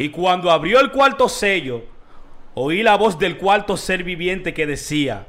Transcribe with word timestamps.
Y 0.00 0.08
cuando 0.08 0.50
abrió 0.50 0.80
el 0.80 0.90
cuarto 0.90 1.28
sello, 1.28 1.84
oí 2.54 2.82
la 2.82 2.96
voz 2.96 3.18
del 3.18 3.36
cuarto 3.36 3.76
ser 3.76 4.02
viviente 4.02 4.54
que 4.54 4.66
decía, 4.66 5.26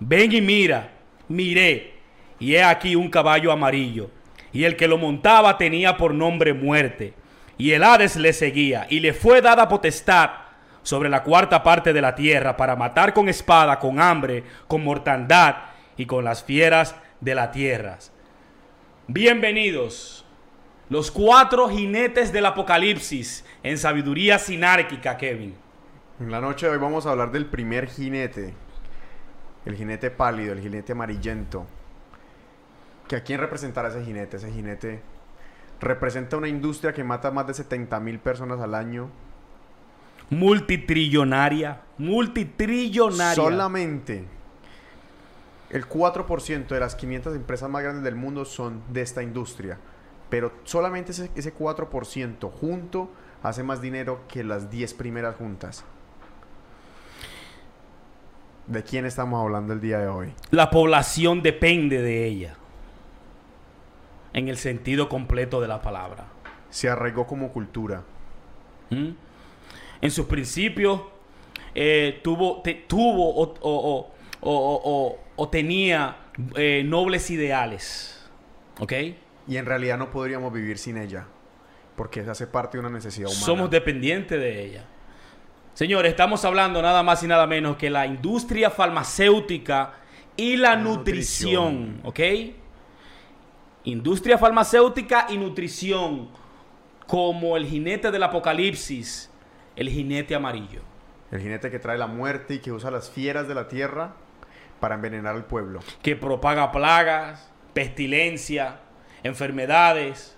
ven 0.00 0.32
y 0.32 0.42
mira, 0.42 0.90
miré, 1.28 1.94
y 2.38 2.54
he 2.54 2.62
aquí 2.62 2.94
un 2.94 3.08
caballo 3.08 3.50
amarillo, 3.50 4.10
y 4.52 4.64
el 4.64 4.76
que 4.76 4.86
lo 4.86 4.98
montaba 4.98 5.56
tenía 5.56 5.96
por 5.96 6.12
nombre 6.12 6.52
muerte, 6.52 7.14
y 7.56 7.70
el 7.70 7.82
Hades 7.82 8.16
le 8.16 8.34
seguía, 8.34 8.86
y 8.90 9.00
le 9.00 9.14
fue 9.14 9.40
dada 9.40 9.66
potestad 9.66 10.28
sobre 10.82 11.08
la 11.08 11.22
cuarta 11.22 11.62
parte 11.62 11.94
de 11.94 12.02
la 12.02 12.14
tierra 12.14 12.54
para 12.54 12.76
matar 12.76 13.14
con 13.14 13.30
espada, 13.30 13.78
con 13.78 13.98
hambre, 13.98 14.44
con 14.68 14.84
mortandad 14.84 15.56
y 15.96 16.04
con 16.04 16.22
las 16.22 16.44
fieras 16.44 16.94
de 17.18 17.34
la 17.34 17.50
tierra. 17.50 17.96
Bienvenidos, 19.06 20.21
los 20.92 21.10
cuatro 21.10 21.70
jinetes 21.70 22.34
del 22.34 22.44
apocalipsis 22.44 23.46
en 23.62 23.78
sabiduría 23.78 24.38
sinárquica, 24.38 25.16
Kevin. 25.16 25.54
En 26.20 26.30
la 26.30 26.38
noche 26.38 26.66
de 26.66 26.72
hoy 26.72 26.78
vamos 26.78 27.06
a 27.06 27.12
hablar 27.12 27.32
del 27.32 27.46
primer 27.46 27.88
jinete, 27.88 28.52
el 29.64 29.74
jinete 29.74 30.10
pálido, 30.10 30.52
el 30.52 30.60
jinete 30.60 30.92
amarillento. 30.92 31.64
¿Que 33.08 33.16
¿A 33.16 33.24
quién 33.24 33.40
representará 33.40 33.88
ese 33.88 34.04
jinete? 34.04 34.36
Ese 34.36 34.52
jinete 34.52 35.00
representa 35.80 36.36
una 36.36 36.48
industria 36.48 36.92
que 36.92 37.02
mata 37.02 37.30
más 37.30 37.46
de 37.46 37.54
70 37.54 37.98
mil 38.00 38.18
personas 38.18 38.60
al 38.60 38.74
año, 38.74 39.08
multitrillonaria, 40.28 41.80
multitrillonaria. 41.96 43.34
Solamente 43.34 44.26
el 45.70 45.88
4% 45.88 46.66
de 46.66 46.80
las 46.80 46.94
500 46.96 47.34
empresas 47.34 47.70
más 47.70 47.82
grandes 47.82 48.04
del 48.04 48.14
mundo 48.14 48.44
son 48.44 48.82
de 48.90 49.00
esta 49.00 49.22
industria. 49.22 49.78
Pero 50.32 50.50
solamente 50.64 51.12
ese, 51.12 51.30
ese 51.34 51.54
4% 51.54 52.50
junto 52.50 53.10
hace 53.42 53.62
más 53.62 53.82
dinero 53.82 54.22
que 54.28 54.42
las 54.42 54.70
10 54.70 54.94
primeras 54.94 55.36
juntas. 55.36 55.84
¿De 58.66 58.82
quién 58.82 59.04
estamos 59.04 59.42
hablando 59.42 59.74
el 59.74 59.82
día 59.82 59.98
de 59.98 60.08
hoy? 60.08 60.32
La 60.50 60.70
población 60.70 61.42
depende 61.42 62.00
de 62.00 62.24
ella. 62.24 62.54
En 64.32 64.48
el 64.48 64.56
sentido 64.56 65.10
completo 65.10 65.60
de 65.60 65.68
la 65.68 65.82
palabra. 65.82 66.24
Se 66.70 66.88
arraigó 66.88 67.26
como 67.26 67.52
cultura. 67.52 68.02
¿Mm? 68.88 69.10
En 70.00 70.10
sus 70.10 70.24
principios 70.24 71.02
eh, 71.74 72.20
tuvo, 72.24 72.62
tuvo 72.86 73.54
o, 74.40 75.48
tenía 75.50 76.16
eh, 76.56 76.82
nobles 76.86 77.30
ideales. 77.30 78.30
¿Ok? 78.80 78.94
Y 79.46 79.56
en 79.56 79.66
realidad 79.66 79.98
no 79.98 80.10
podríamos 80.10 80.52
vivir 80.52 80.78
sin 80.78 80.96
ella. 80.96 81.26
Porque 81.96 82.20
hace 82.20 82.46
parte 82.46 82.78
de 82.78 82.80
una 82.80 82.90
necesidad 82.90 83.28
humana. 83.28 83.44
Somos 83.44 83.70
dependientes 83.70 84.38
de 84.38 84.64
ella. 84.64 84.84
Señores, 85.74 86.10
estamos 86.10 86.44
hablando 86.44 86.82
nada 86.82 87.02
más 87.02 87.22
y 87.22 87.26
nada 87.26 87.46
menos 87.46 87.76
que 87.76 87.88
la 87.88 88.06
industria 88.06 88.70
farmacéutica 88.70 89.94
y 90.36 90.56
la, 90.56 90.76
nutrición, 90.76 92.00
¿ok? 92.04 92.20
Industria 93.84 94.38
farmacéutica 94.38 95.26
y 95.30 95.38
nutrición, 95.38 96.28
como 97.06 97.56
el 97.56 97.66
jinete 97.66 98.10
del 98.10 98.22
apocalipsis, 98.22 99.30
el 99.74 99.88
jinete 99.88 100.34
amarillo. 100.34 100.82
El 101.30 101.40
jinete 101.40 101.70
que 101.70 101.78
trae 101.78 101.96
la 101.96 102.06
muerte 102.06 102.54
y 102.54 102.58
que 102.58 102.72
usa 102.72 102.90
las 102.90 103.10
fieras 103.10 103.48
de 103.48 103.54
la 103.54 103.68
tierra 103.68 104.14
para 104.78 104.96
envenenar 104.96 105.34
al 105.34 105.46
pueblo. 105.46 105.80
Que 106.02 106.16
propaga 106.16 106.70
plagas, 106.70 107.50
pestilencia, 107.72 108.80
enfermedades, 109.22 110.36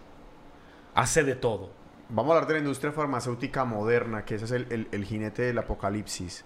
hace 0.95 1.25
de 1.25 1.35
todo. 1.35 1.71
Vamos 2.09 2.33
a 2.33 2.35
hablar 2.35 2.49
de 2.49 2.55
la 2.55 2.61
industria 2.61 2.93
farmacéutica 2.93 3.65
moderna, 3.65 4.25
que 4.25 4.37
ese 4.37 4.45
es 4.45 4.53
el, 4.53 5.05
jinete 5.05 5.43
del 5.43 5.59
apocalipsis. 5.59 6.45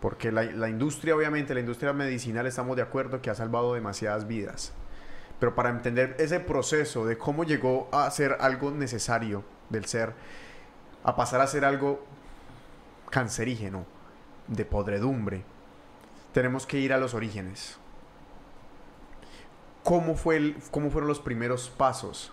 Porque 0.00 0.32
la, 0.32 0.42
la, 0.42 0.68
industria, 0.68 1.16
obviamente, 1.16 1.54
la 1.54 1.60
industria 1.60 1.92
medicinal, 1.92 2.46
estamos 2.46 2.76
de 2.76 2.82
acuerdo 2.82 3.22
que 3.22 3.30
ha 3.30 3.34
salvado 3.34 3.74
demasiadas 3.74 4.26
vidas. 4.26 4.72
Pero 5.40 5.54
para 5.54 5.70
entender 5.70 6.16
ese 6.18 6.40
proceso 6.40 7.06
de 7.06 7.16
cómo 7.16 7.44
llegó 7.44 7.88
a 7.92 8.10
ser 8.10 8.36
algo 8.40 8.70
necesario 8.70 9.44
del 9.70 9.86
ser, 9.86 10.12
a 11.02 11.16
pasar 11.16 11.40
a 11.40 11.46
ser 11.46 11.64
algo 11.64 12.04
cancerígeno, 13.10 13.86
de 14.48 14.64
podredumbre, 14.64 15.44
tenemos 16.32 16.66
que 16.66 16.78
ir 16.78 16.92
a 16.92 16.98
los 16.98 17.14
orígenes. 17.14 17.78
¿Cómo, 19.84 20.16
fue 20.16 20.36
el, 20.36 20.56
cómo 20.72 20.90
fueron 20.90 21.08
los 21.08 21.20
primeros 21.20 21.70
pasos 21.70 22.32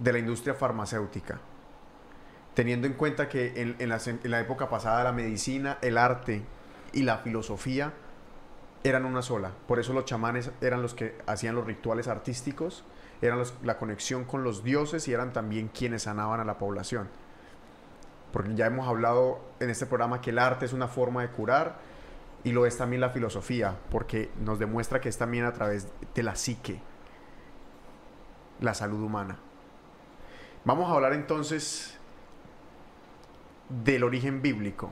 de 0.00 0.12
la 0.12 0.18
industria 0.18 0.54
farmacéutica. 0.54 1.38
Teniendo 2.54 2.86
en 2.86 2.94
cuenta 2.94 3.28
que 3.28 3.76
en, 3.78 3.88
la, 3.88 4.40
época 4.40 4.68
pasada 4.68 5.04
la 5.04 5.12
medicina, 5.12 5.78
el 5.82 5.96
arte 5.96 6.42
y 6.92 7.02
la 7.02 7.18
filosofía 7.18 7.92
eran 8.82 9.04
una 9.04 9.22
sola. 9.22 9.52
Por 9.68 9.78
eso 9.78 9.92
los 9.92 10.06
chamanes 10.06 10.50
eran 10.60 10.82
los 10.82 10.94
que 10.94 11.16
hacían 11.26 11.54
los 11.54 11.66
rituales 11.66 12.08
artísticos, 12.08 12.84
eran 13.22 13.42
la 13.62 13.78
conexión 13.78 14.24
con 14.24 14.42
los 14.42 14.64
dioses 14.64 15.06
y 15.06 15.12
eran 15.12 15.32
también 15.32 15.68
quienes 15.68 16.02
sanaban 16.02 16.40
a 16.40 16.44
la 16.44 16.58
población. 16.58 17.08
Porque 18.32 18.54
ya 18.54 18.66
hemos 18.66 18.88
hablado 18.88 19.40
en 19.60 19.70
este 19.70 19.86
programa 19.86 20.20
que 20.20 20.30
el 20.30 20.38
arte 20.38 20.64
es 20.64 20.72
una 20.72 20.88
forma 20.88 21.22
de 21.22 21.28
curar 21.28 21.78
y 22.44 22.52
lo 22.52 22.66
es 22.66 22.76
también 22.76 23.00
la 23.00 23.10
filosofía, 23.10 23.76
porque 23.90 24.30
nos 24.40 24.58
demuestra 24.58 25.00
que 25.00 25.08
es 25.08 25.18
también 25.18 25.44
a 25.44 25.52
través 25.52 25.88
de 26.14 26.22
la 26.22 26.36
psique, 26.36 26.80
la 28.60 28.74
salud 28.74 29.02
humana. 29.02 29.38
Vamos 30.64 30.90
a 30.90 30.94
hablar 30.94 31.12
entonces 31.12 31.98
del 33.68 34.04
origen 34.04 34.42
bíblico. 34.42 34.90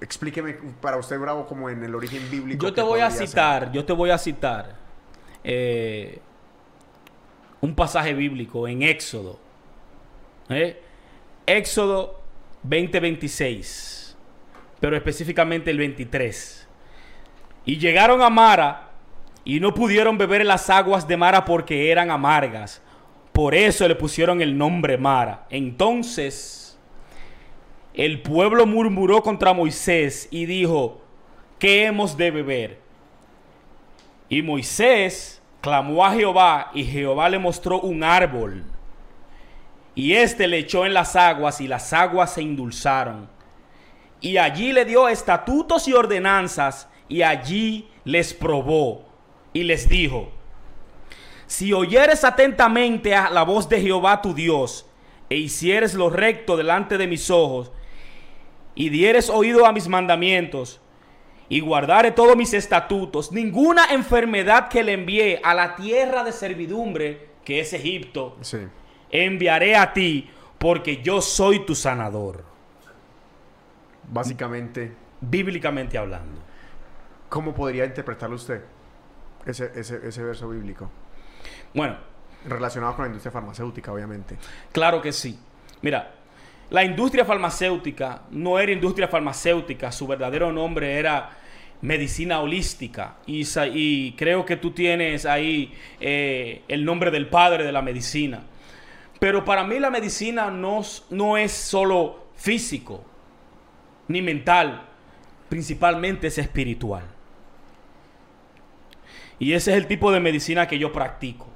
Explíqueme 0.00 0.56
para 0.80 0.96
usted, 0.96 1.18
Bravo, 1.18 1.46
como 1.46 1.68
en 1.68 1.82
el 1.82 1.94
origen 1.94 2.30
bíblico. 2.30 2.66
Yo 2.66 2.72
te 2.72 2.82
voy 2.82 3.00
a 3.00 3.10
citar, 3.10 3.70
yo 3.72 3.84
te 3.84 3.92
voy 3.92 4.10
a 4.10 4.18
citar 4.18 4.76
eh, 5.44 6.20
un 7.60 7.74
pasaje 7.74 8.14
bíblico 8.14 8.66
en 8.66 8.82
Éxodo. 8.82 9.38
¿eh? 10.48 10.80
Éxodo 11.46 12.20
20:26, 12.66 14.01
pero 14.82 14.94
específicamente 14.94 15.70
el 15.70 15.78
23. 15.78 16.68
Y 17.64 17.78
llegaron 17.78 18.20
a 18.20 18.28
Mara 18.28 18.90
y 19.42 19.60
no 19.60 19.72
pudieron 19.72 20.18
beber 20.18 20.44
las 20.44 20.68
aguas 20.68 21.08
de 21.08 21.16
Mara 21.16 21.46
porque 21.46 21.90
eran 21.90 22.10
amargas 22.10 22.82
por 23.32 23.54
eso 23.54 23.88
le 23.88 23.94
pusieron 23.94 24.42
el 24.42 24.56
nombre 24.56 24.98
Mara. 24.98 25.46
Entonces, 25.48 26.78
el 27.94 28.20
pueblo 28.22 28.66
murmuró 28.66 29.22
contra 29.22 29.54
Moisés 29.54 30.28
y 30.30 30.44
dijo, 30.44 31.02
¿qué 31.58 31.86
hemos 31.86 32.16
de 32.16 32.30
beber? 32.30 32.78
Y 34.28 34.42
Moisés 34.42 35.42
clamó 35.60 36.04
a 36.04 36.12
Jehová 36.12 36.70
y 36.74 36.84
Jehová 36.84 37.28
le 37.30 37.38
mostró 37.38 37.80
un 37.80 38.04
árbol. 38.04 38.64
Y 39.94 40.12
éste 40.14 40.46
le 40.46 40.58
echó 40.58 40.86
en 40.86 40.94
las 40.94 41.16
aguas 41.16 41.60
y 41.60 41.68
las 41.68 41.92
aguas 41.92 42.34
se 42.34 42.42
endulzaron. 42.42 43.28
Y 44.22 44.38
allí 44.38 44.72
le 44.72 44.86
dio 44.86 45.08
estatutos 45.08 45.86
y 45.88 45.92
ordenanzas 45.92 46.88
y 47.08 47.20
allí 47.22 47.88
les 48.04 48.32
probó 48.32 49.04
y 49.52 49.64
les 49.64 49.88
dijo, 49.88 50.30
si 51.46 51.74
oyeres 51.74 52.24
atentamente 52.24 53.14
a 53.14 53.28
la 53.28 53.42
voz 53.42 53.68
de 53.68 53.80
Jehová 53.82 54.22
tu 54.22 54.32
Dios, 54.32 54.86
e 55.28 55.36
hicieres 55.36 55.92
lo 55.92 56.08
recto 56.08 56.56
delante 56.56 56.96
de 56.96 57.06
mis 57.06 57.28
ojos, 57.28 57.70
y 58.74 58.88
dieres 58.88 59.28
oído 59.28 59.66
a 59.66 59.72
mis 59.72 59.88
mandamientos, 59.88 60.80
y 61.50 61.60
guardare 61.60 62.12
todos 62.12 62.34
mis 62.34 62.54
estatutos, 62.54 63.32
ninguna 63.32 63.92
enfermedad 63.92 64.68
que 64.68 64.82
le 64.82 64.94
envié 64.94 65.40
a 65.44 65.52
la 65.52 65.76
tierra 65.76 66.24
de 66.24 66.32
servidumbre, 66.32 67.28
que 67.44 67.60
es 67.60 67.74
Egipto, 67.74 68.38
enviaré 69.10 69.76
a 69.76 69.92
ti, 69.92 70.30
porque 70.56 71.02
yo 71.02 71.20
soy 71.20 71.66
tu 71.66 71.74
sanador. 71.74 72.51
Básicamente. 74.08 74.92
Bíblicamente 75.20 75.98
hablando. 75.98 76.40
¿Cómo 77.28 77.54
podría 77.54 77.84
interpretarlo 77.84 78.36
usted? 78.36 78.62
Ese, 79.46 79.72
ese 79.74 80.22
verso 80.22 80.48
bíblico. 80.48 80.90
Bueno. 81.74 81.96
Relacionado 82.44 82.96
con 82.96 83.04
la 83.04 83.06
industria 83.06 83.30
farmacéutica, 83.30 83.92
obviamente. 83.92 84.36
Claro 84.72 85.00
que 85.00 85.12
sí. 85.12 85.38
Mira, 85.80 86.12
la 86.70 86.82
industria 86.82 87.24
farmacéutica 87.24 88.22
no 88.30 88.58
era 88.58 88.72
industria 88.72 89.06
farmacéutica, 89.06 89.92
su 89.92 90.06
verdadero 90.06 90.50
nombre 90.50 90.98
era 90.98 91.30
medicina 91.82 92.40
holística. 92.40 93.16
Y, 93.26 94.12
creo 94.12 94.46
que 94.46 94.56
tú 94.56 94.70
tienes 94.70 95.26
ahí 95.26 95.74
eh, 96.00 96.62
el 96.68 96.84
nombre 96.84 97.10
del 97.10 97.28
padre 97.28 97.64
de 97.64 97.72
la 97.72 97.82
medicina. 97.82 98.42
Pero 99.18 99.44
para 99.44 99.64
mí 99.64 99.78
la 99.78 99.90
medicina 99.90 100.50
no, 100.50 100.80
no 101.10 101.36
es 101.36 101.52
solo 101.52 102.28
físico 102.34 103.04
ni 104.08 104.22
mental, 104.22 104.88
principalmente 105.48 106.26
es 106.26 106.38
espiritual. 106.38 107.04
Y 109.38 109.54
ese 109.54 109.72
es 109.72 109.76
el 109.76 109.86
tipo 109.86 110.12
de 110.12 110.20
medicina 110.20 110.68
que 110.68 110.78
yo 110.78 110.92
practico. 110.92 111.48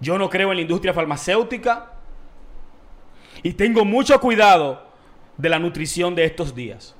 Yo 0.00 0.18
no 0.18 0.28
creo 0.30 0.50
en 0.50 0.56
la 0.56 0.62
industria 0.62 0.94
farmacéutica. 0.94 1.92
Y 3.42 3.52
tengo 3.52 3.84
mucho 3.84 4.20
cuidado 4.20 4.86
de 5.36 5.48
la 5.48 5.58
nutrición 5.58 6.14
de 6.14 6.24
estos 6.24 6.54
días. 6.54 6.94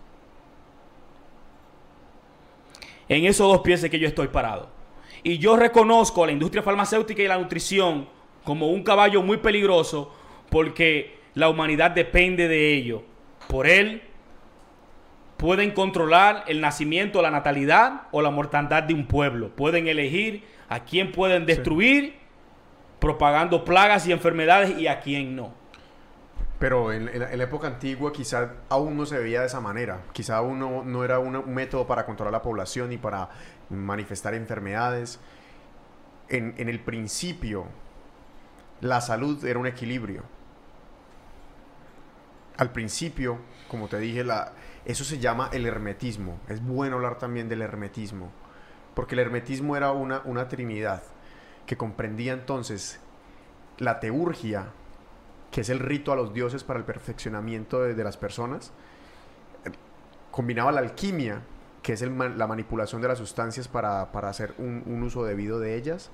En 3.08 3.24
esos 3.24 3.46
dos 3.46 3.60
pies 3.60 3.88
que 3.88 3.98
yo 3.98 4.08
estoy 4.08 4.28
parado. 4.28 4.68
Y 5.22 5.38
yo 5.38 5.56
reconozco 5.56 6.24
a 6.24 6.26
la 6.26 6.32
industria 6.32 6.62
farmacéutica 6.62 7.22
y 7.22 7.28
la 7.28 7.38
nutrición 7.38 8.08
como 8.44 8.68
un 8.68 8.82
caballo 8.82 9.22
muy 9.22 9.38
peligroso 9.38 10.14
porque 10.50 11.18
la 11.36 11.50
humanidad 11.50 11.90
depende 11.90 12.48
de 12.48 12.72
ello. 12.72 13.02
Por 13.46 13.66
él 13.66 14.02
pueden 15.36 15.72
controlar 15.72 16.44
el 16.48 16.62
nacimiento, 16.62 17.20
la 17.20 17.30
natalidad 17.30 18.04
o 18.10 18.22
la 18.22 18.30
mortandad 18.30 18.82
de 18.82 18.94
un 18.94 19.06
pueblo. 19.06 19.50
Pueden 19.54 19.86
elegir 19.86 20.44
a 20.70 20.80
quién 20.80 21.12
pueden 21.12 21.44
destruir 21.44 22.16
propagando 22.98 23.66
plagas 23.66 24.08
y 24.08 24.12
enfermedades 24.12 24.78
y 24.78 24.88
a 24.88 25.00
quién 25.00 25.36
no. 25.36 25.52
Pero 26.58 26.90
en, 26.90 27.04
la, 27.20 27.30
época 27.30 27.66
antigua 27.66 28.14
quizá 28.14 28.54
aún 28.70 28.96
no 28.96 29.04
se 29.04 29.18
veía 29.18 29.40
de 29.40 29.48
esa 29.48 29.60
manera. 29.60 30.04
Quizá 30.14 30.38
aún 30.38 30.58
no, 30.58 31.04
era 31.04 31.18
un, 31.18 31.52
método 31.52 31.86
para 31.86 32.06
controlar 32.06 32.32
la 32.32 32.40
población 32.40 32.92
y 32.92 32.96
para 32.96 33.28
manifestar 33.68 34.32
enfermedades. 34.32 35.20
En, 36.30 36.54
en 36.56 36.70
el 36.70 36.80
principio, 36.80 37.66
la 38.80 39.02
salud 39.02 39.44
era 39.44 39.58
un 39.58 39.66
equilibrio. 39.66 40.22
Al 42.56 42.72
principio, 42.72 43.38
como 43.68 43.88
te 43.88 43.98
dije, 43.98 44.24
la, 44.24 44.52
eso 44.84 45.04
se 45.04 45.18
llama 45.18 45.50
el 45.52 45.66
hermetismo. 45.66 46.40
Es 46.48 46.64
bueno 46.64 46.96
hablar 46.96 47.18
también 47.18 47.48
del 47.48 47.62
hermetismo. 47.62 48.30
Porque 48.94 49.14
el 49.14 49.18
hermetismo 49.18 49.76
era 49.76 49.92
una, 49.92 50.22
una 50.24 50.48
trinidad 50.48 51.02
que 51.66 51.76
comprendía 51.76 52.32
entonces 52.32 53.00
la 53.78 54.00
teurgia, 54.00 54.68
que 55.50 55.60
es 55.60 55.68
el 55.68 55.80
rito 55.80 56.12
a 56.12 56.16
los 56.16 56.32
dioses 56.32 56.64
para 56.64 56.78
el 56.78 56.84
perfeccionamiento 56.84 57.82
de, 57.82 58.04
las 58.04 58.16
personas, 58.16 58.72
combinaba 60.30 60.72
la 60.72 60.80
alquimia, 60.80 61.42
que 61.82 61.92
es 61.92 62.02
la 62.02 62.46
manipulación 62.46 63.02
de 63.02 63.08
las 63.08 63.18
sustancias 63.18 63.68
para, 63.68 64.02
hacer 64.02 64.54
un, 64.58 64.82
un, 64.86 65.02
uso 65.02 65.24
debido 65.24 65.60
de 65.60 65.76
ellas, 65.76 66.10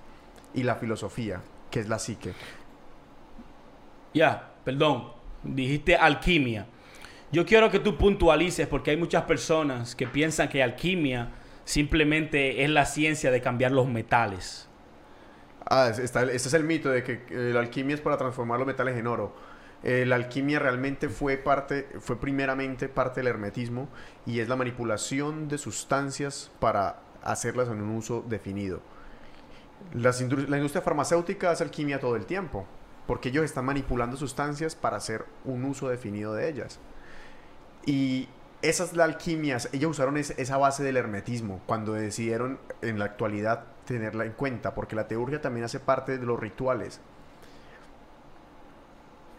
y 0.55 0.65
la 0.65 0.75
filosofía, 0.77 1.41
que 1.71 1.81
es 1.81 1.88
la 1.88 1.99
psique. 1.99 2.35
Ya, 4.12 4.55
perdón, 4.65 5.12
dijiste 5.43 5.97
alquimia. 5.97 6.67
Yo 7.31 7.47
quiero 7.47 7.71
que 7.71 7.79
tú 7.79 7.97
puntualices 7.97 8.67
porque 8.67 8.91
hay 8.91 8.97
muchas 8.97 9.25
personas 9.25 9.94
que 9.94 10.06
piensan 10.06 10.49
que 10.49 10.62
alquimia 10.62 11.31
simplemente 11.65 12.65
es 12.65 12.71
la 12.71 12.85
ciencia 12.85 13.31
de 13.31 13.41
cambiar 13.41 13.73
los 13.73 13.89
metales. 13.89 14.69
Ah, 15.65 15.89
está, 15.89 16.23
este 16.25 16.49
es 16.49 16.55
el 16.55 16.65
mito 16.65 16.91
de 16.91 17.03
que 17.03 17.25
la 17.31 17.61
alquimia 17.61 17.94
es 17.94 18.00
para 18.00 18.17
transformar 18.19 18.59
los 18.59 18.67
metales 18.67 18.97
en 18.97 19.06
oro. 19.06 19.35
Eh, 19.83 20.05
la 20.06 20.17
alquimia 20.17 20.59
realmente 20.59 21.09
fue 21.09 21.37
parte, 21.37 21.88
fue 22.00 22.21
primeramente 22.21 22.88
parte 22.88 23.21
del 23.21 23.29
hermetismo 23.29 23.88
y 24.27 24.38
es 24.41 24.49
la 24.49 24.55
manipulación 24.55 25.49
de 25.49 25.59
sustancias 25.59 26.53
para 26.61 27.00
hacerlas 27.23 27.69
en 27.69 27.81
un 27.81 27.97
uso 27.97 28.25
definido. 28.29 28.81
la 29.95 30.12
industria 30.56 30.83
farmacéutica 30.83 31.50
hace 31.50 31.65
alquimia 31.65 31.99
todo 31.99 32.15
el 32.15 32.27
tiempo, 32.27 32.67
porque 33.06 33.31
ellos 33.31 33.44
están 33.44 33.64
manipulando 33.64 34.16
sustancias 34.16 34.75
para 34.75 34.96
hacer 34.96 35.25
un 35.44 35.64
uso 35.64 35.88
definido 35.88 36.34
de 36.34 36.49
ellas. 36.49 36.78
Y 37.84 38.28
esas 38.62 38.94
la 38.94 39.04
alquimia, 39.04 39.58
ellos 39.72 39.90
usaron 39.90 40.16
esa 40.16 40.56
base 40.56 40.84
del 40.84 40.96
hermetismo 40.96 41.60
cuando 41.66 41.94
decidieron 41.94 42.60
en 42.81 42.99
la 42.99 43.06
actualidad 43.06 43.64
tenerla 43.87 44.25
en 44.25 44.32
cuenta, 44.32 44.75
porque 44.75 44.94
la 44.94 45.08
teurgia 45.08 45.40
también 45.40 45.64
hace 45.64 45.81
parte 45.81 46.19
de 46.19 46.25
los 46.25 46.38
rituales. 46.38 47.00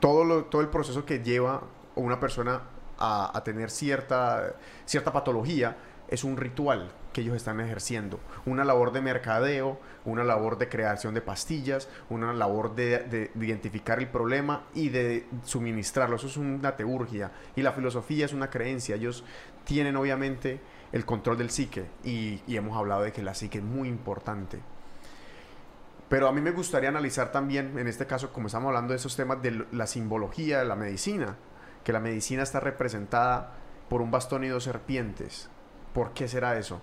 Todo, 0.02 0.60
el 0.60 0.68
proceso 0.68 1.06
que 1.06 1.24
lleva 1.24 1.64
una 1.96 2.20
persona 2.20 2.64
a, 3.00 3.38
a 3.38 3.44
tener 3.46 3.72
cierta, 3.72 4.56
cierta 4.86 5.14
patología 5.14 5.78
es 6.10 6.26
un 6.26 6.36
ritual 6.36 6.92
que 7.14 7.22
ellos 7.22 7.36
están 7.36 7.62
ejerciendo. 7.62 8.20
Una 8.46 8.66
labor 8.66 8.92
de 8.92 9.02
mercadeo, 9.02 9.80
una 10.04 10.24
labor 10.24 10.58
de 10.58 10.68
creación 10.68 11.14
de 11.14 11.22
pastillas, 11.22 11.88
una 12.10 12.34
labor 12.34 12.76
de, 12.76 13.32
identificar 13.40 14.00
el 14.00 14.08
problema 14.08 14.64
y 14.74 14.90
de 14.90 15.28
suministrarlo. 15.44 16.18
Eso 16.18 16.28
es 16.28 16.38
una 16.38 16.76
teurgia. 16.76 17.32
Y 17.56 17.62
la 17.62 17.72
filosofía 17.72 18.26
es 18.26 18.34
una 18.34 18.50
creencia. 18.50 18.96
Ellos 18.96 19.24
tienen 19.64 19.96
obviamente 19.96 20.60
el 20.92 21.06
control 21.06 21.38
del 21.38 21.50
psique 21.50 21.86
y, 22.04 22.42
y 22.48 22.58
hemos 22.58 22.78
hablado 22.78 23.04
de 23.04 23.12
que 23.12 23.22
la 23.22 23.34
psique 23.34 23.60
es 23.60 23.64
muy 23.64 23.88
importante. 23.88 24.60
Pero 26.10 26.28
a 26.28 26.32
mí 26.32 26.42
me 26.42 26.52
gustaría 26.52 26.90
analizar 26.90 27.32
también, 27.32 27.78
en 27.80 27.88
este 27.88 28.06
caso, 28.06 28.34
como 28.34 28.48
estamos 28.48 28.68
hablando 28.68 28.92
de 28.92 28.98
esos 28.98 29.16
temas 29.16 29.42
de 29.42 29.66
la 29.72 29.88
simbología 29.88 30.60
de 30.60 30.66
la 30.66 30.76
medicina, 30.76 31.38
que 31.84 31.94
la 31.94 32.00
medicina 32.00 32.44
está 32.44 32.60
representada 32.60 33.54
por 33.90 34.02
un 34.02 34.12
bastón 34.12 34.44
y 34.44 34.48
dos 34.48 34.64
serpientes. 34.64 35.50
¿Por 35.94 36.14
qué 36.14 36.28
será 36.28 36.58
eso? 36.58 36.82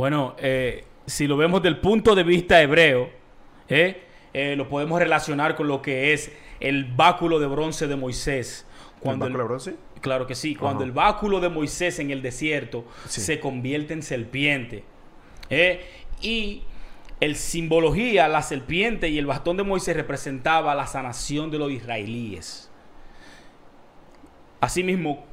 Bueno, 0.00 0.34
eh, 0.38 0.84
si 1.04 1.26
lo 1.26 1.36
vemos 1.36 1.62
del 1.62 1.76
punto 1.76 2.14
de 2.14 2.22
vista 2.22 2.62
hebreo, 2.62 3.10
eh, 3.68 4.02
eh, 4.32 4.56
lo 4.56 4.66
podemos 4.66 4.98
relacionar 4.98 5.56
con 5.56 5.68
lo 5.68 5.82
que 5.82 6.14
es 6.14 6.32
el 6.58 6.86
báculo 6.86 7.38
de 7.38 7.46
bronce 7.46 7.86
de 7.86 7.96
Moisés. 7.96 8.66
Cuando 8.98 9.26
¿El 9.26 9.32
báculo 9.32 9.44
de 9.44 9.48
bronce? 9.48 9.74
Claro 10.00 10.26
que 10.26 10.34
sí. 10.34 10.54
Cuando 10.54 10.84
el 10.84 10.92
báculo 10.92 11.38
de 11.38 11.50
Moisés 11.50 11.98
en 11.98 12.10
el 12.10 12.22
desierto 12.22 12.86
se 13.08 13.40
convierte 13.40 13.92
en 13.92 14.02
serpiente. 14.02 14.84
y 16.22 16.62
el 17.20 17.36
simbología, 17.36 18.26
la 18.26 18.40
serpiente 18.40 19.10
y 19.10 19.18
el 19.18 19.26
bastón 19.26 19.58
de 19.58 19.64
Moisés 19.64 19.94
representaba 19.94 20.74
la 20.74 20.86
sanación 20.86 21.50
de 21.50 21.58
los 21.58 21.70
israelíes. 21.70 22.70
Asimismo, 24.62 25.26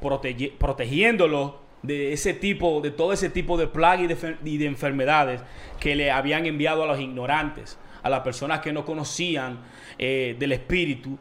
protegiéndolos 0.58 1.52
de 1.82 2.12
ese 2.12 2.34
tipo, 2.34 2.80
de 2.80 2.90
todo 2.90 3.12
ese 3.12 3.30
tipo 3.30 3.56
de 3.56 3.66
plagas 3.66 4.10
y 4.44 4.58
de, 4.58 4.66
enfermedades 4.66 5.40
que 5.80 5.94
le 5.94 6.10
habían 6.10 6.46
enviado 6.46 6.82
a 6.82 6.86
los 6.86 7.00
ignorantes, 7.00 7.78
a 8.02 8.10
las 8.10 8.20
personas 8.20 8.60
que 8.60 8.72
no 8.72 8.84
conocían 8.84 9.60
eh, 9.98 10.36
del 10.38 10.52
espíritu, 10.52 11.18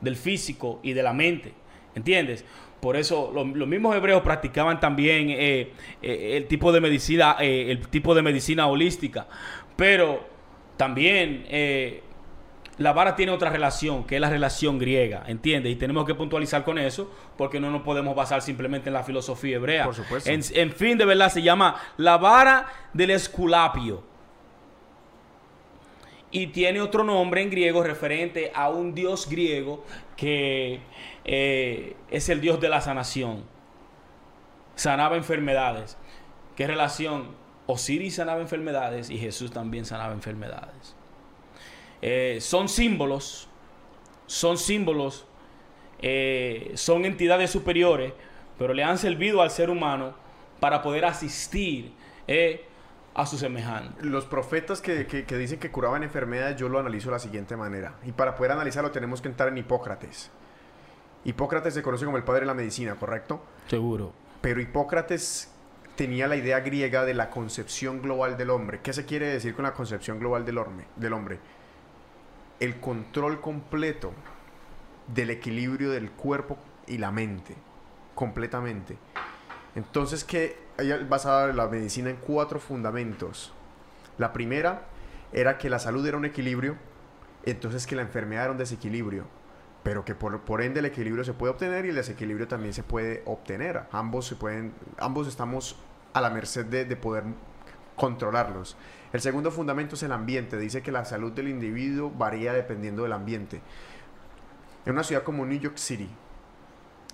del 0.00 0.16
físico 0.16 0.80
y 0.82 0.92
de 0.92 1.02
la 1.02 1.12
mente. 1.12 1.52
¿Entiendes? 1.94 2.44
Por 2.80 2.96
eso 2.96 3.32
los 3.34 3.66
mismos 3.66 3.96
hebreos 3.96 4.22
practicaban 4.22 4.78
también 4.78 5.30
eh, 5.30 5.72
eh, 6.00 6.36
el 6.36 6.46
tipo 6.46 6.70
de 6.70 6.80
medicina, 6.80 7.36
el 7.40 7.88
tipo 7.88 8.14
de 8.14 8.22
medicina 8.22 8.68
holística. 8.68 9.26
Pero 9.76 10.28
también 10.76 11.44
la 12.78 12.92
vara 12.92 13.16
tiene 13.16 13.32
otra 13.32 13.50
relación, 13.50 14.04
que 14.04 14.14
es 14.14 14.20
la 14.20 14.30
relación 14.30 14.78
griega, 14.78 15.24
¿entiendes? 15.26 15.72
Y 15.72 15.76
tenemos 15.76 16.06
que 16.06 16.14
puntualizar 16.14 16.64
con 16.64 16.78
eso, 16.78 17.12
porque 17.36 17.58
no 17.58 17.70
nos 17.70 17.82
podemos 17.82 18.14
basar 18.14 18.40
simplemente 18.40 18.88
en 18.88 18.94
la 18.94 19.02
filosofía 19.02 19.56
hebrea. 19.56 19.84
Por 19.84 19.96
supuesto. 19.96 20.30
En, 20.30 20.72
fin, 20.72 20.96
de 20.96 21.04
verdad, 21.04 21.30
se 21.30 21.42
llama 21.42 21.76
la 21.96 22.16
vara 22.18 22.66
del 22.92 23.10
esculapio. 23.10 24.04
Y 26.30 26.48
tiene 26.48 26.80
otro 26.80 27.02
nombre 27.02 27.42
en 27.42 27.50
griego 27.50 27.82
referente 27.82 28.52
a 28.54 28.68
un 28.68 28.94
dios 28.94 29.28
griego 29.28 29.84
que 30.16 30.80
eh, 31.24 31.96
es 32.10 32.28
el 32.28 32.40
dios 32.40 32.60
de 32.60 32.68
la 32.68 32.80
sanación. 32.80 33.44
Sanaba 34.76 35.16
enfermedades. 35.16 35.96
¿Qué 36.54 36.66
relación? 36.66 37.34
Osiris 37.66 38.16
sanaba 38.16 38.40
enfermedades 38.40 39.10
y 39.10 39.18
Jesús 39.18 39.50
también 39.50 39.84
sanaba 39.84 40.12
enfermedades. 40.12 40.97
Eh, 42.02 42.38
son 42.40 42.68
símbolos, 42.68 43.48
son 44.26 44.58
símbolos, 44.58 45.26
eh, 46.00 46.72
son 46.74 47.04
entidades 47.04 47.50
superiores, 47.50 48.12
pero 48.58 48.72
le 48.72 48.84
han 48.84 48.98
servido 48.98 49.42
al 49.42 49.50
ser 49.50 49.70
humano 49.70 50.14
para 50.60 50.82
poder 50.82 51.04
asistir 51.04 51.92
eh, 52.26 52.64
a 53.14 53.26
su 53.26 53.36
semejante. 53.38 54.04
Los 54.04 54.26
profetas 54.26 54.80
que, 54.80 55.04
dicen 55.04 55.58
que 55.58 55.70
curaban 55.70 56.02
enfermedades, 56.02 56.56
yo 56.56 56.68
lo 56.68 56.78
analizo 56.78 57.08
de 57.08 57.12
la 57.12 57.18
siguiente 57.18 57.56
manera. 57.56 57.94
Y 58.04 58.12
para 58.12 58.36
poder 58.36 58.52
analizarlo 58.52 58.90
tenemos 58.90 59.20
que 59.20 59.28
entrar 59.28 59.48
en 59.48 59.58
Hipócrates. 59.58 60.30
Hipócrates 61.24 61.74
se 61.74 61.82
conoce 61.82 62.04
como 62.04 62.16
el 62.16 62.22
padre 62.22 62.40
de 62.40 62.46
la 62.46 62.54
medicina, 62.54 62.94
¿correcto? 62.94 63.42
Seguro. 63.66 64.12
Pero 64.40 64.60
Hipócrates 64.60 65.52
tenía 65.96 66.28
la 66.28 66.36
idea 66.36 66.60
griega 66.60 67.04
de 67.04 67.12
la 67.12 67.28
concepción 67.28 68.00
global 68.00 68.36
del 68.36 68.50
hombre. 68.50 68.80
¿Qué 68.82 68.92
se 68.92 69.04
quiere 69.04 69.26
decir 69.26 69.54
con 69.54 69.64
la 69.64 69.72
concepción 69.72 70.20
global 70.20 70.44
del 70.44 70.58
hombre? 70.58 70.86
Del 70.94 71.12
hombre? 71.12 71.40
El 72.60 72.80
control 72.80 73.40
completo 73.40 74.12
del 75.06 75.30
equilibrio 75.30 75.90
del 75.90 76.10
cuerpo 76.10 76.58
y 76.86 76.98
la 76.98 77.10
mente, 77.10 77.54
completamente. 78.14 78.98
Entonces, 79.74 80.24
que 80.24 80.58
ella 80.78 80.98
basaba 81.08 81.48
la 81.48 81.68
medicina 81.68 82.10
en 82.10 82.16
cuatro 82.16 82.58
fundamentos. 82.60 83.52
La 84.16 84.32
primera 84.32 84.82
era 85.32 85.58
que 85.58 85.70
la 85.70 85.78
salud 85.78 86.06
era 86.06 86.16
un 86.16 86.24
equilibrio, 86.24 86.76
entonces 87.44 87.86
que 87.86 87.96
la 87.96 88.02
enfermedad 88.02 88.44
era 88.44 88.52
un 88.52 88.58
desequilibrio, 88.58 89.24
pero 89.82 90.04
que 90.04 90.14
por, 90.14 90.40
por 90.40 90.62
ende 90.62 90.80
el 90.80 90.86
equilibrio 90.86 91.24
se 91.24 91.34
puede 91.34 91.52
obtener 91.52 91.86
y 91.86 91.90
el 91.90 91.94
desequilibrio 91.94 92.48
también 92.48 92.74
se 92.74 92.82
puede 92.82 93.22
obtener. 93.26 93.84
Ambos, 93.92 94.26
se 94.26 94.36
pueden, 94.36 94.72
ambos 94.98 95.28
estamos 95.28 95.76
a 96.12 96.20
la 96.20 96.30
merced 96.30 96.66
de, 96.66 96.84
de 96.84 96.96
poder 96.96 97.24
controlarlos. 97.96 98.76
El 99.12 99.20
segundo 99.20 99.50
fundamento 99.50 99.94
es 99.94 100.02
el 100.02 100.12
ambiente. 100.12 100.58
Dice 100.58 100.82
que 100.82 100.92
la 100.92 101.04
salud 101.04 101.32
del 101.32 101.48
individuo 101.48 102.10
varía 102.10 102.52
dependiendo 102.52 103.02
del 103.02 103.12
ambiente. 103.12 103.60
En 104.84 104.92
una 104.92 105.02
ciudad 105.02 105.22
como 105.22 105.44
New 105.44 105.58
York 105.58 105.76
City, 105.76 106.08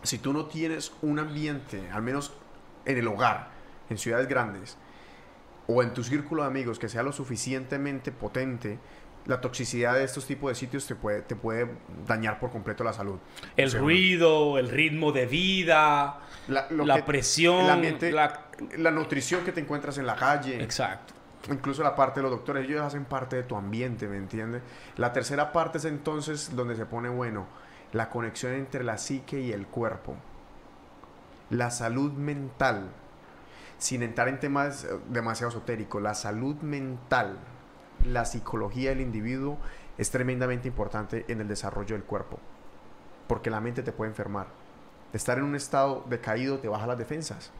si 0.02 0.18
tú 0.18 0.32
no 0.32 0.46
tienes 0.46 0.92
un 1.02 1.18
ambiente, 1.18 1.90
al 1.90 2.02
menos 2.02 2.34
en 2.84 2.98
el 2.98 3.08
hogar, 3.08 3.48
en 3.88 3.98
ciudades 3.98 4.28
grandes, 4.28 4.76
o 5.66 5.82
en 5.82 5.94
tu 5.94 6.04
círculo 6.04 6.42
de 6.42 6.48
amigos 6.48 6.78
que 6.78 6.88
sea 6.88 7.02
lo 7.02 7.12
suficientemente 7.12 8.12
potente, 8.12 8.78
la 9.26 9.40
toxicidad 9.40 9.94
de 9.94 10.04
estos 10.04 10.26
tipos 10.26 10.50
de 10.50 10.54
sitios 10.54 10.86
te 10.86 10.94
puede, 10.94 11.22
te 11.22 11.34
puede 11.34 11.70
dañar 12.06 12.38
por 12.38 12.50
completo 12.50 12.84
la 12.84 12.92
salud. 12.92 13.18
El 13.56 13.72
ruido, 13.72 14.58
el 14.58 14.68
ritmo 14.68 15.12
de 15.12 15.24
vida, 15.24 16.20
la, 16.48 17.04
presión, 17.06 17.66
la, 18.12 18.50
la 18.76 18.90
nutrición 18.90 19.42
que 19.42 19.52
te 19.52 19.60
encuentras 19.60 19.96
en 19.96 20.06
la 20.06 20.16
calle. 20.16 20.62
Exacto 20.62 21.13
incluso 21.48 21.82
la 21.82 21.94
parte 21.94 22.20
de 22.20 22.22
los 22.22 22.32
doctores, 22.32 22.64
ellos 22.64 22.80
hacen 22.80 23.04
parte 23.04 23.36
de 23.36 23.42
tu 23.42 23.56
ambiente, 23.56 24.08
¿me 24.08 24.16
entiendes? 24.16 24.62
La 24.96 25.12
tercera 25.12 25.52
parte 25.52 25.78
es 25.78 25.84
entonces 25.84 26.54
donde 26.54 26.76
se 26.76 26.86
pone 26.86 27.08
bueno, 27.08 27.46
la 27.92 28.10
conexión 28.10 28.52
entre 28.52 28.84
la 28.84 28.98
psique 28.98 29.40
y 29.40 29.52
el 29.52 29.66
cuerpo. 29.66 30.16
La 31.50 31.70
salud 31.70 32.12
mental, 32.12 32.88
sin 33.78 34.02
entrar 34.02 34.28
en 34.28 34.40
temas 34.40 34.86
demasiado 35.08 35.50
esotéricos, 35.50 36.02
la 36.02 36.14
salud 36.14 36.56
mental, 36.56 37.38
la 38.04 38.24
psicología 38.24 38.90
del 38.90 39.00
individuo 39.00 39.58
es 39.98 40.10
tremendamente 40.10 40.68
importante 40.68 41.24
en 41.28 41.40
el 41.40 41.48
desarrollo 41.48 41.94
del 41.94 42.04
cuerpo, 42.04 42.38
porque 43.28 43.50
la 43.50 43.60
mente 43.60 43.82
te 43.82 43.92
puede 43.92 44.10
enfermar. 44.10 44.48
Estar 45.12 45.38
en 45.38 45.44
un 45.44 45.54
estado 45.54 46.04
decaído 46.08 46.58
te 46.58 46.68
baja 46.68 46.86
las 46.86 46.98
defensas. 46.98 47.52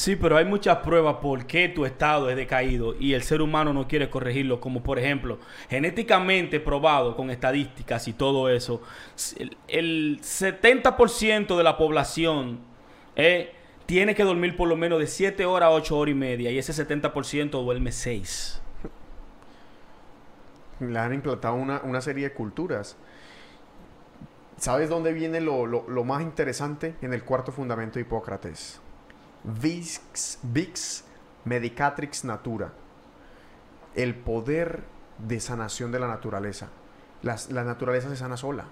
Sí, 0.00 0.16
pero 0.16 0.38
hay 0.38 0.46
muchas 0.46 0.78
pruebas 0.78 1.16
por 1.16 1.44
qué 1.44 1.68
tu 1.68 1.84
estado 1.84 2.30
es 2.30 2.36
decaído 2.36 2.94
y 2.98 3.12
el 3.12 3.22
ser 3.22 3.42
humano 3.42 3.74
no 3.74 3.86
quiere 3.86 4.08
corregirlo, 4.08 4.58
como 4.58 4.82
por 4.82 4.98
ejemplo, 4.98 5.38
genéticamente 5.68 6.58
probado 6.58 7.14
con 7.14 7.28
estadísticas 7.28 8.08
y 8.08 8.14
todo 8.14 8.48
eso, 8.48 8.80
el, 9.68 10.20
70% 10.22 11.54
de 11.54 11.62
la 11.62 11.76
población 11.76 12.60
eh, 13.14 13.52
tiene 13.84 14.14
que 14.14 14.24
dormir 14.24 14.56
por 14.56 14.68
lo 14.68 14.76
menos 14.76 15.00
de 15.00 15.06
7 15.06 15.44
horas 15.44 15.66
a 15.66 15.72
8 15.72 15.98
horas 15.98 16.12
y 16.12 16.14
media 16.14 16.50
y 16.50 16.56
ese 16.56 16.72
70% 16.72 17.62
duerme 17.62 17.92
6. 17.92 18.62
Le 20.80 20.98
han 20.98 21.12
implantado 21.12 21.56
una, 21.56 22.00
serie 22.00 22.30
de 22.30 22.32
culturas. 22.32 22.96
¿Sabes 24.56 24.88
dónde 24.88 25.12
viene 25.12 25.42
lo, 25.42 25.66
lo 25.66 26.04
más 26.04 26.22
interesante? 26.22 26.94
En 27.02 27.12
el 27.12 27.22
cuarto 27.22 27.52
fundamento 27.52 27.98
de 27.98 28.00
Hipócrates 28.00 28.80
Vix, 29.44 30.38
Vix 30.42 31.04
Medicatrix 31.44 32.24
Natura. 32.24 32.72
El 33.94 34.14
poder 34.14 34.82
de 35.18 35.40
sanación 35.40 35.92
de 35.92 36.00
la 36.00 36.08
naturaleza. 36.08 36.68
La, 37.22 37.64
naturaleza 37.64 38.08
se 38.08 38.16
sana 38.16 38.36
sola. 38.36 38.64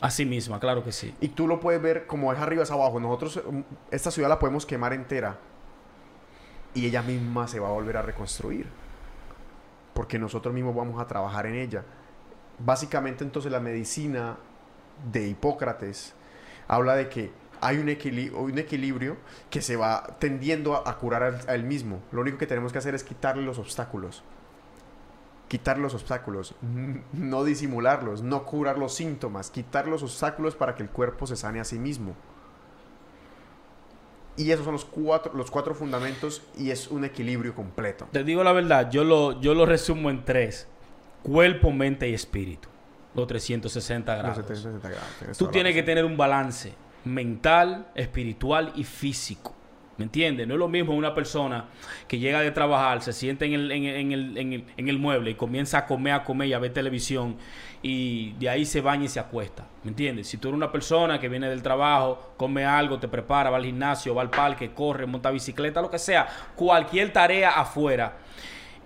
Así 0.00 0.24
misma, 0.24 0.58
claro 0.58 0.82
que 0.82 0.92
sí. 0.92 1.14
Y 1.20 1.28
tú 1.28 1.46
lo 1.46 1.60
puedes 1.60 1.80
ver 1.80 2.06
como 2.06 2.32
es 2.32 2.38
arriba 2.38 2.64
es 2.64 2.70
abajo. 2.70 2.98
Nosotros 2.98 3.40
mm, 3.48 3.60
esta 3.90 4.10
ciudad 4.10 4.28
la 4.28 4.38
podemos 4.38 4.66
quemar 4.66 4.92
entera 4.92 5.38
y 6.74 6.86
ella 6.86 7.02
misma 7.02 7.46
se 7.46 7.60
va 7.60 7.68
a 7.68 7.72
volver 7.72 7.96
a 7.96 8.02
reconstruir. 8.02 8.66
Porque 9.92 10.18
nosotros 10.18 10.52
mismos 10.52 10.74
vamos 10.74 11.00
a 11.00 11.06
trabajar 11.06 11.46
en 11.46 11.54
ella. 11.54 11.84
Básicamente 12.58 13.22
entonces 13.22 13.52
la 13.52 13.60
medicina 13.60 14.36
de 15.12 15.28
Hipócrates 15.28 16.14
habla 16.66 16.96
de 16.96 17.08
que 17.08 17.32
hay 17.64 17.78
un, 17.78 17.88
un 18.36 18.58
equilibrio 18.58 19.16
que 19.48 19.62
se 19.62 19.76
va 19.76 20.16
tendiendo 20.18 20.86
a, 20.86 20.98
curar 20.98 21.40
a 21.48 21.54
él 21.54 21.64
mismo. 21.64 22.02
Lo 22.12 22.20
único 22.20 22.36
que 22.36 22.46
tenemos 22.46 22.72
que 22.72 22.78
hacer 22.78 22.94
es 22.94 23.02
quitarle 23.02 23.42
los 23.42 23.58
obstáculos. 23.58 24.22
Quitar 25.48 25.78
los 25.78 25.94
obstáculos, 25.94 26.54
no 27.12 27.44
disimularlos, 27.44 28.22
no 28.22 28.44
curar 28.44 28.76
los 28.76 28.94
síntomas, 28.94 29.50
quitar 29.50 29.86
los 29.86 30.02
obstáculos 30.02 30.56
para 30.56 30.74
que 30.74 30.82
el 30.82 30.90
cuerpo 30.90 31.26
se 31.26 31.36
sane 31.36 31.60
a 31.60 31.64
sí 31.64 31.78
mismo. 31.78 32.14
Y 34.36 34.50
esos 34.50 34.64
son 34.64 34.72
los 34.72 34.84
cuatro, 34.84 35.32
los 35.34 35.50
cuatro 35.50 35.74
fundamentos 35.74 36.42
y 36.58 36.70
es 36.70 36.88
un 36.88 37.04
equilibrio 37.04 37.54
completo. 37.54 38.08
Te 38.10 38.24
digo 38.24 38.42
la 38.42 38.52
verdad, 38.52 38.90
yo 38.90 39.04
lo, 39.04 39.40
yo 39.40 39.54
lo 39.54 39.64
resumo 39.64 40.10
en 40.10 40.24
tres. 40.24 40.66
Cuerpo, 41.22 41.70
mente 41.70 42.08
y 42.08 42.14
espíritu. 42.14 42.68
Los 43.14 43.26
360 43.28 44.16
grados. 44.16 44.38
Los 44.38 44.46
360 44.46 44.88
grados. 44.88 45.38
Tú 45.38 45.46
tienes 45.48 45.72
que 45.72 45.84
tener 45.84 46.04
un 46.04 46.16
balance 46.16 46.74
mental, 47.04 47.88
espiritual 47.94 48.72
y 48.76 48.84
físico. 48.84 49.54
¿Me 49.96 50.04
entiendes? 50.04 50.48
No 50.48 50.54
es 50.54 50.58
lo 50.58 50.66
mismo 50.66 50.92
una 50.92 51.14
persona 51.14 51.66
que 52.08 52.18
llega 52.18 52.40
de 52.40 52.50
trabajar, 52.50 53.00
se 53.00 53.12
siente 53.12 53.44
en 53.44 53.52
el, 53.52 53.70
en, 53.70 54.12
el, 54.12 54.36
en, 54.76 54.88
el, 54.88 54.98
mueble 54.98 55.30
y 55.30 55.34
comienza 55.34 55.78
a 55.78 55.86
comer, 55.86 56.14
a 56.14 56.24
comer 56.24 56.48
y 56.48 56.52
a 56.52 56.58
ver 56.58 56.72
televisión 56.72 57.36
y 57.80 58.32
de 58.32 58.48
ahí 58.48 58.64
se 58.64 58.80
baña 58.80 59.04
y 59.04 59.08
se 59.08 59.20
acuesta. 59.20 59.64
¿Me 59.84 59.90
entiendes? 59.90 60.26
Si 60.26 60.36
tú 60.38 60.48
eres 60.48 60.56
una 60.56 60.72
persona 60.72 61.20
que 61.20 61.28
viene 61.28 61.48
del 61.48 61.62
trabajo, 61.62 62.32
come 62.36 62.64
algo, 62.64 62.98
te 62.98 63.06
prepara, 63.06 63.50
va 63.50 63.58
al 63.58 63.64
gimnasio, 63.64 64.16
va 64.16 64.22
al 64.22 64.30
parque, 64.30 64.72
corre, 64.72 65.06
monta 65.06 65.30
bicicleta, 65.30 65.80
lo 65.80 65.90
que 65.90 66.00
sea, 66.00 66.26
cualquier 66.56 67.12
tarea 67.12 67.50
afuera, 67.50 68.16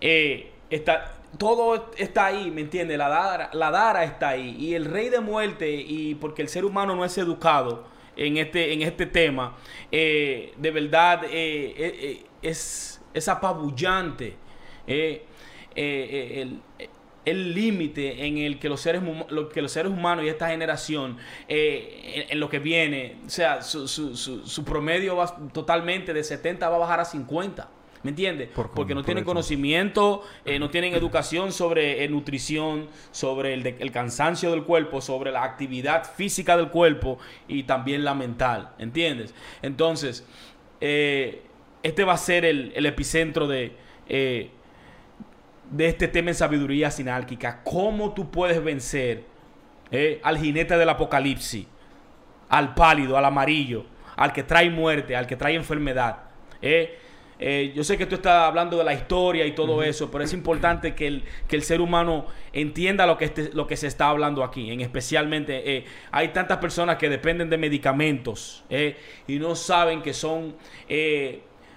eh, 0.03 0.53
está, 0.69 1.15
todo 1.39 1.91
está 1.97 2.27
ahí, 2.27 2.51
¿me 2.51 2.61
entiendes? 2.61 2.99
La 2.99 3.09
dara, 3.09 3.49
la 3.55 3.71
dara 3.71 4.05
está 4.05 4.31
ahí. 4.31 4.57
Y 4.59 4.75
el 4.75 4.85
rey 4.85 5.09
de 5.09 5.21
muerte, 5.21 5.71
y 5.71 6.15
porque 6.17 6.43
el 6.43 6.49
ser 6.49 6.67
humano 6.67 6.95
no 6.95 7.05
es 7.05 7.17
educado, 7.17 7.87
en 8.19 8.37
este, 8.37 8.73
en 8.73 8.83
este 8.83 9.07
tema, 9.07 9.57
eh, 9.91 10.53
de 10.57 10.71
verdad 10.71 11.25
eh, 11.25 11.75
eh, 11.77 12.25
es, 12.43 13.01
es, 13.15 13.29
apabullante 13.29 14.35
el 17.25 17.55
límite 17.55 18.27
en 18.27 18.39
el 18.39 18.59
que 18.59 18.69
los 18.69 18.81
seres 18.81 19.03
lo 19.29 19.49
que 19.49 19.63
los 19.63 19.71
seres 19.71 19.93
humanos 19.93 20.25
y 20.25 20.29
esta 20.29 20.49
generación 20.49 21.19
en, 21.47 22.41
lo 22.41 22.49
que 22.49 22.59
viene 22.59 23.17
o 23.27 23.31
sea 23.31 23.61
su, 23.63 23.87
su, 23.87 24.17
su, 24.17 24.65
promedio 24.65 25.17
va 25.17 25.37
totalmente 25.53 26.15
de 26.15 26.25
70 26.25 26.69
va 26.69 26.77
a 26.77 26.79
bajar 26.79 27.01
a 27.01 27.05
50 27.05 27.69
¿Me 28.09 28.12
entiendes? 28.12 28.49
Porque 28.55 28.95
no 28.95 29.05
tienen 29.05 29.23
conocimiento, 29.23 30.23
eh, 30.47 30.59
no 30.59 30.71
tienen 30.71 30.95
educación 30.95 31.53
sobre 31.53 32.03
eh, 32.03 32.09
nutrición, 32.09 32.88
sobre 33.11 33.53
el, 33.53 33.67
el, 33.67 33.93
cansancio 33.93 34.50
del 34.50 34.65
cuerpo, 34.65 35.03
sobre 35.03 35.31
la 35.31 35.45
actividad 35.45 36.11
física 36.11 36.57
del 36.57 36.71
cuerpo 36.71 37.19
y 37.49 37.65
también 37.65 38.05
la 38.05 38.15
mental. 38.15 38.71
¿Entiendes? 38.79 39.35
Entonces, 39.61 40.27
eh, 40.81 41.43
este 41.83 42.05
va 42.05 42.15
a 42.15 42.17
ser 42.17 42.47
el, 42.47 42.73
el 42.75 42.87
epicentro 42.87 43.47
de, 43.47 43.77
de 44.09 44.50
este 45.87 46.09
tema 46.09 46.31
en 46.31 46.35
sabiduría 46.35 46.91
sinálquica. 46.91 47.61
¿Cómo 47.62 48.15
tú 48.15 48.31
puedes 48.31 48.65
vencer 48.65 49.25
al 50.23 50.38
jinete 50.38 50.79
del 50.79 50.88
apocalipsis, 50.88 51.67
al 52.49 52.75
pálido, 52.75 53.19
al 53.19 53.27
amarillo, 53.27 53.85
al 54.17 54.33
que 54.33 54.45
trae 54.45 54.71
muerte, 54.71 55.15
al 55.15 55.27
que 55.27 55.37
trae 55.37 55.57
enfermedad? 55.57 56.21
¿eh? 56.62 56.99
Eh, 57.38 57.73
yo 57.75 57.85
sé 57.85 57.97
que 57.97 58.07
tú 58.07 58.16
estás 58.16 58.42
hablando 58.42 58.76
de 58.76 58.85
la 58.85 58.95
historia 58.95 59.47
y 59.47 59.52
todo 59.52 59.83
eso, 59.83 60.11
pero 60.11 60.25
es 60.25 60.33
importante 60.33 60.95
que 60.95 61.07
el, 61.07 61.25
que 61.47 61.57
el 61.57 61.62
ser 61.62 61.80
humano 61.80 62.26
entienda 62.52 63.07
lo 63.07 63.16
que, 63.16 63.26
este, 63.26 63.50
lo 63.52 63.66
que 63.66 63.76
se 63.76 63.87
está 63.87 64.09
hablando 64.09 64.42
aquí. 64.42 64.71
En 64.71 64.80
especialmente, 64.80 65.76
eh, 65.76 65.85
hay 66.11 66.28
tantas 66.28 66.59
personas 66.59 66.97
que 66.97 67.09
dependen 67.09 67.49
de 67.49 67.59
medicamentos 67.59 68.64
eh, 68.71 68.97
y 69.26 69.38
no 69.38 69.54
saben 69.54 70.02
que 70.02 70.12
son 70.12 70.57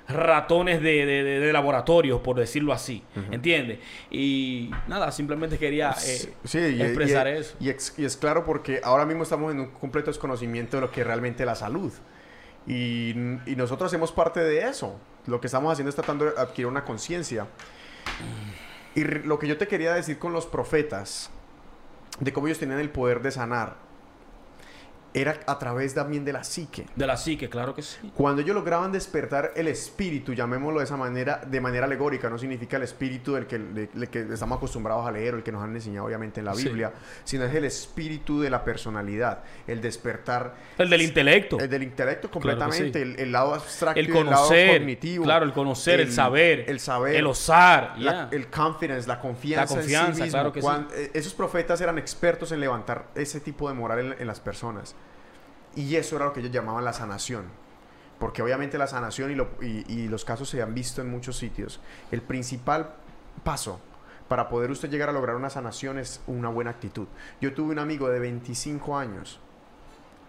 ratones 0.07 0.81
de, 0.81 1.05
de, 1.05 1.53
laboratorio, 1.53 2.21
por 2.21 2.37
decirlo 2.37 2.73
así. 2.73 3.03
¿Entiendes? 3.31 3.79
Y 4.09 4.71
nada, 4.87 5.11
simplemente 5.11 5.57
quería 5.57 5.91
expresar 5.91 7.27
eso. 7.27 7.55
Y 7.59 7.69
es, 7.69 7.93
y 7.97 8.05
es 8.05 8.17
claro 8.17 8.43
porque 8.45 8.81
ahora 8.83 9.05
mismo 9.05 9.23
estamos 9.23 9.51
en 9.51 9.59
un 9.59 9.67
completo 9.67 10.11
desconocimiento 10.11 10.77
de 10.77 10.81
lo 10.81 10.91
que 10.91 11.01
es 11.01 11.07
realmente 11.07 11.45
la 11.45 11.55
salud. 11.55 11.93
Y, 12.67 13.11
y, 13.47 13.55
nosotros 13.55 13.91
hacemos 13.91 14.11
parte 14.11 14.39
de 14.39 14.67
eso. 14.67 14.99
Lo 15.27 15.39
que 15.39 15.47
estamos 15.47 15.71
haciendo 15.71 15.89
es 15.89 15.95
tratando 15.95 16.25
de 16.25 16.39
adquirir 16.39 16.67
una 16.67 16.83
conciencia. 16.83 17.47
Y 18.95 19.03
lo 19.03 19.39
que 19.39 19.47
yo 19.47 19.57
te 19.57 19.67
quería 19.67 19.93
decir 19.93 20.19
con 20.19 20.33
los 20.33 20.45
profetas, 20.45 21.29
de 22.19 22.33
cómo 22.33 22.47
ellos 22.47 22.59
tenían 22.59 22.79
el 22.79 22.89
poder 22.89 23.21
de 23.21 23.31
sanar, 23.31 23.77
era 25.13 25.39
a 25.45 25.59
través 25.59 25.93
también 25.93 26.23
de 26.23 26.33
la 26.33 26.43
psique. 26.43 26.85
De 26.95 27.05
la 27.05 27.17
psique, 27.17 27.49
claro 27.49 27.73
que 27.75 27.81
sí. 27.81 28.11
Cuando 28.15 28.41
ellos 28.41 28.55
lograban 28.55 28.91
despertar 28.91 29.51
el 29.55 29.67
espíritu, 29.67 30.33
llamémoslo 30.33 30.79
de 30.79 30.85
esa 30.85 30.97
manera, 30.97 31.41
de 31.45 31.59
manera 31.59 31.85
alegórica, 31.85 32.29
no 32.29 32.37
significa 32.37 32.77
el 32.77 32.83
espíritu 32.83 33.33
del 33.33 33.47
que, 33.47 33.89
que 34.09 34.19
estamos 34.33 34.57
acostumbrados 34.57 35.05
a 35.05 35.11
leer 35.11 35.33
o 35.33 35.37
el 35.37 35.43
que 35.43 35.51
nos 35.51 35.63
han 35.63 35.75
enseñado 35.75 36.07
obviamente 36.07 36.39
en 36.39 36.45
la 36.45 36.53
Biblia, 36.53 36.93
sino 37.23 37.45
es 37.45 37.53
el 37.53 37.65
espíritu 37.65 38.41
de 38.41 38.49
la 38.49 38.63
personalidad, 38.63 39.43
el 39.67 39.81
despertar. 39.81 40.55
El 40.77 40.89
del 40.89 41.01
intelecto. 41.01 41.59
El 41.59 41.69
del 41.69 41.83
intelecto 41.83 42.31
completamente, 42.31 43.01
el, 43.01 43.31
lado 43.31 43.53
abstracto, 43.53 43.99
el, 43.99 44.09
conocer, 44.09 44.57
el 44.57 44.65
lado 44.65 44.79
cognitivo. 44.79 45.23
Claro, 45.23 45.45
el 45.45 45.53
conocer, 45.53 45.99
el, 45.99 46.11
saber. 46.11 46.65
El 46.67 46.79
saber. 46.79 47.15
El 47.15 47.27
osar. 47.27 47.95
el 48.31 48.47
confidence, 48.47 49.07
la 49.07 49.19
confianza. 49.19 49.75
La 49.75 49.81
confianza, 49.81 50.27
claro 50.27 50.53
que 50.53 50.61
sí. 50.61 50.67
Eh, 50.95 51.11
esos 51.13 51.33
profetas 51.33 51.81
eran 51.81 51.97
expertos 51.97 52.51
en 52.51 52.59
levantar 52.59 53.07
ese 53.15 53.39
tipo 53.39 53.67
de 53.67 53.75
moral 53.75 54.15
en 54.17 54.27
las 54.27 54.39
personas. 54.39 54.95
Y 55.75 55.95
eso 55.95 56.15
era 56.17 56.25
lo 56.25 56.33
que 56.33 56.39
ellos 56.41 56.51
llamaban 56.51 56.83
la 56.85 56.93
sanación. 56.93 57.45
porque 58.19 58.43
obviamente 58.43 58.77
la 58.77 58.85
sanación 58.85 59.31
y, 59.31 59.35
lo- 59.35 59.49
y- 59.63 59.83
y 59.91 60.07
los 60.07 60.25
casos 60.25 60.47
se 60.47 60.61
han 60.61 60.75
visto 60.75 61.01
en 61.01 61.09
muchos 61.09 61.37
sitios, 61.37 61.79
el 62.11 62.21
principal 62.21 62.93
paso 63.43 63.79
para 64.27 64.47
poder 64.47 64.69
usted 64.69 64.91
llegar 64.91 65.09
a 65.09 65.11
lograr 65.11 65.35
una 65.35 65.49
sanación 65.49 65.97
es 65.97 66.21
una 66.27 66.47
buena 66.49 66.69
actitud. 66.69 67.07
Yo 67.41 67.55
tuve 67.55 67.71
un 67.71 67.79
amigo 67.79 68.09
de 68.09 68.19
25 68.19 68.95
años, 68.95 69.39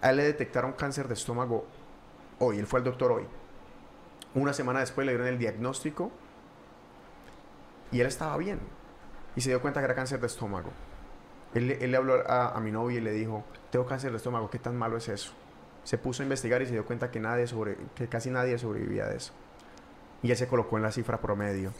a 0.00 0.08
él 0.08 0.16
le 0.16 0.22
detectaron 0.22 0.72
cáncer 0.72 1.06
de 1.06 1.12
estómago 1.12 1.66
hoy, 2.38 2.58
él 2.58 2.66
fue 2.66 2.78
al 2.80 2.84
doctor 2.84 3.12
hoy. 3.12 3.26
Una 4.34 4.54
semana 4.54 4.80
después 4.80 5.04
le 5.06 5.12
dieron 5.12 5.28
el 5.28 5.36
diagnóstico 5.38 6.10
y 7.90 8.00
él 8.00 8.06
estaba 8.06 8.38
bien. 8.38 8.58
Y 9.36 9.42
se 9.42 9.50
dio 9.50 9.60
cuenta 9.60 9.80
que 9.80 9.84
era 9.84 9.94
cáncer 9.94 10.18
de 10.18 10.28
estómago. 10.28 10.70
Él, 11.54 11.68
le- 11.68 11.84
él 11.84 11.90
le 11.90 11.96
habló 11.96 12.14
a, 12.28 12.56
a 12.56 12.60
mi 12.60 12.70
novia 12.72 12.98
y 12.98 13.00
le 13.00 13.12
dijo, 13.12 13.44
tengo 13.70 13.86
cáncer 13.86 14.10
de 14.10 14.16
estómago, 14.16 14.48
¿qué 14.50 14.58
tan 14.58 14.76
malo 14.76 14.96
es 14.96 15.08
eso? 15.08 15.32
Se 15.84 15.98
puso 15.98 16.22
a 16.22 16.24
investigar 16.24 16.62
y 16.62 16.66
se 16.66 16.72
dio 16.72 16.84
cuenta 16.84 17.10
que, 17.10 17.18
nadie 17.20 17.46
sobre, 17.46 17.76
que 17.96 18.06
casi 18.08 18.30
nadie 18.30 18.56
sobrevivía 18.58 19.06
de 19.06 19.16
eso. 19.16 19.32
Y 20.22 20.30
él 20.30 20.36
se 20.36 20.46
colocó 20.46 20.76
en 20.76 20.82
la 20.84 20.92
cifra 20.92 21.20
promedio. 21.20 21.72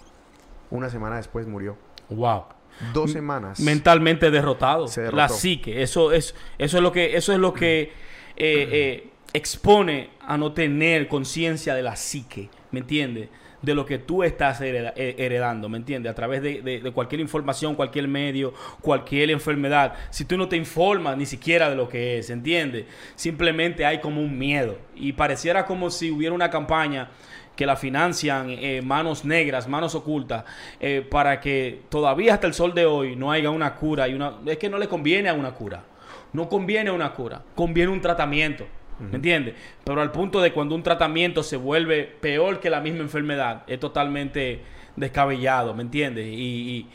Una 0.70 0.90
semana 0.90 1.16
después 1.16 1.46
murió. 1.46 1.76
Wow. 2.08 2.44
Dos 2.92 3.12
semanas. 3.12 3.60
Mentalmente 3.60 4.30
derrotado. 4.30 4.88
Se 4.88 5.02
derrotó. 5.02 5.16
La 5.18 5.28
psique. 5.28 5.82
Eso 5.82 6.10
es, 6.12 6.34
eso 6.58 6.76
es 6.78 6.82
lo 6.82 6.90
que, 6.90 7.16
eso 7.16 7.32
es 7.32 7.38
lo 7.38 7.52
que 7.54 7.82
eh, 7.82 7.92
eh, 8.36 9.10
expone 9.32 10.10
a 10.20 10.36
no 10.38 10.52
tener 10.52 11.06
conciencia 11.08 11.74
de 11.74 11.82
la 11.82 11.94
psique. 11.96 12.50
¿Me 12.72 12.80
entiendes? 12.80 13.28
De 13.62 13.74
lo 13.74 13.86
que 13.86 13.98
tú 13.98 14.24
estás 14.24 14.60
eh, 14.60 14.92
heredando, 14.96 15.68
¿me 15.68 15.78
entiendes? 15.78 16.10
A 16.10 16.14
través 16.14 16.42
de, 16.42 16.90
cualquier 16.92 17.20
información, 17.20 17.74
cualquier 17.74 18.08
medio, 18.08 18.52
cualquier 18.80 19.30
enfermedad. 19.30 19.94
Si 20.10 20.24
tú 20.24 20.36
no 20.36 20.48
te 20.48 20.56
informas 20.56 21.16
ni 21.16 21.26
siquiera 21.26 21.70
de 21.70 21.76
lo 21.76 21.88
que 21.88 22.18
es, 22.18 22.30
¿entiendes? 22.30 22.86
Simplemente 23.14 23.86
hay 23.86 24.00
como 24.00 24.20
un 24.20 24.36
miedo. 24.36 24.78
Y 24.96 25.12
pareciera 25.12 25.64
como 25.64 25.90
si 25.90 26.10
hubiera 26.10 26.34
una 26.34 26.50
campaña 26.50 27.08
que 27.56 27.66
la 27.66 27.76
financian 27.76 28.50
eh, 28.50 28.82
manos 28.82 29.24
negras, 29.24 29.68
manos 29.68 29.94
ocultas, 29.94 30.44
eh, 30.80 31.06
para 31.08 31.40
que 31.40 31.82
todavía 31.88 32.34
hasta 32.34 32.46
el 32.46 32.54
sol 32.54 32.74
de 32.74 32.86
hoy 32.86 33.16
no 33.16 33.30
haya 33.30 33.50
una 33.50 33.74
cura. 33.74 34.08
y 34.08 34.14
una 34.14 34.34
Es 34.46 34.58
que 34.58 34.68
no 34.68 34.78
le 34.78 34.88
conviene 34.88 35.28
a 35.28 35.34
una 35.34 35.52
cura. 35.52 35.84
No 36.32 36.48
conviene 36.48 36.90
una 36.90 37.12
cura, 37.12 37.42
conviene 37.54 37.92
un 37.92 38.00
tratamiento. 38.00 38.66
¿Me 39.00 39.16
entiendes? 39.16 39.54
Pero 39.84 40.00
al 40.00 40.12
punto 40.12 40.40
de 40.40 40.52
cuando 40.52 40.74
un 40.74 40.82
tratamiento 40.82 41.42
se 41.42 41.56
vuelve 41.56 42.04
peor 42.04 42.60
que 42.60 42.70
la 42.70 42.80
misma 42.80 43.00
enfermedad, 43.00 43.64
es 43.66 43.80
totalmente 43.80 44.62
descabellado, 44.96 45.74
¿me 45.74 45.82
entiendes? 45.82 46.26
Y, 46.26 46.86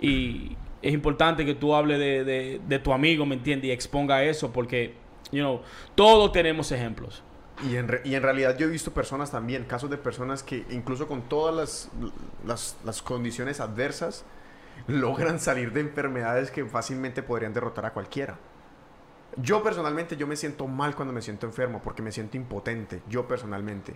y- 0.00 0.06
y 0.06 0.56
es 0.82 0.92
importante 0.92 1.44
que 1.46 1.54
tú 1.54 1.74
hables 1.74 1.98
de, 1.98 2.24
de- 2.24 2.60
de 2.66 2.78
tu 2.80 2.92
amigo, 2.92 3.24
¿me 3.24 3.36
entiendes? 3.36 3.68
Y 3.68 3.72
exponga 3.72 4.24
eso 4.24 4.52
porque, 4.52 4.94
you 5.30 5.40
know, 5.40 5.62
todos 5.94 6.32
tenemos 6.32 6.72
ejemplos. 6.72 7.22
Y 7.70 7.76
en, 7.76 7.86
re- 7.86 8.02
y 8.04 8.16
en 8.16 8.22
realidad 8.22 8.58
yo 8.58 8.66
he 8.66 8.70
visto 8.70 8.92
personas 8.92 9.30
también, 9.30 9.64
casos 9.64 9.88
de 9.90 9.96
personas 9.96 10.42
que 10.42 10.64
incluso 10.70 11.06
con 11.06 11.22
todas 11.28 11.54
las, 11.54 11.90
las, 12.44 12.76
las 12.84 13.00
condiciones 13.00 13.60
adversas, 13.60 14.24
logran 14.88 15.38
salir 15.38 15.72
de 15.72 15.80
enfermedades 15.80 16.50
que 16.50 16.64
fácilmente 16.64 17.22
podrían 17.22 17.52
derrotar 17.54 17.86
a 17.86 17.92
cualquiera. 17.92 18.38
Yo 19.36 19.62
personalmente, 19.62 20.16
yo 20.16 20.26
me 20.26 20.36
siento 20.36 20.66
mal 20.66 20.94
cuando 20.94 21.12
me 21.12 21.22
siento 21.22 21.46
enfermo 21.46 21.80
porque 21.82 22.02
me 22.02 22.12
siento 22.12 22.36
impotente, 22.36 23.02
yo 23.08 23.26
personalmente. 23.26 23.94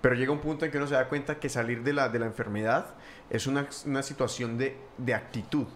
Pero 0.00 0.14
llega 0.14 0.32
un 0.32 0.40
punto 0.40 0.66
en 0.66 0.70
que 0.70 0.76
uno 0.76 0.86
se 0.86 0.94
da 0.94 1.08
cuenta 1.08 1.40
que 1.40 1.48
salir 1.48 1.82
de 1.82 1.94
la, 1.94 2.10
de 2.10 2.18
la 2.18 2.26
enfermedad 2.26 2.94
es 3.30 3.46
una, 3.46 3.66
una 3.86 4.02
situación 4.02 4.58
de, 4.58 4.76
de 4.98 5.14
actitud. 5.14 5.66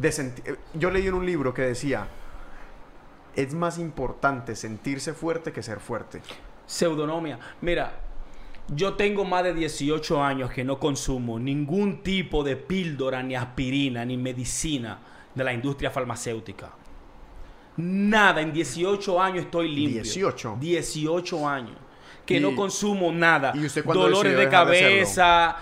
Eh, 0.00 0.56
yo 0.74 0.90
leí 0.90 1.06
en 1.06 1.14
un 1.14 1.26
libro 1.26 1.52
que 1.52 1.62
decía, 1.62 2.06
es 3.34 3.54
más 3.54 3.78
importante 3.78 4.54
sentirse 4.54 5.12
fuerte 5.12 5.52
que 5.52 5.62
ser 5.62 5.80
fuerte. 5.80 6.20
Pseudonomia. 6.66 7.38
Mira, 7.60 7.92
yo 8.68 8.94
tengo 8.94 9.24
más 9.24 9.44
de 9.44 9.54
18 9.54 10.22
años 10.22 10.50
que 10.50 10.64
no 10.64 10.78
consumo 10.78 11.38
ningún 11.38 12.02
tipo 12.02 12.42
de 12.42 12.56
píldora, 12.56 13.22
ni 13.22 13.36
aspirina, 13.36 14.04
ni 14.04 14.16
medicina 14.16 14.98
de 15.34 15.44
la 15.44 15.52
industria 15.52 15.90
farmacéutica. 15.90 16.70
Nada, 17.76 18.40
en 18.40 18.52
18 18.52 19.20
años 19.20 19.44
estoy 19.44 19.68
limpio. 19.68 20.02
18. 20.02 20.56
18 20.60 21.48
años. 21.48 21.76
Que 22.24 22.38
Y- 22.38 22.40
no 22.40 22.56
consumo 22.56 23.12
nada. 23.12 23.52
¿y 23.54 23.64
usted 23.66 23.84
dolores 23.84 24.32
de 24.32 24.38
dejar 24.46 24.66
de 24.66 24.80
cabeza, 24.80 25.56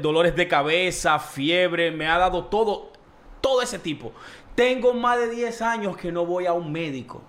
dolores, 0.00 0.36
de 0.36 0.48
cabeza, 0.48 1.18
fiebre, 1.18 1.90
me 1.90 2.06
ha 2.06 2.18
dado 2.18 2.44
todo, 2.44 2.92
todo 3.40 3.60
ese 3.62 3.78
tipo. 3.78 4.12
Tengo 4.54 4.94
más 4.94 5.18
de 5.18 5.28
10 5.30 5.60
años 5.62 5.96
que 5.96 6.12
no 6.12 6.24
voy 6.24 6.46
a 6.46 6.52
un 6.52 6.70
médico. 6.70 7.22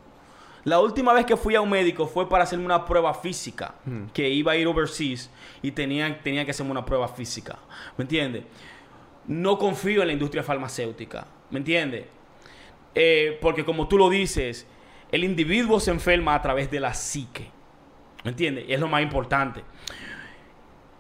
La 0.64 0.80
última 0.80 1.14
vez 1.14 1.26
que 1.26 1.38
fui 1.38 1.56
a 1.56 1.62
un 1.62 1.70
médico 1.70 2.08
fue 2.08 2.28
para 2.28 2.44
hacerme 2.44 2.66
una 2.66 2.86
prueba 2.86 3.14
física, 3.14 3.76
que 4.14 4.28
iba 4.30 4.52
a 4.52 4.56
ir 4.58 4.68
overseas 4.68 5.30
y 5.62 5.72
tenía, 5.72 6.22
tenía 6.22 6.44
que 6.44 6.52
hacerme 6.52 6.72
una 6.72 6.86
prueba 6.86 7.08
física. 7.08 7.58
¿Me 7.98 8.04
entiendes? 8.04 8.44
No 9.28 9.58
confío 9.58 10.02
en 10.02 10.08
la 10.08 10.14
industria 10.14 10.44
farmacéutica. 10.44 11.26
¿Me 11.50 11.60
entiendes? 11.60 12.06
Eh, 13.00 13.38
porque 13.42 13.64
como 13.64 13.88
tú 13.88 13.96
lo 13.96 14.10
dices, 14.10 14.66
el 15.12 15.24
individuo 15.24 15.80
se 15.80 15.92
enferma 15.92 16.34
a 16.34 16.42
través 16.42 16.72
de 16.72 16.80
la 16.80 16.96
psique. 16.96 17.52
¿Me 18.24 18.32
entiendes? 18.32 18.66
Y 18.68 18.74
es 18.74 18.80
lo 18.80 18.88
más 18.88 19.04
importante. 19.04 19.62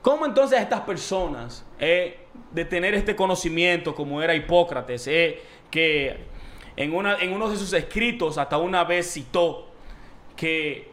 ¿Cómo 0.04 0.28
entonces 0.28 0.62
estas 0.62 0.82
personas, 0.82 1.66
eh, 1.80 2.20
de 2.52 2.66
tener 2.66 2.94
este 2.94 3.16
conocimiento 3.16 3.96
como 3.96 4.22
era 4.22 4.36
Hipócrates, 4.36 5.08
eh, 5.08 5.42
que 5.72 6.18
en, 6.76 6.94
una, 6.94 7.18
en 7.18 7.34
uno 7.34 7.50
de 7.50 7.58
sus 7.58 7.74
escritos 7.74 8.38
hasta 8.38 8.60
una 8.60 8.84
vez 8.84 9.12
citó 9.12 9.72
que 10.36 10.92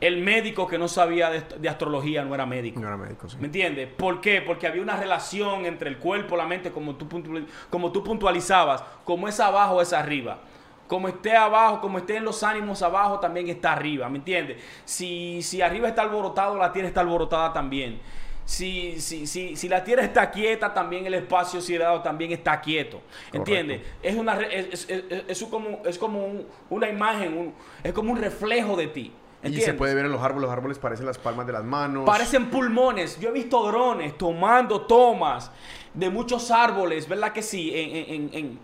el 0.00 0.18
médico 0.18 0.66
que 0.66 0.78
no 0.78 0.88
sabía 0.88 1.30
de, 1.30 1.40
de 1.58 1.68
astrología 1.68 2.24
no 2.24 2.34
era 2.34 2.44
médico? 2.46 2.80
No 2.80 2.86
era 2.88 2.96
médico, 2.96 3.28
sí. 3.28 3.36
¿Me 3.40 3.46
entiendes? 3.46 3.88
¿Por 3.96 4.20
qué? 4.20 4.42
Porque 4.42 4.66
había 4.66 4.82
una 4.82 4.96
relación 4.96 5.64
entre 5.66 5.88
el 5.88 5.98
cuerpo, 5.98 6.36
la 6.36 6.46
mente, 6.46 6.70
como 6.70 6.96
tú, 6.96 7.08
puntu- 7.08 7.46
como 7.70 7.92
tú 7.92 8.02
puntualizabas, 8.04 8.82
como 9.04 9.26
es 9.28 9.40
abajo, 9.40 9.80
es 9.80 9.92
arriba. 9.92 10.40
Como 10.86 11.08
esté 11.08 11.34
abajo, 11.36 11.80
como 11.80 11.98
esté 11.98 12.16
en 12.18 12.24
los 12.24 12.42
ánimos 12.44 12.80
abajo, 12.82 13.18
también 13.18 13.48
está 13.48 13.72
arriba, 13.72 14.08
¿me 14.08 14.18
entiendes? 14.18 14.62
Si, 14.84 15.42
si 15.42 15.60
arriba 15.60 15.88
está 15.88 16.02
alborotado, 16.02 16.56
la 16.56 16.72
tierra 16.72 16.88
está 16.88 17.00
alborotada 17.00 17.52
también. 17.52 17.98
Si, 18.44 19.00
si, 19.00 19.26
si, 19.26 19.56
si 19.56 19.68
la 19.68 19.82
tierra 19.82 20.04
está 20.04 20.30
quieta, 20.30 20.72
también 20.72 21.04
el 21.04 21.14
espacio 21.14 21.60
siderado 21.60 22.02
también 22.02 22.30
está 22.30 22.60
quieto. 22.60 23.00
¿Entiendes? 23.32 23.80
Es, 24.00 24.14
una, 24.14 24.40
es, 24.40 24.88
es- 24.88 25.04
es- 25.10 25.24
es 25.42 25.44
como, 25.50 25.80
es 25.84 25.98
como 25.98 26.24
un- 26.24 26.46
una 26.70 26.88
imagen, 26.88 27.36
un- 27.36 27.54
es 27.82 27.92
como 27.92 28.12
un 28.12 28.18
reflejo 28.20 28.76
de 28.76 28.86
ti. 28.86 29.12
Y 29.48 29.60
se 29.60 29.74
puede 29.74 29.94
ver 29.94 30.06
en 30.06 30.12
los 30.12 30.20
árboles, 30.22 30.42
los 30.48 30.52
árboles 30.56 30.78
parecen 30.78 31.06
las 31.06 31.18
palmas 31.18 31.46
de 31.46 31.52
las 31.52 31.64
manos. 31.64 32.04
Parecen 32.06 32.50
pulmones. 32.50 33.18
Yo 33.20 33.28
he 33.30 33.32
visto 33.32 33.66
drones 33.66 34.16
tomando 34.18 34.82
tomas 34.82 35.50
de 35.94 36.10
muchos 36.10 36.50
árboles, 36.50 37.08
¿verdad 37.08 37.32
que 37.32 37.42
sí? 37.42 37.70
En, 37.74 38.30
en- 38.32 38.60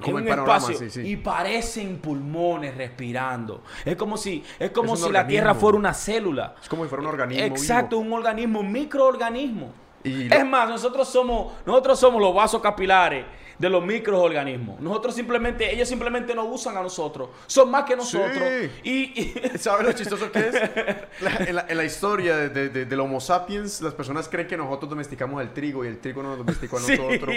Como 0.00 0.18
en 0.18 0.24
un 0.24 0.28
panorama, 0.30 0.56
espacio. 0.58 0.78
sí, 0.78 0.90
sí. 0.90 1.00
Y 1.08 1.16
parecen 1.16 1.98
pulmones 1.98 2.76
respirando. 2.76 3.62
Es 3.84 3.96
como 3.96 4.16
si, 4.16 4.42
es 4.58 4.70
como 4.70 4.94
Es 4.94 5.00
si 5.00 5.10
la 5.10 5.26
Tierra 5.26 5.54
fuera 5.54 5.76
una 5.76 5.92
célula. 5.94 6.54
Es 6.62 6.68
como 6.68 6.84
si 6.84 6.88
fuera 6.88 7.02
un 7.02 7.08
organismo 7.08 7.44
Exacto, 7.46 7.98
vivo. 8.00 8.08
un 8.14 8.18
organismo, 8.20 8.60
un 8.60 8.70
microorganismo. 8.70 9.72
Y 10.04 10.24
lo- 10.28 10.36
Es 10.36 10.46
más, 10.46 10.68
nosotros 10.68 11.08
somos, 11.08 11.54
nosotros 11.66 11.98
somos 11.98 12.20
los 12.20 12.34
vasos 12.34 12.60
capilares 12.62 13.24
de 13.62 13.70
los 13.70 13.84
microorganismos. 13.84 14.80
Nosotros 14.80 15.14
simplemente, 15.14 15.72
ellos 15.72 15.88
simplemente 15.88 16.34
nos 16.34 16.46
usan 16.50 16.76
a 16.76 16.82
nosotros. 16.82 17.28
Son 17.46 17.70
más 17.70 17.84
que 17.84 17.94
nosotros. 17.94 18.36
Sí. 18.36 18.70
Y, 18.82 19.20
y- 19.22 19.34
¿Sabes 19.58 19.86
lo 19.86 19.92
chistoso 19.92 20.32
que 20.32 20.40
es? 20.48 20.54
La- 21.22 21.36
en, 21.46 21.54
la, 21.54 21.66
en 21.68 21.76
la 21.76 21.84
historia 21.84 22.36
de, 22.36 22.48
de- 22.48 22.68
de- 22.70 22.84
del 22.86 22.98
Homo 23.00 23.20
sapiens, 23.20 23.80
las 23.80 23.94
personas 23.94 24.28
creen 24.28 24.48
que 24.48 24.56
nosotros 24.56 24.90
domesticamos 24.90 25.40
el 25.40 25.52
trigo 25.52 25.84
y 25.84 25.88
el 25.88 26.00
trigo 26.00 26.24
no 26.24 26.30
nos 26.30 26.38
domesticó 26.38 26.78
a 26.78 26.80
Sí. 26.82 26.96
nosotros. 26.98 27.34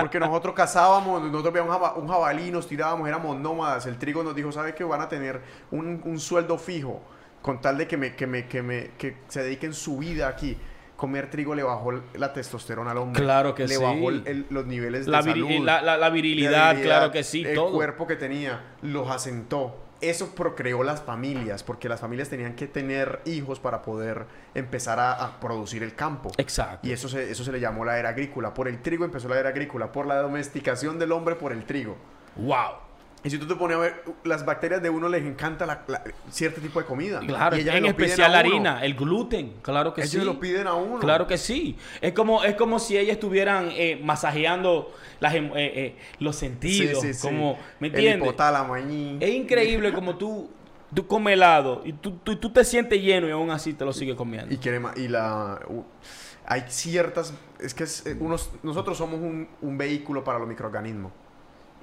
Porque 0.00 0.18
nosotros 0.18 0.54
cazábamos, 0.54 1.22
nosotros 1.22 1.52
veíamos 1.52 1.76
un, 1.76 1.82
jaba- 1.82 1.94
un 1.98 2.08
jabalí, 2.08 2.50
nos 2.50 2.66
tirábamos, 2.66 3.06
éramos 3.06 3.36
nómadas. 3.38 3.84
El 3.84 3.98
trigo 3.98 4.22
nos 4.22 4.34
dijo, 4.34 4.50
¿sabe 4.50 4.74
que 4.74 4.82
van 4.82 5.02
a 5.02 5.08
tener 5.10 5.42
un, 5.70 6.00
un 6.04 6.18
sueldo 6.18 6.56
fijo? 6.56 7.02
Con 7.42 7.60
tal 7.60 7.76
de 7.78 7.86
que, 7.86 7.96
me, 7.98 8.16
que, 8.16 8.26
me, 8.26 8.48
que, 8.48 8.62
me, 8.62 8.90
que 8.98 9.18
se 9.28 9.42
dediquen 9.42 9.74
su 9.74 9.98
vida 9.98 10.26
aquí. 10.26 10.56
Comer 10.98 11.30
trigo 11.30 11.54
le 11.54 11.62
bajó 11.62 11.92
la 12.14 12.32
testosterona 12.32 12.90
al 12.90 12.98
hombre. 12.98 13.22
Claro 13.22 13.54
que 13.54 13.68
le 13.68 13.76
sí. 13.76 13.82
bajó 13.82 14.10
el- 14.10 14.22
el- 14.26 14.46
los 14.50 14.66
niveles 14.66 15.06
La, 15.06 15.22
de 15.22 15.30
salud. 15.30 15.48
la- 15.64 15.80
la- 15.80 15.96
la 15.96 16.10
virilidad, 16.10 16.76
claro 16.82 17.12
que 17.12 17.22
sí, 17.22 17.44
el 17.46 17.54
todo. 17.54 17.70
cuerpo 17.72 18.06
que 18.08 18.16
tenía 18.16 18.74
los 18.82 19.08
asentó. 19.08 19.76
Eso 20.00 20.34
procreó 20.34 20.82
las 20.82 21.00
familias, 21.02 21.62
porque 21.62 21.88
las 21.88 22.00
familias 22.00 22.28
tenían 22.28 22.54
que 22.56 22.66
tener 22.66 23.20
hijos 23.26 23.60
para 23.60 23.80
poder 23.82 24.26
empezar 24.54 24.98
a, 24.98 25.12
a 25.12 25.38
producir 25.40 25.84
el 25.84 25.94
campo. 25.94 26.30
Exacto. 26.36 26.86
Y 26.86 26.90
eso 26.90 27.08
se, 27.08 27.30
eso 27.30 27.44
se 27.44 27.52
le 27.52 27.60
llamó 27.60 27.84
la 27.84 27.96
era 27.98 28.08
agrícola. 28.08 28.52
Por 28.52 28.66
el 28.66 28.82
trigo 28.82 29.04
empezó 29.04 29.28
la 29.28 29.38
era 29.38 29.50
agrícola, 29.50 29.92
por 29.92 30.06
la 30.06 30.16
domesticación 30.20 30.98
del 30.98 31.12
hombre 31.12 31.36
por 31.36 31.52
el 31.52 31.64
trigo. 31.64 31.96
Wow. 32.36 32.87
Y 33.28 33.30
si 33.30 33.36
tú 33.38 33.46
te 33.46 33.56
pones 33.56 33.76
a 33.76 33.80
ver, 33.80 34.04
las 34.24 34.42
bacterias 34.46 34.82
de 34.82 34.88
uno 34.88 35.06
les 35.06 35.22
encanta 35.22 35.66
la- 35.66 35.82
la- 35.86 36.02
cierto 36.30 36.62
tipo 36.62 36.80
de 36.80 36.86
comida. 36.86 37.20
Claro, 37.20 37.58
Y 37.58 37.68
en 37.68 37.84
especial 37.84 38.32
la 38.32 38.38
harina, 38.38 38.82
el 38.82 38.94
gluten, 38.94 39.52
claro 39.60 39.92
que 39.92 40.00
Ellos 40.00 40.12
sí. 40.12 40.18
se 40.20 40.24
lo 40.24 40.40
piden 40.40 40.66
a 40.66 40.72
uno. 40.72 40.98
Claro 40.98 41.26
que 41.26 41.36
sí. 41.36 41.76
Es 42.00 42.14
como, 42.14 42.42
es 42.42 42.54
como 42.54 42.78
si 42.78 42.96
ellas 42.96 43.12
estuvieran 43.16 43.68
eh, 43.72 44.00
masajeando 44.02 44.94
las, 45.20 45.34
em- 45.34 45.52
eh, 45.54 45.72
eh, 45.74 45.96
los 46.20 46.36
Sí, 46.36 46.46
sentidos. 46.46 47.02
sí, 47.02 47.12
sí. 47.12 47.20
como, 47.20 47.58
¿Me 47.80 47.88
El 47.88 47.94
entiendes? 47.96 48.26
hipotálamo 48.28 48.72
ahí. 48.72 49.18
Es 49.20 49.30
increíble 49.30 49.92
como 49.92 50.16
tú, 50.16 50.48
tú 50.94 51.06
comes 51.06 51.34
helado 51.34 51.82
y 51.84 51.92
tú, 51.92 52.12
tú, 52.24 52.36
tú 52.36 52.50
te 52.50 52.64
sientes 52.64 52.98
lleno 53.02 53.28
y 53.28 53.30
aún 53.30 53.50
así 53.50 53.74
te 53.74 53.84
lo 53.84 53.92
sigues 53.92 54.14
comiendo. 54.16 54.54
Y 54.54 54.56
quiere 54.56 54.80
y 54.96 55.08
la 55.08 55.60
hay 56.46 56.64
ciertas 56.68 57.34
es 57.60 57.74
que 57.74 57.84
es, 57.84 58.06
eh, 58.06 58.16
unos, 58.18 58.48
nosotros 58.62 58.96
somos 58.96 59.20
un, 59.20 59.46
un 59.60 59.76
vehículo 59.76 60.24
para 60.24 60.38
los 60.38 60.48
microorganismos 60.48 61.12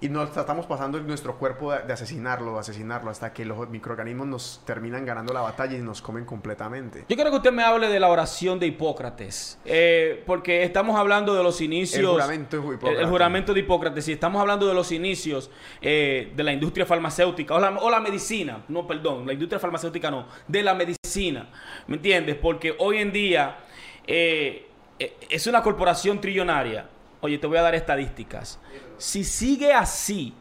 y 0.05 0.09
nos 0.09 0.31
tratamos 0.31 0.67
pasando 0.67 0.97
en 0.97 1.07
nuestro 1.07 1.37
cuerpo 1.37 1.71
de, 1.71 1.83
de 1.83 1.93
asesinarlo, 1.93 2.53
de 2.53 2.59
asesinarlo 2.59 3.09
hasta 3.09 3.33
que 3.33 3.43
los 3.43 3.67
microorganismos 3.69 4.27
nos 4.27 4.61
terminan 4.65 5.03
ganando 5.03 5.33
la 5.33 5.41
batalla 5.41 5.75
y 5.75 5.81
nos 5.81 6.01
comen 6.01 6.25
completamente. 6.25 7.05
Yo 7.09 7.15
quiero 7.15 7.31
que 7.31 7.37
usted 7.37 7.51
me 7.51 7.63
hable 7.63 7.87
de 7.87 7.99
la 7.99 8.09
oración 8.09 8.59
de 8.59 8.67
Hipócrates, 8.67 9.59
eh, 9.65 10.23
porque 10.25 10.63
estamos 10.63 10.97
hablando 10.97 11.33
de 11.33 11.41
los 11.41 11.59
inicios. 11.59 12.01
El 12.01 12.07
juramento 12.07 12.57
de 12.57 12.63
Hipócrates. 12.63 12.99
el 12.99 13.07
juramento 13.07 13.53
de 13.53 13.59
Hipócrates, 13.61 14.07
y 14.07 14.11
estamos 14.11 14.39
hablando 14.39 14.67
de 14.67 14.73
los 14.73 14.91
inicios 14.91 15.49
eh, 15.81 16.31
de 16.35 16.43
la 16.43 16.53
industria 16.53 16.85
farmacéutica, 16.85 17.55
o 17.55 17.59
la, 17.59 17.69
o 17.71 17.89
la 17.89 17.99
medicina, 17.99 18.63
no, 18.67 18.85
perdón, 18.85 19.25
la 19.25 19.33
industria 19.33 19.59
farmacéutica 19.59 20.11
no, 20.11 20.27
de 20.47 20.61
la 20.61 20.75
medicina, 20.75 21.49
¿me 21.87 21.95
entiendes? 21.95 22.35
Porque 22.35 22.75
hoy 22.77 22.99
en 22.99 23.11
día 23.11 23.57
eh, 24.05 24.67
es 24.99 25.47
una 25.47 25.63
corporación 25.63 26.21
trillonaria. 26.21 26.89
Oye, 27.21 27.39
te 27.39 27.47
voy 27.47 27.57
a 27.57 27.63
dar 27.63 27.73
estadísticas. 27.73 28.59
Si 28.97 29.23
sigue 29.23 29.73
así, 29.73 30.33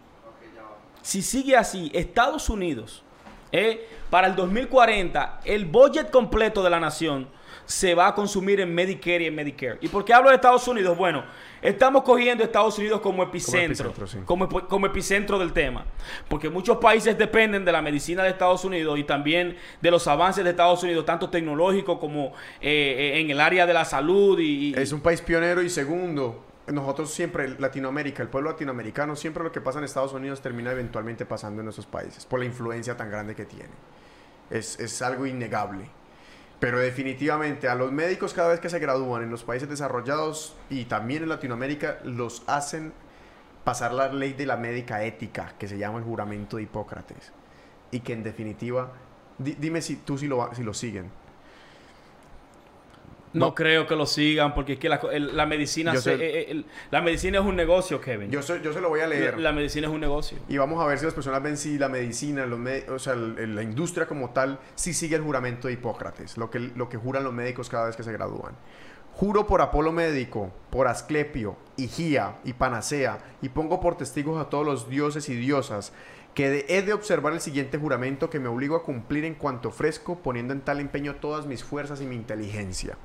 si 1.03 1.23
sigue 1.23 1.57
así, 1.57 1.90
Estados 1.95 2.49
Unidos, 2.49 3.03
eh, 3.53 3.88
para 4.11 4.27
el 4.29 4.35
2040, 4.37 5.40
el 5.45 5.64
budget 5.67 6.11
completo 6.11 6.62
de 6.62 6.71
la 6.71 6.81
nación 6.81 7.29
se 7.67 7.95
va 7.95 8.09
a 8.09 8.14
consumir 8.14 8.61
en 8.61 8.75
Medicare 8.75 9.25
y 9.25 9.27
en 9.27 9.35
Medicare. 9.35 9.79
¿Y 9.81 9.88
por 9.88 10.05
qué 10.05 10.12
hablo 10.12 10.29
de 10.29 10.35
Estados 10.37 10.67
Unidos? 10.69 10.97
Bueno, 10.99 11.25
estamos 11.62 12.03
cogiendo 12.03 12.45
Estados 12.45 12.79
Unidos 12.79 13.01
como 13.01 13.23
epicentro, 13.23 13.87
epicentro, 13.90 14.07
sí. 14.07 14.19
como, 14.27 14.47
epi- 14.49 14.67
como 14.67 14.87
epicentro 14.87 15.38
del 15.38 15.53
tema. 15.53 15.87
Porque 16.29 16.51
muchos 16.51 16.77
países 16.77 17.17
dependen 17.17 17.64
de 17.64 17.73
la 17.73 17.81
medicina 17.81 18.23
de 18.23 18.31
Estados 18.31 18.64
Unidos 18.67 18.99
y 18.99 19.05
también 19.05 19.57
de 19.81 19.90
los 19.90 20.07
avances 20.09 20.45
de 20.45 20.51
Estados 20.51 20.83
Unidos, 20.83 21.07
tanto 21.07 21.31
tecnológicos 21.31 21.99
como 21.99 22.33
eh, 22.61 23.14
eh, 23.14 23.21
en 23.21 23.31
el 23.31 23.40
área 23.40 23.67
de 23.67 23.73
la 23.73 23.85
salud 23.87 24.38
y, 24.38 24.71
y- 24.71 24.75
Es 24.75 24.93
un 24.93 25.01
país 25.01 25.23
pionero 25.23 25.62
y 25.62 25.71
segundo, 25.71 26.45
nosotros 26.72 27.12
siempre, 27.12 27.48
Latinoamérica, 27.59 28.22
el 28.22 28.29
pueblo 28.29 28.50
latinoamericano, 28.50 29.16
siempre 29.16 29.44
lo 29.44 29.53
que 29.53 29.61
pasa 29.61 29.79
en 29.79 29.85
Estados 29.85 30.12
Unidos 30.12 30.40
termina 30.40 30.72
eventualmente 30.72 31.27
pasando 31.27 31.61
en 31.61 31.66
nuestros 31.66 31.87
países, 31.87 32.24
por 32.24 32.38
la 32.40 32.46
influencia 32.46 32.96
tan 32.96 33.11
grande 33.11 33.35
que 33.35 33.44
tiene. 33.44 33.70
Es, 34.50 34.79
es 34.81 35.03
algo 35.03 35.27
innegable. 35.27 35.90
Pero 36.61 36.79
definitivamente 36.79 37.68
a 37.68 37.74
los 37.74 37.92
médicos 37.92 38.33
cada 38.33 38.48
vez 38.48 38.61
que 38.61 38.70
se 38.70 38.79
gradúan 38.79 39.22
en 39.22 39.31
los 39.31 39.44
países 39.44 39.68
desarrollados 39.68 40.57
y 40.70 40.87
también 40.87 41.22
en 41.24 41.29
Latinoamérica 41.29 41.98
los 42.05 42.42
hacen 42.46 42.92
pasar 43.64 43.92
la 43.92 44.12
ley 44.12 44.33
de 44.33 44.46
la 44.46 44.57
médica 44.57 45.03
ética, 45.05 45.55
que 45.59 45.68
se 45.68 45.77
llama 45.77 45.98
el 45.98 46.05
juramento 46.05 46.57
de 46.57 46.62
Hipócrates. 46.62 47.33
Y 47.90 48.00
que 48.00 48.12
en 48.14 48.22
definitiva, 48.22 48.92
di- 49.37 49.57
dime 49.59 49.83
si 49.83 49.96
tú 49.96 50.16
si 50.16 50.27
lo, 50.29 50.55
si 50.55 50.62
lo 50.62 50.72
siguen. 50.72 51.11
No, 53.35 53.47
no. 53.49 53.55
creo 53.55 53.87
que 53.87 53.94
lo 53.94 54.07
sigan 54.07 54.55
porque 54.55 54.73
es 54.75 54.79
que 54.79 54.88
la, 54.88 54.97
el- 55.12 55.37
la 55.37 55.44
medicina 55.44 55.94
se- 55.97 56.14
eh, 56.14 56.51
el- 56.51 56.64
la 56.90 57.03
medicina 57.03 57.38
es 57.40 57.44
un 57.44 57.55
negocio, 57.57 58.01
Kevin. 58.01 58.31
Yo, 58.31 58.40
se- 58.42 58.62
yo 58.62 58.73
se 58.73 58.81
lo 58.81 58.88
voy 58.88 59.01
a 59.01 59.07
leer. 59.07 59.35
La, 59.35 59.51
la 59.51 59.53
medicina 59.53 59.87
es 59.88 59.92
un 59.92 60.01
negocio. 60.01 60.38
Y 60.49 60.57
vamos 60.57 60.83
a 60.83 60.87
ver 60.87 60.99
si 60.99 61.05
las 61.05 61.12
personas 61.14 61.42
ven 61.42 61.57
si 61.59 61.77
la 61.79 61.88
medicina, 61.88 62.47
los 62.47 62.59
o 62.88 62.99
sea, 62.99 63.12
el- 63.12 63.55
la 63.55 63.62
industria 63.62 64.07
como 64.07 64.31
tal, 64.31 64.59
sí 64.75 64.94
sigue 64.94 65.16
el 65.16 65.23
juramento 65.23 65.68
de 65.68 65.75
Hipócrates, 65.75 66.37
lo 66.38 66.51
que, 66.51 66.59
lo 66.61 66.88
que 66.88 66.97
juran 66.97 67.25
los 67.25 67.33
médicos 67.35 67.68
cada 67.68 67.87
vez 67.87 67.97
que 67.97 68.03
se 68.03 68.12
gradúan. 68.12 68.55
Juro 69.12 69.47
por 69.47 69.61
Apolo 69.61 69.92
Médico, 69.92 70.53
por 70.70 70.88
Asclepio, 70.88 71.57
Higía 71.77 72.37
y 72.44 72.55
Panacea, 72.55 73.18
y 73.42 73.49
pongo 73.49 73.81
por 73.81 73.97
testigos 73.97 74.40
a 74.44 74.49
todos 74.51 74.66
los 74.66 74.88
dioses 74.88 75.29
y 75.29 75.37
diosas, 75.37 75.92
que 76.35 76.51
de- 76.51 76.66
he 76.68 76.83
de 76.83 76.92
observar 76.92 77.33
el 77.33 77.40
siguiente 77.40 77.79
juramento 77.79 78.29
que 78.29 78.40
me 78.40 78.49
obligo 78.49 78.75
a 78.75 78.83
cumplir 78.83 79.25
en 79.25 79.37
cuanto 79.37 79.68
ofrezco, 79.68 80.18
poniendo 80.18 80.53
en 80.53 80.62
tal 80.62 80.81
empeño 80.81 81.14
todas 81.16 81.47
mis 81.47 81.62
fuerzas 81.62 82.01
y 82.01 82.07
mi 82.07 82.16
inteligencia. 82.16 82.97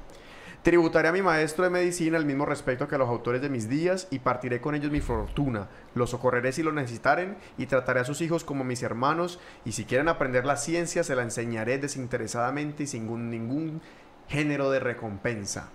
Tributaré 0.63 1.07
a 1.07 1.13
mi 1.13 1.21
maestro 1.21 1.63
de 1.63 1.69
medicina 1.69 2.17
el 2.17 2.25
mismo 2.25 2.45
respeto 2.45 2.89
que 2.89 2.95
a 2.95 2.97
los 2.97 3.07
autores 3.07 3.41
de 3.41 3.49
mis 3.49 3.69
días 3.69 4.09
y 4.11 4.19
partiré 4.19 4.59
con 4.59 4.75
ellos 4.75 4.91
mi 4.91 4.99
fortuna. 4.99 5.69
Los 5.95 6.09
socorreré 6.09 6.51
si 6.51 6.63
lo 6.63 6.73
necesitaren 6.73 7.37
y 7.57 7.67
trataré 7.67 8.01
a 8.01 8.05
sus 8.05 8.19
hijos 8.19 8.43
como 8.43 8.65
mis 8.65 8.83
hermanos 8.83 9.39
y 9.63 9.71
si 9.71 9.85
quieren 9.85 10.09
aprender 10.09 10.45
la 10.45 10.57
ciencia 10.57 11.05
se 11.05 11.15
la 11.15 11.23
enseñaré 11.23 11.77
desinteresadamente 11.77 12.83
y 12.83 12.87
sin 12.87 13.03
ningún, 13.03 13.29
ningún 13.29 13.81
género 14.27 14.69
de 14.69 14.81
recompensa. 14.81 15.69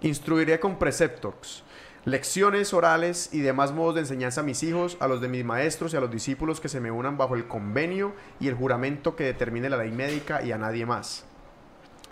Instruiré 0.00 0.58
con 0.58 0.80
preceptos, 0.80 1.62
lecciones 2.04 2.74
orales 2.74 3.32
y 3.32 3.42
demás 3.42 3.70
modos 3.70 3.94
de 3.94 4.00
enseñanza 4.00 4.40
a 4.40 4.44
mis 4.44 4.64
hijos, 4.64 4.96
a 4.98 5.06
los 5.06 5.20
de 5.20 5.28
mis 5.28 5.44
maestros 5.44 5.94
y 5.94 5.96
a 5.96 6.00
los 6.00 6.10
discípulos 6.10 6.60
que 6.60 6.68
se 6.68 6.80
me 6.80 6.90
unan 6.90 7.16
bajo 7.16 7.36
el 7.36 7.46
convenio 7.46 8.12
y 8.40 8.48
el 8.48 8.56
juramento 8.56 9.14
que 9.14 9.22
determine 9.22 9.70
la 9.70 9.76
ley 9.76 9.92
médica 9.92 10.42
y 10.42 10.50
a 10.50 10.58
nadie 10.58 10.84
más. 10.84 11.26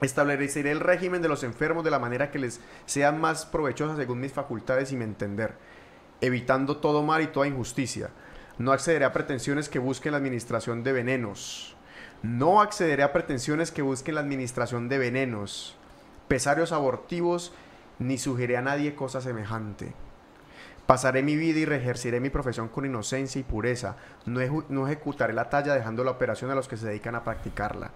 Estableceré 0.01 0.71
el 0.71 0.81
régimen 0.81 1.21
de 1.21 1.29
los 1.29 1.45
enfermos 1.45 1.85
de 1.85 1.91
la 1.91 1.99
manera 1.99 2.31
que 2.31 2.39
les 2.39 2.61
sea 2.87 3.13
más 3.13 3.45
provechosa 3.45 3.97
según 3.97 4.21
mis 4.21 4.33
facultades 4.33 4.93
y 4.93 4.97
mi 4.97 5.05
entender, 5.05 5.55
evitando 6.21 6.79
todo 6.79 7.03
mal 7.03 7.23
y 7.23 7.27
toda 7.27 7.47
injusticia. 7.47 8.11
No 8.59 8.73
accederé 8.73 9.05
a 9.05 9.13
pretensiones 9.13 9.69
que 9.69 9.79
busquen 9.79 10.13
la 10.13 10.19
administración 10.19 10.83
de 10.85 10.93
venenos. 10.93 11.77
No 12.23 12.61
accederé 12.61 13.03
a 13.03 13.13
pretensiones 13.13 13.71
que 13.71 13.83
busquen 13.83 14.15
la 14.15 14.21
administración 14.21 14.89
de 14.89 14.99
venenos, 14.99 15.77
pesarios 16.29 16.73
abortivos, 16.73 17.53
ni 17.99 18.19
sugeriré 18.19 18.57
a 18.59 18.63
nadie 18.63 18.95
cosa 18.95 19.21
semejante. 19.21 19.95
Pasaré 20.87 21.23
mi 21.23 21.37
vida 21.37 21.61
y 21.61 21.63
ejerceré 21.63 22.21
mi 22.21 22.31
profesión 22.31 22.69
con 22.69 22.85
inocencia 22.85 23.41
y 23.41 23.45
pureza. 23.45 23.97
No, 24.27 24.41
ejecutaré 24.89 25.33
la 25.33 25.49
talla 25.49 25.73
dejando 25.73 26.03
la 26.03 26.11
operación 26.11 26.51
a 26.51 26.55
los 26.55 26.69
que 26.69 26.77
se 26.77 26.89
dedican 26.89 27.15
a 27.15 27.23
practicarla. 27.23 27.93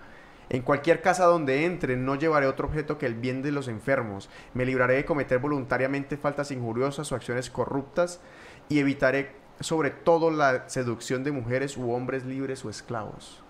En 0.50 0.62
cualquier 0.62 1.00
casa 1.00 1.24
donde 1.24 1.64
entre, 1.64 1.96
no 1.96 2.16
llevaré 2.16 2.46
otro 2.46 2.68
objeto 2.68 2.98
que 2.98 3.06
el 3.06 3.14
bien 3.14 3.42
de 3.42 3.52
los 3.52 3.68
enfermos. 3.68 4.28
Me 4.52 4.66
libraré 4.66 4.94
de 4.94 5.04
cometer 5.04 5.38
voluntariamente 5.38 6.16
faltas 6.16 6.50
injuriosas 6.50 7.10
o 7.10 7.14
acciones 7.14 7.50
corruptas 7.50 8.20
y 8.68 8.78
evitaré 8.78 9.32
sobre 9.60 9.90
todo 9.90 10.30
la 10.30 10.68
seducción 10.68 11.24
de 11.24 11.32
mujeres 11.32 11.76
u 11.76 11.92
hombres 11.92 12.24
libres 12.24 12.64
o 12.64 12.70
esclavos. 12.70 13.42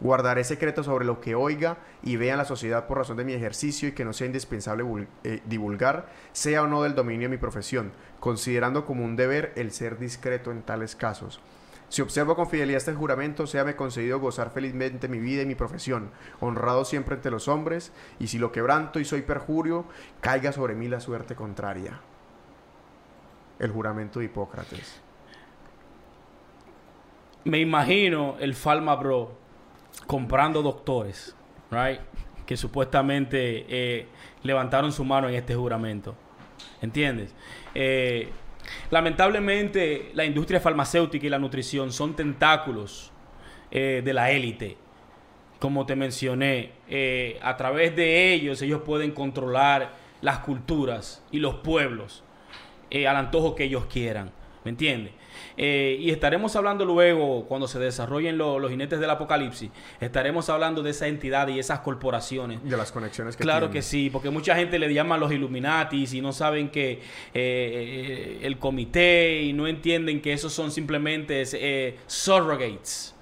Guardaré 0.00 0.44
secreto 0.44 0.84
sobre 0.84 1.04
lo 1.04 1.20
que 1.20 1.34
oiga 1.34 1.78
y 2.04 2.16
vea 2.16 2.34
en 2.34 2.38
la 2.38 2.44
sociedad 2.44 2.86
por 2.86 2.98
razón 2.98 3.16
de 3.16 3.24
mi 3.24 3.32
ejercicio 3.32 3.88
y 3.88 3.92
que 3.92 4.04
no 4.04 4.12
sea 4.12 4.28
indispensable 4.28 4.84
eh, 5.24 5.42
divulgar, 5.46 6.08
sea 6.32 6.62
o 6.62 6.68
no 6.68 6.84
del 6.84 6.94
dominio 6.94 7.28
de 7.28 7.34
mi 7.34 7.40
profesión, 7.40 7.90
considerando 8.20 8.86
como 8.86 9.04
un 9.04 9.16
deber 9.16 9.52
el 9.56 9.72
ser 9.72 9.98
discreto 9.98 10.52
en 10.52 10.62
tales 10.62 10.94
casos. 10.94 11.40
Si 11.88 12.02
observo 12.02 12.36
con 12.36 12.48
fidelidad 12.48 12.78
este 12.78 12.94
juramento, 12.94 13.46
sea 13.46 13.64
me 13.64 13.74
concedido 13.74 14.20
gozar 14.20 14.50
felizmente 14.50 15.08
mi 15.08 15.18
vida 15.18 15.42
y 15.42 15.46
mi 15.46 15.54
profesión, 15.54 16.10
honrado 16.40 16.84
siempre 16.84 17.14
entre 17.14 17.30
los 17.30 17.48
hombres, 17.48 17.92
y 18.18 18.26
si 18.26 18.38
lo 18.38 18.52
quebranto 18.52 19.00
y 19.00 19.04
soy 19.04 19.22
perjurio, 19.22 19.86
caiga 20.20 20.52
sobre 20.52 20.74
mí 20.74 20.88
la 20.88 21.00
suerte 21.00 21.34
contraria. 21.34 22.00
El 23.58 23.70
juramento 23.70 24.18
de 24.18 24.26
Hipócrates. 24.26 25.00
Me 27.44 27.58
imagino 27.58 28.36
el 28.38 28.54
Falma 28.54 28.94
Bro 28.96 29.32
comprando 30.06 30.62
doctores, 30.62 31.34
right? 31.70 32.00
Que 32.44 32.56
supuestamente 32.56 33.64
eh, 33.68 34.06
levantaron 34.42 34.92
su 34.92 35.04
mano 35.04 35.28
en 35.28 35.34
este 35.34 35.54
juramento. 35.54 36.14
¿Entiendes? 36.82 37.34
Eh, 37.74 38.30
lamentablemente, 38.90 40.10
la 40.14 40.24
industria 40.24 40.60
farmacéutica 40.60 41.26
y 41.26 41.30
la 41.30 41.38
nutrición 41.38 41.92
son 41.92 42.14
tentáculos 42.14 43.12
eh, 43.70 44.02
de 44.04 44.12
la 44.14 44.30
élite. 44.30 44.76
Como 45.58 45.86
te 45.86 45.96
mencioné, 45.96 46.72
eh, 46.88 47.38
a 47.42 47.56
través 47.56 47.94
de 47.96 48.32
ellos 48.32 48.62
ellos 48.62 48.82
pueden 48.82 49.10
controlar 49.10 49.92
las 50.20 50.38
culturas 50.38 51.24
y 51.30 51.38
los 51.38 51.56
pueblos 51.56 52.22
eh, 52.90 53.06
al 53.06 53.16
antojo 53.16 53.54
que 53.54 53.64
ellos 53.64 53.86
quieran. 53.86 54.30
¿Me 54.64 54.70
entiendes? 54.70 55.12
Eh, 55.60 55.96
y 56.00 56.10
estaremos 56.10 56.54
hablando 56.54 56.84
luego, 56.84 57.44
cuando 57.46 57.66
se 57.66 57.80
desarrollen 57.80 58.38
lo- 58.38 58.60
los 58.60 58.70
jinetes 58.70 59.00
del 59.00 59.10
apocalipsis, 59.10 59.70
estaremos 60.00 60.48
hablando 60.48 60.84
de 60.84 60.90
esa 60.90 61.08
entidad 61.08 61.48
y 61.48 61.58
esas 61.58 61.80
corporaciones. 61.80 62.62
De 62.62 62.76
las 62.76 62.92
conexiones 62.92 63.36
que 63.36 63.42
Claro 63.42 63.68
que 63.70 63.82
sí, 63.82 64.08
porque 64.08 64.30
mucha 64.30 64.54
gente 64.54 64.78
le 64.78 64.94
llama 64.94 65.16
a 65.16 65.18
los 65.18 65.32
Illuminatis 65.32 66.14
y 66.14 66.20
no 66.20 66.32
saben 66.32 66.68
que 66.70 67.00
eh, 67.34 68.38
el 68.42 68.58
comité 68.58 69.42
y 69.42 69.52
no 69.52 69.66
entienden 69.66 70.20
que 70.20 70.32
esos 70.32 70.52
son 70.52 70.70
simplemente 70.70 71.42
eh, 71.54 71.96
surrogates 72.06 73.14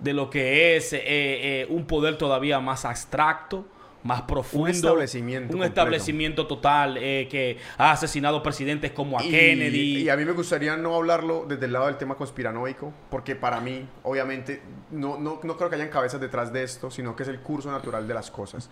de 0.00 0.12
lo 0.12 0.28
que 0.30 0.76
es 0.76 0.92
eh, 0.92 1.00
eh, 1.04 1.66
un 1.68 1.86
poder 1.86 2.16
todavía 2.16 2.58
más 2.58 2.84
abstracto, 2.84 3.66
más 4.02 4.22
profundo. 4.22 4.68
establecimiento 4.68 5.44
Un 5.48 5.60
completo. 5.60 5.68
establecimiento 5.68 6.46
total 6.46 6.96
eh, 6.96 7.28
que 7.30 7.58
ha 7.76 7.92
asesinado 7.92 8.42
presidentes 8.42 8.92
como 8.92 9.18
a 9.18 9.22
Y- 9.24 9.30
Kennedy. 9.30 10.02
Y 10.02 10.08
a 10.08 10.16
mí 10.16 10.24
me 10.24 10.32
gustaría 10.32 10.76
no 10.76 10.94
hablarlo 10.94 11.44
desde 11.46 11.66
el 11.66 11.72
lado 11.72 11.86
del 11.86 11.96
tema 11.98 12.14
conspiranoico, 12.14 12.92
porque 13.10 13.36
para 13.36 13.60
mí, 13.60 13.86
obviamente, 14.02 14.62
no, 14.90 15.18
no, 15.18 15.40
no 15.42 15.56
creo 15.56 15.68
que 15.68 15.76
hayan 15.76 15.88
cabezas 15.90 16.20
detrás 16.20 16.52
de 16.52 16.62
esto, 16.62 16.90
sino 16.90 17.14
que 17.14 17.24
es 17.24 17.28
el 17.28 17.40
curso 17.40 17.70
natural 17.70 18.08
de 18.08 18.14
las 18.14 18.30
cosas. 18.30 18.70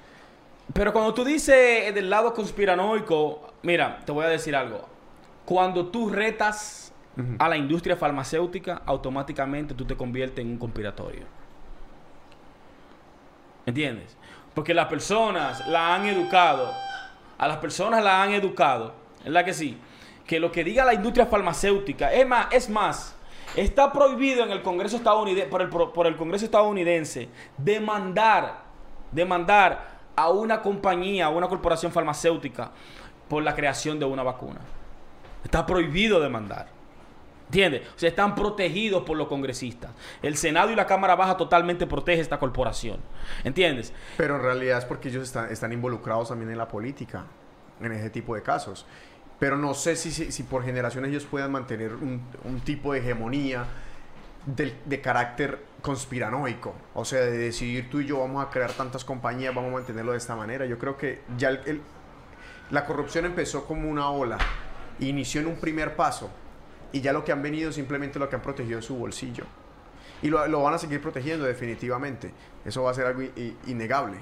Pero 0.73 0.93
cuando 0.93 1.13
tú 1.15 1.25
dices 1.25 1.95
del 1.95 2.09
lado 2.11 2.33
conspiranoico, 2.35 3.53
mira, 3.63 4.01
te 4.05 4.13
voy 4.13 4.25
a 4.25 4.29
decir 4.29 4.55
algo. 4.57 4.89
Cuando 5.45 5.87
tú 5.89 6.11
retas 6.11 6.93
a 7.39 7.49
la 7.49 7.57
industria 7.57 7.97
farmacéutica, 7.97 8.83
automáticamente 8.87 9.75
tú 9.75 9.85
te 9.85 9.97
conviertes 9.97 10.39
en 10.45 10.53
un 10.53 10.59
conspiratorio. 10.59 11.25
¿Entiendes? 13.67 14.17
Porque 14.59 14.75
las 14.75 14.89
personas 14.89 15.65
la 15.69 15.95
han 15.95 16.07
educado, 16.07 16.75
a 17.39 17.47
las 17.47 17.59
personas 17.59 18.03
la 18.03 18.25
han 18.25 18.33
educado, 18.33 18.93
¿verdad 19.23 19.45
que 19.45 19.55
sí? 19.55 19.79
Que 20.27 20.41
lo 20.41 20.51
que 20.51 20.65
diga 20.65 20.85
la 20.85 20.95
industria 20.95 21.27
farmacéutica, 21.27 22.13
es 22.13 22.27
más, 22.27 22.49
es 22.51 22.69
más 22.69 23.17
está 23.55 23.93
prohibido 23.93 24.43
en 24.43 24.51
el 24.51 24.61
Congreso 24.63 24.97
estadounidense, 24.97 25.49
por 25.49 25.63
el, 25.63 25.69
por 25.69 26.09
el 26.09 26.17
Congreso 26.17 26.45
estadounidense, 26.47 27.29
demandar, 27.57 28.63
demandar 29.13 30.01
a 30.17 30.29
una 30.31 30.61
compañía, 30.61 31.27
a 31.27 31.29
una 31.29 31.47
corporación 31.47 31.93
farmacéutica 31.93 32.73
por 33.29 33.45
la 33.45 33.55
creación 33.55 34.01
de 34.01 34.07
una 34.07 34.25
vacuna. 34.25 34.59
Está 35.45 35.65
prohibido 35.67 36.19
demandar. 36.19 36.78
¿Entiendes? 37.49 37.89
O 37.97 37.99
sea, 37.99 38.11
están 38.11 38.35
protegidos 38.35 39.05
por 39.05 39.17
los 39.17 39.27
congresistas. 39.27 39.91
El 40.21 40.37
Senado 40.37 40.71
y 40.71 40.77
la 40.77 40.87
Cámara 40.87 41.17
Baja 41.17 41.39
totalmente 41.39 41.87
protege 41.87 42.21
esta 42.21 42.39
corporación. 42.39 43.01
¿Entiendes? 43.43 43.95
Pero 44.19 44.37
en 44.37 44.43
realidad 44.43 44.79
es 44.79 44.85
porque 44.85 45.09
ellos 45.09 45.35
están, 45.35 45.73
involucrados 45.73 46.29
también 46.29 46.51
en 46.51 46.59
la 46.59 46.69
política, 46.69 47.25
en 47.81 47.93
ese 47.93 48.11
tipo 48.11 48.35
de 48.35 48.43
casos. 48.43 48.85
Pero 49.39 49.57
no 49.57 49.73
sé 49.73 49.97
si, 49.97 50.11
si, 50.11 50.43
por 50.43 50.63
generaciones 50.63 51.11
ellos 51.11 51.25
puedan 51.25 51.51
mantener 51.51 51.95
un, 51.95 52.61
tipo 52.65 52.93
de 52.93 52.99
hegemonía 52.99 53.65
de, 54.45 54.75
de, 54.85 55.01
carácter 55.01 55.65
conspiranoico. 55.81 56.75
O 56.93 57.07
sea, 57.07 57.21
de 57.21 57.39
decidir 57.39 57.89
tú 57.89 58.01
y 58.01 58.07
yo 58.07 58.19
vamos 58.21 58.45
a 58.45 58.51
crear 58.51 58.73
tantas 58.73 59.07
compañías, 59.07 59.55
vamos 59.55 59.71
a 59.71 59.75
mantenerlo 59.77 60.13
de 60.13 60.19
esta 60.19 60.37
manera. 60.37 60.67
Yo 60.67 60.77
creo 60.77 60.99
que 60.99 61.23
ya 61.39 61.49
el, 61.49 61.81
la 62.71 62.85
corrupción 62.85 63.25
empezó 63.25 63.65
como 63.65 63.89
una 63.89 64.11
ola, 64.11 64.37
inició 64.99 65.41
en 65.41 65.47
un 65.47 65.57
primer 65.57 65.97
paso 65.97 66.31
y 66.93 67.01
ya 67.01 67.13
lo 67.13 67.25
que 67.25 67.33
han 67.33 67.43
venido 67.43 67.73
simplemente 67.73 68.19
lo 68.19 68.29
que 68.29 68.37
han 68.37 68.43
protegido 68.43 68.79
es 68.79 68.85
su 68.85 68.97
bolsillo. 68.97 69.45
Y 70.23 70.29
lo, 70.29 70.63
van 70.63 70.75
a 70.75 70.79
seguir 70.79 71.01
protegiendo 71.01 71.45
definitivamente. 71.45 72.33
Eso 72.65 72.83
va 72.83 72.91
a 72.91 72.95
ser 72.95 73.07
algo 73.07 73.23
innegable. 73.67 74.19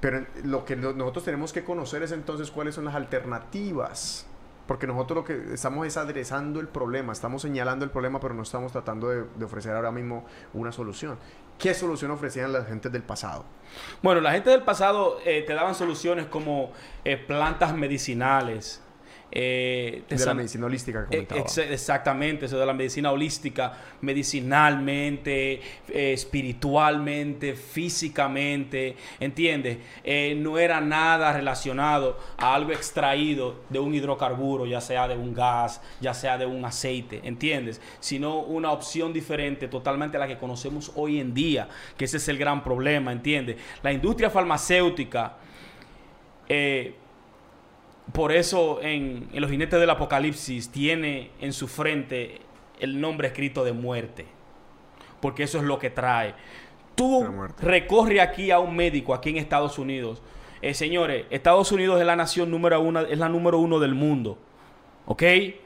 Pero 0.00 0.26
lo 0.44 0.64
que 0.64 0.74
nosotros 0.74 1.24
tenemos 1.24 1.52
que 1.52 1.64
conocer 1.64 2.02
es 2.02 2.12
entonces 2.12 2.50
cuáles 2.50 2.74
son 2.74 2.86
las 2.86 2.94
alternativas. 2.94 4.26
Porque 4.66 4.86
nosotros 4.86 5.18
lo 5.18 5.24
que 5.24 5.54
estamos 5.54 5.86
es 5.86 5.96
adresando 5.96 6.60
el 6.60 6.68
problema, 6.68 7.12
estamos 7.12 7.42
señalando 7.42 7.84
el 7.84 7.90
problema, 7.90 8.20
pero 8.20 8.32
no 8.32 8.42
estamos 8.42 8.72
tratando 8.72 9.08
de, 9.08 9.44
ofrecer 9.44 9.74
ahora 9.74 9.90
mismo 9.90 10.24
una 10.54 10.72
solución. 10.72 11.18
¿Qué 11.58 11.74
solución 11.74 12.10
ofrecían 12.10 12.52
las 12.52 12.66
gentes 12.66 12.90
del 12.90 13.02
pasado? 13.02 13.44
Bueno, 14.02 14.20
la 14.20 14.32
gente 14.32 14.50
del 14.50 14.62
pasado 14.62 15.18
eh, 15.24 15.44
te 15.46 15.54
daban 15.54 15.74
soluciones 15.74 16.26
como 16.26 16.72
eh, 17.04 17.16
plantas 17.16 17.74
medicinales, 17.74 18.81
eh, 19.34 20.02
de 20.10 20.26
la 20.26 20.34
medicina 20.34 20.66
holística 20.66 21.06
que 21.08 21.26
exactamente, 21.70 22.44
eso 22.44 22.58
de 22.58 22.66
la 22.66 22.74
medicina 22.74 23.10
holística, 23.10 23.72
medicinalmente, 24.02 25.54
eh, 25.88 26.12
espiritualmente, 26.12 27.54
físicamente, 27.54 28.94
¿entiendes? 29.20 29.78
Eh, 30.04 30.34
no 30.36 30.58
era 30.58 30.82
nada 30.82 31.32
relacionado 31.32 32.18
a 32.36 32.54
algo 32.54 32.72
extraído 32.72 33.62
de 33.70 33.78
un 33.78 33.94
hidrocarburo, 33.94 34.66
ya 34.66 34.82
sea 34.82 35.08
de 35.08 35.16
un 35.16 35.32
gas, 35.32 35.80
ya 36.02 36.12
sea 36.12 36.36
de 36.36 36.44
un 36.44 36.62
aceite, 36.66 37.22
¿entiendes? 37.24 37.80
Sino 38.00 38.40
una 38.40 38.70
opción 38.70 39.14
diferente 39.14 39.66
totalmente 39.66 40.18
a 40.18 40.20
la 40.20 40.28
que 40.28 40.36
conocemos 40.36 40.92
hoy 40.94 41.18
en 41.18 41.32
día, 41.32 41.68
que 41.96 42.04
ese 42.04 42.18
es 42.18 42.28
el 42.28 42.36
gran 42.36 42.62
problema, 42.62 43.12
¿entiendes? 43.12 43.56
La 43.82 43.92
industria 43.92 44.28
farmacéutica... 44.28 45.36
Eh, 46.48 46.96
por 48.10 48.32
eso 48.32 48.80
en, 48.82 49.28
los 49.32 49.50
jinetes 49.50 49.78
del 49.78 49.90
Apocalipsis 49.90 50.70
tiene 50.70 51.30
en 51.40 51.52
su 51.52 51.68
frente 51.68 52.40
el 52.80 53.00
nombre 53.00 53.28
escrito 53.28 53.64
de 53.64 53.72
muerte. 53.72 54.26
Porque 55.20 55.44
eso 55.44 55.58
es 55.58 55.64
lo 55.64 55.78
que 55.78 55.90
trae. 55.90 56.34
Tú 56.96 57.24
recorre 57.60 58.20
aquí 58.20 58.50
a 58.50 58.58
un 58.58 58.74
médico 58.74 59.14
aquí 59.14 59.30
en 59.30 59.36
Estados 59.36 59.78
Unidos. 59.78 60.20
Eh, 60.60 60.74
señores, 60.74 61.26
Estados 61.30 61.70
Unidos 61.70 62.00
es 62.00 62.06
la 62.06 62.16
nación 62.16 62.50
número 62.50 62.80
uno, 62.80 63.00
es 63.00 63.18
la 63.18 63.28
número 63.28 63.58
uno 63.58 63.78
del 63.78 63.94
mundo. 63.94 64.36
¿Ok? 65.06 65.22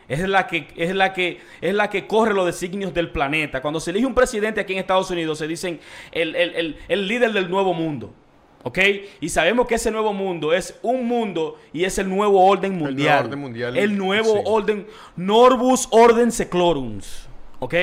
Es 0.08 0.26
la, 0.28 0.46
que, 0.46 0.68
es, 0.76 0.94
la 0.94 1.12
que, 1.12 1.40
es 1.60 1.74
la 1.74 1.90
que 1.90 2.06
corre 2.06 2.32
los 2.32 2.46
designios 2.46 2.94
del 2.94 3.10
planeta. 3.10 3.60
Cuando 3.60 3.80
se 3.80 3.90
elige 3.90 4.06
un 4.06 4.14
presidente 4.14 4.60
aquí 4.60 4.74
en 4.74 4.78
Estados 4.78 5.10
Unidos, 5.10 5.38
se 5.38 5.48
dicen 5.48 5.80
el 6.12 7.08
líder 7.08 7.32
del 7.32 7.50
nuevo 7.50 7.74
mundo. 7.74 8.14
¿Ok? 8.66 8.78
Y 9.20 9.28
sabemos 9.28 9.68
que 9.68 9.76
ese 9.76 9.92
nuevo 9.92 10.12
mundo 10.12 10.52
es 10.52 10.76
un 10.82 11.06
mundo 11.06 11.56
y 11.72 11.84
es 11.84 11.98
el 11.98 12.08
nuevo 12.08 12.44
orden 12.44 12.76
mundial. 12.76 12.96
El 12.96 12.96
nuevo 12.96 13.20
orden 13.20 13.38
mundial. 13.38 13.76
El 13.76 13.96
nuevo 13.96 14.42
orden 14.42 14.86
Norbus 15.14 15.86
Orden 15.92 16.32
Seclorums. 16.32 17.28
¿Ok? 17.60 17.74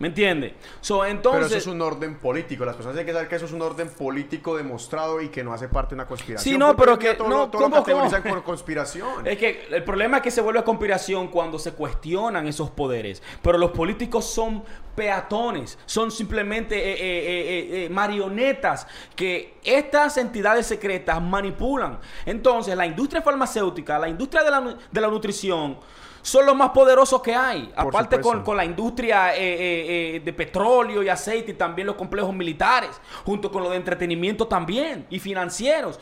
¿Me 0.00 0.08
entiende? 0.08 0.54
So, 0.80 1.04
entonces, 1.04 1.48
Pero 1.48 1.58
eso 1.58 1.68
es 1.68 1.74
un 1.74 1.82
orden 1.82 2.16
político. 2.16 2.64
Las 2.64 2.74
personas 2.74 2.96
tienen 2.96 3.06
que 3.06 3.12
saber 3.12 3.28
que 3.28 3.36
eso 3.36 3.44
es 3.44 3.52
un 3.52 3.60
orden 3.60 3.90
político 3.90 4.56
demostrado 4.56 5.20
y 5.20 5.28
que 5.28 5.44
no 5.44 5.52
hace 5.52 5.68
parte 5.68 5.90
de 5.90 5.96
una 5.96 6.06
conspiración. 6.06 6.54
Sí, 6.54 6.58
no, 6.58 6.74
pero 6.74 6.98
que 6.98 7.12
todo, 7.12 7.28
no, 7.28 7.50
todo 7.50 7.68
lo 7.68 7.70
categorizan 7.70 8.22
por 8.22 8.42
conspiración. 8.42 9.26
Es 9.26 9.36
que 9.36 9.68
el 9.70 9.84
problema 9.84 10.16
es 10.16 10.22
que 10.22 10.30
se 10.30 10.40
vuelve 10.40 10.64
conspiración 10.64 11.28
cuando 11.28 11.58
se 11.58 11.72
cuestionan 11.72 12.48
esos 12.48 12.70
poderes. 12.70 13.22
Pero 13.42 13.58
los 13.58 13.72
políticos 13.72 14.24
son 14.24 14.64
peatones, 14.96 15.78
son 15.84 16.10
simplemente 16.10 16.76
eh, 16.76 16.94
eh, 16.98 17.84
eh, 17.84 17.88
marionetas 17.90 18.86
que 19.14 19.58
estas 19.62 20.16
entidades 20.16 20.64
secretas 20.64 21.20
manipulan. 21.20 21.98
Entonces, 22.24 22.74
la 22.74 22.86
industria 22.86 23.20
farmacéutica, 23.20 23.98
la 23.98 24.08
industria 24.08 24.42
de 24.44 24.50
la, 24.50 24.76
de 24.90 25.00
la 25.02 25.08
nutrición, 25.08 25.78
son 26.22 26.46
los 26.46 26.56
más 26.56 26.70
poderosos 26.70 27.22
que 27.22 27.34
hay. 27.34 27.72
Aparte 27.76 28.20
con, 28.20 28.56
la 28.56 28.64
industria 28.64 29.34
eh, 29.34 29.38
eh, 29.38 30.16
eh, 30.16 30.20
de 30.20 30.32
petróleo 30.32 31.02
y 31.02 31.08
aceite 31.08 31.52
y 31.52 31.54
también 31.54 31.86
los 31.86 31.96
complejos 31.96 32.34
militares, 32.34 32.90
junto 33.24 33.50
con 33.50 33.62
los 33.62 33.70
de 33.70 33.76
entretenimiento 33.76 34.46
también 34.46 35.06
y 35.10 35.18
financieros. 35.18 36.00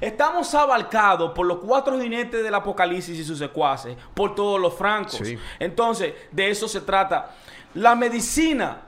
Estamos 0.00 0.54
abarcados 0.54 1.32
por 1.32 1.46
los 1.46 1.58
cuatro 1.58 2.00
jinetes 2.00 2.42
del 2.42 2.54
apocalipsis 2.54 3.18
y 3.18 3.24
sus 3.24 3.38
secuaces, 3.38 3.96
por 4.14 4.34
todos 4.34 4.60
los 4.60 4.74
francos. 4.74 5.20
Entonces, 5.58 6.14
de 6.30 6.50
eso 6.50 6.68
se 6.68 6.80
trata. 6.80 7.34
La 7.74 7.94
medicina 7.94 8.82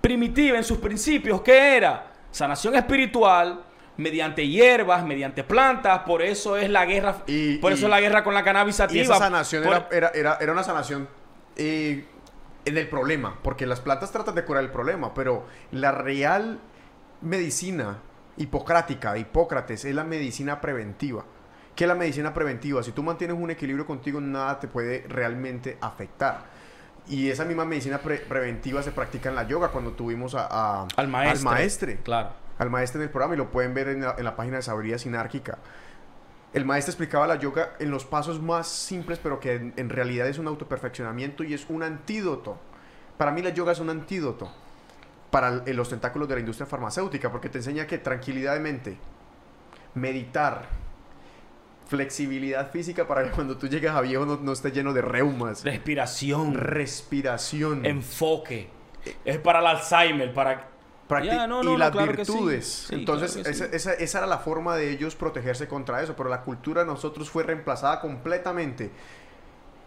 primitiva 0.00 0.56
en 0.56 0.64
sus 0.64 0.78
principios, 0.78 1.40
¿qué 1.42 1.76
era? 1.76 2.12
Sanación 2.30 2.74
espiritual, 2.74 3.60
mediante 4.00 4.48
hierbas, 4.48 5.04
mediante 5.04 5.44
plantas, 5.44 6.00
por 6.00 6.22
eso 6.22 6.56
es 6.56 6.70
la 6.70 6.86
guerra, 6.86 7.16
por 7.60 7.72
eso 7.72 7.86
es 7.86 7.90
la 7.90 8.00
guerra 8.00 8.24
con 8.24 8.34
la 8.34 8.42
cannabis 8.42 8.76
sativa. 8.76 8.98
Y 8.98 9.02
esa 9.02 9.18
sanación 9.18 9.64
era, 9.92 10.10
era, 10.14 10.52
una 10.52 10.64
sanación 10.64 11.08
eh, 11.56 12.04
en 12.64 12.78
el 12.78 12.88
problema, 12.88 13.38
porque 13.42 13.66
las 13.66 13.80
plantas 13.80 14.10
tratan 14.10 14.34
de 14.34 14.44
curar 14.44 14.64
el 14.64 14.70
problema, 14.70 15.12
pero 15.12 15.44
la 15.72 15.92
real 15.92 16.58
medicina 17.20 17.98
hipocrática, 18.38 19.18
Hipócrates, 19.18 19.84
es 19.84 19.94
la 19.94 20.04
medicina 20.04 20.60
preventiva. 20.60 21.24
¿Qué 21.76 21.84
es 21.84 21.88
la 21.88 21.94
medicina 21.94 22.32
preventiva? 22.32 22.82
Si 22.82 22.92
tú 22.92 23.02
mantienes 23.02 23.36
un 23.38 23.50
equilibrio 23.50 23.86
contigo, 23.86 24.20
nada 24.20 24.58
te 24.58 24.68
puede 24.68 25.04
realmente 25.08 25.76
afectar. 25.80 26.44
Y 27.06 27.28
esa 27.28 27.44
misma 27.44 27.64
medicina 27.64 27.98
preventiva 27.98 28.82
se 28.82 28.92
practica 28.92 29.28
en 29.28 29.34
la 29.34 29.46
yoga 29.46 29.68
cuando 29.68 29.92
tuvimos 29.92 30.34
a, 30.34 30.86
al, 30.96 31.08
maestre, 31.08 31.38
al 31.38 31.44
maestre. 31.44 31.98
Claro 32.02 32.39
al 32.60 32.68
maestro 32.68 33.00
en 33.00 33.04
el 33.04 33.10
programa 33.10 33.34
y 33.34 33.38
lo 33.38 33.50
pueden 33.50 33.72
ver 33.72 33.88
en 33.88 34.02
la, 34.02 34.36
página 34.36 34.56
de 34.56 34.62
Sabiduría 34.62 34.98
Sinárquica. 34.98 35.58
El 36.52 36.66
maestro 36.66 36.90
explicaba 36.90 37.26
la 37.26 37.36
yoga 37.36 37.70
en 37.78 37.90
los 37.90 38.04
pasos 38.04 38.38
más 38.38 38.68
simples, 38.68 39.18
pero 39.18 39.40
que 39.40 39.72
en, 39.74 39.88
realidad 39.88 40.28
es 40.28 40.38
un 40.38 40.46
autoperfeccionamiento 40.46 41.42
y 41.42 41.54
es 41.54 41.64
un 41.70 41.82
antídoto. 41.82 42.58
Para 43.16 43.30
mí 43.30 43.40
la 43.40 43.48
yoga 43.48 43.72
es 43.72 43.80
un 43.80 43.88
antídoto 43.88 44.52
para 45.30 45.50
los 45.50 45.88
tentáculos 45.88 46.28
de 46.28 46.34
la 46.34 46.40
industria 46.40 46.66
farmacéutica, 46.66 47.32
porque 47.32 47.48
te 47.48 47.58
enseña 47.58 47.86
que 47.86 47.96
tranquilidad 47.96 48.52
de 48.52 48.60
mente, 48.60 48.98
meditar, 49.94 50.66
flexibilidad 51.88 52.70
física 52.70 53.08
para 53.08 53.24
que 53.24 53.30
cuando 53.30 53.56
tú 53.56 53.68
llegues 53.68 53.90
a 53.90 54.02
viejo 54.02 54.26
no, 54.26 54.36
no 54.36 54.52
estés 54.52 54.74
lleno 54.74 54.92
de 54.92 55.00
reumas. 55.00 55.64
Respiración. 55.64 56.52
Respiración. 56.52 57.86
Enfoque. 57.86 58.68
Es 59.24 59.38
para 59.38 59.60
el 59.60 59.66
Alzheimer, 59.66 60.34
para 60.34 60.69
y 61.18 61.76
las 61.76 61.92
virtudes. 61.92 62.88
Entonces, 62.90 63.36
esa, 63.36 63.92
esa, 63.94 64.18
era 64.18 64.26
la 64.26 64.38
forma 64.38 64.76
de 64.76 64.90
ellos 64.90 65.14
protegerse 65.14 65.68
contra 65.68 66.02
eso, 66.02 66.14
pero 66.16 66.28
la 66.28 66.42
cultura 66.42 66.82
de 66.82 66.86
nosotros 66.86 67.30
fue 67.30 67.42
reemplazada 67.42 68.00
completamente. 68.00 68.90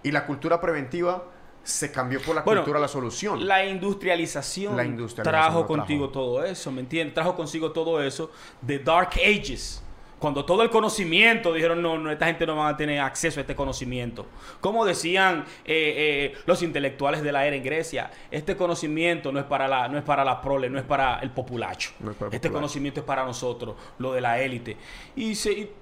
Y 0.03 0.12
la 0.12 0.25
cultura 0.25 0.59
preventiva 0.59 1.23
se 1.63 1.91
cambió 1.91 2.21
por 2.21 2.36
la 2.36 2.43
cultura 2.43 2.79
la 2.79 2.88
solución. 2.88 3.47
La 3.47 3.65
industrialización, 3.65 4.75
la 4.75 4.83
industrialización 4.83 5.23
trajo 5.23 5.65
contigo 5.65 6.09
todo 6.09 6.43
eso, 6.43 6.71
¿me 6.71 6.81
entiendes? 6.81 7.13
Trajo 7.13 7.36
consigo 7.36 7.71
todo 7.71 8.03
eso 8.03 8.31
de 8.62 8.79
Dark 8.79 9.12
Ages 9.15 9.82
cuando 10.23 10.45
todo 10.45 10.63
el 10.63 10.69
conocimiento 10.69 11.51
dijeron, 11.51 11.81
no, 11.81 11.97
no, 11.97 12.09
esta 12.09 12.27
gente 12.27 12.47
no 12.47 12.55
va 12.55 12.69
a 12.69 12.77
tener 12.77 13.01
acceso 13.01 13.41
a 13.41 13.41
este 13.41 13.57
conocimiento. 13.57 14.25
Como 14.62 14.86
decían 14.86 15.43
eh, 15.65 16.31
eh, 16.33 16.38
los 16.45 16.63
intelectuales 16.63 17.21
de 17.23 17.33
la 17.33 17.45
era 17.45 17.57
en 17.57 17.62
Grecia, 17.62 18.09
este 18.31 18.55
conocimiento 18.55 19.33
no 19.33 19.39
es 19.39 19.45
para 19.45 19.67
la, 19.67 19.89
no 19.89 19.97
es 19.97 20.03
para 20.05 20.23
la 20.23 20.39
prole, 20.39 20.69
no 20.69 20.79
es 20.79 20.86
para 20.86 21.19
el 21.19 21.31
populacho. 21.31 21.91
este 22.31 22.49
conocimiento 22.49 23.01
es 23.01 23.05
para 23.05 23.25
nosotros, 23.25 23.75
lo 23.97 24.13
de 24.13 24.21
la 24.21 24.39
élite. 24.39 24.77
Y, 25.17 25.36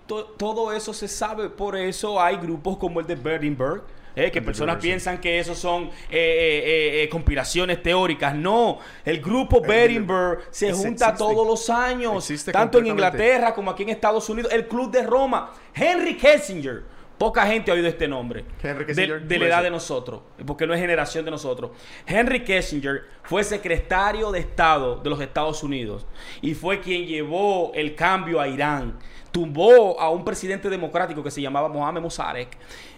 todo 0.08 0.74
eso 0.74 0.92
se 0.92 1.08
sabe, 1.08 1.48
por 1.48 1.76
eso 1.76 2.20
hay 2.20 2.38
grupos 2.38 2.78
como 2.78 3.00
el 3.00 3.06
de 3.06 3.14
Berlinberg, 3.14 3.84
eh, 4.16 4.32
que 4.32 4.42
personas 4.42 4.78
piensan 4.78 5.20
que 5.20 5.40
eso 5.40 5.56
son 5.56 5.90
eh, 6.10 7.08
conspiraciones 7.12 7.82
teóricas. 7.82 8.36
No, 8.36 8.80
el 9.06 9.22
grupo 9.22 9.62
Berenberg 9.62 10.42
se 10.52 10.72
junta 10.74 11.16
todos 11.16 11.46
los 11.46 11.70
años, 11.70 12.32
tanto 12.52 12.80
en 12.80 12.88
Inglaterra 12.88 13.54
como 13.54 13.72
aquí 13.72 13.84
en 13.84 13.90
Estados 13.90 14.30
Unidos. 14.30 14.52
El 14.52 14.68
Club 14.68 14.92
de 14.92 15.04
Roma, 15.04 15.52
Henry 15.74 16.18
Kissinger. 16.18 16.84
Poca 17.22 17.46
gente 17.46 17.70
ha 17.70 17.76
oído 17.76 17.88
este 17.88 18.08
nombre. 18.08 18.44
Henry 18.64 18.84
Kissinger. 18.84 19.22
De, 19.22 19.38
la 19.38 19.46
edad 19.46 19.62
de 19.62 19.70
nosotros, 19.70 20.22
porque 20.44 20.66
no 20.66 20.74
es 20.74 20.80
generación 20.80 21.24
de 21.24 21.30
nosotros. 21.30 21.70
Henry 22.08 22.44
Kissinger 22.44 23.04
fue 23.22 23.44
secretario 23.44 24.32
de 24.32 24.40
Estado 24.40 24.96
de 24.96 25.08
los 25.08 25.22
Estados 25.22 25.62
Unidos 25.62 26.08
y 26.42 26.56
fue 26.56 26.80
quien 26.80 27.06
llevó 27.06 27.72
el 27.76 27.94
cambio 27.94 28.42
a 28.42 28.48
Irán. 28.48 28.98
Tumbó 29.32 30.00
a 30.00 30.10
un 30.10 30.26
presidente 30.26 30.68
democrático 30.68 31.22
que 31.22 31.30
se 31.30 31.44
llamaba 31.44 31.70
Mohamed 31.70 32.02
Mossadegh. 32.02 32.50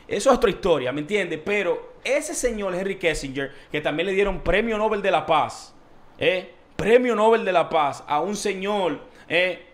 Eso 0.08 0.30
es 0.30 0.36
otra 0.36 0.50
historia, 0.50 0.92
¿me 0.92 1.02
entiendes? 1.02 1.40
Pero 1.44 1.94
ese 2.04 2.34
señor 2.34 2.76
Henry 2.76 2.98
Kissinger, 2.98 3.52
que 3.72 3.82
también 3.82 4.08
le 4.08 4.14
dieron 4.14 4.42
premio 4.42 4.78
Nobel 4.78 5.02
de 5.02 5.12
la 5.12 5.26
Paz, 5.26 5.74
¿eh? 6.18 6.54
premio 6.76 7.16
Nobel 7.16 7.46
de 7.46 7.52
la 7.52 7.70
Paz 7.70 8.04
a 8.08 8.20
un 8.20 8.36
señor 8.36 9.00
¿eh? 9.30 9.66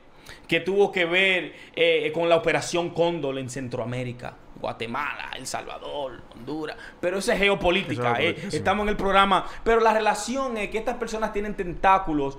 que 0.47 0.59
tuvo 0.59 0.91
que 0.91 1.05
ver 1.05 1.53
eh, 1.75 2.11
con 2.13 2.29
la 2.29 2.35
operación 2.35 2.91
Cóndor 2.91 3.37
en 3.37 3.49
Centroamérica. 3.49 4.35
Guatemala, 4.59 5.31
El 5.37 5.47
Salvador, 5.47 6.21
Honduras, 6.35 6.75
pero 6.99 7.19
eso 7.19 7.31
es 7.31 7.39
geopolítica, 7.39 8.21
eh. 8.21 8.35
estamos 8.51 8.83
en 8.83 8.89
el 8.89 8.97
programa, 8.97 9.47
pero 9.63 9.79
la 9.79 9.93
relación 9.93 10.57
es 10.57 10.69
que 10.69 10.77
estas 10.77 10.97
personas 10.97 11.31
tienen 11.31 11.55
tentáculos. 11.55 12.37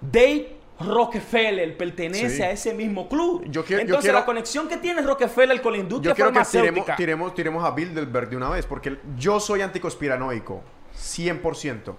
Dave 0.00 0.59
Rockefeller 0.80 1.76
pertenece 1.76 2.42
a 2.42 2.50
ese 2.50 2.72
mismo 2.72 3.08
club. 3.08 3.44
Entonces, 3.44 4.12
la 4.12 4.24
conexión 4.24 4.68
que 4.68 4.78
tiene 4.78 5.02
Rockefeller 5.02 5.60
con 5.60 5.72
la 5.72 5.78
industria 5.78 6.10
yo 6.10 6.14
quiero 6.14 6.30
farmacéutica... 6.30 6.96
Que 6.96 7.02
tiremos, 7.02 7.34
tiremos, 7.34 7.64
a 7.64 7.70
Bilderberg 7.72 8.30
de 8.30 8.36
una 8.36 8.48
vez, 8.48 8.66
porque 8.66 8.98
yo 9.16 9.38
soy 9.40 9.60
anticonspiranoico, 9.60 10.62
100%. 10.96 11.94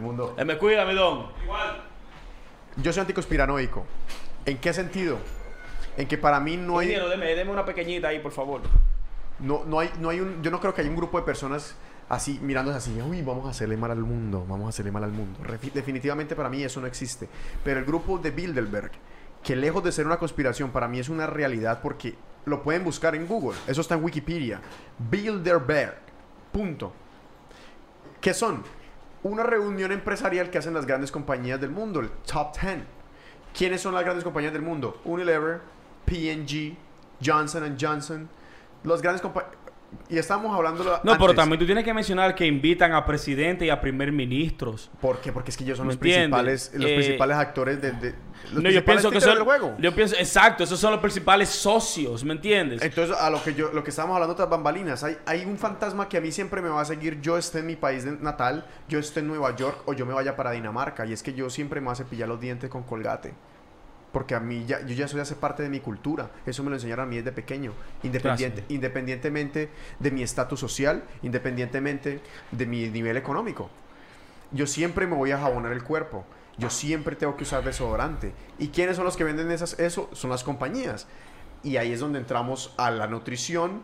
mundo. 0.00 0.34
Eh, 0.38 0.44
me 0.44 0.56
cuida, 0.56 0.84
don. 0.84 1.30
Igual. 1.42 1.84
Yo 2.76 2.92
soy 2.92 3.02
anticonspiranoico. 3.02 3.84
¿En 4.46 4.58
qué 4.58 4.72
sentido? 4.72 5.18
En 5.96 6.08
que 6.08 6.18
para 6.18 6.40
mí 6.40 6.56
no 6.56 6.78
hay. 6.78 6.88
deme, 6.88 7.50
una 7.50 7.64
pequeñita 7.64 8.08
ahí, 8.08 8.18
por 8.18 8.32
favor. 8.32 8.62
No, 9.38 9.64
no 9.64 9.80
hay, 9.80 9.90
no 10.00 10.08
hay 10.08 10.20
un. 10.20 10.42
Yo 10.42 10.50
no 10.50 10.60
creo 10.60 10.74
que 10.74 10.80
haya 10.80 10.90
un 10.90 10.96
grupo 10.96 11.18
de 11.18 11.24
personas 11.24 11.76
así, 12.08 12.38
mirándose 12.42 12.78
así, 12.78 13.02
uy, 13.02 13.22
vamos 13.22 13.46
a 13.46 13.50
hacerle 13.50 13.76
mal 13.76 13.90
al 13.90 14.00
mundo, 14.00 14.44
vamos 14.48 14.66
a 14.66 14.68
hacerle 14.70 14.92
mal 14.92 15.04
al 15.04 15.12
mundo. 15.12 15.40
definitivamente 15.72 16.34
para 16.34 16.48
mí 16.48 16.62
eso 16.62 16.80
no 16.80 16.86
existe. 16.86 17.28
Pero 17.62 17.80
el 17.80 17.86
grupo 17.86 18.18
de 18.18 18.30
Bilderberg, 18.30 18.92
que 19.42 19.56
lejos 19.56 19.82
de 19.84 19.92
ser 19.92 20.06
una 20.06 20.18
conspiración, 20.18 20.70
para 20.70 20.88
mí 20.88 20.98
es 20.98 21.08
una 21.08 21.26
realidad 21.26 21.80
porque 21.82 22.14
lo 22.44 22.62
pueden 22.62 22.84
buscar 22.84 23.14
en 23.14 23.26
Google. 23.26 23.58
Eso 23.66 23.80
está 23.80 23.94
en 23.94 24.04
Wikipedia. 24.04 24.60
Bilderberg. 25.10 25.98
Punto. 26.52 26.92
¿Qué 28.20 28.32
son? 28.32 28.62
una 29.24 29.42
reunión 29.42 29.90
empresarial 29.90 30.50
que 30.50 30.58
hacen 30.58 30.74
las 30.74 30.86
grandes 30.86 31.10
compañías 31.10 31.60
del 31.60 31.70
mundo, 31.70 32.00
el 32.00 32.10
top 32.10 32.56
10. 32.60 32.78
¿Quiénes 33.56 33.80
son 33.80 33.94
las 33.94 34.04
grandes 34.04 34.22
compañías 34.22 34.52
del 34.52 34.62
mundo? 34.62 35.00
Unilever, 35.04 35.62
P&G, 36.04 36.76
Johnson 37.24 37.76
Johnson. 37.80 38.28
Las 38.84 39.00
grandes 39.00 39.22
compañías 39.22 39.54
y 40.08 40.18
estamos 40.18 40.54
hablando. 40.54 41.00
No, 41.02 41.18
pero 41.18 41.34
también 41.34 41.58
tú 41.58 41.66
tienes 41.66 41.84
que 41.84 41.94
mencionar 41.94 42.34
que 42.34 42.46
invitan 42.46 42.92
a 42.92 43.04
presidente 43.04 43.66
y 43.66 43.70
a 43.70 43.80
primer 43.80 44.12
ministros. 44.12 44.90
¿Por 45.00 45.18
qué? 45.20 45.32
Porque 45.32 45.50
es 45.50 45.56
que 45.56 45.64
ellos 45.64 45.78
son 45.78 45.88
los 45.88 45.96
principales, 45.96 46.70
los 46.74 46.90
eh, 46.90 46.94
principales 46.94 47.36
actores 47.36 47.80
de, 47.80 48.14
no, 48.52 48.70
yo 48.70 48.84
pienso 48.84 49.10
que 49.10 49.20
son, 49.20 49.42
juego. 49.44 49.74
Yo 49.78 49.94
pienso, 49.94 50.16
exacto, 50.16 50.64
esos 50.64 50.78
son 50.78 50.92
los 50.92 51.00
principales 51.00 51.48
socios, 51.48 52.24
¿me 52.24 52.34
entiendes? 52.34 52.82
Entonces, 52.82 53.16
a 53.16 53.30
lo 53.30 53.42
que 53.42 53.54
yo, 53.54 53.72
lo 53.72 53.82
que 53.82 53.90
estamos 53.90 54.14
hablando 54.14 54.34
otras 54.34 54.48
bambalinas, 54.48 55.02
hay, 55.02 55.16
hay 55.26 55.44
un 55.44 55.56
fantasma 55.56 56.08
que 56.08 56.18
a 56.18 56.20
mí 56.20 56.30
siempre 56.30 56.60
me 56.60 56.68
va 56.68 56.80
a 56.80 56.84
seguir. 56.84 57.20
Yo 57.20 57.38
esté 57.38 57.60
en 57.60 57.66
mi 57.66 57.76
país 57.76 58.04
natal, 58.04 58.66
yo 58.88 58.98
esté 58.98 59.20
en 59.20 59.28
Nueva 59.28 59.54
York 59.56 59.82
o 59.86 59.92
yo 59.94 60.06
me 60.06 60.12
vaya 60.12 60.36
para 60.36 60.50
Dinamarca. 60.50 61.06
Y 61.06 61.12
es 61.12 61.22
que 61.22 61.34
yo 61.34 61.50
siempre 61.50 61.80
me 61.80 61.86
voy 61.86 61.92
a 61.92 61.96
cepillar 61.96 62.28
los 62.28 62.40
dientes 62.40 62.70
con 62.70 62.82
colgate 62.82 63.34
porque 64.14 64.34
a 64.36 64.40
mí 64.40 64.64
ya, 64.64 64.80
yo 64.86 64.94
ya 64.94 65.08
soy 65.08 65.20
hace 65.20 65.34
parte 65.34 65.62
de 65.62 65.68
mi 65.68 65.80
cultura. 65.80 66.30
Eso 66.46 66.62
me 66.62 66.70
lo 66.70 66.76
enseñaron 66.76 67.06
a 67.06 67.10
mí 67.10 67.16
desde 67.16 67.32
pequeño. 67.32 67.72
Independiente, 68.04 68.64
independientemente 68.68 69.68
de 69.98 70.10
mi 70.12 70.22
estatus 70.22 70.60
social, 70.60 71.02
independientemente 71.22 72.20
de 72.52 72.66
mi 72.66 72.88
nivel 72.88 73.16
económico. 73.16 73.68
Yo 74.52 74.68
siempre 74.68 75.08
me 75.08 75.16
voy 75.16 75.32
a 75.32 75.38
jabonar 75.38 75.72
el 75.72 75.82
cuerpo. 75.82 76.24
Yo 76.56 76.70
siempre 76.70 77.16
tengo 77.16 77.36
que 77.36 77.42
usar 77.42 77.64
desodorante. 77.64 78.32
¿Y 78.58 78.68
quiénes 78.68 78.94
son 78.96 79.04
los 79.04 79.16
que 79.16 79.24
venden 79.24 79.50
esas, 79.50 79.78
eso? 79.80 80.08
Son 80.12 80.30
las 80.30 80.44
compañías. 80.44 81.08
Y 81.64 81.76
ahí 81.76 81.92
es 81.92 81.98
donde 81.98 82.20
entramos 82.20 82.72
a 82.76 82.92
la 82.92 83.08
nutrición, 83.08 83.82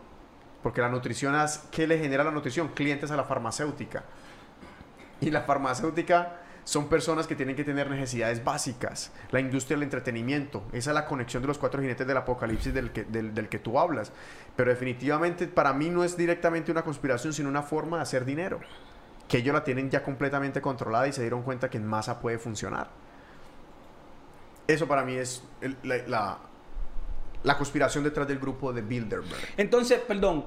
porque 0.63 0.79
la 0.79 0.87
nutrición 0.87 1.35
es, 1.35 1.65
¿qué 1.71 1.87
le 1.87 1.99
genera 1.99 2.23
la 2.23 2.31
nutrición? 2.31 2.69
Clientes 2.69 3.11
a 3.11 3.17
la 3.17 3.25
farmacéutica. 3.25 4.05
Y 5.19 5.29
la 5.29 5.41
farmacéutica 5.41 6.40
son 6.63 6.87
personas 6.87 7.27
que 7.27 7.35
tienen 7.35 7.55
que 7.55 7.63
tener 7.63 7.89
necesidades 7.89 8.43
básicas. 8.43 9.11
La 9.31 9.39
industria 9.39 9.75
del 9.75 9.83
entretenimiento, 9.83 10.63
esa 10.71 10.91
es 10.91 10.95
la 10.95 11.05
conexión 11.05 11.41
de 11.41 11.47
los 11.47 11.57
cuatro 11.57 11.81
jinetes 11.81 12.05
del 12.05 12.17
apocalipsis 12.17 12.73
del 12.73 12.91
que, 12.91 13.03
del, 13.03 13.49
que 13.49 13.59
tú 13.59 13.79
hablas. 13.79 14.11
Pero 14.55 14.69
definitivamente 14.69 15.47
para 15.47 15.73
mí 15.73 15.89
no 15.89 16.03
es 16.03 16.15
directamente 16.17 16.71
una 16.71 16.83
conspiración, 16.83 17.33
sino 17.33 17.49
una 17.49 17.63
forma 17.63 17.97
de 17.97 18.03
hacer 18.03 18.25
dinero. 18.25 18.59
Que 19.27 19.37
ellos 19.37 19.53
la 19.53 19.63
tienen 19.63 19.89
ya 19.89 20.03
completamente 20.03 20.61
controlada 20.61 21.07
y 21.07 21.13
se 21.13 21.21
dieron 21.21 21.43
cuenta 21.43 21.69
que 21.69 21.77
en 21.77 21.87
masa 21.87 22.19
puede 22.19 22.37
funcionar. 22.37 22.89
Eso 24.67 24.87
para 24.87 25.03
mí 25.03 25.15
es 25.15 25.43
la, 25.83 26.37
la 27.43 27.57
conspiración 27.57 28.03
detrás 28.03 28.27
del 28.27 28.39
grupo 28.39 28.71
de 28.71 28.81
Bilderberg. 28.81 29.53
Entonces, 29.57 29.99
perdón, 29.99 30.45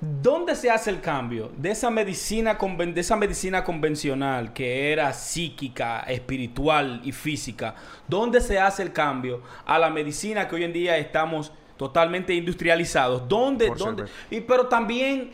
¿Dónde 0.00 0.54
se 0.54 0.70
hace 0.70 0.90
el 0.90 1.00
cambio 1.00 1.50
de 1.56 1.72
esa 1.72 1.90
medicina, 1.90 2.56
de 2.56 3.00
esa 3.00 3.16
medicina 3.16 3.64
convencional 3.64 4.52
que 4.52 4.92
era 4.92 5.12
psíquica, 5.12 6.00
espiritual 6.02 7.00
y 7.02 7.10
física? 7.10 7.74
¿Dónde 8.06 8.40
se 8.40 8.60
hace 8.60 8.84
el 8.84 8.92
cambio 8.92 9.42
a 9.66 9.76
la 9.76 9.90
medicina 9.90 10.46
que 10.46 10.54
hoy 10.54 10.62
en 10.62 10.72
día 10.72 10.96
estamos 10.98 11.52
totalmente 11.76 12.32
industrializados? 12.32 13.28
¿Dónde? 13.28 13.72
dónde? 13.76 14.04
Y 14.30 14.40
pero 14.42 14.68
también 14.68 15.32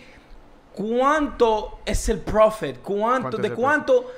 cuánto 0.72 1.80
es 1.84 2.08
el 2.08 2.20
profit, 2.20 2.78
cuánto, 2.78 3.36
de 3.36 3.50
cuánto. 3.50 4.10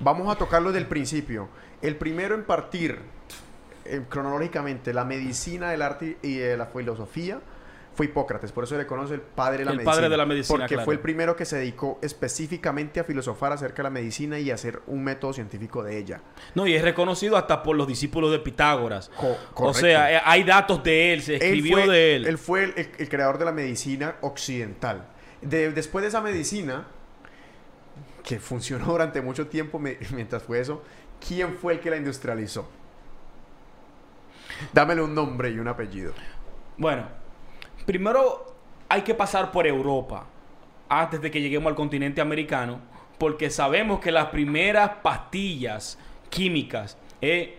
Vamos 0.00 0.28
a 0.28 0.36
tocarlo 0.36 0.72
del 0.72 0.84
principio. 0.84 1.48
El 1.80 1.96
primero 1.96 2.34
en 2.34 2.44
partir 2.44 2.98
eh, 3.86 4.02
cronológicamente 4.10 4.92
la 4.92 5.06
medicina, 5.06 5.72
el 5.72 5.80
arte 5.80 6.18
y 6.22 6.38
eh, 6.38 6.54
la 6.54 6.66
filosofía 6.66 7.40
fue 7.96 8.06
Hipócrates, 8.06 8.52
por 8.52 8.64
eso 8.64 8.76
le 8.76 8.86
conoce 8.86 9.14
el 9.14 9.22
padre 9.22 9.60
de 9.60 9.64
la 9.64 9.70
medicina. 9.70 9.90
padre 9.90 10.08
de 10.10 10.16
la 10.18 10.26
medicina, 10.26 10.58
Porque 10.58 10.78
fue 10.78 10.92
el 10.92 11.00
primero 11.00 11.34
que 11.34 11.46
se 11.46 11.56
dedicó 11.56 11.98
específicamente 12.02 13.00
a 13.00 13.04
filosofar 13.04 13.52
acerca 13.52 13.78
de 13.78 13.82
la 13.84 13.90
medicina 13.90 14.38
y 14.38 14.50
a 14.50 14.54
hacer 14.54 14.82
un 14.86 15.02
método 15.02 15.32
científico 15.32 15.82
de 15.82 15.96
ella. 15.96 16.20
No, 16.54 16.66
y 16.66 16.74
es 16.74 16.82
reconocido 16.82 17.38
hasta 17.38 17.62
por 17.62 17.74
los 17.74 17.88
discípulos 17.88 18.30
de 18.30 18.38
Pitágoras. 18.38 19.10
o 19.54 19.72
sea, 19.72 20.12
eh, 20.12 20.20
hay 20.22 20.44
datos 20.44 20.84
de 20.84 21.14
él, 21.14 21.22
se 21.22 21.36
escribió 21.36 21.90
de 21.90 22.16
él. 22.16 22.26
Él 22.26 22.36
fue 22.36 22.74
el, 22.98 23.08
creador 23.08 23.38
de 23.38 23.46
la 23.46 23.52
medicina 23.52 24.16
occidental. 24.20 25.06
después 25.40 26.02
de 26.02 26.08
esa 26.08 26.20
medicina, 26.20 26.88
que 28.22 28.38
funcionó 28.38 28.86
durante 28.86 29.22
mucho 29.22 29.46
tiempo 29.46 29.78
mientras 30.12 30.42
fue 30.42 30.60
eso, 30.60 30.82
¿quién 31.26 31.54
fue 31.56 31.74
el 31.74 31.80
que 31.80 31.88
la 31.88 31.96
industrializó? 31.96 32.68
Dámele 34.74 35.00
un 35.00 35.14
nombre 35.14 35.48
y 35.48 35.58
un 35.58 35.68
apellido. 35.68 36.12
Bueno, 36.76 37.08
primero 37.86 38.54
hay 38.88 39.02
que 39.02 39.14
pasar 39.14 39.50
por 39.50 39.66
Europa 39.66 40.26
antes 40.88 41.20
de 41.20 41.30
que 41.30 41.40
lleguemos 41.40 41.70
al 41.70 41.74
continente 41.74 42.20
americano, 42.20 42.80
porque 43.18 43.50
sabemos 43.50 44.00
que 44.00 44.12
las 44.12 44.26
primeras 44.26 44.90
pastillas 45.02 45.98
químicas 46.28 46.98
eh, 47.20 47.58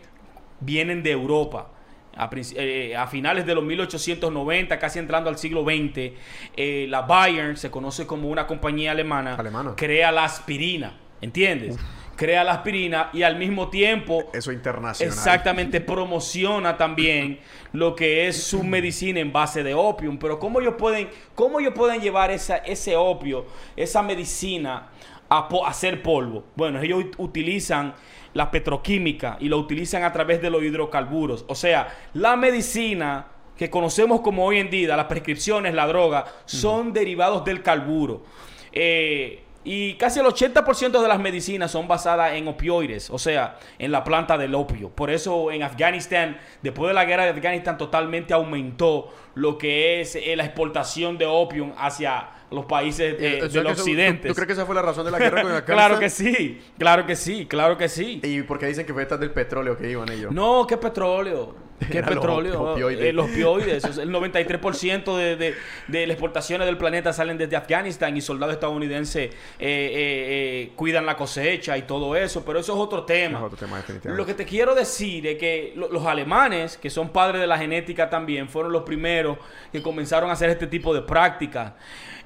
vienen 0.59 1.03
de 1.03 1.11
Europa. 1.11 1.69
A, 2.15 2.29
eh, 2.33 2.97
finales 3.09 3.45
de 3.45 3.53
los 3.53 3.63
1890, 3.63 4.79
casi 4.79 4.97
entrando 4.97 5.29
al 5.29 5.37
siglo 5.37 5.63
XX, 5.63 6.13
eh, 6.55 6.87
la 6.89 7.01
Bayern, 7.03 7.57
se 7.57 7.69
conoce 7.69 8.07
como 8.07 8.29
una 8.29 8.47
compañía 8.47 8.91
alemana, 8.91 9.37
crea 9.75 10.11
la 10.11 10.23
aspirina, 10.23 10.97
¿entiendes? 11.21 11.77
Crea 12.17 12.43
la 12.43 12.53
aspirina 12.53 13.09
y 13.13 13.23
al 13.23 13.37
mismo 13.37 13.69
tiempo... 13.69 14.25
Eso 14.33 14.51
internacional. 14.51 15.13
Exactamente, 15.13 15.79
promociona 15.79 16.75
también 16.75 17.39
lo 17.71 17.95
que 17.95 18.27
es 18.27 18.43
su 18.43 18.63
medicina 18.63 19.21
en 19.21 19.31
base 19.31 19.63
de 19.63 19.73
opium. 19.73 20.17
Pero 20.17 20.39
¿cómo 20.39 20.59
ellos 20.59 20.73
pueden, 20.77 21.09
cómo 21.35 21.61
ellos 21.61 21.73
pueden 21.73 22.01
llevar 22.01 22.31
esa, 22.31 22.57
ese 22.57 22.97
opio, 22.97 23.45
esa 23.77 24.01
medicina 24.01 24.89
a, 25.29 25.47
hacer 25.67 26.01
polvo? 26.01 26.43
Bueno, 26.55 26.81
ellos 26.81 27.05
utilizan 27.17 27.93
la 28.33 28.51
petroquímica 28.51 29.37
y 29.39 29.47
lo 29.47 29.57
utilizan 29.57 30.03
a 30.03 30.11
través 30.11 30.41
de 30.41 30.49
los 30.49 30.63
hidrocarburos. 30.63 31.45
O 31.47 31.55
sea, 31.55 31.87
la 32.13 32.35
medicina 32.35 33.27
que 33.55 33.69
conocemos 33.69 34.21
como 34.21 34.45
hoy 34.45 34.59
en 34.59 34.69
día, 34.69 34.97
las 34.97 35.05
prescripciones, 35.05 35.73
la 35.73 35.87
droga, 35.87 36.25
son 36.45 36.93
derivados 36.93 37.45
del 37.45 37.61
carburo. 37.61 38.23
Eh, 38.71 39.43
Y 39.69 39.95
casi 39.95 40.21
el 40.21 40.25
80% 40.25 41.01
de 41.01 41.07
las 41.09 41.19
medicinas 41.19 41.71
son 41.71 41.89
basadas 41.89 42.35
en 42.35 42.47
opioides, 42.47 43.09
o 43.09 43.19
sea, 43.19 43.59
en 43.77 43.91
la 43.91 44.01
planta 44.01 44.37
del 44.37 44.55
opio. 44.55 44.89
Por 44.89 45.09
eso 45.09 45.51
en 45.51 45.61
Afganistán, 45.61 46.37
después 46.61 46.87
de 46.87 46.93
la 46.93 47.03
guerra 47.03 47.25
de 47.25 47.31
Afganistán, 47.31 47.77
totalmente 47.77 48.33
aumentó 48.33 49.13
lo 49.37 49.57
que 49.57 50.01
es 50.01 50.15
eh, 50.15 50.35
la 50.35 50.45
exportación 50.45 51.17
de 51.17 51.25
opio 51.25 51.73
hacia 51.77 52.29
los 52.49 52.65
países 52.65 53.15
eh, 53.19 53.41
O 53.43 53.49
sea, 53.49 53.61
del 53.61 53.65
que 53.67 53.71
eso- 53.73 53.81
occidente. 53.81 54.21
¿tú, 54.29 54.33
tú 54.33 54.35
crees 54.35 54.47
que 54.47 54.53
esa 54.53 54.65
fue 54.65 54.73
la 54.75 54.81
razón 54.81 55.05
de 55.05 55.11
la 55.11 55.19
guerra 55.19 55.41
con 55.41 55.51
Afganistán? 55.51 55.75
claro 55.75 55.99
que 55.99 56.09
sí, 56.09 56.61
claro 56.77 57.05
que 57.05 57.15
sí, 57.15 57.45
claro 57.45 57.77
que 57.77 57.89
sí. 57.89 58.19
¿Y 58.23 58.41
por 58.43 58.57
qué 58.57 58.67
dicen 58.67 58.85
que 58.85 58.93
fue 58.93 59.01
detrás 59.03 59.19
del 59.19 59.31
petróleo 59.31 59.75
que 59.77 59.89
iban 59.91 60.09
ellos? 60.11 60.31
No, 60.31 60.65
¿qué 60.67 60.77
petróleo? 60.77 61.67
¿Qué 61.91 61.99
Era 61.99 62.07
los 62.09 62.15
petróleo? 62.15 62.71
opioides. 62.73 63.05
Eh, 63.05 63.13
los 63.13 63.29
opioides. 63.29 63.83
O 63.85 63.93
sea, 63.93 64.01
el 64.03 64.09
93% 64.11 65.15
de, 65.15 65.35
de, 65.35 65.53
de 65.87 66.07
las 66.07 66.13
exportaciones 66.15 66.65
del 66.65 66.77
planeta 66.77 67.13
salen 67.13 67.37
desde 67.37 67.55
Afganistán 67.55 68.15
y 68.17 68.21
soldados 68.21 68.55
estadounidenses 68.55 69.25
eh, 69.25 69.31
eh, 69.59 69.91
eh, 69.99 70.71
cuidan 70.75 71.05
la 71.05 71.15
cosecha 71.15 71.77
y 71.77 71.83
todo 71.83 72.15
eso. 72.15 72.43
Pero 72.45 72.59
eso 72.59 72.73
es 72.73 72.79
otro 72.79 73.03
tema. 73.03 73.39
Es 73.39 73.43
otro 73.45 73.57
tema. 73.57 73.83
Lo 74.05 74.25
que 74.25 74.33
te 74.33 74.45
quiero 74.45 74.73
decir 74.73 75.27
es 75.27 75.37
que 75.37 75.73
lo- 75.75 75.89
los 75.89 76.05
alemanes, 76.05 76.77
que 76.77 76.89
son 76.89 77.09
padres 77.09 77.41
de 77.41 77.45
la 77.47 77.57
genética 77.59 78.09
también, 78.09 78.47
fueron 78.49 78.71
los 78.71 78.83
primeros 78.83 79.26
que 79.71 79.81
comenzaron 79.81 80.29
a 80.29 80.33
hacer 80.33 80.49
este 80.49 80.67
tipo 80.67 80.93
de 80.93 81.01
prácticas. 81.01 81.73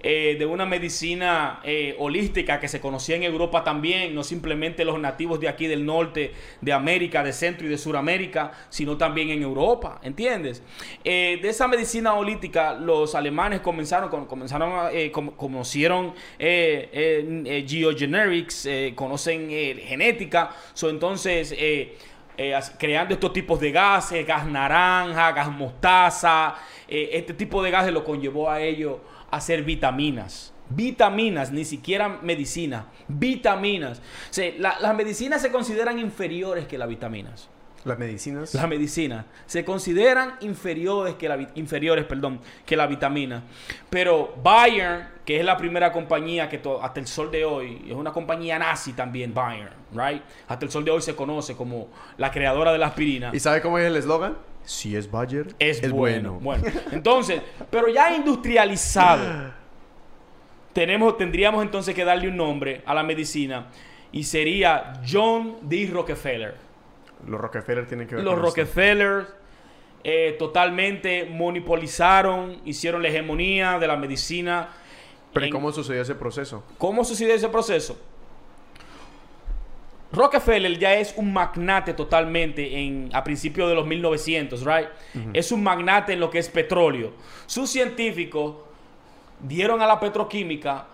eh, 0.03 0.35
de 0.37 0.45
una 0.45 0.65
medicina 0.65 1.59
eh, 1.63 1.95
holística 1.99 2.59
que 2.59 2.67
se 2.67 2.79
conocía 2.79 3.15
en 3.15 3.23
Europa 3.23 3.63
también, 3.63 4.15
no 4.15 4.23
simplemente 4.23 4.83
los 4.83 4.99
nativos 4.99 5.39
de 5.39 5.47
aquí 5.47 5.67
del 5.67 5.85
norte, 5.85 6.31
de 6.59 6.73
América, 6.73 7.23
de 7.23 7.33
Centro 7.33 7.67
y 7.67 7.69
de 7.69 7.77
Suramérica, 7.77 8.51
sino 8.69 8.97
también 8.97 9.29
en 9.29 9.43
Europa, 9.43 9.99
¿entiendes? 10.03 10.63
Eh, 11.03 11.39
de 11.41 11.49
esa 11.49 11.67
medicina 11.67 12.15
holística, 12.15 12.73
los 12.73 13.13
alemanes 13.15 13.61
comenzaron, 13.61 14.25
comenzaron 14.25 14.91
conocieron 15.35 16.13
eh, 16.39 17.65
geogenerics, 17.67 18.67
conocen 18.95 19.49
genética, 19.49 20.51
so, 20.73 20.89
entonces... 20.89 21.55
eh, 22.38 22.57
creando 22.77 23.13
estos 23.13 23.34
tipos 23.34 23.59
de 23.59 23.71
gases, 23.71 24.25
gas 24.25 24.45
naranja, 24.45 25.32
gas 25.32 25.49
mostaza, 25.51 26.55
eh, 26.88 27.09
este 27.13 27.34
tipo 27.34 27.61
de 27.63 27.71
gases 27.71 27.93
lo 27.93 28.03
conllevó 28.03 28.49
a 28.49 28.61
ellos 28.61 28.97
a 29.29 29.38
hacer 29.38 29.63
vitaminas. 29.63 30.53
Vitaminas, 30.69 31.51
ni 31.51 31.65
siquiera 31.65 32.07
medicina, 32.07 32.86
vitaminas. 33.07 33.99
O 33.99 34.34
sea, 34.34 34.51
la- 34.57 34.79
las 34.79 34.95
medicinas 34.95 35.41
se 35.41 35.51
consideran 35.51 35.99
inferiores 35.99 36.65
que 36.65 36.77
las 36.77 36.88
vitaminas. 36.88 37.49
Las 37.84 37.97
medicinas. 37.97 38.53
Las 38.53 38.67
medicinas 38.69 39.25
se 39.47 39.65
consideran 39.65 40.36
inferiores 40.41 41.15
que 41.15 41.27
la 41.27 41.49
inferiores, 41.55 42.05
perdón, 42.05 42.39
que 42.65 42.77
la 42.77 42.86
vitamina. 42.88 43.43
Pero 43.89 44.36
Bayern, 44.43 45.09
que 45.32 45.39
es 45.39 45.45
la 45.45 45.55
primera 45.55 45.93
compañía 45.93 46.49
que 46.49 46.61
hasta 46.82 46.99
el 46.99 47.07
sol 47.07 47.32
de 47.32 47.45
hoy 47.45 47.86
es 47.88 47.93
una 47.93 48.11
compañía 48.11 48.59
nazi 48.59 48.91
también 48.91 49.34
Bayern, 49.34 49.71
right? 49.93 50.21
Hasta 50.45 50.65
el 50.65 50.71
sol 50.71 50.84
de 50.84 50.91
hoy 50.91 51.01
se 51.01 51.15
conoce 51.15 51.55
como 51.55 51.88
la 52.17 52.29
creadora 52.29 52.73
de 52.73 52.77
la 52.77 52.88
aspirina. 52.88 53.29
¿Y 53.32 53.39
sabe 53.39 53.61
cómo 53.61 53.79
es 53.79 53.86
el 53.86 53.95
eslogan? 53.95 54.38
Si 54.65 54.93
es 54.93 55.09
Bayer, 55.09 55.55
es, 55.57 55.89
bueno. 55.89 56.38
Bueno, 56.41 56.65
entonces, 56.91 57.41
pero 57.69 57.88
ya 57.88 58.13
industrializado, 58.13 59.53
tenemos, 60.73 61.17
tendríamos 61.17 61.63
entonces 61.63 61.95
que 61.95 62.03
darle 62.03 62.27
un 62.27 62.36
nombre 62.36 62.82
a 62.86 62.93
la 62.93 63.03
medicina 63.03 63.67
y 64.11 64.25
sería 64.25 65.01
John 65.09 65.59
D. 65.61 65.89
Rockefeller. 65.93 66.55
Los 67.25 67.39
Rockefeller 67.39 67.88
tienen 67.88 68.05
que 68.05 68.15
ver 68.15 68.23
Los 68.25 68.34
con 68.34 68.47
esto. 68.47 68.59
Rockefeller 68.59 69.27
eh, 70.03 70.36
totalmente 70.38 71.23
monopolizaron, 71.23 72.59
hicieron 72.65 73.01
la 73.01 73.07
hegemonía 73.07 73.79
de 73.79 73.88
la 73.88 73.95
medicina. 73.95 74.67
Pero 75.34 75.45
¿y 75.45 75.49
en- 75.49 75.53
cómo 75.53 75.71
sucedió 75.71 76.01
ese 76.01 76.15
proceso? 76.15 76.63
¿Cómo 76.77 77.03
sucedió 77.03 77.34
ese 77.34 77.49
proceso? 77.49 77.97
Rockefeller 80.13 80.77
ya 80.77 80.95
es 80.95 81.13
un 81.15 81.32
magnate 81.32 81.93
totalmente 81.93 82.77
en, 82.79 83.09
a 83.13 83.23
principios 83.23 83.69
de 83.69 83.75
los 83.75 83.88
1900, 83.88 84.65
right? 84.65 84.88
Es 85.34 85.53
un 85.53 85.63
magnate 85.63 86.13
en 86.13 86.19
lo 86.19 86.29
que 86.29 86.39
es 86.39 86.49
petróleo. 86.49 87.11
Sus 87.45 87.69
científicos 87.69 88.55
dieron 89.39 89.82
a 89.82 89.88
la 89.88 90.01
petroquímica, 90.01 90.86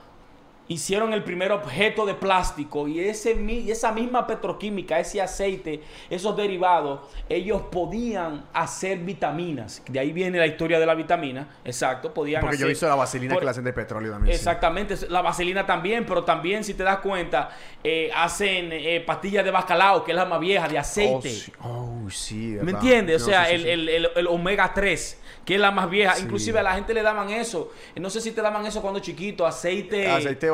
hicieron 0.69 1.13
el 1.13 1.23
primer 1.23 1.51
objeto 1.51 2.05
de 2.05 2.13
plástico 2.13 2.87
y 2.87 2.99
ese, 2.99 3.37
esa 3.71 3.91
misma 3.91 4.27
petroquímica, 4.27 4.99
ese 4.99 5.21
aceite, 5.21 5.81
esos 6.09 6.35
derivados, 6.35 7.01
ellos 7.29 7.61
podían 7.71 8.45
hacer 8.53 8.97
vitaminas. 8.99 9.81
De 9.87 9.99
ahí 9.99 10.11
viene 10.11 10.37
la 10.39 10.47
historia 10.47 10.79
de 10.79 10.85
la 10.85 10.93
vitamina, 10.95 11.47
exacto, 11.63 12.13
podían 12.13 12.41
Porque 12.41 12.57
yo 12.57 12.65
hacer- 12.65 12.69
visto 12.69 12.87
la 12.87 12.95
vaselina 12.95 13.33
por- 13.33 13.41
que 13.41 13.45
la 13.45 13.51
hacen 13.51 13.63
de 13.63 13.73
petróleo 13.73 14.11
también. 14.11 14.33
sí. 14.33 14.39
Exactamente, 14.39 14.95
la 15.09 15.21
vaselina 15.21 15.65
también, 15.65 16.05
pero 16.05 16.23
también 16.23 16.63
si 16.63 16.73
te 16.73 16.83
das 16.83 16.99
cuenta, 16.99 17.49
eh, 17.83 18.11
hacen 18.15 18.69
eh, 18.73 19.01
pastillas 19.05 19.45
de 19.45 19.51
bacalao, 19.51 20.03
que 20.03 20.11
es 20.11 20.17
la 20.17 20.25
más 20.25 20.39
vieja, 20.39 20.67
de 20.67 20.77
Oh, 20.77 20.81
aceite. 20.81 21.29
sí. 21.29 21.51
Oh, 21.63 22.09
sí, 22.09 22.57
¿Me 22.61 22.71
entiendes? 22.71 23.21
No, 23.21 23.27
o 23.27 23.29
sea, 23.29 23.45
sí, 23.47 23.53
el, 23.55 23.61
sí. 23.63 23.69
el- 23.69 23.89
el- 23.89 24.09
el 24.15 24.27
omega 24.27 24.73
3, 24.73 25.21
que 25.45 25.55
es 25.55 25.61
la 25.61 25.71
más 25.71 25.89
vieja. 25.89 26.19
Inclusive 26.19 26.59
a 26.59 26.63
la 26.63 26.73
gente 26.73 26.93
le 26.93 27.01
daban 27.01 27.29
eso. 27.29 27.71
No 27.95 28.09
sé 28.09 28.19
si 28.19 28.31
te 28.31 28.41
daban 28.41 28.65
eso 28.65 28.81
cuando 28.81 28.99
chiquito, 28.99 29.45
aceite. 29.45 30.05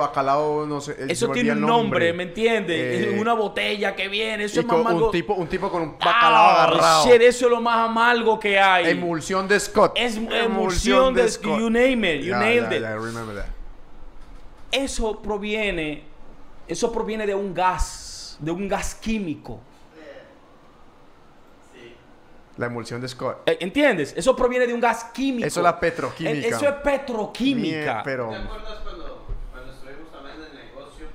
Bacalao, 0.07 0.65
no 0.65 0.79
sé. 0.81 0.95
Eso 1.09 1.29
tiene 1.29 1.51
un 1.51 1.61
nombre, 1.61 2.13
¿me 2.13 2.23
entiendes? 2.23 2.77
Eh, 2.77 3.13
Es 3.15 3.19
una 3.21 3.33
botella 3.33 3.95
que 3.95 4.07
viene. 4.07 4.45
Eso 4.45 4.57
y 4.57 4.59
es 4.59 4.65
más 4.65 4.73
con 4.77 4.81
amargo. 4.87 5.05
un, 5.07 5.11
tipo, 5.11 5.33
un 5.33 5.47
tipo 5.47 5.69
con 5.71 5.81
un 5.81 5.91
bacalao 5.97 6.49
Ah, 6.49 6.63
agarrado. 6.65 7.03
shit, 7.05 7.21
eso 7.21 7.45
es 7.45 7.51
lo 7.51 7.61
más 7.61 7.89
amargo 7.89 8.39
que 8.39 8.59
hay. 8.59 8.89
Emulsión 8.91 9.47
de 9.47 9.59
Scott. 9.59 9.93
Es 9.95 10.15
emulsión 10.17 11.13
de 11.13 11.27
Scott. 11.29 11.59
You 11.59 11.69
name 11.69 12.15
it. 12.15 12.21
You 12.23 12.29
Ya, 12.31 12.39
nailed 12.39 12.71
it. 12.71 12.81
ya, 12.81 12.91
I 12.91 12.95
remember 12.95 13.35
that. 13.35 13.45
Eso 14.71 15.21
proviene, 15.21 16.03
eso 16.67 16.91
proviene 16.91 17.27
de 17.27 17.35
un 17.35 17.53
gas, 17.53 18.37
de 18.39 18.51
un 18.51 18.67
gas 18.67 18.95
químico. 18.95 19.59
La 22.57 22.67
emulsión 22.67 23.01
de 23.01 23.07
Scott. 23.07 23.49
Eh, 23.49 23.57
¿Entiendes? 23.61 24.13
Eso 24.15 24.35
proviene 24.35 24.67
de 24.67 24.73
un 24.75 24.79
gas 24.79 25.05
químico. 25.05 25.47
Eso 25.47 25.59
es 25.59 25.63
la 25.63 25.79
petroquímica. 25.79 26.47
Eso 26.47 26.67
es 26.67 26.73
petroquímica. 26.83 27.95
Mie- 27.97 28.01
Pero. 28.03 28.29
¿Te 28.29 28.35
acuerdas 28.35 28.79
cuando, 28.83 29.25
cuando 29.51 29.71
estuvimos 29.73 30.13
hablando 30.15 30.43
del 30.43 30.53
negocio 30.53 31.07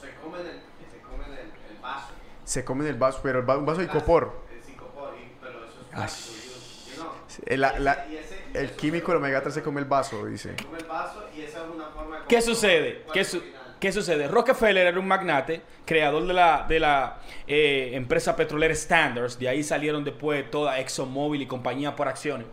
Se 0.00 0.14
comen 0.22 0.40
el, 0.46 0.60
se 0.90 1.00
comen 1.02 1.32
el, 1.32 1.38
el 1.74 1.82
vaso. 1.82 2.06
Se 2.44 2.64
comen 2.64 2.86
el 2.86 2.94
vaso, 2.94 3.20
pero 3.22 3.40
el 3.40 3.48
va- 3.48 3.58
un 3.58 3.66
vaso 3.66 3.80
de 3.80 3.86
Plástico, 3.86 4.12
icopor. 4.12 4.42
Es 4.60 4.68
icopor, 4.68 5.14
pero 5.42 5.64
eso 5.64 6.04
es 6.04 6.96
you- 6.96 7.02
know. 7.02 7.12
El, 7.46 7.60
la- 7.60 7.78
la- 7.78 8.06
Y 8.08 8.16
ese- 8.16 8.42
y 8.52 8.56
el 8.56 8.64
eso 8.66 8.76
químico 8.76 9.12
del 9.12 9.18
omega 9.18 9.40
3 9.42 9.54
se 9.54 9.62
come 9.62 9.80
el 9.80 9.86
vaso, 9.86 10.24
dice. 10.26 10.54
Se 10.56 10.64
come 10.64 10.78
el 10.78 10.86
vaso 10.86 11.24
y 11.36 11.42
esa 11.42 11.64
es 11.64 11.70
una 11.74 11.86
forma 11.88 12.20
de 12.20 12.26
¿Qué 12.26 12.40
sucede? 12.40 13.02
cuál 13.02 13.12
¿Qué, 13.14 13.20
es 13.20 13.28
su- 13.28 13.36
el 13.38 13.42
final. 13.42 13.76
qué 13.80 13.92
sucede? 13.92 14.28
Rockefeller 14.28 14.86
era 14.86 14.98
un 14.98 15.06
magnate, 15.06 15.62
creador 15.84 16.26
de 16.26 16.32
la, 16.32 16.64
de 16.68 16.80
la 16.80 17.18
eh, 17.46 17.90
empresa 17.94 18.34
petrolera 18.34 18.74
Standards. 18.74 19.38
De 19.38 19.48
ahí 19.48 19.62
salieron 19.62 20.04
después 20.04 20.50
toda 20.50 20.78
ExxonMobil 20.80 21.42
y 21.42 21.46
compañía 21.46 21.94
por 21.94 22.08
acciones. 22.08 22.46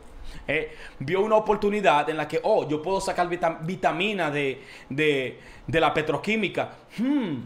Eh, 0.47 0.75
vio 0.99 1.21
una 1.21 1.35
oportunidad 1.35 2.09
en 2.09 2.17
la 2.17 2.27
que, 2.27 2.39
oh, 2.43 2.67
yo 2.67 2.81
puedo 2.81 2.99
sacar 3.01 3.27
vita- 3.29 3.59
vitamina 3.61 4.29
de, 4.31 4.61
de, 4.89 5.39
de 5.67 5.79
la 5.79 5.93
petroquímica. 5.93 6.71
Hmm. 6.97 7.37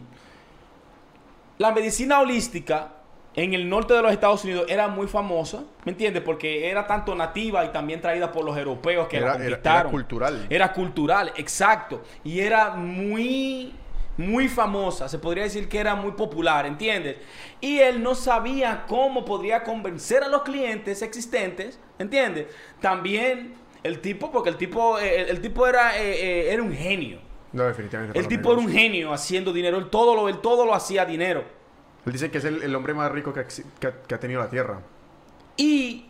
La 1.58 1.72
medicina 1.72 2.20
holística 2.20 2.92
en 3.34 3.54
el 3.54 3.68
norte 3.68 3.94
de 3.94 4.02
los 4.02 4.12
Estados 4.12 4.42
Unidos 4.44 4.66
era 4.68 4.88
muy 4.88 5.06
famosa, 5.06 5.62
¿me 5.84 5.92
entiendes? 5.92 6.22
Porque 6.22 6.68
era 6.70 6.86
tanto 6.86 7.14
nativa 7.14 7.64
y 7.64 7.68
también 7.68 8.00
traída 8.00 8.32
por 8.32 8.44
los 8.44 8.56
europeos 8.56 9.06
que 9.08 9.18
Era- 9.18 9.26
la 9.26 9.34
era- 9.34 9.44
era 9.44 9.50
conquistaron. 9.56 9.92
cultural. 9.92 10.46
Era 10.50 10.72
cultural, 10.72 11.32
exacto. 11.36 12.02
Y 12.24 12.40
era 12.40 12.70
muy, 12.70 13.72
muy 14.20 14.48
famosa. 14.48 15.08
Se 15.08 15.18
podría 15.18 15.44
decir 15.44 15.68
que 15.68 15.78
era 15.78 15.94
muy 15.94 16.12
popular, 16.12 16.66
¿entiendes? 16.66 17.16
Y 17.60 17.78
él 17.78 18.02
no 18.02 18.14
sabía 18.14 18.84
cómo 18.86 19.24
podría 19.24 19.64
convencer 19.64 20.22
a 20.22 20.28
los 20.28 20.42
clientes 20.42 21.02
existentes, 21.02 21.78
¿entiendes? 21.98 22.46
También 22.80 23.54
el 23.82 24.00
tipo, 24.00 24.30
porque 24.30 24.50
el 24.50 24.56
tipo, 24.56 24.98
eh, 24.98 25.22
el, 25.22 25.28
el 25.30 25.40
tipo 25.40 25.66
era, 25.66 25.98
eh, 25.98 26.12
eh, 26.48 26.52
era 26.52 26.62
un 26.62 26.72
genio. 26.72 27.18
No, 27.52 27.64
definitivamente. 27.64 28.16
El 28.18 28.28
tipo 28.28 28.52
era 28.52 28.60
un 28.60 28.70
genio 28.70 29.12
haciendo 29.12 29.52
dinero. 29.52 29.78
Él 29.78 29.88
todo 29.90 30.14
lo, 30.14 30.28
él 30.28 30.38
todo 30.38 30.64
lo 30.64 30.74
hacía 30.74 31.04
dinero. 31.04 31.42
Él 32.06 32.12
dice 32.12 32.30
que 32.30 32.38
es 32.38 32.44
el, 32.44 32.62
el 32.62 32.74
hombre 32.76 32.94
más 32.94 33.10
rico 33.10 33.32
que, 33.34 33.40
exi- 33.40 33.64
que 33.80 33.88
ha- 33.88 34.02
que 34.06 34.14
ha 34.14 34.20
tenido 34.20 34.40
la 34.40 34.48
Tierra. 34.48 34.80
Y 35.56 36.06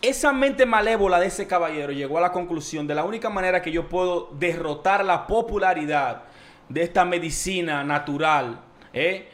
esa 0.00 0.32
mente 0.32 0.64
malévola 0.66 1.18
de 1.18 1.26
ese 1.26 1.46
caballero 1.46 1.92
llegó 1.92 2.18
a 2.18 2.20
la 2.20 2.30
conclusión 2.32 2.86
de 2.86 2.94
la 2.94 3.04
única 3.04 3.30
manera 3.30 3.62
que 3.62 3.72
yo 3.72 3.88
puedo 3.88 4.30
derrotar 4.38 5.04
la 5.04 5.26
popularidad 5.26 6.24
de 6.68 6.82
esta 6.82 7.04
medicina 7.04 7.84
natural 7.84 8.60
¿eh? 8.92 9.28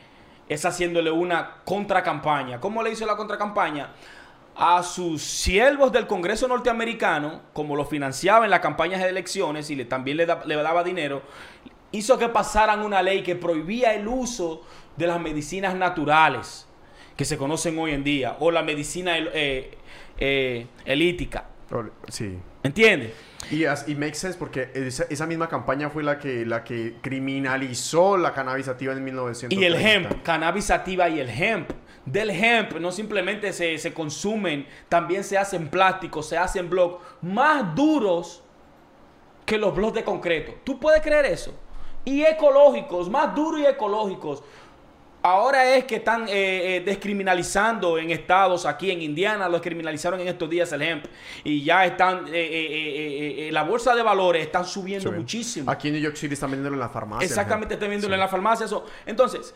es 0.48 0.64
haciéndole 0.64 1.10
una 1.10 1.56
contracampaña. 1.64 2.60
¿Cómo 2.60 2.82
le 2.82 2.90
hizo 2.90 3.06
la 3.06 3.16
contracampaña? 3.16 3.90
A 4.56 4.82
sus 4.82 5.22
siervos 5.22 5.92
del 5.92 6.06
Congreso 6.06 6.46
norteamericano, 6.48 7.40
como 7.52 7.76
lo 7.76 7.84
financiaba 7.84 8.44
en 8.44 8.50
las 8.50 8.60
campañas 8.60 9.00
de 9.00 9.08
elecciones 9.08 9.70
y 9.70 9.76
le, 9.76 9.84
también 9.84 10.16
le, 10.16 10.26
da- 10.26 10.42
le 10.44 10.56
daba 10.56 10.82
dinero, 10.84 11.22
hizo 11.92 12.18
que 12.18 12.28
pasaran 12.28 12.80
una 12.80 13.00
ley 13.02 13.22
que 13.22 13.36
prohibía 13.36 13.94
el 13.94 14.06
uso 14.06 14.62
de 14.96 15.06
las 15.06 15.20
medicinas 15.20 15.74
naturales 15.76 16.66
que 17.16 17.24
se 17.24 17.38
conocen 17.38 17.78
hoy 17.78 17.92
en 17.92 18.02
día, 18.02 18.36
o 18.40 18.50
la 18.50 18.62
medicina 18.62 19.16
eh, 19.18 19.76
eh, 20.18 20.66
elítica. 20.84 21.44
Sí. 22.08 22.38
¿Entiendes? 22.62 23.12
Y, 23.50 23.64
as- 23.64 23.88
y 23.88 23.94
makes 23.94 24.14
sense 24.14 24.38
porque 24.38 24.70
esa, 24.74 25.04
esa 25.10 25.26
misma 25.26 25.48
campaña 25.48 25.90
fue 25.90 26.02
la 26.02 26.18
que, 26.18 26.46
la 26.46 26.62
que 26.64 26.94
criminalizó 27.02 28.16
la 28.16 28.32
cannabis 28.32 28.66
sativa 28.66 28.92
en 28.92 29.02
1930. 29.04 29.54
Y 29.54 29.64
el 29.66 29.74
hemp, 29.86 30.22
cannabis 30.22 30.66
sativa 30.66 31.08
y 31.08 31.20
el 31.20 31.28
hemp. 31.28 31.70
Del 32.06 32.30
hemp 32.30 32.72
no 32.80 32.92
simplemente 32.92 33.52
se, 33.52 33.76
se 33.78 33.92
consumen, 33.92 34.66
también 34.88 35.22
se 35.24 35.36
hacen 35.36 35.68
plásticos, 35.68 36.28
se 36.28 36.38
hacen 36.38 36.70
blogs 36.70 37.04
más 37.22 37.74
duros 37.74 38.42
que 39.44 39.58
los 39.58 39.74
blogs 39.74 39.94
de 39.94 40.04
concreto. 40.04 40.54
¿Tú 40.64 40.78
puedes 40.80 41.02
creer 41.02 41.26
eso? 41.26 41.52
Y 42.04 42.22
ecológicos, 42.22 43.10
más 43.10 43.34
duros 43.34 43.60
y 43.60 43.66
ecológicos. 43.66 44.42
Ahora 45.22 45.74
es 45.76 45.84
que 45.84 45.96
están 45.96 46.22
eh, 46.28 46.76
eh, 46.76 46.82
descriminalizando 46.84 47.98
en 47.98 48.10
estados, 48.10 48.64
aquí 48.64 48.90
en 48.90 49.02
Indiana, 49.02 49.46
lo 49.48 49.54
descriminalizaron 49.54 50.18
en 50.20 50.28
estos 50.28 50.48
días 50.48 50.72
el 50.72 50.80
hemp. 50.82 51.04
Y 51.44 51.62
ya 51.62 51.84
están, 51.84 52.24
eh, 52.32 53.50
la 53.52 53.62
bolsa 53.64 53.94
de 53.94 54.02
valores 54.02 54.42
están 54.46 54.64
subiendo 54.64 55.10
Sí. 55.10 55.16
muchísimo. 55.16 55.70
Aquí 55.70 55.88
en 55.88 55.94
New 55.94 56.02
York 56.02 56.16
City 56.16 56.32
están 56.34 56.50
vendiéndolo 56.50 56.76
en 56.76 56.80
la 56.80 56.88
farmacia. 56.88 57.26
Exactamente, 57.26 57.74
estoy 57.74 57.88
viéndolo 57.88 58.12
Sí. 58.12 58.14
en 58.14 58.20
la 58.20 58.28
farmacia. 58.28 58.64
Eso. 58.66 58.86
Entonces, 59.04 59.54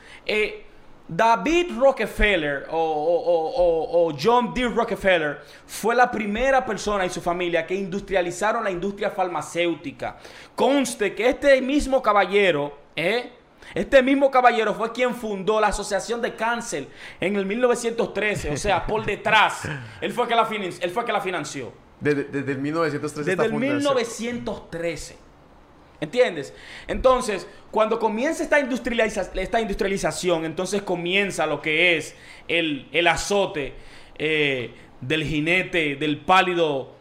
David 1.06 1.72
Rockefeller 1.78 2.66
o, 2.70 2.78
o- 2.78 3.22
o- 3.22 3.50
o- 3.50 4.08
o 4.10 4.16
John 4.18 4.54
D. 4.54 4.64
Rockefeller 4.68 5.40
fue 5.66 5.94
la 5.94 6.10
primera 6.10 6.64
persona 6.64 7.04
y 7.04 7.10
su 7.10 7.20
familia 7.20 7.66
que 7.66 7.74
industrializaron 7.74 8.64
la 8.64 8.70
industria 8.70 9.10
farmacéutica. 9.10 10.16
Conste 10.54 11.14
que 11.14 11.28
este 11.28 11.60
mismo 11.60 12.02
caballero, 12.02 12.78
¿eh? 12.96 13.32
Este 13.72 14.02
mismo 14.02 14.30
caballero 14.30 14.74
fue 14.74 14.92
quien 14.92 15.14
fundó 15.14 15.60
la 15.60 15.68
Asociación 15.68 16.20
de 16.22 16.34
Cáncer 16.34 16.86
en 17.20 17.36
el 17.36 17.46
1913, 17.46 18.50
o 18.50 18.56
sea, 18.56 18.86
por 18.86 19.04
detrás. 19.04 19.62
Él 20.00 20.12
fue 20.12 20.28
que 20.28 20.34
la, 20.34 20.44
finan- 20.46 20.78
él 20.80 20.90
fue 20.90 21.04
que 21.04 21.12
la 21.12 21.20
financió. 21.20 21.72
Desde, 22.00 22.24
desde 22.24 22.52
el 22.52 22.58
1913 22.58 23.30
Desde 23.30 23.44
el 23.44 23.50
fundación- 23.52 23.94
1913. 23.94 25.16
¿Entiendes? 26.00 26.52
Entonces, 26.86 27.46
cuando 27.70 27.98
comienza 27.98 28.42
esta, 28.42 28.60
industrializa- 28.60 29.30
esta 29.34 29.60
industrialización, 29.60 30.44
entonces 30.44 30.82
comienza 30.82 31.46
lo 31.46 31.62
que 31.62 31.96
es 31.96 32.14
el, 32.46 32.88
el 32.92 33.06
azote 33.06 33.74
eh, 34.18 34.74
del 35.00 35.24
jinete, 35.24 35.96
del 35.96 36.18
pálido 36.18 36.92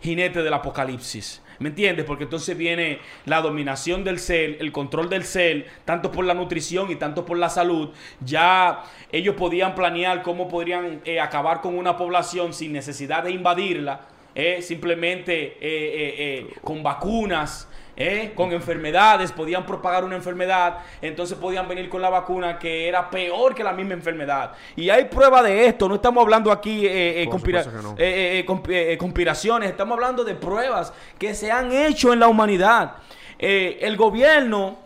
jinete 0.00 0.42
del 0.42 0.54
apocalipsis. 0.54 1.41
¿Me 1.62 1.68
entiendes? 1.68 2.04
Porque 2.04 2.24
entonces 2.24 2.56
viene 2.56 2.98
la 3.24 3.40
dominación 3.40 4.02
del 4.02 4.18
ser, 4.18 4.56
el 4.60 4.72
control 4.72 5.08
del 5.08 5.24
ser, 5.24 5.66
tanto 5.84 6.10
por 6.10 6.24
la 6.24 6.34
nutrición 6.34 6.90
y 6.90 6.96
tanto 6.96 7.24
por 7.24 7.38
la 7.38 7.48
salud. 7.48 7.90
Ya 8.20 8.82
ellos 9.12 9.36
podían 9.36 9.74
planear 9.76 10.22
cómo 10.22 10.48
podrían 10.48 11.00
eh, 11.04 11.20
acabar 11.20 11.60
con 11.60 11.78
una 11.78 11.96
población 11.96 12.52
sin 12.52 12.72
necesidad 12.72 13.22
de 13.22 13.30
invadirla, 13.30 14.00
eh, 14.34 14.60
simplemente 14.60 15.32
eh, 15.34 15.56
eh, 15.60 16.14
eh, 16.18 16.54
con 16.62 16.82
vacunas. 16.82 17.68
Eh, 17.96 18.32
con 18.34 18.52
enfermedades, 18.52 19.32
podían 19.32 19.66
propagar 19.66 20.04
una 20.04 20.16
enfermedad, 20.16 20.78
entonces 21.02 21.36
podían 21.36 21.68
venir 21.68 21.88
con 21.88 22.00
la 22.00 22.08
vacuna 22.10 22.58
que 22.58 22.88
era 22.88 23.10
peor 23.10 23.54
que 23.54 23.62
la 23.62 23.72
misma 23.72 23.94
enfermedad. 23.94 24.52
Y 24.76 24.88
hay 24.90 25.04
prueba 25.06 25.42
de 25.42 25.66
esto, 25.66 25.88
no 25.88 25.96
estamos 25.96 26.22
hablando 26.22 26.50
aquí 26.50 26.86
eh, 26.86 27.22
eh, 27.22 27.28
conspira- 27.28 27.64
no. 27.82 27.94
eh, 27.98 28.44
eh, 28.46 28.92
eh, 28.92 28.98
conspiraciones, 28.98 29.70
estamos 29.70 29.94
hablando 29.94 30.24
de 30.24 30.34
pruebas 30.34 30.92
que 31.18 31.34
se 31.34 31.50
han 31.52 31.70
hecho 31.72 32.12
en 32.12 32.20
la 32.20 32.28
humanidad. 32.28 32.92
El 33.38 33.96
gobierno 33.96 34.78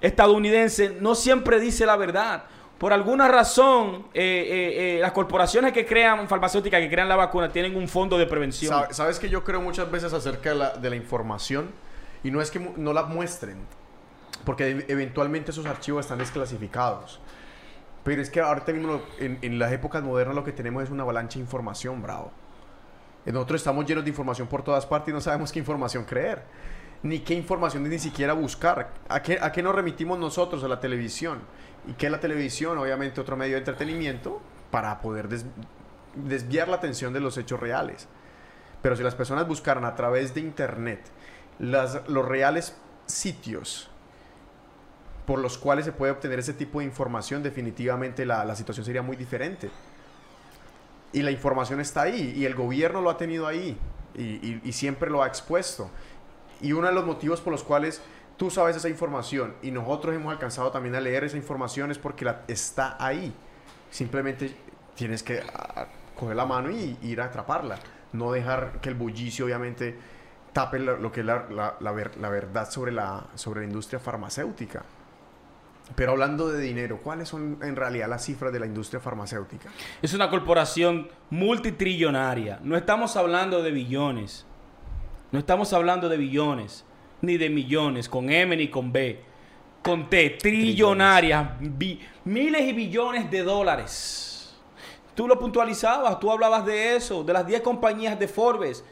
estadounidense 0.00 0.96
no 1.00 1.14
siempre 1.14 1.60
dice 1.60 1.86
la 1.86 1.96
verdad. 1.96 2.44
Por 2.78 2.92
alguna 2.94 3.28
razón, 3.28 4.06
eh, 4.14 4.22
eh, 4.22 4.96
eh, 4.96 4.98
las 5.00 5.12
corporaciones 5.12 5.72
que 5.72 5.84
crean 5.84 6.26
farmacéuticas, 6.26 6.80
que 6.80 6.88
crean 6.90 7.08
la 7.10 7.16
vacuna, 7.16 7.50
tienen 7.52 7.76
un 7.76 7.86
fondo 7.86 8.16
de 8.16 8.24
prevención. 8.26 8.72
Sa- 8.72 8.92
Sabes 8.94 9.18
que 9.18 9.28
yo 9.28 9.44
creo 9.44 9.60
muchas 9.60 9.90
veces 9.90 10.12
acerca 10.14 10.50
de 10.50 10.54
la, 10.56 10.70
de 10.70 10.88
la 10.90 10.96
información 10.96 11.70
y 12.22 12.30
no 12.30 12.40
es 12.40 12.50
que 12.50 12.58
no 12.76 12.92
la 12.92 13.04
muestren, 13.04 13.58
porque 14.44 14.84
eventualmente 14.88 15.50
esos 15.50 15.66
archivos 15.66 16.04
están 16.04 16.18
desclasificados. 16.18 17.20
Pero 18.04 18.22
es 18.22 18.30
que 18.30 18.40
ahorita 18.40 18.72
mismo 18.72 19.02
en, 19.18 19.58
las 19.58 19.72
épocas 19.72 20.02
modernas 20.02 20.34
lo 20.34 20.44
que 20.44 20.52
tenemos 20.52 20.82
es 20.84 20.90
una 20.90 21.02
avalancha 21.02 21.34
de 21.34 21.40
información, 21.40 22.00
bravo. 22.02 22.32
Eh, 23.26 23.32
Nosotros 23.32 23.60
estamos 23.60 23.84
llenos 23.84 24.04
de 24.04 24.10
información 24.10 24.48
por 24.48 24.62
todas 24.62 24.86
partes 24.86 25.10
y 25.10 25.12
no 25.12 25.20
sabemos 25.20 25.52
qué 25.52 25.58
información 25.58 26.04
creer, 26.04 26.42
ni 27.02 27.18
qué 27.20 27.34
información 27.34 27.82
ni 27.88 27.98
siquiera 27.98 28.32
buscar. 28.32 28.92
¿A 29.08 29.20
qué, 29.22 29.38
a 29.40 29.52
qué 29.52 29.62
nos 29.62 29.74
remitimos 29.74 30.18
nosotros? 30.18 30.64
A 30.64 30.68
la 30.68 30.80
televisión. 30.80 31.40
¿Y 31.86 31.92
qué 31.92 32.08
la 32.08 32.20
televisión? 32.20 32.78
Obviamente 32.78 33.20
otro 33.20 33.36
medio 33.36 33.52
de 33.54 33.58
entretenimiento 33.58 34.40
para 34.70 35.00
poder 35.00 35.28
des- 35.28 35.44
desviar 36.14 36.68
la 36.68 36.76
atención 36.76 37.12
de 37.12 37.20
los 37.20 37.36
hechos 37.36 37.60
reales. 37.60 38.08
Pero 38.80 38.96
si 38.96 39.02
las 39.02 39.14
personas 39.14 39.46
buscaran 39.46 39.84
a 39.84 39.94
través 39.94 40.32
de 40.34 40.40
internet 40.40 41.00
las, 41.60 42.08
los 42.08 42.26
reales 42.26 42.76
sitios 43.06 43.88
por 45.26 45.38
los 45.38 45.58
cuales 45.58 45.84
se 45.84 45.92
puede 45.92 46.10
obtener 46.10 46.40
ese 46.40 46.54
tipo 46.54 46.80
de 46.80 46.86
información, 46.86 47.42
definitivamente 47.42 48.26
la, 48.26 48.44
la 48.44 48.56
situación 48.56 48.84
sería 48.84 49.02
muy 49.02 49.16
diferente. 49.16 49.70
Y 51.12 51.22
la 51.22 51.30
información 51.30 51.80
está 51.80 52.02
ahí, 52.02 52.34
y 52.36 52.44
el 52.46 52.54
gobierno 52.54 53.00
lo 53.00 53.10
ha 53.10 53.16
tenido 53.16 53.46
ahí, 53.46 53.76
y, 54.16 54.22
y- 54.22 54.60
y 54.64 54.72
siempre 54.72 55.08
lo 55.10 55.22
ha 55.22 55.28
expuesto. 55.28 55.88
Y 56.60 56.72
uno 56.72 56.88
de 56.88 56.92
los 56.94 57.04
motivos 57.06 57.40
por 57.40 57.52
los 57.52 57.62
cuales 57.62 58.00
tú 58.36 58.50
sabes 58.50 58.74
esa 58.76 58.88
información 58.88 59.54
y 59.62 59.70
nosotros 59.70 60.14
hemos 60.14 60.32
alcanzado 60.32 60.70
también 60.70 60.94
a 60.94 61.00
leer 61.00 61.24
esa 61.24 61.36
información 61.36 61.90
es 61.90 61.98
porque 61.98 62.24
la, 62.24 62.42
está 62.48 62.96
ahí. 62.98 63.32
Simplemente 63.90 64.54
tienes 64.94 65.22
que 65.22 65.42
coger 66.18 66.36
la 66.36 66.46
mano 66.46 66.70
y 66.70 66.96
ir 67.02 67.20
a 67.20 67.26
atraparla. 67.26 67.78
No 68.12 68.32
dejar 68.32 68.80
que 68.80 68.88
el 68.88 68.94
bullicio, 68.94 69.44
obviamente, 69.46 69.96
lo, 70.72 71.12
que 71.12 71.20
es 71.20 71.26
la, 71.26 71.46
la- 71.50 71.76
la 71.80 71.92
ver- 71.92 72.16
la 72.20 72.28
verdad 72.28 72.68
sobre 72.70 72.92
la, 72.92 73.24
sobre 73.34 73.60
la 73.60 73.66
industria 73.66 73.98
farmacéutica. 74.00 74.84
Pero 75.96 76.12
hablando 76.12 76.48
de 76.48 76.60
dinero, 76.60 77.00
¿cuáles 77.02 77.28
son 77.28 77.58
en 77.62 77.74
realidad 77.74 78.08
las 78.08 78.24
cifras 78.24 78.52
de 78.52 78.60
la 78.60 78.66
industria 78.66 79.00
farmacéutica? 79.00 79.70
Es 80.00 80.14
una 80.14 80.30
corporación 80.30 81.08
multitrillonaria. 81.30 82.60
No 82.62 82.76
estamos 82.76 83.16
hablando 83.16 83.62
de 83.62 83.70
billones. 83.70 84.46
No 85.32 85.38
estamos 85.38 85.72
hablando 85.72 86.08
de 86.08 86.16
billones. 86.16 86.84
Ni 87.22 87.36
de 87.36 87.50
millones. 87.50 88.08
Con 88.08 88.30
M 88.30 88.56
ni 88.56 88.68
con 88.68 88.92
B. 88.92 89.20
Con 89.82 90.08
T. 90.08 90.38
Trillonarias. 90.40 91.48
bi- 91.60 92.00
miles 92.24 92.62
y 92.62 92.72
billones 92.72 93.30
de 93.30 93.42
dólares. 93.42 94.56
Tú 95.14 95.26
lo 95.26 95.38
puntualizabas. 95.38 96.20
Tú 96.20 96.30
hablabas 96.30 96.64
de 96.66 96.96
eso. 96.96 97.24
De 97.24 97.32
las 97.32 97.46
10 97.46 97.62
compañías 97.62 98.18
de 98.18 98.28
Forbes. 98.28 98.84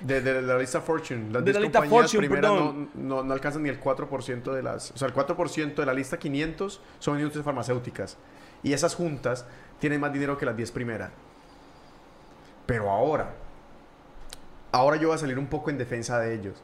De, 0.00 0.20
de 0.20 0.42
la 0.42 0.58
lista 0.58 0.80
Fortune. 0.80 1.32
Las 1.32 1.44
De 1.44 1.52
10 1.52 1.54
la 1.54 1.60
lista 1.60 1.78
compañías 1.80 2.12
Fortune, 2.12 2.28
primeras 2.28 2.52
no, 2.52 2.88
no, 2.94 3.22
no 3.24 3.32
alcanzan 3.32 3.62
ni 3.62 3.68
el 3.68 3.80
4% 3.80 4.52
de 4.52 4.62
las... 4.62 4.92
O 4.92 4.96
sea, 4.96 5.08
el 5.08 5.14
4% 5.14 5.74
de 5.74 5.86
la 5.86 5.94
lista 5.94 6.18
500 6.18 6.80
son 6.98 7.16
industrias 7.16 7.44
farmacéuticas. 7.44 8.16
Y 8.62 8.72
esas 8.72 8.94
juntas 8.94 9.46
tienen 9.78 10.00
más 10.00 10.12
dinero 10.12 10.38
que 10.38 10.46
las 10.46 10.56
10 10.56 10.70
primeras. 10.72 11.10
Pero 12.66 12.90
ahora, 12.90 13.34
ahora 14.72 14.96
yo 14.96 15.08
voy 15.08 15.16
a 15.16 15.18
salir 15.18 15.38
un 15.38 15.46
poco 15.46 15.70
en 15.70 15.78
defensa 15.78 16.18
de 16.18 16.34
ellos. 16.34 16.62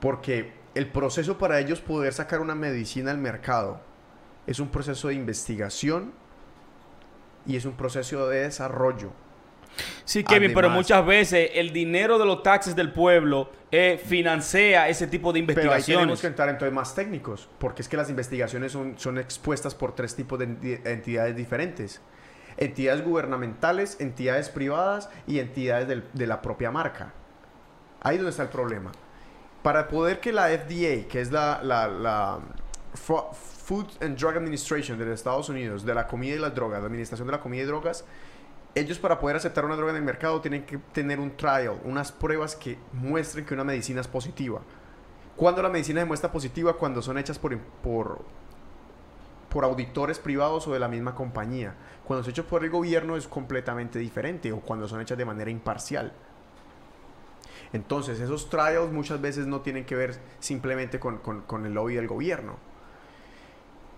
Porque 0.00 0.52
el 0.74 0.90
proceso 0.90 1.38
para 1.38 1.60
ellos 1.60 1.80
poder 1.80 2.12
sacar 2.12 2.40
una 2.40 2.54
medicina 2.54 3.10
al 3.10 3.18
mercado 3.18 3.80
es 4.46 4.58
un 4.58 4.68
proceso 4.68 5.08
de 5.08 5.14
investigación 5.14 6.12
y 7.46 7.56
es 7.56 7.64
un 7.64 7.74
proceso 7.74 8.28
de 8.28 8.40
desarrollo. 8.40 9.12
Sí, 10.04 10.22
Kevin, 10.24 10.52
pero 10.54 10.68
muchas 10.70 11.04
veces 11.04 11.50
el 11.54 11.72
dinero 11.72 12.18
de 12.18 12.26
los 12.26 12.42
taxes 12.42 12.76
del 12.76 12.92
pueblo 12.92 13.50
eh, 13.70 14.00
financia 14.04 14.88
ese 14.88 15.06
tipo 15.06 15.32
de 15.32 15.42
Pero 15.42 15.50
ahí 15.50 15.56
tenemos 15.56 15.74
investigaciones. 15.78 16.20
que 16.20 16.26
entrar 16.28 16.48
entonces 16.48 16.72
más 16.72 16.94
técnicos, 16.94 17.48
porque 17.58 17.82
es 17.82 17.88
que 17.88 17.96
las 17.96 18.08
investigaciones 18.10 18.70
son, 18.72 18.98
son 18.98 19.18
expuestas 19.18 19.74
por 19.74 19.94
tres 19.94 20.14
tipos 20.14 20.38
de 20.38 20.48
enti- 20.48 20.80
entidades 20.86 21.34
diferentes. 21.34 22.00
Entidades 22.56 23.02
gubernamentales, 23.04 23.96
entidades 24.00 24.48
privadas 24.48 25.10
y 25.26 25.40
entidades 25.40 25.88
del- 25.88 26.04
de 26.12 26.26
la 26.28 26.40
propia 26.40 26.70
marca. 26.70 27.12
Ahí 28.00 28.14
es 28.16 28.20
donde 28.20 28.30
está 28.30 28.44
el 28.44 28.50
problema. 28.50 28.92
Para 29.62 29.88
poder 29.88 30.20
que 30.20 30.30
la 30.32 30.50
FDA, 30.50 31.08
que 31.08 31.20
es 31.20 31.32
la, 31.32 31.60
la- 31.64 32.40
Food 32.94 33.86
and 34.02 34.16
Drug 34.18 34.36
Administration 34.36 34.98
de 34.98 35.06
los 35.06 35.14
Estados 35.14 35.48
Unidos, 35.48 35.84
de 35.84 35.94
la 35.94 36.06
comida 36.06 36.36
y 36.36 36.38
las 36.38 36.54
drogas, 36.54 36.80
la 36.80 36.86
administración 36.86 37.26
de 37.26 37.32
la 37.32 37.40
comida 37.40 37.62
y 37.62 37.66
drogas, 37.66 38.04
ellos 38.74 38.98
para 38.98 39.18
poder 39.20 39.36
aceptar 39.36 39.64
una 39.64 39.76
droga 39.76 39.92
en 39.92 39.96
el 39.98 40.02
mercado 40.02 40.40
tienen 40.40 40.64
que 40.64 40.78
tener 40.92 41.20
un 41.20 41.36
trial, 41.36 41.80
unas 41.84 42.10
pruebas 42.12 42.56
que 42.56 42.76
muestren 42.92 43.44
que 43.44 43.54
una 43.54 43.64
medicina 43.64 44.00
es 44.00 44.08
positiva. 44.08 44.60
Cuando 45.36 45.62
la 45.62 45.68
medicina 45.68 46.00
se 46.00 46.06
muestra 46.06 46.30
positiva, 46.32 46.74
cuando 46.76 47.02
son 47.02 47.18
hechas 47.18 47.38
por, 47.38 47.56
por, 47.58 48.20
por 49.48 49.64
auditores 49.64 50.18
privados 50.18 50.66
o 50.66 50.72
de 50.72 50.78
la 50.80 50.88
misma 50.88 51.14
compañía. 51.14 51.74
Cuando 52.04 52.22
son 52.22 52.30
hechas 52.32 52.44
por 52.46 52.64
el 52.64 52.70
gobierno 52.70 53.16
es 53.16 53.26
completamente 53.28 53.98
diferente 53.98 54.52
o 54.52 54.60
cuando 54.60 54.86
son 54.88 55.00
hechas 55.00 55.18
de 55.18 55.24
manera 55.24 55.50
imparcial. 55.50 56.12
Entonces, 57.72 58.20
esos 58.20 58.48
trials 58.50 58.92
muchas 58.92 59.20
veces 59.20 59.46
no 59.46 59.60
tienen 59.60 59.84
que 59.84 59.96
ver 59.96 60.18
simplemente 60.38 61.00
con, 61.00 61.18
con- 61.18 61.42
con 61.42 61.66
el 61.66 61.74
lobby 61.74 61.94
del 61.94 62.06
gobierno. 62.06 62.56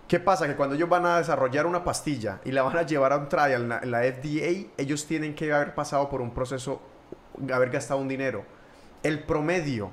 ¿Qué 0.07 0.21
pasa? 0.21 0.47
Que 0.47 0.55
cuando 0.55 0.75
ellos 0.75 0.87
van 0.87 1.05
a 1.05 1.17
desarrollar 1.17 1.65
una 1.65 1.83
pastilla 1.83 2.39
y 2.45 2.51
la 2.51 2.63
van 2.63 2.77
a 2.77 2.83
llevar 2.83 3.11
a 3.11 3.17
un 3.17 3.27
trial 3.27 3.69
en 3.83 3.91
la, 3.91 3.99
FDA, 4.03 4.71
ellos 4.77 5.05
tienen 5.05 5.35
que 5.35 5.51
haber 5.51 5.75
pasado 5.75 6.07
por 6.09 6.21
un 6.21 6.33
proceso, 6.33 6.81
haber 7.53 7.69
gastado 7.69 7.99
un 7.99 8.07
dinero. 8.07 8.45
El 9.03 9.23
promedio 9.23 9.91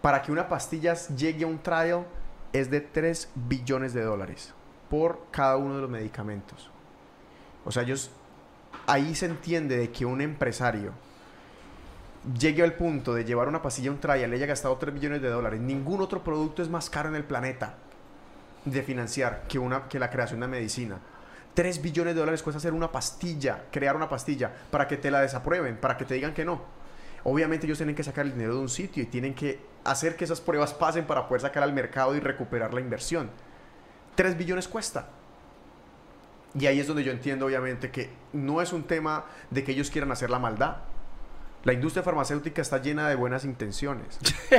para 0.00 0.22
que 0.22 0.32
una 0.32 0.48
pastilla 0.48 0.94
llegue 0.94 1.44
a 1.44 1.48
un 1.48 1.58
trial 1.58 2.06
es 2.54 2.70
de 2.70 2.80
3 2.80 3.30
billones 3.34 3.92
de 3.92 4.04
dólares 4.04 4.54
por 4.88 5.26
cada 5.30 5.58
uno 5.58 5.74
de 5.74 5.82
los 5.82 5.90
medicamentos. 5.90 6.70
O 7.66 7.70
sea, 7.70 7.82
ellos 7.82 8.10
ahí 8.86 9.14
se 9.14 9.26
entiende 9.26 9.76
de 9.76 9.90
que 9.90 10.06
un 10.06 10.22
empresario 10.22 10.92
llegue 12.38 12.62
al 12.62 12.72
punto 12.72 13.12
de 13.12 13.24
llevar 13.24 13.48
una 13.48 13.60
pastilla 13.60 13.90
a 13.90 13.92
un 13.92 14.00
trial, 14.00 14.30
le 14.30 14.36
haya 14.36 14.46
gastado 14.46 14.78
3 14.78 14.94
billones 14.94 15.20
de 15.20 15.28
dólares. 15.28 15.60
Ningún 15.60 16.00
otro 16.00 16.24
producto 16.24 16.62
es 16.62 16.70
más 16.70 16.88
caro 16.88 17.10
en 17.10 17.16
el 17.16 17.24
planeta 17.24 17.76
de 18.66 18.82
financiar 18.82 19.44
que, 19.48 19.58
una, 19.58 19.88
que 19.88 19.98
la 19.98 20.10
creación 20.10 20.40
de 20.40 20.48
medicina. 20.48 20.98
3 21.54 21.80
billones 21.80 22.14
de 22.14 22.20
dólares 22.20 22.42
cuesta 22.42 22.58
hacer 22.58 22.74
una 22.74 22.92
pastilla, 22.92 23.64
crear 23.70 23.96
una 23.96 24.10
pastilla, 24.10 24.52
para 24.70 24.86
que 24.86 24.98
te 24.98 25.10
la 25.10 25.22
desaprueben, 25.22 25.78
para 25.78 25.96
que 25.96 26.04
te 26.04 26.14
digan 26.14 26.34
que 26.34 26.44
no. 26.44 26.60
Obviamente 27.24 27.66
ellos 27.66 27.78
tienen 27.78 27.96
que 27.96 28.04
sacar 28.04 28.26
el 28.26 28.32
dinero 28.32 28.54
de 28.54 28.60
un 28.60 28.68
sitio 28.68 29.02
y 29.02 29.06
tienen 29.06 29.34
que 29.34 29.60
hacer 29.84 30.16
que 30.16 30.24
esas 30.24 30.40
pruebas 30.40 30.74
pasen 30.74 31.06
para 31.06 31.26
poder 31.26 31.40
sacar 31.40 31.62
al 31.62 31.72
mercado 31.72 32.14
y 32.14 32.20
recuperar 32.20 32.74
la 32.74 32.80
inversión. 32.80 33.30
3 34.16 34.36
billones 34.36 34.68
cuesta. 34.68 35.08
Y 36.58 36.66
ahí 36.66 36.80
es 36.80 36.86
donde 36.86 37.04
yo 37.04 37.12
entiendo 37.12 37.46
obviamente 37.46 37.90
que 37.90 38.10
no 38.32 38.60
es 38.60 38.72
un 38.72 38.84
tema 38.84 39.24
de 39.50 39.64
que 39.64 39.72
ellos 39.72 39.90
quieran 39.90 40.12
hacer 40.12 40.30
la 40.30 40.38
maldad. 40.38 40.76
La 41.64 41.72
industria 41.72 42.02
farmacéutica 42.02 42.62
está 42.62 42.80
llena 42.80 43.08
de 43.08 43.16
buenas 43.16 43.44
intenciones. 43.44 44.18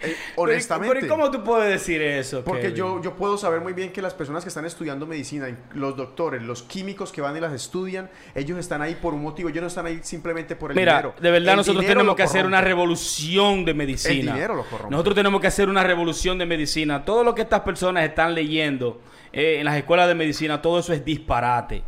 Eh, 0.00 0.14
honestamente. 0.36 0.94
Pero, 0.94 1.06
¿y 1.06 1.08
¿cómo 1.08 1.28
tú 1.30 1.42
puedes 1.42 1.68
decir 1.68 2.00
eso? 2.00 2.44
Porque 2.44 2.62
Kevin? 2.62 2.76
yo, 2.76 3.02
yo 3.02 3.16
puedo 3.16 3.36
saber 3.36 3.60
muy 3.60 3.72
bien 3.72 3.90
que 3.92 4.00
las 4.00 4.14
personas 4.14 4.44
que 4.44 4.48
están 4.48 4.64
estudiando 4.64 5.06
medicina, 5.06 5.48
los 5.74 5.96
doctores, 5.96 6.40
los 6.42 6.62
químicos 6.62 7.10
que 7.10 7.20
van 7.20 7.36
y 7.36 7.40
las 7.40 7.52
estudian, 7.52 8.08
ellos 8.36 8.58
están 8.58 8.80
ahí 8.80 8.94
por 8.94 9.14
un 9.14 9.22
motivo. 9.22 9.48
Ellos 9.48 9.62
no 9.62 9.66
están 9.66 9.86
ahí 9.86 9.98
simplemente 10.02 10.54
por 10.54 10.70
el 10.70 10.76
Mira, 10.76 10.98
dinero. 10.98 11.14
de 11.20 11.30
verdad 11.32 11.54
El 11.54 11.56
nosotros 11.56 11.84
tenemos 11.84 12.14
que 12.14 12.22
hacer 12.22 12.46
una 12.46 12.60
revolución 12.60 13.64
de 13.64 13.74
medicina. 13.74 14.30
El 14.30 14.36
dinero 14.36 14.54
lo 14.54 14.64
corrompe. 14.64 14.90
Nosotros 14.92 15.16
tenemos 15.16 15.40
que 15.40 15.46
hacer 15.48 15.68
una 15.68 15.82
revolución 15.82 16.38
de 16.38 16.46
medicina. 16.46 17.04
Todo 17.04 17.24
lo 17.24 17.34
que 17.34 17.42
estas 17.42 17.62
personas 17.62 18.04
están 18.04 18.34
leyendo 18.34 19.00
eh, 19.32 19.56
en 19.58 19.64
las 19.64 19.76
escuelas 19.76 20.06
de 20.06 20.14
medicina, 20.14 20.62
todo 20.62 20.78
eso 20.78 20.92
es 20.92 21.04
disparate. 21.04 21.82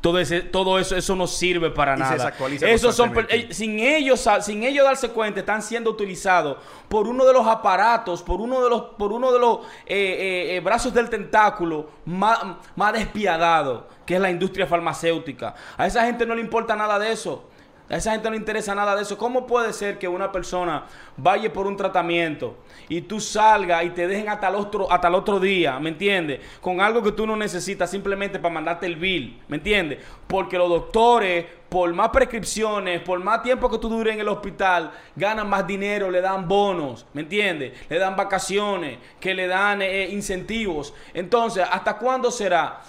Todo, 0.00 0.20
ese, 0.20 0.42
todo 0.42 0.78
eso, 0.78 0.96
eso 0.96 1.16
no 1.16 1.26
sirve 1.26 1.70
para 1.70 1.96
Y 1.96 1.98
nada. 1.98 2.32
Esos 2.62 2.94
son, 2.94 3.12
eh, 3.28 3.48
sin 3.50 3.80
ellos, 3.80 4.28
sin 4.42 4.62
ellos 4.62 4.84
darse 4.84 5.10
cuenta, 5.10 5.40
están 5.40 5.60
siendo 5.60 5.90
utilizados 5.90 6.58
por 6.88 7.08
uno 7.08 7.24
de 7.24 7.32
los 7.32 7.46
aparatos, 7.46 8.22
por 8.22 8.40
uno 8.40 8.62
de 8.62 8.70
los, 8.70 8.82
por 8.96 9.12
uno 9.12 9.32
de 9.32 9.38
los 9.38 9.58
eh, 9.86 9.96
eh, 9.96 10.56
eh, 10.56 10.60
brazos 10.60 10.94
del 10.94 11.10
tentáculo 11.10 11.90
más, 12.04 12.38
más 12.76 12.92
despiadados, 12.92 13.84
que 14.06 14.14
es 14.14 14.20
la 14.20 14.30
industria 14.30 14.66
farmacéutica. 14.66 15.54
A 15.76 15.86
esa 15.86 16.04
gente 16.04 16.24
no 16.24 16.34
le 16.34 16.40
importa 16.40 16.76
nada 16.76 16.98
de 16.98 17.12
eso. 17.12 17.48
A 17.90 17.96
esa 17.96 18.12
gente 18.12 18.28
no 18.28 18.32
le 18.32 18.38
interesa 18.38 18.74
nada 18.74 18.94
de 18.94 19.02
eso. 19.02 19.16
¿Cómo 19.16 19.46
puede 19.46 19.72
ser 19.72 19.98
que 19.98 20.06
una 20.06 20.30
persona 20.30 20.84
vaya 21.16 21.50
por 21.50 21.66
un 21.66 21.76
tratamiento 21.76 22.58
y 22.88 23.00
tú 23.00 23.18
salgas 23.18 23.84
y 23.84 23.90
te 23.90 24.06
dejen 24.06 24.28
hasta 24.28 24.48
el 24.48 24.56
otro, 24.56 24.92
hasta 24.92 25.08
el 25.08 25.14
otro 25.14 25.40
día, 25.40 25.78
¿me 25.80 25.88
entiendes? 25.88 26.40
Con 26.60 26.82
algo 26.82 27.02
que 27.02 27.12
tú 27.12 27.26
no 27.26 27.34
necesitas 27.34 27.90
simplemente 27.90 28.38
para 28.38 28.52
mandarte 28.52 28.84
el 28.84 28.96
bill, 28.96 29.40
¿me 29.48 29.56
entiendes? 29.56 30.00
Porque 30.26 30.58
los 30.58 30.68
doctores, 30.68 31.46
por 31.70 31.90
más 31.94 32.10
prescripciones, 32.10 33.00
por 33.00 33.20
más 33.20 33.42
tiempo 33.42 33.70
que 33.70 33.78
tú 33.78 33.88
dures 33.88 34.14
en 34.14 34.20
el 34.20 34.28
hospital, 34.28 34.90
ganan 35.16 35.48
más 35.48 35.66
dinero, 35.66 36.10
le 36.10 36.20
dan 36.20 36.46
bonos, 36.46 37.06
¿me 37.14 37.22
entiendes? 37.22 37.72
Le 37.88 37.98
dan 37.98 38.16
vacaciones, 38.16 38.98
que 39.18 39.34
le 39.34 39.46
dan 39.46 39.80
eh, 39.80 40.08
incentivos. 40.10 40.92
Entonces, 41.14 41.66
¿hasta 41.70 41.96
cuándo 41.96 42.30
será? 42.30 42.80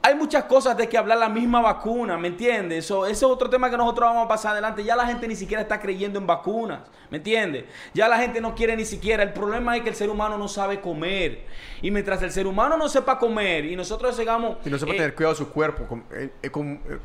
Hay 0.00 0.14
muchas 0.14 0.44
cosas 0.44 0.76
de 0.76 0.88
que 0.88 0.96
hablar 0.96 1.18
la 1.18 1.28
misma 1.28 1.60
vacuna, 1.60 2.16
¿me 2.16 2.28
entiendes? 2.28 2.84
Eso, 2.84 3.04
ese 3.04 3.12
es 3.14 3.22
otro 3.24 3.50
tema 3.50 3.68
que 3.68 3.76
nosotros 3.76 4.08
vamos 4.08 4.24
a 4.26 4.28
pasar 4.28 4.52
adelante. 4.52 4.82
Ya 4.84 4.94
la 4.96 5.06
gente 5.06 5.26
ni 5.26 5.34
siquiera 5.34 5.60
está 5.62 5.80
creyendo 5.80 6.18
en 6.20 6.26
vacunas, 6.26 6.80
¿me 7.10 7.16
entiendes? 7.18 7.64
Ya 7.94 8.08
la 8.08 8.16
gente 8.18 8.40
no 8.40 8.54
quiere 8.54 8.76
ni 8.76 8.84
siquiera. 8.84 9.22
El 9.24 9.32
problema 9.32 9.76
es 9.76 9.82
que 9.82 9.88
el 9.90 9.96
ser 9.96 10.08
humano 10.08 10.38
no 10.38 10.46
sabe 10.48 10.80
comer. 10.80 11.44
Y 11.82 11.90
mientras 11.90 12.22
el 12.22 12.30
ser 12.30 12.46
humano 12.46 12.76
no 12.76 12.88
sepa 12.88 13.18
comer 13.18 13.64
y 13.66 13.74
nosotros 13.76 14.16
sigamos... 14.16 14.58
Y 14.64 14.70
no 14.70 14.78
se 14.78 14.86
puede 14.86 14.98
eh, 14.98 15.00
tener 15.00 15.14
cuidado 15.16 15.34
de 15.34 15.38
su 15.38 15.50
cuerpo. 15.50 15.84
con- 15.86 16.04
eh, 16.12 16.30
eh, 16.42 16.50
con, 16.50 16.74
eh, 16.88 16.98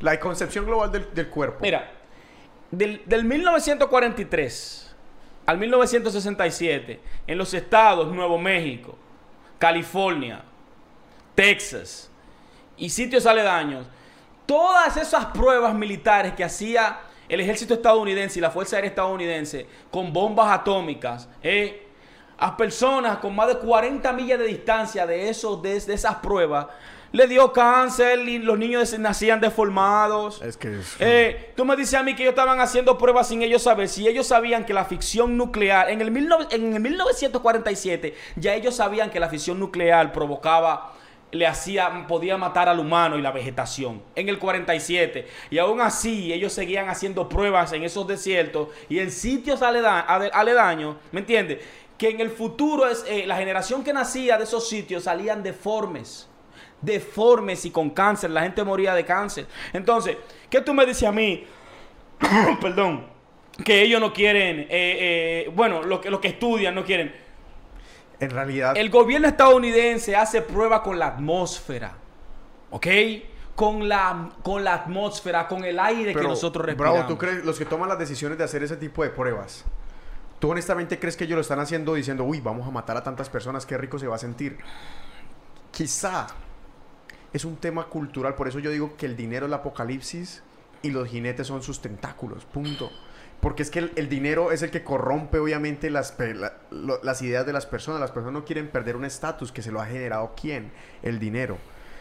la 0.00 0.18
concepción 0.18 0.66
global 0.66 0.90
del, 0.90 1.14
del 1.14 1.28
cuerpo. 1.28 1.58
Mira, 1.62 1.90
del, 2.72 3.02
del 3.06 3.24
1943 3.24 4.94
al 5.46 5.58
1967, 5.58 7.00
en 7.28 7.38
los 7.38 7.54
estados 7.54 8.12
Nuevo 8.12 8.36
México, 8.38 8.96
California, 9.58 10.42
Texas 11.34 12.10
y 12.76 12.90
sitios 12.90 13.26
aledaños, 13.26 13.86
todas 14.46 14.96
esas 14.96 15.26
pruebas 15.26 15.74
militares 15.74 16.32
que 16.34 16.44
hacía 16.44 16.98
el 17.28 17.40
ejército 17.40 17.74
estadounidense 17.74 18.38
y 18.38 18.42
la 18.42 18.50
Fuerza 18.50 18.76
Aérea 18.76 18.90
estadounidense 18.90 19.66
con 19.90 20.12
bombas 20.12 20.50
atómicas, 20.50 21.28
eh, 21.42 21.86
a 22.38 22.56
personas 22.56 23.18
con 23.18 23.34
más 23.36 23.48
de 23.48 23.58
40 23.58 24.12
millas 24.12 24.38
de 24.38 24.46
distancia 24.46 25.06
de, 25.06 25.28
esos, 25.28 25.62
de, 25.62 25.78
de 25.80 25.94
esas 25.94 26.16
pruebas, 26.16 26.66
le 27.12 27.26
dio 27.28 27.52
cáncer 27.52 28.18
y 28.20 28.38
los 28.38 28.58
niños 28.58 28.98
nacían 28.98 29.38
deformados. 29.40 30.40
Es 30.42 30.56
que 30.56 30.80
es- 30.80 30.96
Eh, 30.98 31.52
tú 31.54 31.64
me 31.64 31.76
dices 31.76 31.94
a 31.94 32.02
mí 32.02 32.14
que 32.16 32.22
ellos 32.22 32.32
estaban 32.32 32.58
haciendo 32.58 32.96
pruebas 32.98 33.28
sin 33.28 33.42
ellos 33.42 33.62
saber. 33.62 33.88
Si 33.88 34.08
ellos 34.08 34.26
sabían 34.26 34.64
que 34.64 34.72
la 34.74 34.86
ficción 34.86 35.36
nuclear, 35.36 35.90
en 35.90 36.00
el, 36.00 36.12
19 36.12 36.46
en 36.50 36.72
el 36.74 36.80
1947, 36.80 38.14
ya 38.36 38.54
ellos 38.54 38.76
sabían 38.76 39.10
que 39.10 39.20
la 39.20 39.28
ficción 39.28 39.60
nuclear 39.60 40.12
provocaba, 40.12 40.94
le 41.32 41.46
hacía, 41.46 42.06
podía 42.06 42.36
matar 42.36 42.68
al 42.68 42.78
humano 42.78 43.18
y 43.18 43.22
la 43.22 43.32
vegetación. 43.32 44.02
En 44.14 44.28
el 44.28 44.38
47. 44.38 45.26
Y 45.50 45.58
aún 45.58 45.80
así, 45.80 46.32
ellos 46.32 46.52
seguían 46.52 46.88
haciendo 46.88 47.28
pruebas 47.28 47.72
en 47.72 47.82
esos 47.82 48.06
desiertos 48.06 48.68
y 48.88 49.00
en 49.00 49.10
sitios 49.10 49.62
aleda- 49.62 50.00
aledaños, 50.00 50.96
¿me 51.10 51.20
entiendes? 51.20 51.58
Que 51.98 52.10
en 52.10 52.20
el 52.20 52.30
futuro 52.30 52.86
es, 52.86 53.04
eh, 53.08 53.24
la 53.26 53.36
generación 53.36 53.82
que 53.82 53.92
nacía 53.92 54.36
de 54.38 54.44
esos 54.44 54.68
sitios 54.68 55.04
salían 55.04 55.42
deformes 55.42 56.28
deformes 56.80 57.64
y 57.64 57.70
con 57.70 57.90
cáncer. 57.90 58.30
La 58.30 58.42
gente 58.42 58.64
moría 58.64 58.92
de 58.92 59.04
cáncer. 59.04 59.46
Entonces, 59.72 60.16
¿qué 60.50 60.60
tú 60.60 60.74
me 60.74 60.84
dices 60.84 61.04
a 61.04 61.12
mí? 61.12 61.44
Perdón. 62.60 63.06
Que 63.64 63.82
ellos 63.82 64.00
no 64.00 64.12
quieren, 64.12 64.60
eh, 64.62 64.66
eh, 64.70 65.50
bueno, 65.54 65.82
lo 65.84 66.00
que, 66.00 66.10
lo 66.10 66.20
que 66.20 66.26
estudian 66.28 66.74
no 66.74 66.84
quieren. 66.84 67.14
En 68.22 68.30
realidad, 68.30 68.76
El 68.76 68.88
gobierno 68.88 69.26
estadounidense 69.26 70.14
hace 70.14 70.42
prueba 70.42 70.80
con 70.82 70.96
la 70.96 71.08
atmósfera. 71.08 71.94
¿Ok? 72.70 72.86
Con 73.56 73.88
la, 73.88 74.30
con 74.42 74.62
la 74.62 74.74
atmósfera, 74.74 75.48
con 75.48 75.64
el 75.64 75.78
aire 75.78 76.14
que 76.14 76.22
nosotros 76.22 76.64
respiramos. 76.64 76.98
Bravo, 77.00 77.12
¿tú 77.12 77.18
crees, 77.18 77.44
los 77.44 77.58
que 77.58 77.64
toman 77.64 77.88
las 77.88 77.98
decisiones 77.98 78.38
de 78.38 78.44
hacer 78.44 78.62
ese 78.62 78.76
tipo 78.76 79.02
de 79.02 79.10
pruebas, 79.10 79.64
¿tú 80.38 80.50
honestamente 80.50 80.98
crees 80.98 81.16
que 81.16 81.24
ellos 81.24 81.34
lo 81.34 81.40
están 81.40 81.58
haciendo 81.58 81.94
diciendo, 81.94 82.22
uy, 82.22 82.40
vamos 82.40 82.66
a 82.66 82.70
matar 82.70 82.96
a 82.96 83.02
tantas 83.02 83.28
personas, 83.28 83.66
qué 83.66 83.76
rico 83.76 83.98
se 83.98 84.06
va 84.06 84.14
a 84.14 84.18
sentir? 84.18 84.56
Quizá 85.72 86.28
es 87.32 87.44
un 87.44 87.56
tema 87.56 87.86
cultural, 87.86 88.36
por 88.36 88.46
eso 88.46 88.60
yo 88.60 88.70
digo 88.70 88.96
que 88.96 89.06
el 89.06 89.16
dinero 89.16 89.46
es 89.46 89.50
el 89.50 89.54
apocalipsis 89.54 90.42
y 90.80 90.90
los 90.90 91.08
jinetes 91.08 91.46
son 91.48 91.62
sus 91.62 91.80
tentáculos, 91.80 92.44
punto. 92.44 92.90
Porque 93.42 93.62
es 93.64 93.70
que 93.70 93.80
el, 93.80 93.92
el 93.96 94.08
dinero 94.08 94.52
es 94.52 94.62
el 94.62 94.70
que 94.70 94.82
corrompe 94.84 95.38
obviamente 95.38 95.90
las, 95.90 96.12
pe- 96.12 96.32
la- 96.34 96.54
lo- 96.70 97.02
las 97.02 97.20
ideas 97.22 97.44
de 97.44 97.52
las 97.52 97.66
personas. 97.66 98.00
Las 98.00 98.12
personas 98.12 98.32
no 98.32 98.44
quieren 98.46 98.68
perder 98.68 98.96
un 98.96 99.04
estatus 99.04 99.52
que 99.52 99.60
se 99.62 99.70
lo 99.72 99.80
ha 99.82 99.86
generado 99.86 100.34
quién? 100.40 100.70
El 101.02 101.18
dinero. 101.18 101.58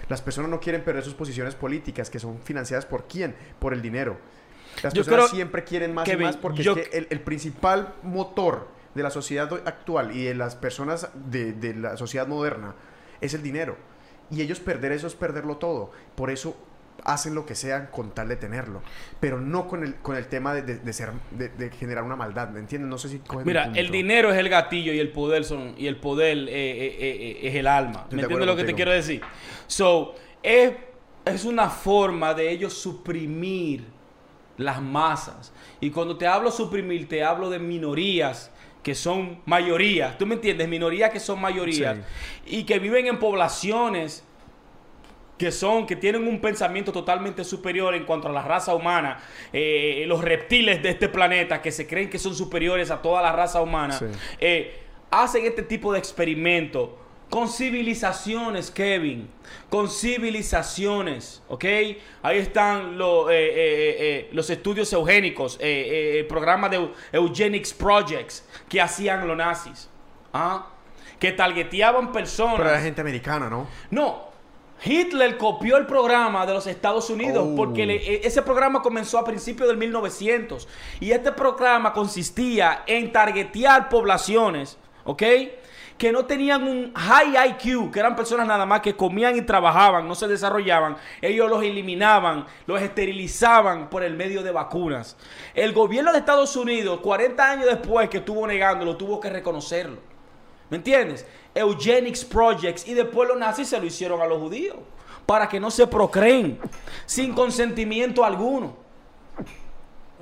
Las 0.08 0.22
personas 0.22 0.50
no 0.52 0.60
quieren 0.60 0.84
perder 0.84 1.04
sus 1.04 1.16
posiciones 1.16 1.56
políticas 1.56 2.10
que 2.10 2.20
son 2.20 2.40
financiadas 2.44 2.86
por 2.86 3.08
quién? 3.08 3.36
Por 3.60 3.74
el 3.74 3.82
dinero. 3.82 4.18
Las 4.84 4.94
Yo 4.94 5.04
personas 5.04 5.32
siempre 5.32 5.64
quieren 5.64 5.94
más 5.94 6.08
y 6.08 6.16
más 6.16 6.38
porque 6.38 6.64
yo- 6.64 6.76
es 6.78 6.88
que 6.88 6.98
el, 6.98 7.08
el 7.10 7.20
principal 7.22 7.96
motor 8.04 8.68
de 8.94 9.04
la 9.04 9.10
sociedad 9.10 9.52
actual 9.66 10.16
y 10.16 10.24
de 10.26 10.36
las 10.36 10.56
personas 10.56 11.10
de, 11.16 11.54
de 11.54 11.74
la 11.74 11.98
sociedad 11.98 12.28
moderna 12.28 12.76
es 13.20 13.34
el 13.34 13.42
dinero. 13.42 13.78
Y 14.30 14.42
ellos 14.42 14.60
perder 14.60 14.92
eso 14.92 15.08
es 15.08 15.16
perderlo 15.16 15.58
todo. 15.58 15.92
Por 16.16 16.30
eso 16.30 16.56
hacen 17.04 17.36
lo 17.36 17.46
que 17.46 17.56
sean 17.56 17.90
con 17.92 18.12
tal 18.14 18.28
de 18.30 18.36
tenerlo. 18.36 18.82
Pero 19.20 19.40
no 19.40 19.68
con 19.68 19.84
el, 19.84 19.96
con 19.96 20.16
el 20.16 20.28
tema 20.28 20.54
de, 20.54 20.62
de- 20.62 20.78
de 20.80 20.94
ser, 20.94 21.12
de, 21.32 21.50
de 21.50 21.70
generar 21.72 22.04
una 22.04 22.16
maldad, 22.16 22.50
¿me 22.50 22.60
entiendes? 22.60 22.90
No 22.90 22.98
sé 22.98 23.10
si 23.10 23.22
Mira, 23.46 23.72
el 23.76 23.90
dinero 23.92 24.32
es 24.32 24.38
el 24.38 24.50
gatillo 24.50 24.94
y 24.94 25.00
el 25.00 25.10
poder 25.12 25.44
son 25.44 25.74
y 25.78 25.88
el 25.88 25.98
poder 25.98 26.38
eh, 26.38 26.44
eh, 26.50 26.98
eh, 27.00 27.40
es 27.48 27.56
el 27.56 27.68
alma. 27.68 28.06
¿Me 28.12 28.18
de 28.18 28.22
entiendes 28.24 28.48
lo 28.48 28.56
que 28.56 28.64
te 28.64 28.74
quiero 28.74 28.92
decir? 28.92 29.22
So, 29.68 30.16
es, 30.44 30.74
es 31.26 31.46
una 31.46 31.70
forma 31.70 32.34
de 32.34 32.50
ellos 32.52 32.74
suprimir 32.74 33.86
las 34.58 34.82
masas. 34.82 35.52
Y 35.80 35.90
cuando 35.90 36.18
te 36.18 36.28
hablo 36.28 36.52
suprimir, 36.52 37.08
te 37.08 37.24
hablo 37.24 37.50
de 37.50 37.58
minorías 37.60 38.52
que 38.84 38.96
son 38.96 39.40
mayorías. 39.46 40.18
¿Tú 40.18 40.26
me 40.26 40.36
entiendes? 40.36 40.68
Minorías 40.68 41.12
que 41.12 41.20
son 41.20 41.40
mayorías 41.40 41.98
y 42.46 42.64
que 42.64 42.80
viven 42.80 43.06
en 43.08 43.20
poblaciones 43.20 44.24
que 45.42 45.52
son, 45.52 45.88
que 45.88 45.96
tienen 45.96 46.28
un 46.28 46.40
pensamiento 46.40 46.92
totalmente 46.92 47.44
superior 47.44 47.96
en 47.96 48.06
cuanto 48.06 48.28
a 48.28 48.32
la 48.32 48.44
raza 48.44 48.76
humana, 48.76 49.18
eh, 49.52 50.04
los 50.08 50.24
reptiles 50.24 50.84
de 50.84 50.90
este 50.90 51.10
planeta 51.10 51.64
que 51.64 51.72
se 51.72 51.88
creen 51.88 52.12
que 52.12 52.20
son 52.20 52.36
superiores 52.36 52.92
a 52.92 53.02
toda 53.02 53.24
la 53.24 53.32
raza 53.32 53.60
humana, 53.60 53.98
Sí. 53.98 54.06
eh, 54.40 54.80
hacen 55.10 55.44
este 55.46 55.64
tipo 55.64 55.92
de 55.94 55.98
experimentos 55.98 56.90
con 57.32 57.48
civilizaciones, 57.50 58.70
Kevin. 58.70 59.30
Con 59.70 59.90
civilizaciones, 59.90 61.42
¿ok? 61.48 61.66
Ahí 62.22 62.38
están 62.38 62.98
lo- 63.00 63.28
eh, 63.32 64.30
los 64.34 64.48
estudios 64.50 64.92
eugénicos, 64.94 65.58
el 65.60 66.26
programa 66.28 66.70
de 66.70 66.78
Eu- 66.80 66.92
Eugenics 67.14 67.74
Projects 67.74 68.46
que 68.70 68.80
hacían 68.80 69.28
los 69.28 69.36
nazis. 69.38 69.90
¿ah? 70.34 70.68
Que 71.20 71.32
targeteaban 71.32 72.12
personas. 72.12 72.56
Pero 72.58 72.70
era 72.70 72.80
gente 72.82 73.02
americana, 73.02 73.50
¿no? 73.50 73.68
No, 73.92 74.31
Hitler 74.84 75.38
copió 75.38 75.78
el 75.78 75.86
programa 75.86 76.46
de 76.46 76.54
los 76.54 76.66
Estados 76.68 77.10
Unidos 77.10 77.46
Oh. 77.52 77.56
porque 77.56 77.86
le- 77.86 77.96
e- 77.98 78.22
ese 78.28 78.42
programa 78.42 78.82
comenzó 78.82 79.20
a 79.20 79.24
principios 79.24 79.68
del 79.70 79.78
1900 79.78 80.68
y 81.00 81.12
este 81.12 81.32
programa 81.32 81.94
consistía 81.94 82.84
en 82.88 83.12
targetear 83.12 83.90
poblaciones, 83.90 84.78
¿ok? 85.04 85.24
Que 85.98 86.12
no 86.12 86.26
tenían 86.26 86.64
un 86.64 86.92
high 86.96 87.36
IQ, 87.50 87.92
que 87.92 88.00
eran 88.00 88.16
personas 88.16 88.48
nada 88.48 88.66
más 88.66 88.82
que 88.82 88.96
comían 88.96 89.38
y 89.38 89.44
trabajaban, 89.44 90.08
no 90.08 90.16
se 90.16 90.28
desarrollaban. 90.28 90.98
Ellos 91.22 91.48
los 91.48 91.62
eliminaban, 91.62 92.46
los 92.66 92.82
esterilizaban 92.82 93.88
por 93.88 94.02
el 94.02 94.16
medio 94.16 94.42
de 94.42 94.50
vacunas. 94.52 95.16
El 95.54 95.74
gobierno 95.74 96.12
de 96.12 96.18
Estados 96.18 96.56
Unidos, 96.56 97.02
40 97.02 97.52
años 97.52 97.66
después 97.68 98.10
que 98.10 98.18
estuvo 98.18 98.48
negándolo, 98.48 98.98
tuvo 98.98 99.20
que 99.20 99.30
reconocerlo. 99.30 99.98
¿Me 100.72 100.78
entiendes? 100.78 101.26
Eugenics 101.54 102.26
Projects. 102.26 102.88
Y 102.88 102.96
después 102.96 103.30
los 103.30 103.38
nazis 103.38 103.68
se 103.68 103.78
lo 103.80 103.86
hicieron 103.86 104.20
a 104.22 104.26
los 104.26 104.40
judíos. 104.40 104.78
Para 105.28 105.48
que 105.48 105.60
no 105.60 105.70
se 105.70 105.86
procreen. 105.86 106.60
Sin 107.06 107.34
consentimiento 107.34 108.26
alguno. 108.26 108.76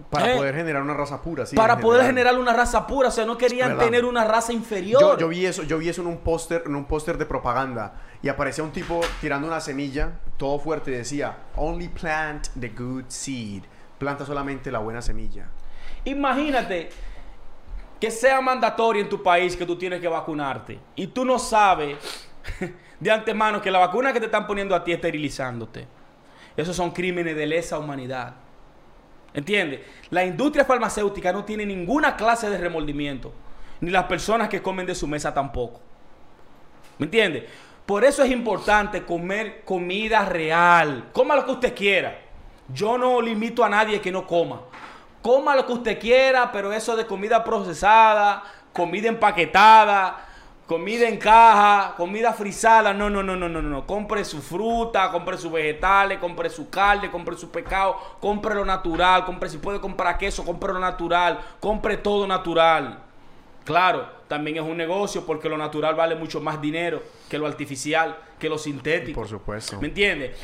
Para 0.09 0.33
Eh. 0.33 0.37
poder 0.37 0.55
generar 0.55 0.81
una 0.81 0.93
raza 0.93 1.21
pura, 1.21 1.45
sí. 1.45 1.55
para 1.55 1.77
poder 1.79 2.05
generar 2.05 2.37
una 2.37 2.53
raza 2.53 2.87
pura. 2.87 3.09
O 3.09 3.11
sea, 3.11 3.25
no 3.25 3.37
querían 3.37 3.69
¿Verdad? 3.69 3.83
tener 3.85 4.05
una 4.05 4.23
raza 4.23 4.51
Yo, 4.51 4.57
inferior. 4.57 5.17
yo 5.19 5.27
vi 5.27 5.45
eso, 5.45 5.63
yo 5.63 5.77
vi 5.77 5.89
eso 5.89 6.01
en 6.01 6.07
un 6.07 6.17
póster, 6.17 6.63
en 6.65 6.75
un 6.75 6.85
póster 6.85 7.17
de 7.17 7.25
propaganda 7.25 7.95
y 8.23 8.29
aparecía 8.29 8.63
un 8.63 8.71
tipo 8.71 9.01
tirando 9.21 9.45
una 9.47 9.59
semilla, 9.61 10.13
todo 10.37 10.57
fuerte 10.57 10.91
y 10.91 10.95
decía, 10.95 11.37
"Only 11.55 11.89
plant 11.89 12.47
the 12.59 12.69
good 12.69 13.03
seed." 13.09 13.63
Planta 13.99 14.25
solamente 14.25 14.71
la 14.71 14.79
buena 14.79 15.01
semilla. 15.01 15.47
Imagínate 16.05 16.89
que 17.99 18.11
sea 18.11 18.39
mandatorio 18.41 19.01
en 19.01 19.09
tu 19.09 19.21
país 19.21 19.55
que 19.55 19.65
tú 19.65 19.75
tienes 19.75 19.99
que 19.99 20.07
vacunarte. 20.07 20.79
Y 20.95 21.07
tú 21.07 21.25
no 21.25 21.37
sabes 21.37 21.97
de 22.99 23.11
antemano 23.11 23.61
que 23.61 23.71
la 23.71 23.79
vacuna 23.79 24.13
que 24.13 24.19
te 24.19 24.27
están 24.27 24.47
poniendo 24.47 24.75
a 24.75 24.83
ti 24.83 24.91
es 24.91 24.97
esterilizándote. 24.97 25.87
Esos 26.55 26.75
son 26.75 26.91
crímenes 26.91 27.35
de 27.35 27.45
lesa 27.45 27.77
humanidad. 27.77 28.35
¿Entiendes? 29.33 29.81
La 30.09 30.25
industria 30.25 30.65
farmacéutica 30.65 31.31
no 31.31 31.45
tiene 31.45 31.65
ninguna 31.65 32.15
clase 32.15 32.49
de 32.49 32.57
remordimiento. 32.57 33.31
Ni 33.81 33.91
las 33.91 34.05
personas 34.05 34.49
que 34.49 34.61
comen 34.61 34.85
de 34.85 34.95
su 34.95 35.07
mesa 35.07 35.33
tampoco. 35.33 35.79
¿Me 36.97 37.05
entiendes? 37.05 37.45
Por 37.85 38.03
eso 38.03 38.23
es 38.23 38.31
importante 38.31 39.03
comer 39.03 39.63
comida 39.63 40.25
real. 40.25 41.09
Coma 41.13 41.35
lo 41.35 41.45
que 41.45 41.51
usted 41.51 41.75
quiera. 41.75 42.19
Yo 42.73 42.97
no 42.97 43.21
limito 43.21 43.63
a 43.63 43.69
nadie 43.69 44.01
que 44.01 44.11
no 44.11 44.27
coma. 44.27 44.61
Coma 45.22 45.55
lo 45.55 45.65
que 45.65 45.74
usted 45.74 45.99
quiera, 45.99 46.51
pero 46.51 46.72
eso 46.72 46.95
de 46.95 47.05
comida 47.05 47.43
procesada, 47.43 48.43
comida 48.72 49.09
empaquetada, 49.09 50.26
comida 50.65 51.09
en 51.09 51.17
caja, 51.17 51.95
comida 51.97 52.32
frisada, 52.32 52.93
no, 52.93 53.09
no, 53.09 53.24
no, 53.24 53.36
no, 53.36 53.49
no, 53.49 53.61
no. 53.61 53.88
Compre 53.88 54.24
su 54.24 54.41
fruta, 54.41 55.11
compre 55.11 55.38
sus 55.38 55.51
vegetales, 55.51 56.20
compre 56.20 56.49
su 56.49 56.70
carne, 56.70 57.09
compre 57.09 57.36
su 57.36 57.49
pescado, 57.49 57.97
compre 58.22 58.55
lo 58.55 58.63
natural, 58.63 59.26
compre 59.26 59.49
si 59.49 59.57
puede 59.57 59.82
comprar 59.82 60.17
queso, 60.17 60.45
compre 60.45 60.72
lo 60.72 60.80
natural, 60.80 61.39
compre 61.59 61.97
todo 61.97 62.28
natural. 62.28 62.99
Claro, 63.65 64.07
también 64.28 64.57
es 64.57 64.63
un 64.63 64.78
negocio 64.78 65.26
porque 65.26 65.49
lo 65.49 65.57
natural 65.57 65.95
vale 65.95 66.15
mucho 66.15 66.39
más 66.39 66.61
dinero 66.61 67.01
que 67.30 67.38
lo 67.38 67.47
artificial, 67.47 68.17
que 68.38 68.47
lo 68.47 68.57
sintético. 68.57 69.20
Por 69.20 69.28
supuesto. 69.28 69.82
¿Me 69.82 69.88
entiendes? 69.88 70.38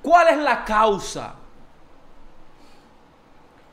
¿Cuál 0.00 0.28
es 0.28 0.38
la 0.38 0.64
causa? 0.64 1.34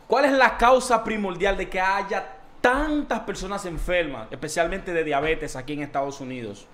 ¿Cuál 0.08 0.26
es 0.26 0.34
la 0.34 0.58
causa 0.58 1.04
primordial 1.04 1.58
de 1.58 1.70
que 1.70 1.80
haya 1.80 2.38
tantas 2.62 3.22
personas 3.22 3.66
enfermas, 3.66 4.28
especialmente 4.32 4.94
de 4.94 5.04
diabetes 5.04 5.56
aquí 5.56 5.74
en 5.74 5.82
Estados 5.82 6.22
Unidos? 6.22 6.68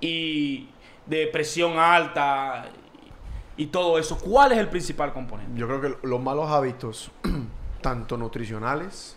Y 0.00 0.68
de 1.06 1.26
presión 1.28 1.78
alta 1.78 2.66
y 3.56 3.66
todo 3.66 3.98
eso. 3.98 4.18
¿Cuál 4.18 4.52
es 4.52 4.58
el 4.58 4.68
principal 4.68 5.12
componente? 5.12 5.58
Yo 5.58 5.66
creo 5.66 5.80
que 5.80 6.06
los 6.06 6.20
malos 6.20 6.50
hábitos, 6.50 7.10
tanto 7.82 8.16
nutricionales 8.16 9.16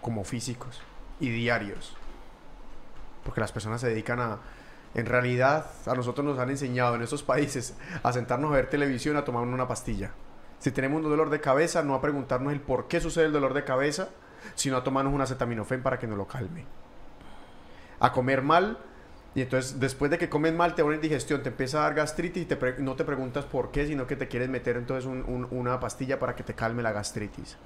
como 0.00 0.24
físicos 0.24 0.80
y 1.18 1.28
diarios, 1.30 1.96
porque 3.24 3.40
las 3.40 3.52
personas 3.52 3.80
se 3.80 3.88
dedican 3.88 4.20
a, 4.20 4.38
en 4.94 5.06
realidad, 5.06 5.66
a 5.86 5.94
nosotros 5.94 6.24
nos 6.24 6.38
han 6.38 6.50
enseñado 6.50 6.94
en 6.94 7.02
estos 7.02 7.22
países 7.22 7.76
a 8.02 8.12
sentarnos 8.12 8.50
a 8.52 8.54
ver 8.54 8.70
televisión, 8.70 9.16
a 9.16 9.24
tomar 9.24 9.42
una 9.42 9.68
pastilla. 9.68 10.12
Si 10.60 10.70
tenemos 10.70 11.02
un 11.02 11.10
dolor 11.10 11.30
de 11.30 11.40
cabeza, 11.40 11.82
no 11.82 11.94
a 11.94 12.00
preguntarnos 12.00 12.52
el 12.52 12.60
por 12.60 12.86
qué 12.86 13.00
sucede 13.00 13.24
el 13.26 13.32
dolor 13.32 13.54
de 13.54 13.64
cabeza, 13.64 14.10
sino 14.54 14.76
a 14.76 14.84
tomarnos 14.84 15.12
un 15.12 15.20
acetaminofén 15.20 15.82
para 15.82 15.98
que 15.98 16.06
nos 16.06 16.16
lo 16.16 16.26
calme. 16.26 16.66
A 17.98 18.12
comer 18.12 18.42
mal, 18.42 18.78
y 19.34 19.42
entonces 19.42 19.80
después 19.80 20.10
de 20.10 20.18
que 20.18 20.28
comes 20.28 20.54
mal 20.54 20.74
te 20.74 20.82
da 20.82 20.86
una 20.86 20.96
indigestión, 20.96 21.42
te 21.42 21.48
empieza 21.48 21.78
a 21.78 21.82
dar 21.82 21.94
gastritis 21.94 22.42
y 22.42 22.46
te 22.46 22.74
no 22.78 22.94
te 22.94 23.04
preguntas 23.04 23.44
por 23.44 23.70
qué, 23.70 23.86
sino 23.86 24.06
que 24.06 24.16
te 24.16 24.28
quieres 24.28 24.48
meter 24.48 24.76
entonces 24.76 25.06
un- 25.06 25.24
un- 25.26 25.48
una 25.50 25.80
pastilla 25.80 26.18
para 26.18 26.34
que 26.36 26.42
te 26.42 26.54
calme 26.54 26.82
la 26.82 26.92
gastritis. 26.92 27.56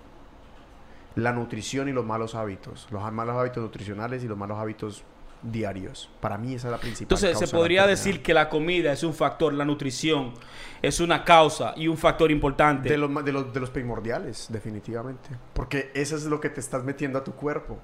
La 1.16 1.32
nutrición 1.32 1.88
y 1.88 1.92
los 1.92 2.04
malos 2.04 2.34
hábitos, 2.34 2.88
los 2.90 3.12
malos 3.12 3.36
hábitos 3.36 3.62
nutricionales 3.62 4.24
y 4.24 4.28
los 4.28 4.36
malos 4.38 4.58
hábitos 4.58 5.04
diarios. 5.44 6.10
Para 6.20 6.38
mí 6.38 6.54
esa 6.54 6.68
es 6.68 6.72
la 6.72 6.78
principal. 6.78 7.04
Entonces 7.04 7.32
causa 7.32 7.46
se 7.46 7.56
podría 7.56 7.86
decir 7.86 8.22
que 8.22 8.34
la 8.34 8.48
comida 8.48 8.92
es 8.92 9.02
un 9.02 9.14
factor, 9.14 9.52
la 9.52 9.64
nutrición 9.64 10.34
es 10.82 11.00
una 11.00 11.24
causa 11.24 11.74
y 11.76 11.88
un 11.88 11.96
factor 11.96 12.30
importante. 12.30 12.88
De 12.88 12.98
los, 12.98 13.24
de, 13.24 13.32
los, 13.32 13.52
de 13.52 13.60
los 13.60 13.70
primordiales, 13.70 14.46
definitivamente. 14.50 15.30
Porque 15.52 15.90
eso 15.94 16.16
es 16.16 16.24
lo 16.24 16.40
que 16.40 16.50
te 16.50 16.60
estás 16.60 16.84
metiendo 16.84 17.18
a 17.18 17.24
tu 17.24 17.32
cuerpo. 17.32 17.78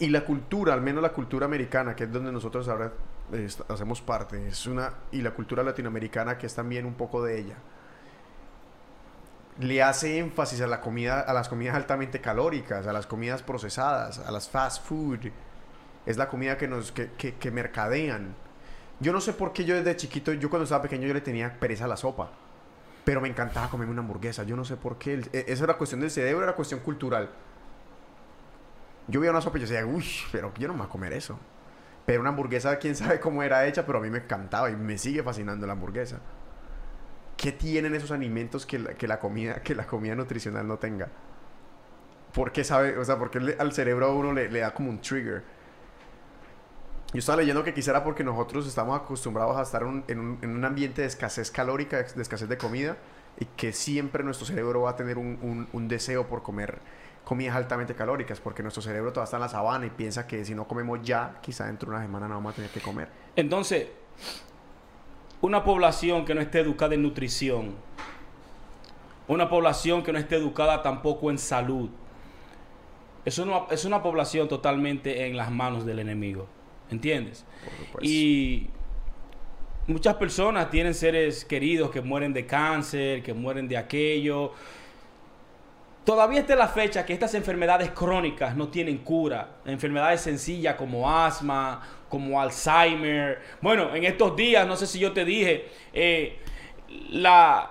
Y 0.00 0.08
la 0.08 0.24
cultura, 0.24 0.74
al 0.74 0.80
menos 0.80 1.02
la 1.02 1.12
cultura 1.12 1.46
americana, 1.46 1.96
que 1.96 2.04
es 2.04 2.12
donde 2.12 2.30
nosotros 2.30 2.68
ahora 2.68 2.92
eh, 3.32 3.48
hacemos 3.68 4.00
parte, 4.00 4.46
es 4.46 4.66
una. 4.66 4.92
Y 5.10 5.22
la 5.22 5.32
cultura 5.32 5.62
latinoamericana, 5.64 6.38
que 6.38 6.46
es 6.46 6.54
también 6.54 6.86
un 6.86 6.94
poco 6.94 7.22
de 7.22 7.40
ella. 7.40 7.56
Le 9.60 9.82
hace 9.82 10.18
énfasis 10.18 10.60
a 10.60 10.66
la 10.68 10.80
comida, 10.80 11.20
a 11.20 11.32
las 11.32 11.48
comidas 11.48 11.74
altamente 11.74 12.20
calóricas, 12.20 12.86
a 12.86 12.92
las 12.92 13.06
comidas 13.06 13.42
procesadas, 13.42 14.20
a 14.20 14.30
las 14.30 14.48
fast 14.48 14.84
food. 14.86 15.30
Es 16.06 16.16
la 16.16 16.28
comida 16.28 16.56
que 16.56 16.68
nos, 16.68 16.92
que, 16.92 17.10
que- 17.12 17.34
que 17.34 17.50
mercadean. 17.50 18.34
Yo 19.00 19.12
no 19.12 19.20
sé 19.20 19.32
por 19.32 19.52
qué 19.52 19.64
yo 19.64 19.74
desde 19.76 19.96
chiquito, 19.96 20.32
yo 20.32 20.48
cuando 20.50 20.64
estaba 20.64 20.82
pequeño 20.82 21.06
yo 21.08 21.14
le 21.14 21.20
tenía 21.20 21.58
pereza 21.58 21.84
a 21.86 21.88
la 21.88 21.96
sopa. 21.96 22.30
Pero 23.04 23.20
me 23.20 23.28
encantaba 23.28 23.68
comerme 23.68 23.92
una 23.92 24.02
hamburguesa. 24.02 24.44
Yo 24.44 24.54
no 24.56 24.64
sé 24.64 24.76
por 24.76 24.96
qué. 24.98 25.22
E- 25.32 25.44
Esa 25.48 25.64
era 25.64 25.74
cuestión 25.74 26.00
del 26.00 26.10
cerebro, 26.10 26.44
era 26.44 26.54
cuestión 26.54 26.80
cultural. 26.80 27.28
Yo 29.08 29.20
veía 29.20 29.30
una 29.30 29.40
sopa 29.40 29.58
y 29.58 29.62
yo 29.62 29.66
decía, 29.66 29.86
uy, 29.86 30.04
pero 30.30 30.52
yo 30.58 30.68
no 30.68 30.74
me 30.74 30.80
voy 30.80 30.86
a 30.86 30.90
comer 30.90 31.12
eso. 31.14 31.38
Pero 32.06 32.20
una 32.20 32.30
hamburguesa, 32.30 32.76
quién 32.78 32.94
sabe 32.96 33.18
cómo 33.20 33.42
era 33.42 33.66
hecha, 33.66 33.84
pero 33.86 33.98
a 33.98 34.02
mí 34.02 34.10
me 34.10 34.18
encantaba 34.18 34.70
y 34.70 34.76
me 34.76 34.98
sigue 34.98 35.22
fascinando 35.22 35.66
la 35.66 35.72
hamburguesa. 35.72 36.20
¿Qué 37.38 37.52
tienen 37.52 37.94
esos 37.94 38.10
alimentos 38.10 38.66
que 38.66 38.78
la, 38.80 38.94
que 38.94 39.06
la 39.08 39.18
comida, 39.18 39.62
que 39.62 39.74
la 39.74 39.86
comida 39.86 40.14
nutricional 40.14 40.66
no 40.68 40.76
tenga? 40.78 41.08
¿Por 42.34 42.52
qué 42.52 42.64
sabe? 42.64 42.98
O 42.98 43.04
sea, 43.04 43.16
¿por 43.16 43.30
qué 43.30 43.40
le- 43.40 43.56
al 43.58 43.72
cerebro 43.72 44.06
a 44.06 44.12
uno 44.14 44.32
le, 44.32 44.48
da 44.48 44.74
como 44.74 44.90
un 44.90 45.00
trigger? 45.00 45.42
Yo 47.12 47.18
estaba 47.20 47.36
leyendo 47.38 47.62
que 47.64 47.72
quizá 47.72 47.92
era 47.92 48.04
porque 48.04 48.22
nosotros 48.22 48.66
estamos 48.66 49.00
acostumbrados 49.00 49.56
a 49.56 49.62
estar 49.62 49.82
en 49.82 49.88
un, 49.88 50.04
en 50.08 50.18
un- 50.18 50.38
en 50.42 50.50
un 50.50 50.64
ambiente 50.64 51.02
de 51.02 51.06
escasez 51.08 51.50
calórica, 51.50 52.02
de 52.02 52.22
escasez 52.22 52.48
de 52.48 52.58
comida, 52.58 52.96
y 53.38 53.44
que 53.44 53.72
siempre 53.72 54.24
nuestro 54.24 54.44
cerebro 54.46 54.82
va 54.82 54.90
a 54.90 54.96
tener 54.96 55.16
un- 55.16 55.68
un 55.72 55.88
deseo 55.88 56.26
por 56.26 56.42
comer 56.42 56.80
comidas 57.24 57.54
altamente 57.56 57.94
calóricas, 57.94 58.40
porque 58.40 58.62
nuestro 58.62 58.82
cerebro 58.82 59.12
todavía 59.12 59.24
está 59.26 59.36
en 59.36 59.42
la 59.42 59.48
sabana 59.48 59.86
y 59.86 59.90
piensa 59.90 60.26
que 60.26 60.44
si 60.44 60.54
no 60.54 60.66
comemos 60.66 61.00
ya, 61.02 61.38
quizá 61.40 61.66
dentro 61.66 61.90
de 61.90 61.96
una 61.96 62.04
semana 62.04 62.26
no 62.26 62.34
vamos 62.34 62.52
a 62.54 62.56
tener 62.56 62.70
que 62.70 62.80
comer. 62.80 63.08
Entonces, 63.36 63.86
una 65.40 65.64
población 65.64 66.24
que 66.24 66.34
no 66.34 66.40
esté 66.40 66.60
educada 66.60 66.94
en 66.94 67.02
nutrición, 67.02 67.74
una 69.26 69.48
población 69.48 70.02
que 70.02 70.12
no 70.12 70.18
esté 70.18 70.36
educada 70.36 70.82
tampoco 70.82 71.30
en 71.30 71.38
salud, 71.38 71.90
es 73.24 73.38
una, 73.38 73.62
es 73.70 73.84
una 73.84 74.02
población 74.02 74.48
totalmente 74.48 75.26
en 75.26 75.36
las 75.36 75.50
manos 75.50 75.84
del 75.84 75.98
enemigo. 75.98 76.48
¿Entiendes? 76.90 77.44
Y 78.00 78.68
muchas 79.86 80.14
personas 80.14 80.70
tienen 80.70 80.94
seres 80.94 81.44
queridos 81.44 81.90
que 81.90 82.00
mueren 82.00 82.32
de 82.32 82.46
cáncer, 82.46 83.22
que 83.22 83.34
mueren 83.34 83.68
de 83.68 83.76
aquello. 83.76 84.52
Todavía 86.04 86.40
está 86.40 86.56
la 86.56 86.68
fecha 86.68 87.04
que 87.04 87.12
estas 87.12 87.34
enfermedades 87.34 87.90
crónicas 87.90 88.56
no 88.56 88.68
tienen 88.68 88.98
cura. 88.98 89.58
Enfermedades 89.66 90.22
sencillas 90.22 90.76
como 90.76 91.10
asma, 91.10 91.82
como 92.08 92.40
Alzheimer. 92.40 93.40
Bueno, 93.60 93.94
en 93.94 94.04
estos 94.04 94.34
días, 94.36 94.66
no 94.66 94.76
sé 94.76 94.86
si 94.86 94.98
yo 94.98 95.12
te 95.12 95.24
dije, 95.24 95.68
eh, 95.92 96.38
la, 97.10 97.70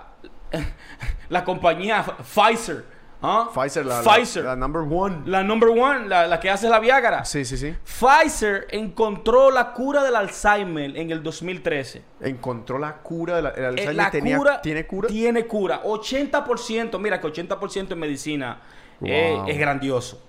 la 1.28 1.44
compañía 1.44 2.04
Pfizer 2.22 2.84
¿Ah? 3.20 3.48
Pfizer, 3.52 3.84
la, 3.84 4.00
la- 4.00 4.12
Pfizer. 4.14 4.44
la 4.44 4.54
number 4.54 4.82
one. 4.88 5.22
La 5.26 5.42
number 5.42 5.70
one, 5.70 6.06
la, 6.06 6.28
la 6.28 6.38
que 6.38 6.48
hace 6.50 6.68
la 6.68 6.78
Viagra. 6.78 7.24
Sí, 7.24 7.44
sí, 7.44 7.56
sí. 7.56 7.74
Pfizer 7.84 8.68
encontró 8.70 9.50
la 9.50 9.72
cura 9.72 10.04
del 10.04 10.14
Alzheimer 10.14 10.96
en 10.96 11.10
el 11.10 11.20
2013. 11.24 12.00
Encontró 12.20 12.78
la 12.78 12.98
cura 12.98 13.34
de 13.34 13.42
la, 13.42 13.48
el 13.50 13.64
Eh, 13.64 13.66
Alzheimer. 13.66 13.94
la 13.96 14.10
tenía- 14.12 14.36
cura 14.38 14.62
¿Tiene 14.62 14.86
cura? 14.86 15.08
Tiene 15.08 15.46
cura. 15.46 15.82
80%, 15.82 16.96
mira 17.00 17.20
que 17.20 17.26
80% 17.26 17.90
en 17.90 17.98
medicina 17.98 18.60
eh, 19.04 19.36
es 19.48 19.58
grandioso. 19.58 20.24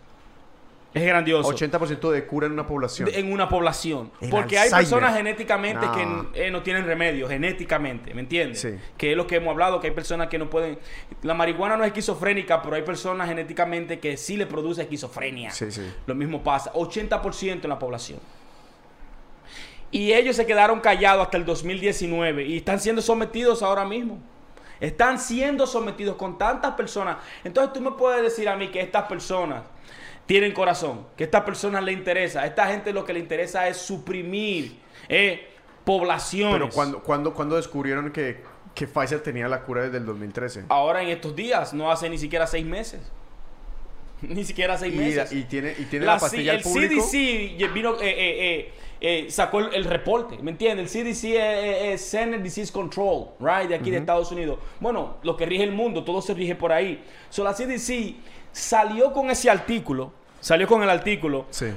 Es 0.91 1.03
grandioso. 1.05 1.47
80% 1.49 2.09
de 2.09 2.25
cura 2.25 2.47
en 2.47 2.53
una 2.53 2.65
población. 2.65 3.09
de- 3.11 3.19
en 3.19 3.31
una 3.31 3.47
población. 3.47 4.11
El 4.21 4.29
Porque 4.31 4.57
hay 4.57 4.71
personas 4.71 5.15
genéticamente 5.15 5.85
No. 5.85 6.31
que 6.31 6.47
eh, 6.47 6.49
no 6.51 6.63
tienen 6.63 6.85
remedio, 6.85 7.27
genéticamente, 7.27 8.11
¿me 8.15 8.21
entiendes? 8.21 8.61
Sí. 8.61 8.75
Que 8.97 9.11
es 9.11 9.17
lo 9.17 9.27
que 9.27 9.35
hemos 9.35 9.51
hablado, 9.51 9.79
que 9.79 9.87
hay 9.87 9.93
personas 9.93 10.29
que 10.29 10.39
no 10.39 10.49
pueden... 10.49 10.79
La 11.21 11.35
marihuana 11.35 11.77
no 11.77 11.83
es 11.83 11.89
esquizofrénica, 11.89 12.61
pero 12.63 12.75
hay 12.75 12.81
personas 12.81 13.27
genéticamente 13.29 13.99
que 13.99 14.17
sí 14.17 14.35
le 14.35 14.47
produce 14.47 14.81
esquizofrenia. 14.81 15.51
Sí, 15.51 15.71
sí. 15.71 15.83
Lo 16.07 16.15
mismo 16.15 16.41
pasa, 16.41 16.73
80% 16.73 17.65
en 17.65 17.69
la 17.69 17.77
población. 17.77 18.19
Y 19.91 20.13
ellos 20.13 20.35
se 20.35 20.45
quedaron 20.45 20.79
callados 20.81 21.25
hasta 21.25 21.37
el 21.37 21.45
2019 21.45 22.45
y 22.45 22.57
están 22.57 22.79
siendo 22.79 23.01
sometidos 23.01 23.63
ahora 23.63 23.85
mismo. 23.85 24.19
Están 24.79 25.19
siendo 25.19 25.65
sometidos 25.67 26.15
con 26.15 26.37
tantas 26.37 26.73
personas. 26.75 27.17
Entonces 27.43 27.73
tú 27.73 27.81
me 27.81 27.91
puedes 27.91 28.21
decir 28.21 28.47
a 28.47 28.55
mí 28.55 28.69
que 28.69 28.79
estas 28.81 29.03
personas 29.05 29.63
tienen 30.29 30.51
corazón, 30.51 31.07
que 31.17 31.23
a 31.23 31.25
estas 31.25 31.41
personas 31.41 31.83
le 31.83 31.91
interesa. 31.91 32.41
A 32.43 32.45
esta 32.45 32.67
gente 32.67 32.93
lo 32.93 33.03
que 33.03 33.13
le 33.13 33.19
interesa 33.19 33.67
es 33.67 33.77
suprimir 33.77 34.77
eh, 35.09 35.47
poblaciones. 35.83 36.53
Pero 36.53 36.69
cuando, 36.69 36.99
cuando, 37.01 37.33
cuando 37.33 37.55
descubrieron 37.55 38.11
que, 38.11 38.43
que 38.75 38.85
Pfizer 38.85 39.21
tenía 39.21 39.47
la 39.47 39.63
cura 39.63 39.81
desde 39.81 39.97
el 39.97 40.05
2013. 40.05 40.65
Ahora 40.69 41.01
en 41.01 41.09
estos 41.09 41.35
días, 41.35 41.73
no 41.73 41.89
hace 41.91 42.07
ni 42.11 42.19
siquiera 42.19 42.45
seis 42.45 42.63
meses. 42.63 43.01
Ni 44.21 44.43
siquiera 44.43 44.77
seis 44.77 44.93
Y, 44.93 44.97
meses. 44.97 45.31
y 45.31 45.43
tiene, 45.45 45.73
y 45.79 45.85
tiene 45.85 46.05
la, 46.05 46.13
La 46.15 46.19
pastilla 46.19 46.51
C- 46.51 46.57
al 46.57 46.61
público. 46.61 46.93
El 46.93 47.57
CDC 47.57 47.73
vino, 47.73 47.93
eh, 47.95 47.97
eh, 48.01 48.59
eh, 48.59 48.73
eh, 49.01 49.31
sacó 49.31 49.61
el, 49.61 49.73
el 49.73 49.85
reporte, 49.85 50.37
¿me 50.43 50.51
entiendes? 50.51 50.93
El 50.93 51.05
CDC 51.05 51.23
es, 51.23 51.81
es 52.03 52.11
Center 52.11 52.43
Disease 52.43 52.71
Control, 52.71 53.29
right, 53.39 53.67
de 53.69 53.75
aquí 53.75 53.89
de 53.89 53.97
Estados 53.97 54.31
Unidos. 54.31 54.59
Bueno, 54.79 55.17
lo 55.23 55.35
que 55.37 55.45
rige 55.47 55.63
el 55.63 55.71
mundo, 55.71 56.03
todo 56.03 56.21
se 56.21 56.33
rige 56.35 56.53
por 56.53 56.71
ahí. 56.71 57.01
So, 57.31 57.43
la 57.45 57.53
CDC 57.53 58.15
salió 58.51 59.11
con 59.13 59.29
ese 59.29 59.49
artículo, 59.49 60.11
salió 60.39 60.67
con 60.67 60.81
el 60.83 60.89
artículo 60.89 61.45
Sí. 61.49 61.67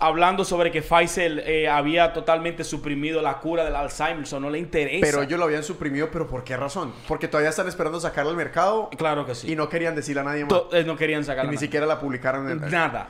hablando 0.00 0.44
sobre 0.44 0.70
que 0.72 0.80
Pfizer 0.82 1.42
eh, 1.46 1.68
había 1.68 2.12
totalmente 2.12 2.64
suprimido 2.64 3.20
la 3.20 3.38
cura 3.38 3.64
del 3.64 3.76
Alzheimer, 3.76 4.22
eso 4.24 4.40
no 4.40 4.48
le 4.50 4.58
interesa. 4.58 5.04
Pero 5.04 5.22
ellos 5.22 5.38
lo 5.38 5.44
habían 5.44 5.62
suprimido, 5.62 6.08
pero 6.10 6.26
¿por 6.26 6.42
qué 6.44 6.56
razón? 6.56 6.92
Porque 7.06 7.28
todavía 7.28 7.50
están 7.50 7.68
esperando 7.68 8.00
sacarla 8.00 8.30
al 8.30 8.36
mercado 8.36 8.88
Claro 8.96 9.26
que 9.26 9.34
sí. 9.34 9.52
y 9.52 9.56
no 9.56 9.68
querían 9.68 9.94
decirle 9.94 10.22
a 10.22 10.24
nadie 10.24 10.44
más. 10.44 10.48
To- 10.50 10.70
eh, 10.72 10.84
no 10.84 10.96
querían 10.96 11.22
sacar 11.24 11.44
Y 11.46 11.48
ni 11.48 11.56
siquiera 11.58 11.84
la 11.86 12.00
publicaron 12.00 12.50
en... 12.50 12.60
nada. 12.70 13.08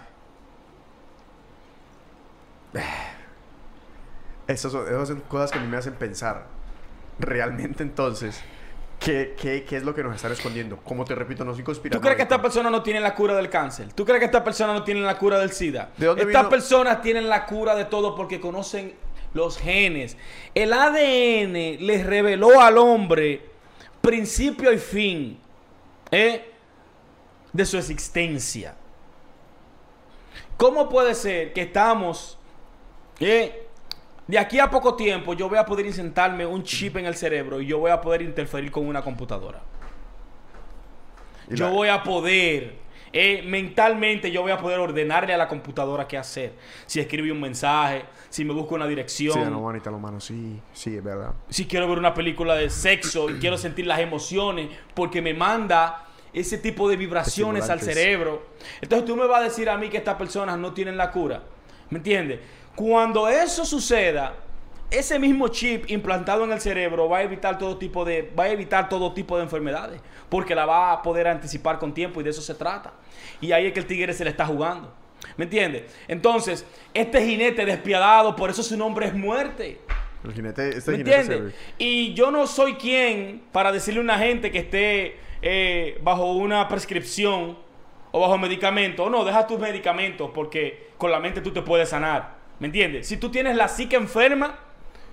Esas 4.46 4.72
son, 4.72 4.86
esas 4.86 5.08
son 5.08 5.20
cosas 5.22 5.50
que 5.50 5.58
a 5.58 5.62
mí 5.62 5.68
me 5.68 5.76
hacen 5.76 5.94
pensar. 5.94 6.46
Realmente 7.18 7.82
entonces, 7.82 8.42
¿qué, 9.04 9.34
qué, 9.40 9.64
qué 9.64 9.76
es 9.76 9.82
lo 9.82 9.94
que 9.94 10.02
nos 10.02 10.16
están 10.16 10.32
escondiendo? 10.32 10.78
Como 10.78 11.04
te 11.04 11.14
repito, 11.14 11.44
no 11.44 11.52
soy 11.52 11.62
¿Tú 11.62 11.66
conspiranoico. 11.66 12.02
crees 12.02 12.16
que 12.16 12.22
estas 12.22 12.40
personas 12.40 12.72
no 12.72 12.82
tienen 12.82 13.02
la 13.02 13.14
cura 13.14 13.34
del 13.36 13.50
cáncer? 13.50 13.92
¿Tú 13.92 14.04
crees 14.04 14.18
que 14.18 14.26
estas 14.26 14.42
personas 14.42 14.74
no 14.74 14.84
tienen 14.84 15.04
la 15.04 15.18
cura 15.18 15.38
del 15.38 15.52
SIDA? 15.52 15.90
¿De 15.96 16.06
dónde 16.06 16.22
estas 16.22 16.42
vino? 16.42 16.50
personas 16.50 17.02
tienen 17.02 17.28
la 17.28 17.44
cura 17.46 17.74
de 17.74 17.84
todo 17.84 18.14
porque 18.14 18.40
conocen 18.40 18.94
los 19.34 19.58
genes. 19.58 20.16
El 20.54 20.72
ADN 20.72 21.52
les 21.86 22.06
reveló 22.06 22.60
al 22.60 22.78
hombre 22.78 23.42
principio 24.00 24.72
y 24.72 24.78
fin 24.78 25.38
¿eh? 26.10 26.50
de 27.52 27.66
su 27.66 27.76
existencia. 27.78 28.74
¿Cómo 30.56 30.88
puede 30.88 31.14
ser 31.14 31.52
que 31.52 31.62
estamos 31.62 32.38
eh, 33.20 33.63
de 34.26 34.38
aquí 34.38 34.58
a 34.58 34.70
poco 34.70 34.94
tiempo 34.94 35.34
yo 35.34 35.48
voy 35.48 35.58
a 35.58 35.66
poder 35.66 35.86
insertarme 35.86 36.46
un 36.46 36.62
chip 36.62 36.96
en 36.96 37.06
el 37.06 37.14
cerebro 37.14 37.60
y 37.60 37.66
yo 37.66 37.78
voy 37.78 37.90
a 37.90 38.00
poder 38.00 38.22
interferir 38.22 38.70
con 38.70 38.86
una 38.86 39.02
computadora? 39.02 39.60
Yo 41.50 41.70
voy 41.70 41.88
a 41.88 42.02
poder, 42.02 42.76
eh, 43.12 43.42
mentalmente 43.44 44.30
yo 44.30 44.40
voy 44.40 44.50
a 44.52 44.58
poder 44.58 44.78
ordenarle 44.80 45.34
a 45.34 45.36
la 45.36 45.46
computadora 45.46 46.08
qué 46.08 46.16
hacer. 46.16 46.54
Si 46.86 47.00
escribe 47.00 47.30
un 47.30 47.40
mensaje, 47.40 48.06
si 48.30 48.44
me 48.46 48.54
busco 48.54 48.74
una 48.74 48.84
Sí, 48.84 48.90
dirección, 48.90 49.50
no, 49.52 49.60
manita, 49.60 49.90
lo 49.90 49.98
mano, 49.98 50.20
sí, 50.20 50.58
sí, 50.72 50.96
es 50.96 51.04
verdad. 51.04 51.34
si 51.50 51.66
quiero 51.66 51.86
ver 51.86 51.98
una 51.98 52.14
película 52.14 52.54
de 52.54 52.70
sexo 52.70 53.28
y 53.28 53.34
quiero 53.34 53.58
sentir 53.58 53.86
las 53.86 53.98
emociones 54.00 54.70
porque 54.94 55.20
me 55.20 55.34
manda 55.34 56.06
ese 56.32 56.56
tipo 56.58 56.88
de 56.88 56.96
vibraciones 56.96 57.68
al 57.68 57.80
cerebro. 57.80 58.46
Entonces 58.80 59.06
tú 59.06 59.14
me 59.16 59.26
vas 59.26 59.40
a 59.42 59.44
decir 59.44 59.68
a 59.68 59.76
mí 59.76 59.90
que 59.90 59.98
estas 59.98 60.16
personas 60.16 60.58
no 60.58 60.72
tienen 60.72 60.96
la 60.96 61.10
cura. 61.12 61.42
¿Me 61.90 61.98
entiendes? 61.98 62.40
Cuando 62.74 63.28
eso 63.28 63.64
suceda, 63.64 64.34
ese 64.90 65.18
mismo 65.18 65.48
chip 65.48 65.90
implantado 65.90 66.44
en 66.44 66.52
el 66.52 66.60
cerebro 66.60 67.08
va 67.08 67.18
a 67.18 67.22
evitar 67.22 67.58
todo 67.58 67.78
tipo 67.78 68.04
de 68.04 68.32
va 68.38 68.44
a 68.44 68.48
evitar 68.48 68.88
todo 68.88 69.12
tipo 69.12 69.36
de 69.36 69.44
enfermedades, 69.44 70.00
porque 70.28 70.54
la 70.54 70.66
va 70.66 70.92
a 70.92 71.02
poder 71.02 71.26
anticipar 71.28 71.78
con 71.78 71.92
tiempo 71.94 72.20
y 72.20 72.24
de 72.24 72.30
eso 72.30 72.42
se 72.42 72.54
trata. 72.54 72.92
Y 73.40 73.52
ahí 73.52 73.66
es 73.66 73.72
que 73.72 73.80
el 73.80 73.86
tigre 73.86 74.12
se 74.12 74.24
le 74.24 74.30
está 74.30 74.46
jugando. 74.46 74.92
¿Me 75.36 75.44
entiendes? 75.44 75.84
Entonces, 76.06 76.66
este 76.92 77.24
jinete 77.24 77.64
despiadado, 77.64 78.36
por 78.36 78.50
eso 78.50 78.62
su 78.62 78.76
nombre 78.76 79.06
es 79.06 79.14
muerte. 79.14 79.80
El 80.22 80.32
jinete, 80.32 80.76
este 80.76 80.90
¿Me 80.92 80.98
entiendes? 80.98 81.54
Y 81.78 82.14
yo 82.14 82.30
no 82.30 82.46
soy 82.46 82.74
quien 82.74 83.42
para 83.52 83.72
decirle 83.72 84.00
a 84.00 84.02
una 84.02 84.18
gente 84.18 84.50
que 84.50 84.58
esté 84.58 85.16
eh, 85.42 85.98
bajo 86.02 86.32
una 86.32 86.68
prescripción 86.68 87.58
o 88.12 88.20
bajo 88.20 88.38
medicamento. 88.38 89.10
No, 89.10 89.24
deja 89.24 89.46
tus 89.46 89.58
medicamentos 89.58 90.30
porque 90.34 90.90
con 90.98 91.10
la 91.10 91.20
mente 91.20 91.40
tú 91.40 91.52
te 91.52 91.62
puedes 91.62 91.88
sanar. 91.88 92.33
¿Me 92.60 92.66
entiendes? 92.66 93.06
Si 93.08 93.16
tú 93.16 93.30
tienes 93.30 93.56
la 93.56 93.68
psique 93.68 93.96
enferma, 93.96 94.58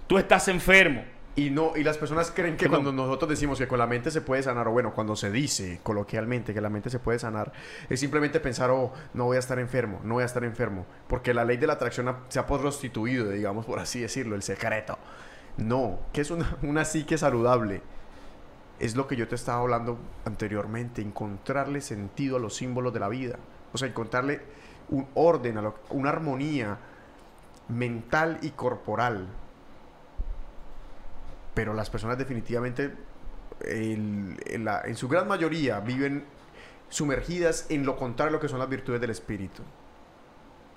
tú 0.07 0.17
estás 0.17 0.47
enfermo. 0.47 1.03
Y 1.33 1.49
no, 1.49 1.77
y 1.77 1.83
las 1.83 1.97
personas 1.97 2.29
creen 2.29 2.57
que 2.57 2.67
cuando 2.67 2.91
nosotros 2.91 3.29
decimos 3.29 3.57
que 3.57 3.65
con 3.67 3.79
la 3.79 3.87
mente 3.87 4.11
se 4.11 4.19
puede 4.19 4.43
sanar, 4.43 4.67
o 4.67 4.71
bueno, 4.71 4.93
cuando 4.93 5.15
se 5.15 5.31
dice 5.31 5.79
coloquialmente 5.81 6.53
que 6.53 6.59
la 6.59 6.69
mente 6.69 6.89
se 6.89 6.99
puede 6.99 7.19
sanar, 7.19 7.53
es 7.89 8.01
simplemente 8.01 8.41
pensar, 8.41 8.69
oh, 8.69 8.91
no 9.13 9.25
voy 9.25 9.37
a 9.37 9.39
estar 9.39 9.57
enfermo, 9.57 10.01
no 10.03 10.15
voy 10.15 10.23
a 10.23 10.25
estar 10.25 10.43
enfermo, 10.43 10.85
porque 11.07 11.33
la 11.33 11.45
ley 11.45 11.55
de 11.55 11.67
la 11.67 11.73
atracción 11.73 12.09
ha- 12.09 12.19
se 12.27 12.37
ha 12.37 12.45
prostituido, 12.45 13.29
digamos 13.29 13.65
por 13.65 13.79
así 13.79 14.01
decirlo, 14.01 14.35
el 14.35 14.43
secreto. 14.43 14.97
No, 15.55 15.99
que 16.11 16.19
es 16.19 16.31
una, 16.31 16.57
una 16.63 16.83
psique 16.83 17.17
saludable. 17.17 17.81
Es 18.79 18.97
lo 18.97 19.07
que 19.07 19.15
yo 19.15 19.27
te 19.29 19.35
estaba 19.35 19.61
hablando 19.61 19.99
anteriormente, 20.25 21.01
encontrarle 21.01 21.79
sentido 21.79 22.35
a 22.35 22.39
los 22.39 22.55
símbolos 22.55 22.93
de 22.93 22.99
la 22.99 23.07
vida. 23.07 23.37
O 23.71 23.77
sea, 23.77 23.87
encontrarle 23.87 24.41
un 24.89 25.07
orden, 25.13 25.57
a 25.59 25.61
lo- 25.61 25.75
una 25.91 26.09
armonía 26.09 26.77
mental 27.71 28.37
y 28.41 28.51
corporal. 28.51 29.27
Pero 31.53 31.73
las 31.73 31.89
personas 31.89 32.17
definitivamente, 32.17 32.93
en, 33.61 34.37
su 34.95 35.07
gran 35.07 35.27
mayoría, 35.27 35.79
viven 35.79 36.23
sumergidas 36.89 37.65
en 37.69 37.85
lo 37.85 37.95
contrario 37.97 38.29
a 38.29 38.33
lo 38.33 38.39
que 38.39 38.47
son 38.49 38.59
las 38.59 38.69
virtudes 38.69 39.01
del 39.01 39.09
espíritu. 39.09 39.63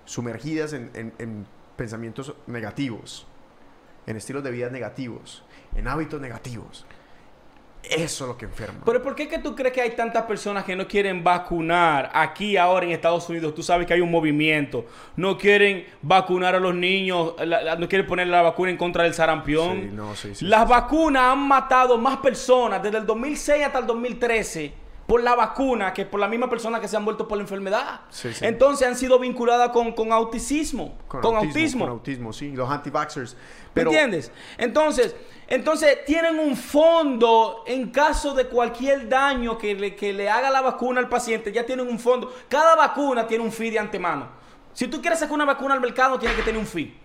Sumergidas 0.05 0.73
en- 0.73 0.91
en 1.19 1.47
pensamientos 1.77 2.35
negativos, 2.47 3.27
en 4.07 4.17
estilos 4.17 4.45
de 4.45 4.51
vida 4.51 4.69
negativos, 4.71 5.45
en 5.75 5.89
hábitos 5.89 6.21
negativos. 6.21 6.87
Eso 7.91 8.25
es 8.25 8.29
lo 8.29 8.37
que 8.37 8.47
enferma. 8.47 8.81
Pero 8.85 9.03
¿por 9.03 9.15
qué 9.15 9.29
que 9.29 9.39
tú 9.39 9.55
crees 9.55 9.73
que 9.75 9.81
hay 9.81 9.91
tantas 9.91 10.23
personas 10.25 10.65
que 10.65 10.75
no 10.75 10.87
quieren 10.89 11.23
vacunar 11.23 12.11
aquí 12.15 12.57
ahora 12.57 12.87
en 12.87 12.93
Estados 12.93 13.29
Unidos? 13.29 13.55
Tú 13.55 13.63
sabes 13.63 13.87
que 13.87 13.95
hay 13.95 14.01
un 14.01 14.11
movimiento. 14.11 14.87
No 15.17 15.37
quieren 15.37 15.87
vacunar 16.03 16.55
a 16.55 16.61
los 16.61 16.75
niños, 16.75 17.35
la- 17.39 17.63
la- 17.63 17.77
no 17.77 17.89
quieren 17.89 18.07
poner 18.07 18.27
la 18.29 18.43
vacuna 18.43 18.71
en 18.71 18.77
contra 18.77 19.05
del 19.05 19.15
sarampión. 19.15 19.73
Sí, 19.83 19.91
no, 19.93 20.15
sí, 20.17 20.35
sí, 20.35 20.45
Las 20.47 20.67
vacunas 20.69 21.33
han 21.33 21.47
matado 21.47 21.99
más 21.99 22.17
personas 22.19 22.83
desde 22.83 22.99
el 22.99 23.07
2006 23.07 23.65
hasta 23.65 23.79
el 23.79 23.87
2013 23.87 24.73
por 25.07 25.23
la 25.23 25.35
vacuna 25.35 25.93
que 25.93 26.07
por 26.07 26.21
la 26.21 26.29
misma 26.29 26.49
persona 26.49 26.81
que 26.81 26.89
se 26.89 26.97
han 26.97 27.05
muerto 27.05 27.29
por 27.29 27.39
la 27.39 27.43
enfermedad. 27.43 28.01
Sí, 28.11 28.33
sí. 28.33 28.45
Entonces 28.45 28.87
han 28.87 28.97
sido 28.97 29.19
vinculadas 29.19 29.71
con, 29.71 29.93
con 29.93 30.13
auticismo, 30.13 30.97
con, 31.09 31.25
autismo. 31.37 31.85
Con 31.85 31.93
autismo, 31.93 32.33
sí. 32.33 32.53
Los 32.53 32.71
anti-vaxxers. 32.71 33.35
¿Me 33.35 33.41
Pero, 33.75 33.91
entiendes? 33.91 34.33
Entonces, 34.57 35.15
entonces 35.47 36.05
tienen 36.07 36.39
un 36.39 36.57
fondo 36.57 37.65
en 37.67 37.91
caso 37.91 38.35
de 38.35 38.47
cualquier 38.47 39.09
daño 39.09 39.59
que 39.59 39.75
le, 39.75 39.95
que 39.95 40.13
le 40.13 40.31
haga 40.31 40.51
la 40.51 40.63
vacuna 40.63 41.01
al 41.01 41.09
paciente, 41.09 41.53
ya 41.53 41.67
tienen 41.67 41.87
un 41.89 41.99
fondo. 41.99 42.33
Cada 42.49 42.75
vacuna 42.75 43.27
tiene 43.27 43.45
un 43.45 43.53
fee 43.53 43.71
de 43.71 43.79
antemano. 43.79 44.29
Si 44.73 44.89
tú 44.89 45.01
quieres 45.01 45.19
sacar 45.19 45.35
una 45.35 45.45
vacuna 45.45 45.75
al 45.75 45.81
mercado, 45.81 46.19
tiene 46.19 46.35
que 46.35 46.43
tener 46.43 46.61
un 46.61 46.67
fee. 46.67 47.04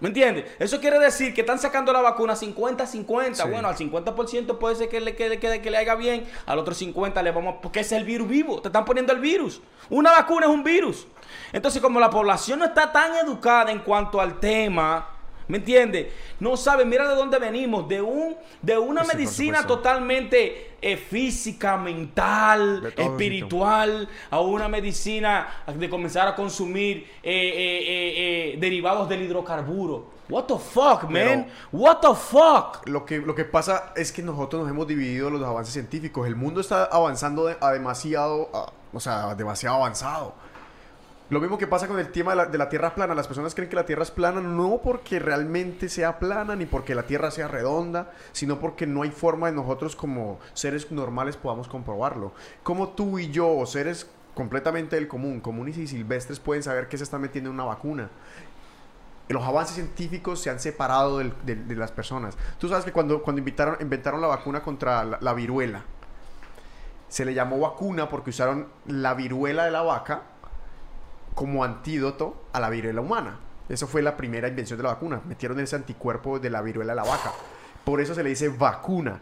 ¿Me 0.00 0.08
entiendes? 0.08 0.44
Eso 0.60 0.80
quiere 0.80 0.98
decir 0.98 1.34
que 1.34 1.40
están 1.40 1.58
sacando 1.58 1.92
la 1.92 2.00
vacuna 2.00 2.34
50-50. 2.34 3.34
Sí. 3.34 3.42
Bueno, 3.50 3.68
al 3.68 3.76
50% 3.76 4.58
puede 4.58 4.76
ser 4.76 4.88
que 4.88 5.00
le, 5.00 5.16
quede 5.16 5.40
que, 5.40 5.60
que 5.60 5.70
le 5.70 5.76
haga 5.76 5.96
bien, 5.96 6.24
al 6.46 6.58
otro 6.58 6.74
50% 6.74 7.22
le 7.22 7.32
vamos... 7.32 7.56
Porque 7.60 7.80
es 7.80 7.90
el 7.90 8.04
virus 8.04 8.28
vivo, 8.28 8.60
te 8.62 8.68
están 8.68 8.84
poniendo 8.84 9.12
el 9.12 9.18
virus. 9.18 9.60
Una 9.90 10.12
vacuna 10.12 10.46
es 10.46 10.52
un 10.52 10.62
virus. 10.62 11.06
Entonces, 11.52 11.82
como 11.82 11.98
la 11.98 12.10
población 12.10 12.60
no 12.60 12.66
está 12.66 12.92
tan 12.92 13.14
educada 13.16 13.72
en 13.72 13.80
cuanto 13.80 14.20
al 14.20 14.38
tema, 14.38 15.17
¿Me 15.48 15.56
entiendes? 15.58 16.08
No 16.40 16.56
saben, 16.56 16.88
mira 16.88 17.08
de 17.08 17.14
dónde 17.14 17.38
venimos, 17.38 17.88
de 17.88 18.02
un 18.02 18.36
de 18.60 18.76
una 18.78 19.02
Sí, 19.04 19.16
medicina 19.16 19.66
totalmente 19.66 20.72
eh, 20.82 20.96
física, 20.96 21.76
mental, 21.78 22.92
espiritual, 22.96 24.08
a 24.30 24.40
una 24.40 24.68
medicina 24.68 25.48
de 25.74 25.88
comenzar 25.88 26.28
a 26.28 26.34
consumir 26.36 26.98
eh, 27.22 27.32
eh, 27.32 27.78
eh, 27.80 28.52
eh, 28.54 28.56
derivados 28.60 29.08
del 29.08 29.22
hidrocarburo. 29.22 30.18
What 30.28 30.44
the 30.44 30.58
fuck, 30.58 31.04
man? 31.04 31.12
Pero- 31.12 31.46
What 31.72 32.00
the 32.02 32.14
fuck? 32.14 32.86
Lo 32.86 33.06
que, 33.06 33.18
lo 33.18 33.34
que 33.34 33.46
pasa 33.46 33.92
es 33.96 34.12
que 34.12 34.22
nosotros 34.22 34.60
nos 34.62 34.70
hemos 34.70 34.86
dividido 34.86 35.30
los 35.30 35.42
avances 35.42 35.72
científicos. 35.72 36.26
El 36.26 36.36
mundo 36.36 36.60
está 36.60 36.84
avanzando 36.84 37.46
de- 37.46 37.56
a 37.60 37.72
demasiado, 37.72 38.50
a- 38.52 38.70
o 38.92 39.00
sea, 39.00 39.34
demasiado 39.34 39.76
avanzado. 39.76 40.34
Lo 41.30 41.40
mismo 41.40 41.58
que 41.58 41.66
pasa 41.66 41.86
con 41.86 41.98
el 41.98 42.10
tema 42.10 42.34
de 42.34 42.56
la, 42.56 42.68
Tierra 42.70 42.94
plana. 42.94 43.14
Las 43.14 43.26
personas 43.26 43.54
creen 43.54 43.68
que 43.68 43.76
la 43.76 43.84
Tierra 43.84 44.02
es 44.02 44.10
plana 44.10 44.40
no 44.40 44.80
porque 44.82 45.18
realmente 45.18 45.90
sea 45.90 46.18
plana 46.18 46.56
ni 46.56 46.64
porque 46.64 46.94
la 46.94 47.02
Tierra 47.02 47.30
sea 47.30 47.48
redonda, 47.48 48.12
sino 48.32 48.58
porque 48.58 48.86
no 48.86 49.02
hay 49.02 49.10
forma 49.10 49.48
de 49.48 49.52
nosotros 49.52 49.94
como 49.94 50.38
seres 50.54 50.90
normales 50.90 51.36
podamos 51.36 51.68
comprobarlo. 51.68 52.32
Como 52.62 52.90
tú 52.90 53.18
y 53.18 53.30
yo, 53.30 53.64
seres 53.66 54.10
completamente 54.34 54.96
del 54.96 55.06
común, 55.06 55.40
comunes 55.40 55.76
y 55.76 55.86
silvestres, 55.86 56.40
pueden 56.40 56.62
saber 56.62 56.88
que 56.88 56.96
se 56.96 57.04
está 57.04 57.18
metiendo 57.18 57.50
en 57.50 57.54
una 57.54 57.64
vacuna 57.64 58.08
los 59.28 59.44
avances 59.44 59.74
científicos 59.74 60.40
se 60.40 60.48
han 60.48 60.58
separado 60.58 61.18
de, 61.18 61.76
las 61.76 61.92
personas. 61.92 62.36
Tú 62.58 62.66
sabes 62.66 62.86
que 62.86 62.92
cuando, 62.92 63.22
cuando 63.22 63.40
inventaron 63.40 64.20
la 64.22 64.26
vacuna 64.26 64.62
contra 64.62 65.04
la 65.04 65.34
viruela, 65.34 65.82
se 67.08 67.24
le 67.24 67.34
llamó 67.34 67.58
vacuna 67.60 68.08
porque 68.08 68.30
usaron 68.30 68.68
la 68.86 69.14
viruela 69.14 69.64
de 69.64 69.70
la 69.70 69.82
vaca 69.82 70.22
como 71.38 71.62
antídoto 71.62 72.42
a 72.52 72.58
la 72.58 72.68
viruela 72.68 73.00
humana. 73.00 73.38
Eso 73.68 73.86
fue 73.86 74.02
la 74.02 74.16
primera 74.16 74.48
invención 74.48 74.76
de 74.76 74.82
la 74.82 74.88
vacuna. 74.90 75.20
Metieron 75.24 75.60
ese 75.60 75.76
anticuerpo 75.76 76.40
de 76.40 76.50
la 76.50 76.62
viruela 76.62 76.92
de 76.94 76.96
la 76.96 77.04
vaca. 77.04 77.30
Por 77.84 78.00
eso 78.00 78.12
se 78.12 78.24
le 78.24 78.30
dice 78.30 78.48
vacuna 78.48 79.20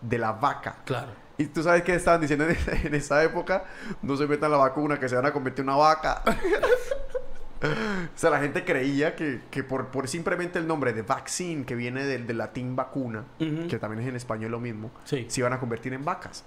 de 0.00 0.18
la 0.18 0.32
vaca. 0.32 0.76
Claro. 0.84 1.12
Y 1.36 1.46
tú 1.46 1.62
sabes 1.62 1.82
qué 1.84 1.94
estaban 1.94 2.20
diciendo 2.20 2.46
en 2.46 2.50
esa, 2.50 2.72
en 2.72 2.94
esa 2.96 3.22
época, 3.22 3.62
no 4.02 4.16
se 4.16 4.26
metan 4.26 4.50
la 4.50 4.56
vacuna, 4.56 4.98
que 4.98 5.08
se 5.08 5.14
van 5.14 5.26
a 5.26 5.32
convertir 5.32 5.62
en 5.62 5.68
una 5.68 5.76
vaca. 5.78 6.22
o 7.62 8.18
sea, 8.18 8.30
la 8.30 8.40
gente 8.40 8.64
creía 8.64 9.14
que, 9.14 9.42
que 9.50 9.62
por, 9.62 9.86
por 9.88 10.08
simplemente 10.08 10.58
el 10.58 10.66
nombre 10.66 10.92
de 10.92 11.02
vaccine, 11.02 11.64
que 11.64 11.76
viene 11.76 12.04
del, 12.04 12.26
del 12.26 12.38
latín 12.38 12.74
vacuna, 12.74 13.22
que 13.38 13.78
también 13.78 14.02
es 14.02 14.08
en 14.08 14.16
español 14.16 14.50
lo 14.50 14.58
mismo, 14.58 14.90
Sí. 15.04 15.26
se 15.28 15.40
iban 15.40 15.52
a 15.52 15.60
convertir 15.60 15.92
en 15.92 16.04
vacas. 16.04 16.44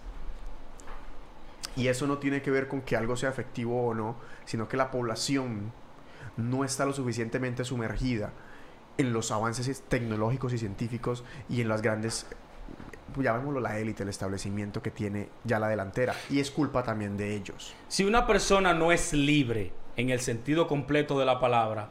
Y 1.75 1.87
eso 1.87 2.07
no 2.07 2.17
tiene 2.17 2.41
que 2.41 2.51
ver 2.51 2.67
con 2.67 2.81
que 2.81 2.97
algo 2.97 3.15
sea 3.15 3.29
efectivo 3.29 3.87
o 3.87 3.93
no, 3.93 4.17
sino 4.45 4.67
que 4.67 4.77
la 4.77 4.91
población 4.91 5.71
no 6.37 6.63
está 6.63 6.85
lo 6.85 6.93
suficientemente 6.93 7.63
sumergida 7.63 8.33
en 8.97 9.13
los 9.13 9.31
avances 9.31 9.81
tecnológicos 9.87 10.53
y 10.53 10.57
científicos 10.57 11.23
y 11.49 11.61
en 11.61 11.69
las 11.69 11.81
grandes, 11.81 12.27
llamémoslo 13.17 13.59
la 13.59 13.79
élite, 13.79 14.03
el 14.03 14.09
establecimiento 14.09 14.81
que 14.81 14.91
tiene 14.91 15.29
ya 15.43 15.59
la 15.59 15.69
delantera. 15.69 16.13
Y 16.29 16.39
es 16.39 16.51
culpa 16.51 16.83
también 16.83 17.17
de 17.17 17.35
ellos. 17.35 17.73
Si 17.87 18.03
una 18.03 18.27
persona 18.27 18.73
no 18.73 18.91
es 18.91 19.13
libre 19.13 19.71
en 19.97 20.09
el 20.09 20.19
sentido 20.19 20.67
completo 20.67 21.17
de 21.19 21.25
la 21.25 21.39
palabra, 21.39 21.89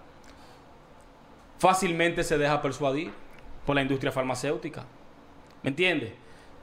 fácilmente 1.59 2.25
se 2.25 2.39
deja 2.39 2.63
persuadir 2.63 3.13
por 3.67 3.77
la 3.77 3.83
industria 3.83 4.13
farmacéutica. 4.13 4.85
¿Me 5.63 5.71
entiendes? 5.71 6.13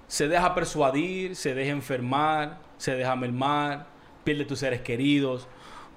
Se 0.07 0.27
deja 0.27 0.55
persuadir, 0.55 1.35
se 1.35 1.53
deja 1.53 1.71
enfermar, 1.71 2.59
se 2.77 2.95
deja 2.95 3.15
mermar, 3.15 3.87
pierde 4.23 4.45
tus 4.45 4.59
seres 4.59 4.81
queridos, 4.81 5.47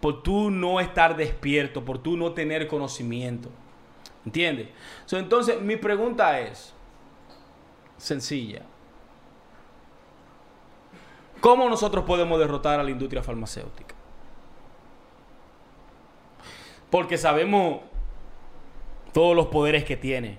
por 0.00 0.22
tú 0.22 0.50
no 0.50 0.80
estar 0.80 1.16
despierto, 1.16 1.84
por 1.84 1.98
tú 1.98 2.16
no 2.16 2.32
tener 2.32 2.66
conocimiento. 2.66 3.50
¿Entiendes? 4.24 4.68
So, 5.06 5.18
entonces, 5.18 5.60
mi 5.60 5.76
pregunta 5.76 6.40
es 6.40 6.74
sencilla. 7.96 8.62
¿Cómo 11.40 11.68
nosotros 11.68 12.04
podemos 12.04 12.38
derrotar 12.38 12.80
a 12.80 12.82
la 12.84 12.90
industria 12.90 13.22
farmacéutica? 13.22 13.94
Porque 16.90 17.16
sabemos 17.16 17.80
todos 19.12 19.34
los 19.34 19.46
poderes 19.46 19.84
que 19.84 19.96
tiene. 19.96 20.38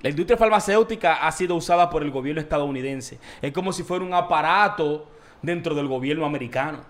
La 0.00 0.10
industria 0.10 0.38
farmacéutica 0.38 1.26
ha 1.26 1.32
sido 1.32 1.56
usada 1.56 1.90
por 1.90 2.02
el 2.02 2.10
gobierno 2.10 2.40
estadounidense. 2.40 3.18
Es 3.42 3.52
como 3.52 3.72
si 3.72 3.82
fuera 3.82 4.04
un 4.04 4.14
aparato 4.14 5.08
dentro 5.42 5.74
del 5.74 5.88
gobierno 5.88 6.24
americano. 6.24 6.80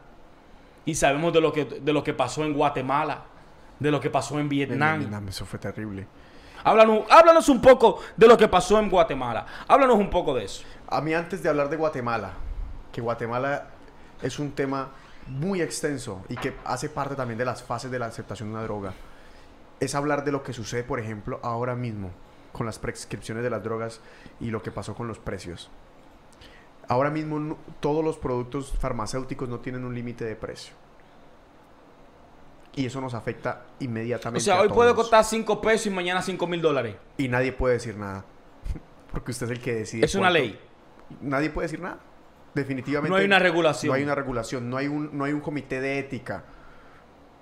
Y 0.84 0.94
sabemos 0.94 1.32
de 1.32 1.40
lo 1.40 1.52
que, 1.52 1.64
de 1.64 1.92
lo 1.92 2.04
que 2.04 2.12
pasó 2.12 2.44
en 2.44 2.52
Guatemala, 2.52 3.24
de 3.78 3.90
lo 3.90 4.00
que 4.00 4.10
pasó 4.10 4.38
en 4.38 4.48
Vietnam. 4.48 5.00
Vietnam, 5.00 5.28
eso 5.28 5.46
fue 5.46 5.58
terrible. 5.58 6.06
Háblanos, 6.64 7.04
háblanos 7.08 7.48
un 7.48 7.62
poco 7.62 8.00
de 8.16 8.26
lo 8.26 8.36
que 8.36 8.48
pasó 8.48 8.78
en 8.78 8.90
Guatemala. 8.90 9.46
Háblanos 9.66 9.96
un 9.96 10.10
poco 10.10 10.34
de 10.34 10.44
eso. 10.44 10.64
A 10.88 11.00
mí 11.00 11.14
antes 11.14 11.42
de 11.42 11.48
hablar 11.48 11.70
de 11.70 11.76
Guatemala, 11.76 12.32
que 12.92 13.00
Guatemala 13.00 13.68
es 14.20 14.38
un 14.38 14.52
tema 14.52 14.90
muy 15.26 15.62
extenso 15.62 16.24
y 16.28 16.36
que 16.36 16.54
hace 16.64 16.88
parte 16.88 17.14
también 17.14 17.38
de 17.38 17.44
las 17.44 17.62
fases 17.62 17.90
de 17.90 17.98
la 17.98 18.06
aceptación 18.06 18.48
de 18.50 18.54
una 18.54 18.64
droga, 18.64 18.92
es 19.80 19.94
hablar 19.94 20.24
de 20.24 20.32
lo 20.32 20.42
que 20.42 20.52
sucede, 20.52 20.82
por 20.82 21.00
ejemplo, 21.00 21.38
ahora 21.42 21.74
mismo 21.74 22.10
con 22.58 22.66
las 22.66 22.78
prescripciones 22.78 23.42
de 23.44 23.50
las 23.50 23.62
drogas 23.62 24.00
y 24.40 24.50
lo 24.50 24.62
que 24.62 24.70
pasó 24.70 24.94
con 24.94 25.06
los 25.08 25.18
precios. 25.18 25.70
Ahora 26.88 27.08
mismo 27.10 27.38
no- 27.38 27.56
todos 27.80 28.04
los 28.04 28.18
productos 28.18 28.72
farmacéuticos 28.78 29.48
no 29.48 29.60
tienen 29.60 29.84
un 29.84 29.94
límite 29.94 30.24
de 30.24 30.34
precio. 30.36 30.74
Y 32.74 32.86
eso 32.86 33.00
nos 33.00 33.14
afecta 33.14 33.62
O 33.80 33.84
inmediatamente. 33.84 34.44
sea, 34.44 34.54
a 34.58 34.60
hoy 34.62 34.68
puede 34.68 34.90
todos. 34.92 35.04
costar 35.04 35.24
5 35.24 35.60
pesos 35.60 35.86
y 35.86 35.90
mañana 35.90 36.22
5 36.22 36.46
mil 36.46 36.60
dólares. 36.62 36.96
Y 37.16 37.28
nadie 37.28 37.52
puede 37.52 37.74
decir 37.74 37.96
nada. 37.96 38.24
Porque 39.12 39.30
usted 39.32 39.46
es 39.46 39.52
el 39.52 39.60
que 39.60 39.74
decide. 39.74 40.04
Es 40.04 40.14
una 40.14 40.30
ley. 40.30 40.58
Nadie 41.20 41.50
puede 41.50 41.66
decir 41.66 41.80
nada. 41.80 41.98
Definitivamente. 42.54 43.10
No 43.10 43.16
hay 43.16 43.24
una 43.24 43.38
regulación. 43.38 43.90
No 43.90 43.94
hay 43.94 44.02
una 44.02 44.14
regulación. 44.14 44.70
No 44.70 44.76
hay 44.76 44.86
un, 44.88 45.16
no 45.16 45.24
hay 45.24 45.32
un 45.32 45.40
comité 45.40 45.80
de 45.80 45.98
ética. 45.98 46.44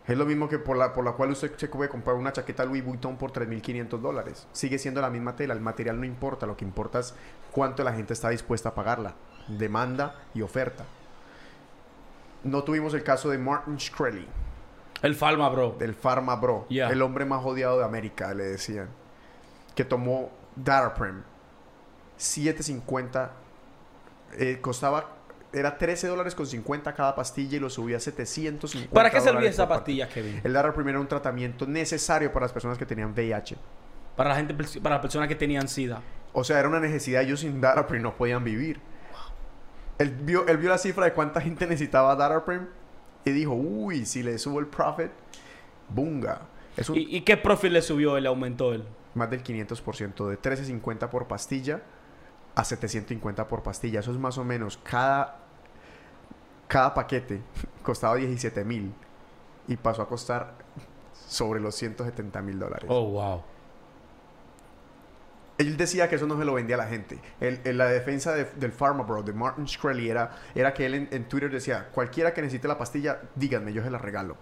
Es 0.06 0.16
lo 0.16 0.24
mismo 0.24 0.48
que 0.48 0.58
por 0.60 0.76
la, 0.76 0.92
por 0.92 1.04
la 1.04 1.12
cual 1.12 1.30
usted 1.32 1.56
se 1.56 1.66
puede 1.68 1.90
comprar 1.90 2.14
una 2.16 2.32
chaqueta 2.32 2.64
Louis 2.64 2.84
Vuitton 2.84 3.16
por 3.16 3.32
3.500 3.32 3.98
dólares. 3.98 4.46
Sigue 4.52 4.78
siendo 4.78 5.00
la 5.00 5.10
misma 5.10 5.34
tela. 5.34 5.52
El 5.52 5.60
material 5.60 5.98
no 5.98 6.06
importa. 6.06 6.46
Lo 6.46 6.56
que 6.56 6.64
importa 6.64 7.00
es 7.00 7.14
cuánto 7.50 7.82
la 7.82 7.92
gente 7.92 8.12
está 8.12 8.28
dispuesta 8.28 8.68
a 8.68 8.74
pagarla. 8.74 9.14
Demanda 9.48 10.14
y 10.32 10.42
oferta. 10.42 10.84
No 12.44 12.62
tuvimos 12.62 12.94
el 12.94 13.02
caso 13.02 13.30
de 13.30 13.38
Martin 13.38 13.76
Shkreli, 13.76 14.28
El 15.02 15.16
Falma, 15.16 15.48
bro. 15.48 15.74
del 15.76 15.94
Pharma 15.94 16.36
Bro. 16.36 16.66
El 16.70 17.02
hombre 17.02 17.24
más 17.24 17.44
odiado 17.44 17.78
de 17.78 17.84
América, 17.84 18.32
le 18.34 18.44
decían. 18.44 18.88
Que 19.74 19.84
tomó 19.84 20.30
Daraprim. 20.54 21.22
7.50. 22.18 23.30
eh, 24.34 24.58
costaba... 24.60 25.15
Era 25.52 25.78
13 25.78 26.08
dólares 26.08 26.34
con 26.34 26.46
50 26.46 26.92
cada 26.94 27.14
pastilla 27.14 27.56
y 27.56 27.60
lo 27.60 27.70
subía 27.70 27.96
a 27.96 28.00
750 28.00 28.92
¿Para 28.92 29.10
qué 29.10 29.20
servía 29.20 29.48
esa 29.48 29.68
pastilla, 29.68 30.08
Kevin? 30.08 30.40
El 30.44 30.52
Daraprim 30.52 30.88
era 30.88 31.00
un 31.00 31.08
tratamiento 31.08 31.66
necesario 31.66 32.32
para 32.32 32.44
las 32.44 32.52
personas 32.52 32.76
que 32.76 32.84
tenían 32.84 33.12
VIH. 33.12 33.56
Para 34.16 34.30
la 34.30 34.36
gente, 34.36 34.54
para 34.80 34.96
las 34.96 35.02
personas 35.02 35.28
que 35.28 35.34
tenían 35.34 35.68
SIDA. 35.68 36.02
O 36.32 36.44
sea, 36.44 36.58
era 36.58 36.68
una 36.68 36.80
necesidad. 36.80 37.22
Ellos 37.22 37.40
sin 37.40 37.60
Daraprim 37.60 38.02
no 38.02 38.16
podían 38.16 38.44
vivir. 38.44 38.80
Él 39.98 40.10
vio, 40.10 40.46
él 40.46 40.58
vio 40.58 40.68
la 40.68 40.78
cifra 40.78 41.06
de 41.06 41.12
cuánta 41.12 41.40
gente 41.40 41.66
necesitaba 41.66 42.14
Daraprim 42.16 42.66
y 43.24 43.30
dijo, 43.30 43.52
uy, 43.52 44.04
si 44.04 44.22
le 44.22 44.38
subo 44.38 44.60
el 44.60 44.66
profit, 44.66 45.10
bunga. 45.88 46.42
Un, 46.88 46.96
¿Y, 46.96 47.16
y 47.16 47.20
qué 47.22 47.36
profit 47.36 47.72
le 47.72 47.80
subió? 47.80 48.18
Le 48.20 48.28
aumentó 48.28 48.74
él. 48.74 48.84
más 49.14 49.30
del 49.30 49.42
500%, 49.42 50.28
de 50.28 50.38
13.50 50.38 51.08
por 51.08 51.26
pastilla 51.26 51.80
a 52.56 52.64
750 52.64 53.46
por 53.46 53.62
pastilla. 53.62 54.00
Eso 54.00 54.10
es 54.10 54.18
más 54.18 54.36
o 54.38 54.44
menos 54.44 54.78
cada, 54.82 55.36
cada 56.66 56.92
paquete 56.94 57.40
costaba 57.84 58.16
17 58.16 58.64
mil 58.64 58.92
y 59.68 59.76
pasó 59.76 60.02
a 60.02 60.08
costar 60.08 60.54
sobre 61.28 61.60
los 61.60 61.74
170 61.76 62.42
mil 62.42 62.58
dólares. 62.58 62.86
Oh, 62.88 63.04
wow. 63.10 63.42
Él 65.58 65.76
decía 65.78 66.08
que 66.08 66.16
eso 66.16 66.26
no 66.26 66.36
se 66.38 66.44
lo 66.44 66.52
vendía 66.54 66.76
a 66.76 66.78
la 66.78 66.86
gente. 66.86 67.18
El- 67.40 67.60
el- 67.64 67.78
la 67.78 67.86
defensa 67.86 68.34
de- 68.34 68.44
del 68.44 68.72
Pharma 68.72 69.04
Bro, 69.04 69.22
de 69.22 69.32
Martin 69.32 69.64
Shkreli, 69.64 70.10
era, 70.10 70.32
era 70.54 70.74
que 70.74 70.84
él 70.84 70.94
en, 70.94 71.08
en 71.10 71.24
Twitter 71.28 71.50
decía, 71.50 71.88
cualquiera 71.92 72.34
que 72.34 72.42
necesite 72.42 72.68
la 72.68 72.76
pastilla, 72.76 73.20
díganme, 73.34 73.72
yo 73.72 73.82
se 73.82 73.90
la 73.90 73.96
regalo. 73.98 74.36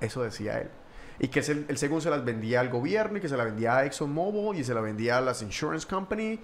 Eso 0.00 0.22
decía 0.22 0.58
él. 0.60 0.70
Y 1.18 1.28
que 1.28 1.40
él, 1.40 1.64
él 1.68 1.78
según 1.78 2.02
se 2.02 2.10
las 2.10 2.24
vendía 2.26 2.60
al 2.60 2.68
gobierno 2.68 3.16
y 3.16 3.20
que 3.22 3.28
se 3.28 3.36
la 3.38 3.44
vendía 3.44 3.76
a 3.78 3.84
ExxonMobil 3.86 4.60
y 4.60 4.64
se 4.64 4.74
la 4.74 4.82
vendía 4.82 5.16
a 5.16 5.20
las 5.22 5.40
insurance 5.40 5.86
company. 5.88 6.38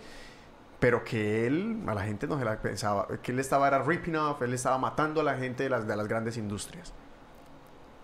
Pero 0.80 1.04
que 1.04 1.46
él, 1.46 1.82
a 1.86 1.94
la 1.94 2.02
gente 2.02 2.26
no 2.26 2.38
se 2.38 2.44
la 2.44 2.60
pensaba. 2.60 3.06
Que 3.22 3.32
él 3.32 3.38
estaba 3.38 3.68
era 3.68 3.82
ripping 3.82 4.16
off, 4.16 4.40
él 4.42 4.54
estaba 4.54 4.78
matando 4.78 5.20
a 5.20 5.24
la 5.24 5.36
gente 5.36 5.62
de 5.62 5.68
las, 5.70 5.86
de 5.86 5.94
las 5.96 6.08
grandes 6.08 6.36
industrias. 6.38 6.92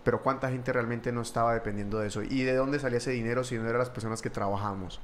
Pero 0.03 0.21
cuánta 0.21 0.49
gente 0.49 0.71
realmente 0.71 1.11
no 1.11 1.21
estaba 1.21 1.53
dependiendo 1.53 1.99
de 1.99 2.07
eso. 2.07 2.21
¿Y 2.21 2.43
de 2.43 2.55
dónde 2.55 2.79
salía 2.79 2.99
ese 2.99 3.11
dinero 3.11 3.43
si 3.43 3.55
no 3.57 3.67
eran 3.67 3.79
las 3.79 3.89
personas 3.89 4.21
que 4.21 4.29
trabajamos? 4.29 5.01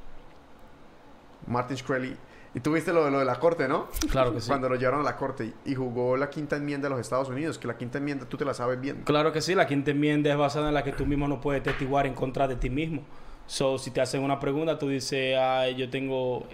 Martin 1.48 1.76
Shkreli. 1.78 2.16
Y 2.56 2.60
tuviste 2.60 2.94
lo, 2.94 3.04
de- 3.06 3.12
lo 3.12 3.20
de 3.20 3.26
la 3.26 3.40
corte, 3.40 3.68
¿no? 3.68 3.88
Claro 4.12 4.32
que 4.34 4.40
sí. 4.42 4.48
Cuando 4.48 4.70
lo 4.70 4.76
llevaron 4.76 5.02
a 5.02 5.04
la 5.04 5.18
corte 5.18 5.54
y, 5.66 5.74
jugó 5.76 6.16
la 6.16 6.30
quinta 6.30 6.56
enmienda 6.56 6.88
de 6.88 6.92
los 6.92 7.02
Estados 7.02 7.28
Unidos, 7.30 7.58
que 7.58 7.68
la 7.68 7.76
quinta 7.78 7.98
enmienda 7.98 8.26
tú 8.28 8.38
te 8.38 8.46
la 8.46 8.54
sabes 8.54 8.80
bien. 8.80 9.02
Claro 9.04 9.34
que 9.34 9.42
sí. 9.42 9.56
La 9.56 9.66
quinta 9.66 9.92
enmienda 9.92 10.30
es 10.32 10.38
basada 10.38 10.68
en 10.68 10.76
la 10.76 10.84
que 10.84 10.92
tú 10.92 11.06
mismo 11.08 11.28
no 11.28 11.42
puedes 11.42 11.64
testiguar 11.64 12.06
en 12.06 12.14
contra 12.14 12.48
de 12.48 12.56
ti 12.56 12.70
mismo. 12.70 13.02
So, 13.48 13.78
si 13.80 13.90
te 13.92 14.00
hacen 14.02 14.24
una 14.24 14.40
pregunta, 14.40 14.78
tú 14.78 14.88
dices, 14.88 15.36
ay, 15.38 15.76
yo 15.76 15.90
tengo, 15.90 16.48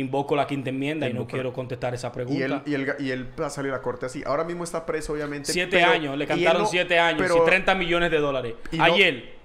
invoco 0.00 0.36
la 0.36 0.46
quinta 0.46 0.70
enmienda 0.70 1.08
y 1.08 1.12
no 1.12 1.26
quiero 1.26 1.52
contestar 1.52 1.94
esa 1.94 2.08
Y 2.08 2.10
pregunta. 2.10 2.44
él, 2.44 2.62
y, 2.66 2.74
él, 2.74 2.94
y 2.98 3.10
él 3.10 3.28
va 3.40 3.46
a 3.46 3.50
salir 3.50 3.72
a 3.72 3.80
corte 3.82 4.06
así. 4.06 4.22
Ahora 4.26 4.44
mismo 4.44 4.64
está 4.64 4.84
preso, 4.86 5.12
obviamente. 5.12 5.52
siete 5.52 5.78
pero- 5.78 5.90
años, 5.90 6.16
le 6.16 6.24
y 6.24 6.26
cantaron 6.26 6.62
no- 6.62 6.68
siete 6.68 6.98
años 6.98 7.20
pero- 7.22 7.42
y 7.42 7.46
30 7.46 7.74
millones 7.74 8.10
de 8.10 8.18
dólares. 8.18 8.54
y 8.72 8.76
no- 8.78 8.84
ayer, 8.84 9.36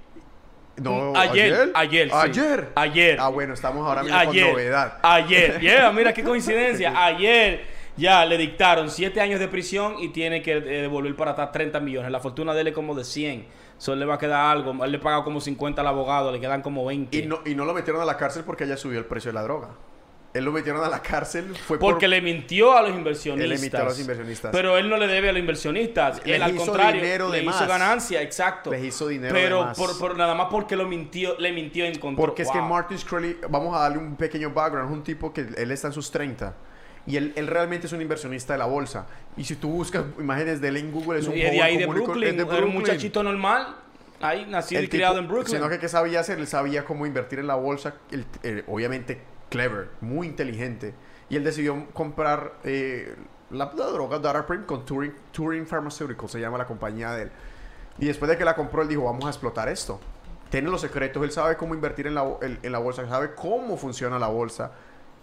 No, 0.78 1.14
ayer, 1.16 1.72
ayer, 1.76 2.08
sí. 2.10 2.14
Ayer. 2.16 2.70
Ayer. 2.76 3.18
Ah, 3.20 3.28
bueno, 3.30 3.54
estamos 3.54 3.86
ahora 3.88 4.04
mismo 4.04 4.18
ayer, 4.18 4.44
con 4.46 4.54
novedad. 4.54 4.98
Ayer, 5.04 5.60
yeah, 5.62 5.92
mira 5.92 6.14
qué 6.14 6.24
coincidencia. 6.24 6.94
Ayer 7.06 7.62
ya 7.98 8.26
le 8.26 8.38
dictaron 8.38 8.90
7 8.90 9.20
años 9.22 9.40
de 9.40 9.48
prisión 9.48 9.96
y 10.00 10.10
tiene 10.10 10.42
que 10.42 10.54
eh, 10.54 10.62
devolver 10.82 11.16
para 11.16 11.32
atrás 11.32 11.52
30 11.52 11.80
millones. 11.82 12.10
La 12.12 12.20
fortuna 12.20 12.54
de 12.54 12.62
él 12.62 12.68
es 12.70 12.74
como 12.74 12.96
de 12.96 13.04
100. 13.04 13.46
Solo 13.78 14.00
le 14.00 14.06
va 14.06 14.16
a 14.16 14.18
quedar 14.18 14.46
algo. 14.52 14.84
Él 14.86 14.92
le 14.92 15.00
paga 15.00 15.24
como 15.24 15.42
50 15.42 15.82
al 15.82 15.88
abogado, 15.88 16.32
le 16.32 16.40
quedan 16.40 16.62
como 16.62 16.86
20. 16.86 17.18
Y 17.18 17.26
no, 17.26 17.40
y 17.46 17.54
no 17.54 17.66
lo 17.66 17.74
metieron 17.74 18.02
a 18.02 18.06
la 18.06 18.16
cárcel 18.18 18.44
porque 18.46 18.64
ella 18.64 18.78
subió 18.78 18.98
el 19.00 19.06
precio 19.06 19.30
de 19.30 19.34
la 19.36 19.44
droga. 19.44 19.70
Él 20.34 20.46
lo 20.46 20.52
metieron 20.54 20.82
a 20.84 20.88
la 20.88 21.02
cárcel 21.02 21.54
fue 21.56 21.78
por- 21.78 21.92
Porque 21.94 22.08
le 22.08 22.22
mintió 22.22 22.72
a 22.78 22.82
los 22.84 22.92
inversionistas. 22.92 23.44
Él 23.44 23.50
le 23.50 23.58
mintió 23.60 23.80
a 23.82 23.84
los 23.84 24.00
inversionistas. 24.00 24.52
Pero 24.54 24.78
él 24.78 24.90
no 24.90 24.96
le 24.98 25.08
debe 25.08 25.28
a 25.30 25.32
los 25.34 25.40
inversionistas. 25.42 26.26
Les 26.26 26.36
él 26.38 26.42
al 26.44 26.56
hizo 26.56 26.66
contrario 26.66 27.02
dinero 27.02 27.30
de 27.30 27.38
le 27.40 27.44
hizo 27.44 27.60
más. 27.60 27.68
ganancia, 27.68 28.22
exacto. 28.22 28.72
Les 28.72 28.84
hizo 28.84 29.08
dinero 29.10 29.34
Pero 29.34 29.60
de 29.60 29.66
más. 29.66 29.78
Por, 29.78 30.00
por 30.00 30.18
nada 30.18 30.34
más 30.34 30.48
porque 30.50 30.78
lo 30.78 30.88
mintió, 30.88 31.38
le 31.38 31.52
mintió 31.52 31.84
en 31.86 32.00
contra. 32.00 32.24
Porque 32.26 32.44
es 32.44 32.50
que 32.52 32.62
Martin 32.62 32.98
Shkreli, 32.98 33.38
vamos 33.50 33.76
a 33.76 33.80
darle 33.82 33.98
un 33.98 34.16
pequeño 34.16 34.52
background, 34.52 34.90
es 34.90 34.98
un 34.98 35.04
tipo 35.04 35.34
que 35.34 35.42
él 35.42 35.70
está 35.72 35.88
en 35.88 35.94
sus 35.94 36.10
30 36.12 36.56
y 37.06 37.18
él, 37.18 37.34
él 37.36 37.48
realmente 37.48 37.88
es 37.88 37.94
un 37.94 38.02
inversionista 38.02 38.54
de 38.54 38.60
la 38.60 38.68
bolsa. 38.68 39.08
Y 39.36 39.44
si 39.44 39.56
tú 39.56 39.70
buscas 39.70 40.06
imágenes 40.18 40.62
de 40.62 40.70
él 40.70 40.78
en 40.78 40.92
Google, 40.94 41.20
es 41.20 41.28
un 41.28 41.36
Y 41.36 41.42
de 41.42 41.62
ahí 41.62 41.78
de 41.78 41.86
Brooklyn, 41.88 42.38
de 42.38 42.44
era 42.44 42.44
un 42.46 42.50
Brooklyn. 42.58 42.74
muchachito 42.74 43.22
normal. 43.22 43.76
Ahí 44.22 44.46
nacido 44.48 44.80
El 44.80 44.86
y 44.86 44.88
criado 44.90 45.16
tipo- 45.16 45.24
en 45.24 45.28
Brooklyn. 45.28 45.56
Sino 45.58 45.68
que 45.68 45.80
qué 45.80 45.90
sabía 45.90 46.20
hacer, 46.20 46.38
él 46.40 46.46
sabía 46.48 46.86
cómo 46.86 47.06
invertir 47.08 47.40
en 47.40 47.48
la 47.48 47.56
bolsa, 47.56 47.96
él, 48.12 48.24
eh, 48.44 48.64
obviamente 48.68 49.20
clever, 49.52 49.90
muy 50.00 50.26
inteligente. 50.26 50.96
Y 51.30 51.36
él 51.36 51.44
decidió 51.44 51.86
comprar 51.94 52.54
eh, 52.64 53.16
la, 53.52 53.72
la 53.76 53.86
droga 53.88 54.18
Dataprint 54.18 54.66
con 54.66 54.84
Turing, 54.86 55.14
Turing 55.32 55.68
se 56.28 56.40
llama 56.40 56.58
la 56.58 56.66
compañía 56.66 57.12
de 57.12 57.24
él. 57.24 57.32
Y 58.00 58.08
después 58.08 58.30
de 58.30 58.38
que 58.38 58.46
la 58.46 58.56
compró, 58.56 58.82
él 58.82 58.88
dijo, 58.88 59.04
vamos 59.04 59.26
a 59.26 59.30
explotar 59.30 59.70
esto. 59.70 60.00
Tiene 60.50 60.70
los 60.70 60.82
secretos, 60.82 61.24
él 61.24 61.32
sabe 61.32 61.56
cómo 61.56 61.76
invertir 61.76 62.08
en 62.08 62.16
la, 62.16 62.24
bo- 62.24 62.40
en, 62.42 62.72
la 62.72 62.80
bolsa, 62.80 63.08
sabe 63.08 63.36
cómo 63.36 63.78
funciona 63.78 64.18
la 64.18 64.28
bolsa. 64.28 64.72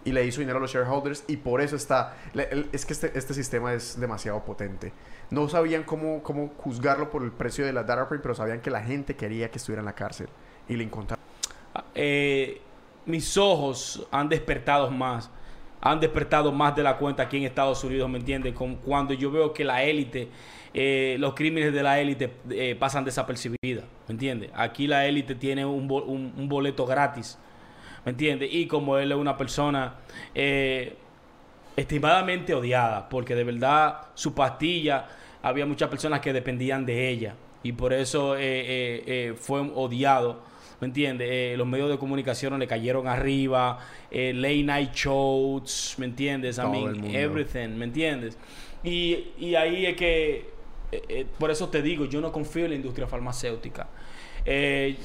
Y 0.05 0.13
le 0.13 0.25
hizo 0.25 0.39
dinero 0.39 0.59
a 0.59 0.61
los 0.61 0.71
shareholders 0.71 1.25
y 1.27 1.37
por 1.37 1.59
eso 1.59 1.75
está... 1.75 2.15
le- 2.33 2.47
él- 2.51 2.69
es 2.71 2.85
que 2.85 2.93
este, 2.93 3.11
este 3.17 3.33
sistema 3.33 3.73
es 3.73 3.99
demasiado 3.99 4.43
potente. 4.45 4.93
No 5.29 5.49
sabían 5.49 5.83
cómo, 5.83 6.23
cómo 6.23 6.53
juzgarlo 6.57 7.09
por 7.09 7.23
el 7.23 7.31
precio 7.31 7.65
de 7.65 7.73
la 7.73 7.83
Dataprint, 7.83 8.21
pero 8.23 8.33
sabían 8.33 8.61
que 8.61 8.71
la 8.71 8.81
gente 8.81 9.15
quería 9.15 9.51
que 9.51 9.57
estuviera 9.57 9.81
en 9.81 9.85
la 9.85 9.93
cárcel. 9.95 10.29
Y 10.67 10.75
le 10.77 10.83
encontraron. 10.85 11.23
Eh, 11.93 12.61
mis 13.09 13.35
ojos 13.37 14.07
han 14.11 14.29
despertado 14.29 14.89
más. 14.91 15.29
Han 15.81 15.99
despertado 16.01 16.51
más 16.51 16.75
de 16.75 16.83
la 16.83 16.97
cuenta 16.97 17.23
aquí 17.23 17.37
en 17.37 17.43
Estados 17.43 17.83
Unidos, 17.85 18.09
¿me 18.09 18.17
entiendes? 18.19 18.53
Cuando 18.85 19.13
yo 19.13 19.31
veo 19.31 19.53
que 19.53 19.63
la 19.63 19.81
élite, 19.83 20.27
eh, 20.73 21.15
los 21.19 21.33
crímenes 21.33 21.71
de 21.73 21.81
la 21.83 21.99
élite 22.01 22.31
eh, 22.49 22.75
pasan 22.77 23.05
desapercibidas, 23.05 23.85
¿me 24.07 24.11
entiendes? 24.13 24.51
Aquí 24.53 24.87
la 24.87 25.05
élite 25.05 25.35
tiene 25.35 25.65
un, 25.65 25.87
bo- 25.87 26.03
un- 26.03 26.33
un 26.37 26.49
boleto 26.49 26.85
gratis, 26.85 27.37
¿me 28.03 28.11
entiendes? 28.11 28.49
Y 28.51 28.67
como 28.67 28.97
él 28.97 29.11
es 29.13 29.17
una 29.17 29.37
persona 29.37 29.95
eh, 30.35 30.97
estimadamente 31.77 32.53
odiada, 32.53 33.07
porque 33.07 33.33
de 33.35 33.45
verdad 33.45 34.07
su 34.15 34.33
pastilla, 34.33 35.07
había 35.41 35.65
muchas 35.65 35.87
personas 35.89 36.19
que 36.19 36.33
dependían 36.33 36.85
de 36.85 37.07
ella 37.09 37.35
y 37.63 37.71
por 37.71 37.93
eso 37.93 38.35
fue 39.37 39.61
odiado. 39.75 40.48
¿Me 40.79 40.87
entiendes? 40.87 41.27
Eh, 41.29 41.55
los 41.57 41.67
medios 41.67 41.89
de 41.89 41.97
comunicación 41.97 42.57
le 42.57 42.67
cayeron 42.67 43.07
arriba, 43.07 43.79
eh, 44.09 44.31
late 44.33 44.63
night 44.63 44.93
shows, 44.93 45.95
¿me 45.97 46.05
entiendes? 46.05 46.57
I 46.57 46.67
mean, 46.67 47.13
everything, 47.13 47.69
¿me 47.69 47.85
entiendes? 47.85 48.37
Y, 48.83 49.25
y 49.37 49.55
ahí 49.55 49.85
es 49.85 49.95
que, 49.97 50.49
eh, 50.91 51.25
por 51.37 51.51
eso 51.51 51.67
te 51.67 51.81
digo, 51.81 52.05
yo 52.05 52.21
no 52.21 52.31
confío 52.31 52.63
en 52.63 52.71
la 52.71 52.75
industria 52.77 53.07
farmacéutica. 53.07 53.87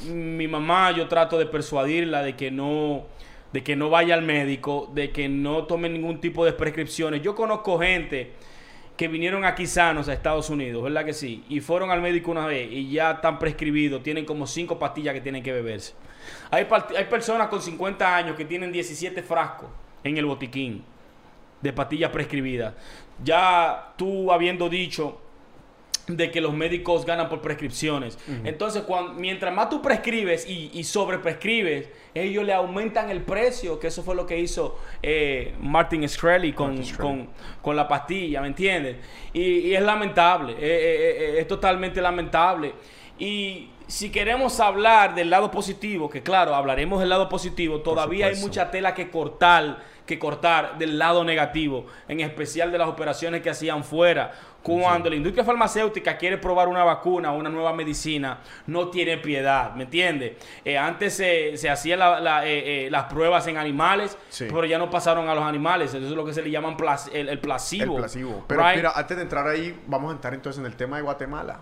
Mi 0.07 0.47
mamá, 0.47 0.93
yo 0.93 1.09
trato 1.09 1.37
de 1.39 1.47
persuadirla 1.47 2.23
de 2.23 2.37
que 2.37 2.51
no, 2.53 3.07
de 3.53 3.63
que 3.65 3.75
no 3.75 3.91
vaya 3.91 4.15
al 4.15 4.23
médico, 4.23 4.91
de 4.95 5.11
que 5.11 5.29
no 5.29 5.65
tome 5.65 5.89
ningún 5.89 6.21
tipo 6.21 6.45
de 6.45 6.53
prescripciones. 6.53 7.21
Yo 7.21 7.35
conozco 7.35 7.79
gente 7.79 8.33
que 8.97 9.09
vinieron 9.09 9.45
aquí 9.45 9.67
sanos 9.67 10.09
a 10.09 10.13
Estados 10.13 10.51
Unidos, 10.51 10.83
¿verdad 10.83 11.05
que 11.05 11.13
sí? 11.13 11.45
Y 11.49 11.61
fueron 11.61 11.91
al 11.91 12.01
médico 12.01 12.31
una 12.31 12.47
vez 12.47 12.71
y 12.71 12.91
ya 12.91 13.13
están 13.13 13.39
prescribidos, 13.39 14.03
tienen 14.03 14.25
como 14.25 14.47
cinco 14.47 14.79
pastillas 14.79 15.15
que 15.15 15.21
tienen 15.21 15.43
que 15.43 15.53
beberse. 15.53 15.95
Hay, 16.51 16.67
hay 16.97 17.05
personas 17.07 17.49
con 17.49 17.61
50 17.61 18.17
años 18.17 18.37
que 18.37 18.45
tienen 18.45 18.71
17 18.71 19.23
frascos 19.23 19.69
en 20.05 20.17
el 20.17 20.27
botiquín 20.27 20.85
de 21.61 21.73
pastillas 21.73 22.11
prescribidas. 22.11 22.75
Ya 23.23 23.95
tú 23.97 24.31
habiendo 24.31 24.69
dicho 24.69 25.21
de 26.07 26.31
que 26.31 26.41
los 26.41 26.53
médicos 26.53 27.07
ganan 27.07 27.29
por 27.29 27.41
prescripciones. 27.41 28.19
Entonces, 28.45 28.83
cuan- 28.83 29.17
mientras 29.17 29.55
más 29.55 29.69
tú 29.71 29.81
prescribes 29.81 30.49
y, 30.49 30.71
y 30.75 30.85
sobreprescribes, 30.85 31.89
ellos 32.15 32.45
le 32.45 32.53
aumentan 32.53 33.11
el 33.11 33.23
precio, 33.23 33.79
que 33.81 33.87
eso 33.89 34.03
fue 34.03 34.15
lo 34.15 34.27
que 34.27 34.39
hizo 34.39 34.79
eh, 35.03 35.55
Martin 35.61 36.03
Shkreli 36.07 36.53
con, 36.53 36.77
con, 37.01 37.29
con 37.63 37.75
la 37.77 37.89
pastilla, 37.89 38.41
¿me 38.41 38.49
entiendes? 38.49 38.97
Y, 39.33 39.41
y 39.43 39.75
es 39.75 39.83
lamentable, 39.83 40.53
eh, 40.53 40.57
eh, 40.61 41.37
es 41.41 41.49
totalmente 41.49 42.01
lamentable. 42.01 42.73
Y 43.19 43.71
si 43.87 44.11
queremos 44.11 44.59
hablar 44.61 45.15
del 45.15 45.31
lado 45.31 45.51
positivo, 45.51 46.09
que 46.11 46.23
claro, 46.23 46.55
hablaremos 46.55 47.01
del 47.01 47.09
lado 47.09 47.29
positivo, 47.29 47.81
todavía 47.81 48.27
hay 48.27 48.37
mucha 48.37 48.71
tela 48.71 48.95
que 48.95 49.11
cortar, 49.11 49.79
que 50.07 50.19
cortar 50.19 50.77
del 50.79 50.99
lado 50.99 51.25
negativo, 51.25 51.87
en 52.09 52.21
especial 52.21 52.71
de 52.71 52.79
las 52.79 52.89
operaciones 52.89 53.41
que 53.43 53.51
hacían 53.51 53.85
fuera. 53.85 54.33
Cuando 54.63 55.11
la 55.11 55.17
industria 55.17 55.45
farmacéutica 55.45 56.17
quiere 56.17 56.39
probar 56.39 56.69
una 56.69 56.85
vacuna 56.85 57.33
o 57.33 57.37
una 57.37 57.51
nueva 57.51 57.73
medicina, 57.75 58.39
no 58.67 58.89
tiene 58.89 59.19
piedad, 59.19 59.75
¿me 59.75 59.85
entiendes? 59.85 60.33
Eh, 60.65 60.79
antes 60.79 61.15
se, 61.15 61.57
se 61.59 61.69
hacían 61.69 61.99
la- 61.99 62.19
la, 62.21 62.47
eh, 62.47 62.87
eh, 62.87 62.91
las 62.91 63.05
pruebas 63.05 63.47
en 63.47 63.59
animales, 63.59 64.17
Sí. 64.31 64.47
pero 64.49 64.65
ya 64.65 64.79
no 64.79 64.89
pasaron 64.89 65.29
a 65.29 65.35
los 65.35 65.45
animales. 65.45 65.93
Eso 65.93 66.07
es 66.07 66.13
lo 66.13 66.25
que 66.25 66.33
se 66.33 66.41
le 66.43 66.51
llaman 66.51 66.77
plac- 66.79 67.09
el, 67.13 67.29
el 67.29 67.29
El 67.29 67.39
placebo. 67.41 68.45
Pero 68.47 68.63
right? 68.63 68.77
mira, 68.77 68.93
antes 68.95 69.17
de 69.17 69.23
entrar 69.23 69.47
ahí, 69.47 69.79
vamos 69.87 70.11
a 70.11 70.15
entrar 70.15 70.33
entonces 70.33 70.61
en 70.61 70.67
el 70.67 70.77
tema 70.77 70.97
de 70.97 71.03
Guatemala. 71.03 71.61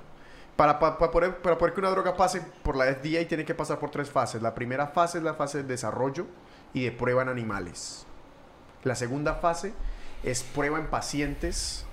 Para, 0.55 0.79
pa- 0.79 0.97
pa 0.99 1.11
poder, 1.11 1.39
para 1.39 1.59
poder 1.59 1.75
que 1.75 1.81
una 1.81 1.91
droga 1.91 2.15
pase 2.17 2.41
por 2.63 2.77
la 2.77 2.85
FDA 2.85 3.27
tiene 3.27 3.45
que 3.45 3.55
pasar 3.55 3.79
por 3.81 3.91
tres 3.91 4.11
fases. 4.11 4.43
La 4.43 4.55
primera 4.55 4.87
fase 4.87 5.19
es 5.19 5.25
la 5.25 5.35
fase 5.35 5.59
de 5.59 5.65
desarrollo 5.65 6.27
y 6.73 6.85
de 6.85 6.93
prueba 6.93 7.23
en 7.23 7.31
animales. 7.31 8.07
La 8.85 8.95
segunda 8.95 9.35
fase 9.35 9.73
es 10.23 10.43
prueba 10.43 10.79
en 10.79 10.87
pacientes. 10.87 11.87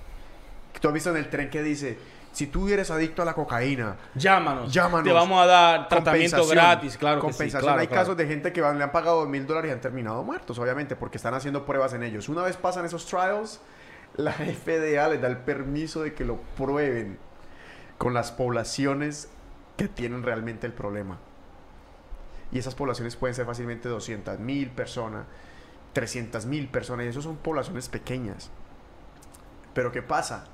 Tú 0.80 0.88
has 0.88 0.94
visto 0.94 1.10
en 1.10 1.16
el 1.16 1.28
tren 1.30 1.50
que 1.50 1.62
dice, 1.62 1.98
si 2.32 2.46
tú 2.46 2.68
eres 2.68 2.90
adicto 2.90 3.22
a 3.22 3.24
la 3.24 3.34
cocaína, 3.34 3.96
Llámanos. 4.14 4.72
Llámanos. 4.72 5.04
Te 5.04 5.12
vamos 5.12 5.42
a 5.42 5.46
dar 5.46 5.88
tratamiento 5.88 6.36
compensación. 6.38 6.56
gratis, 6.72 6.96
claro 6.96 7.16
que 7.20 7.26
sí. 7.26 7.32
Compensación. 7.32 7.62
claro, 7.62 7.80
Hay 7.80 7.86
claro. 7.88 8.02
casos 8.02 8.16
de 8.16 8.26
gente 8.26 8.52
que 8.52 8.60
van- 8.60 8.78
le 8.78 8.84
han 8.84 8.92
pagado 8.92 9.26
mil 9.26 9.46
dólares 9.46 9.70
y 9.70 9.72
han 9.72 9.80
terminado 9.80 10.22
muertos, 10.22 10.58
obviamente, 10.58 10.96
porque 10.96 11.16
están 11.18 11.34
haciendo 11.34 11.66
pruebas 11.66 11.92
en 11.92 12.02
ellos. 12.02 12.28
Una 12.28 12.42
vez 12.42 12.56
pasan 12.56 12.84
esos 12.84 13.04
trials, 13.06 13.60
la 14.16 14.32
FDA 14.32 15.08
les 15.08 15.20
da 15.20 15.28
el 15.28 15.38
permiso 15.38 16.02
de 16.02 16.14
que 16.14 16.24
lo 16.24 16.36
prueben 16.56 17.18
con 17.98 18.14
las 18.14 18.30
poblaciones 18.32 19.28
que 19.76 19.88
tienen 19.88 20.22
realmente 20.22 20.66
el 20.66 20.72
problema. 20.72 21.18
Y 22.52 22.58
esas 22.58 22.74
poblaciones 22.74 23.16
pueden 23.16 23.34
ser 23.34 23.46
fácilmente 23.46 23.88
200 23.88 24.38
mil 24.40 24.70
personas, 24.70 25.24
300 25.92 26.46
mil 26.46 26.68
personas, 26.68 27.06
y 27.06 27.08
eso 27.08 27.22
son 27.22 27.36
poblaciones 27.36 27.88
pequeñas. 27.88 28.50
Pero 29.74 29.92
¿qué 29.92 30.02
pasa? 30.02 30.44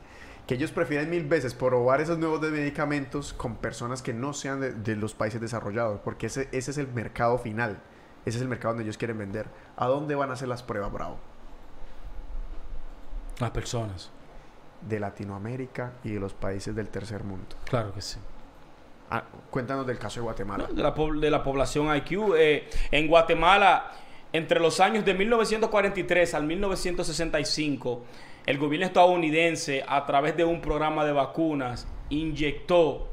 Que 0.47 0.55
ellos 0.55 0.71
prefieren 0.71 1.11
mil 1.11 1.25
veces 1.25 1.55
probar 1.55 2.01
esos 2.01 2.19
nuevos 2.19 2.41
medicamentos 2.41 3.33
con 3.33 3.57
personas 3.57 4.03
que 4.03 4.13
no 4.13 4.33
sean 4.33 4.61
de, 4.61 4.73
de 4.73 4.97
los 4.97 5.15
países 5.15 5.41
desarrollados, 5.41 6.01
porque 6.01 6.27
ese, 6.27 6.49
ese 6.53 6.71
es 6.71 6.79
el 6.79 6.89
mercado 6.89 7.39
final. 7.39 7.81
Ese 8.25 8.39
es 8.39 8.43
el 8.43 8.49
mercado 8.49 8.75
donde 8.75 8.85
ellos 8.85 8.99
quieren 8.99 9.19
vender. 9.19 9.47
¿A 9.77 9.87
dónde 9.87 10.17
van 10.17 10.31
a 10.31 10.33
hacer 10.33 10.49
las 10.49 10.63
pruebas, 10.63 10.93
Bravo? 10.93 11.17
Las 13.39 13.51
personas. 13.51 14.11
De 14.81 14.99
Latinoamérica 14.99 15.93
y 16.03 16.13
de 16.13 16.21
los 16.21 16.35
países 16.35 16.75
del 16.75 16.89
tercer 16.89 17.23
mundo. 17.23 17.57
Claro 17.65 17.93
que 17.95 18.01
sí. 18.01 18.19
Ah, 19.11 19.23
cuéntanos 19.51 19.87
del 19.87 19.99
caso 19.99 20.21
de 20.21 20.25
Guatemala. 20.25 20.67
de 20.67 20.83
la, 20.83 20.91
de 20.93 21.31
la 21.31 21.45
población 21.45 21.95
IQ. 21.97 22.35
Eh, 22.37 22.69
en 22.91 23.07
Guatemala, 23.07 23.93
entre 24.37 24.61
los 24.61 24.81
años 24.81 25.05
de 25.05 25.15
1943 25.15 26.35
al 26.35 26.45
1965, 26.45 28.03
el 28.45 28.59
gobierno 28.59 28.87
estadounidense, 28.87 29.85
a 29.89 30.05
través 30.07 30.37
de 30.37 30.45
un 30.45 30.61
programa 30.61 31.05
de 31.05 31.13
vacunas, 31.13 31.89
inyectó 32.11 33.09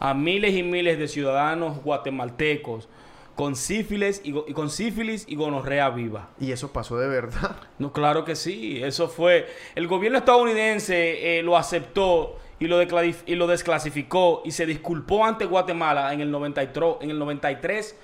a 0.00 0.12
miles 0.12 0.54
y 0.54 0.62
miles 0.62 0.98
de 0.98 1.08
ciudadanos 1.08 1.82
guatemaltecos 1.82 2.88
con 3.34 3.54
sífilis 3.54 4.20
y, 4.24 4.32
con 4.52 4.70
sífilis 4.70 5.24
y 5.28 5.36
gonorrea 5.36 5.90
viva. 5.90 6.30
Y 6.40 6.52
eso 6.52 6.72
pasó 6.72 6.98
de 6.98 7.08
verdad. 7.08 7.56
No, 7.78 7.92
claro 7.92 8.24
que 8.24 8.34
sí. 8.34 8.82
Eso 8.82 9.08
fue. 9.08 9.46
El 9.74 9.86
gobierno 9.86 10.18
estadounidense 10.18 11.38
eh, 11.38 11.42
lo 11.42 11.58
aceptó 11.58 12.38
y 12.58 12.66
lo, 12.66 12.82
y 12.82 13.34
lo 13.34 13.46
desclasificó 13.46 14.42
y 14.46 14.50
se 14.50 14.64
disculpó 14.64 15.26
ante 15.26 15.44
Guatemala 15.44 16.12
en 16.14 16.22
el 16.22 16.30
93, 16.30 16.96
en 17.02 17.10
el 17.10 17.18
93 17.18 17.96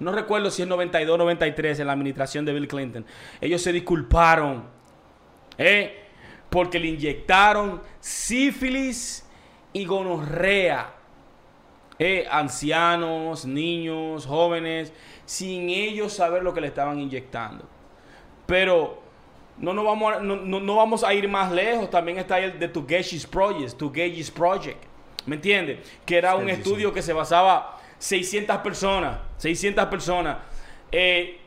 no 0.00 0.12
recuerdo 0.12 0.50
si 0.50 0.62
es 0.62 0.68
92 0.68 1.16
93 1.18 1.80
en 1.80 1.86
la 1.86 1.92
administración 1.92 2.44
de 2.44 2.52
Bill 2.52 2.66
Clinton, 2.68 3.06
ellos 3.40 3.62
se 3.62 3.72
disculparon, 3.72 4.64
¿eh? 5.58 6.04
porque 6.50 6.78
le 6.80 6.88
inyectaron 6.88 7.80
sífilis 8.00 9.24
y 9.72 9.84
gonorrea. 9.84 10.94
¿eh? 11.98 12.26
ancianos, 12.30 13.44
niños, 13.44 14.24
jóvenes, 14.26 14.92
sin 15.26 15.68
ellos 15.68 16.14
saber 16.14 16.42
lo 16.42 16.54
que 16.54 16.60
le 16.62 16.66
estaban 16.68 16.98
inyectando. 16.98 17.68
Pero 18.46 19.02
no, 19.58 19.74
nos 19.74 19.84
vamos, 19.84 20.14
a, 20.16 20.20
no, 20.20 20.36
no- 20.36 20.60
no 20.60 20.76
vamos 20.76 21.04
a 21.04 21.12
ir 21.12 21.28
más 21.28 21.52
lejos. 21.52 21.90
También 21.90 22.18
está 22.18 22.38
el 22.40 22.58
de 22.58 22.68
Tugeshi's 22.68 23.26
Project, 23.26 23.76
Tugeshi's 23.76 24.30
Project. 24.30 24.82
¿Me 25.26 25.36
entiendes? 25.36 25.78
Que 26.06 26.16
era 26.16 26.34
un 26.36 26.48
estudio 26.48 26.92
que 26.94 27.02
se 27.02 27.12
basaba 27.12 27.78
600 28.00 28.58
personas. 28.58 29.18
600 29.36 29.86
personas. 29.86 30.38
Eh, 30.90 31.38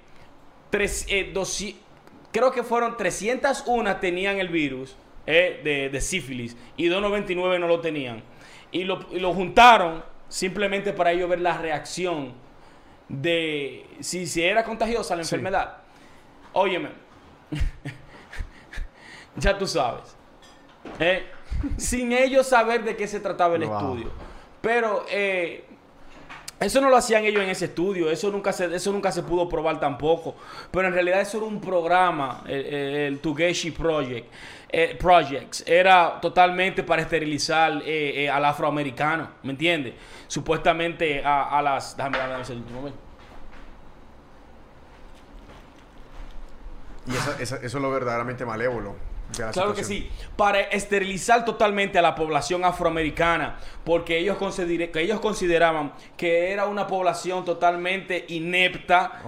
tres, 0.69 1.05
eh, 1.09 1.31
200 1.33 1.81
creo 2.31 2.51
que 2.51 2.63
fueron 2.63 2.95
301 2.97 3.97
tenían 3.97 4.39
el 4.39 4.47
virus 4.47 4.95
eh, 5.27 5.61
de, 5.63 5.89
de 5.89 6.01
sífilis 6.01 6.55
y 6.77 6.87
299 6.87 7.59
no 7.59 7.67
lo 7.67 7.79
tenían. 7.81 8.23
Y 8.71 8.85
lo, 8.85 9.05
y 9.11 9.19
lo 9.19 9.33
juntaron 9.33 10.03
simplemente 10.29 10.93
para 10.93 11.11
ellos 11.11 11.29
ver 11.29 11.41
la 11.41 11.57
reacción 11.59 12.33
de 13.07 13.85
si, 13.99 14.25
si 14.25 14.41
era 14.43 14.63
contagiosa 14.63 15.15
la 15.15 15.23
Sí. 15.23 15.35
enfermedad. 15.35 15.77
Óyeme, 16.53 16.89
ya 19.35 19.57
tú 19.57 19.67
sabes. 19.67 20.15
Sin 21.77 22.11
ellos 22.11 22.47
saber 22.47 22.83
de 22.83 22.95
qué 22.95 23.07
se 23.07 23.19
trataba 23.19 23.55
el 23.55 23.65
Wow. 23.65 23.77
estudio. 23.77 24.11
Pero 24.61 25.05
eh, 25.09 25.65
eso 26.65 26.81
no 26.81 26.89
lo 26.89 26.97
hacían 26.97 27.23
ellos 27.25 27.43
en 27.43 27.49
ese 27.49 27.65
estudio, 27.65 28.09
eso 28.09 28.29
nunca 28.31 28.51
se, 28.53 28.73
eso 28.75 28.91
nunca 28.91 29.11
se 29.11 29.23
pudo 29.23 29.47
probar 29.49 29.79
tampoco. 29.79 30.35
Pero 30.71 30.87
en 30.87 30.93
realidad 30.93 31.21
eso 31.21 31.37
era 31.37 31.47
un 31.47 31.59
programa, 31.61 32.43
el, 32.47 32.65
el, 32.65 32.95
el 32.95 33.19
Tugeshi 33.19 33.71
Project. 33.71 34.31
eh, 34.69 34.97
Projects. 34.99 35.63
Era 35.67 36.19
totalmente 36.19 36.81
para 36.83 37.01
esterilizar 37.03 37.81
eh, 37.85 38.23
eh, 38.25 38.29
al 38.29 38.43
afroamericano, 38.45 39.29
¿me 39.43 39.51
entiendes? 39.51 39.93
Supuestamente 40.27 41.21
a, 41.23 41.61
las... 41.61 41.95
Déjame 41.95 42.17
dar 42.17 42.41
ese 42.41 42.53
último 42.53 42.79
momento. 42.79 42.99
Y 47.05 47.11
esa- 47.11 47.37
eso 47.41 47.55
es 47.57 47.73
lo 47.73 47.91
verdaderamente 47.91 48.45
malévolo. 48.45 48.95
Claro 49.51 49.73
que 49.73 49.83
sí, 49.83 50.09
para 50.35 50.61
esterilizar 50.61 51.43
totalmente 51.45 51.97
a 51.99 52.01
la 52.01 52.15
población 52.15 52.63
afroamericana, 52.63 53.57
porque 53.83 54.17
ellos, 54.17 54.37
que 54.91 55.01
ellos 55.01 55.19
consideraban 55.19 55.93
que 56.15 56.51
era 56.51 56.65
una 56.67 56.87
población 56.87 57.43
totalmente 57.43 58.25
inepta, 58.29 59.21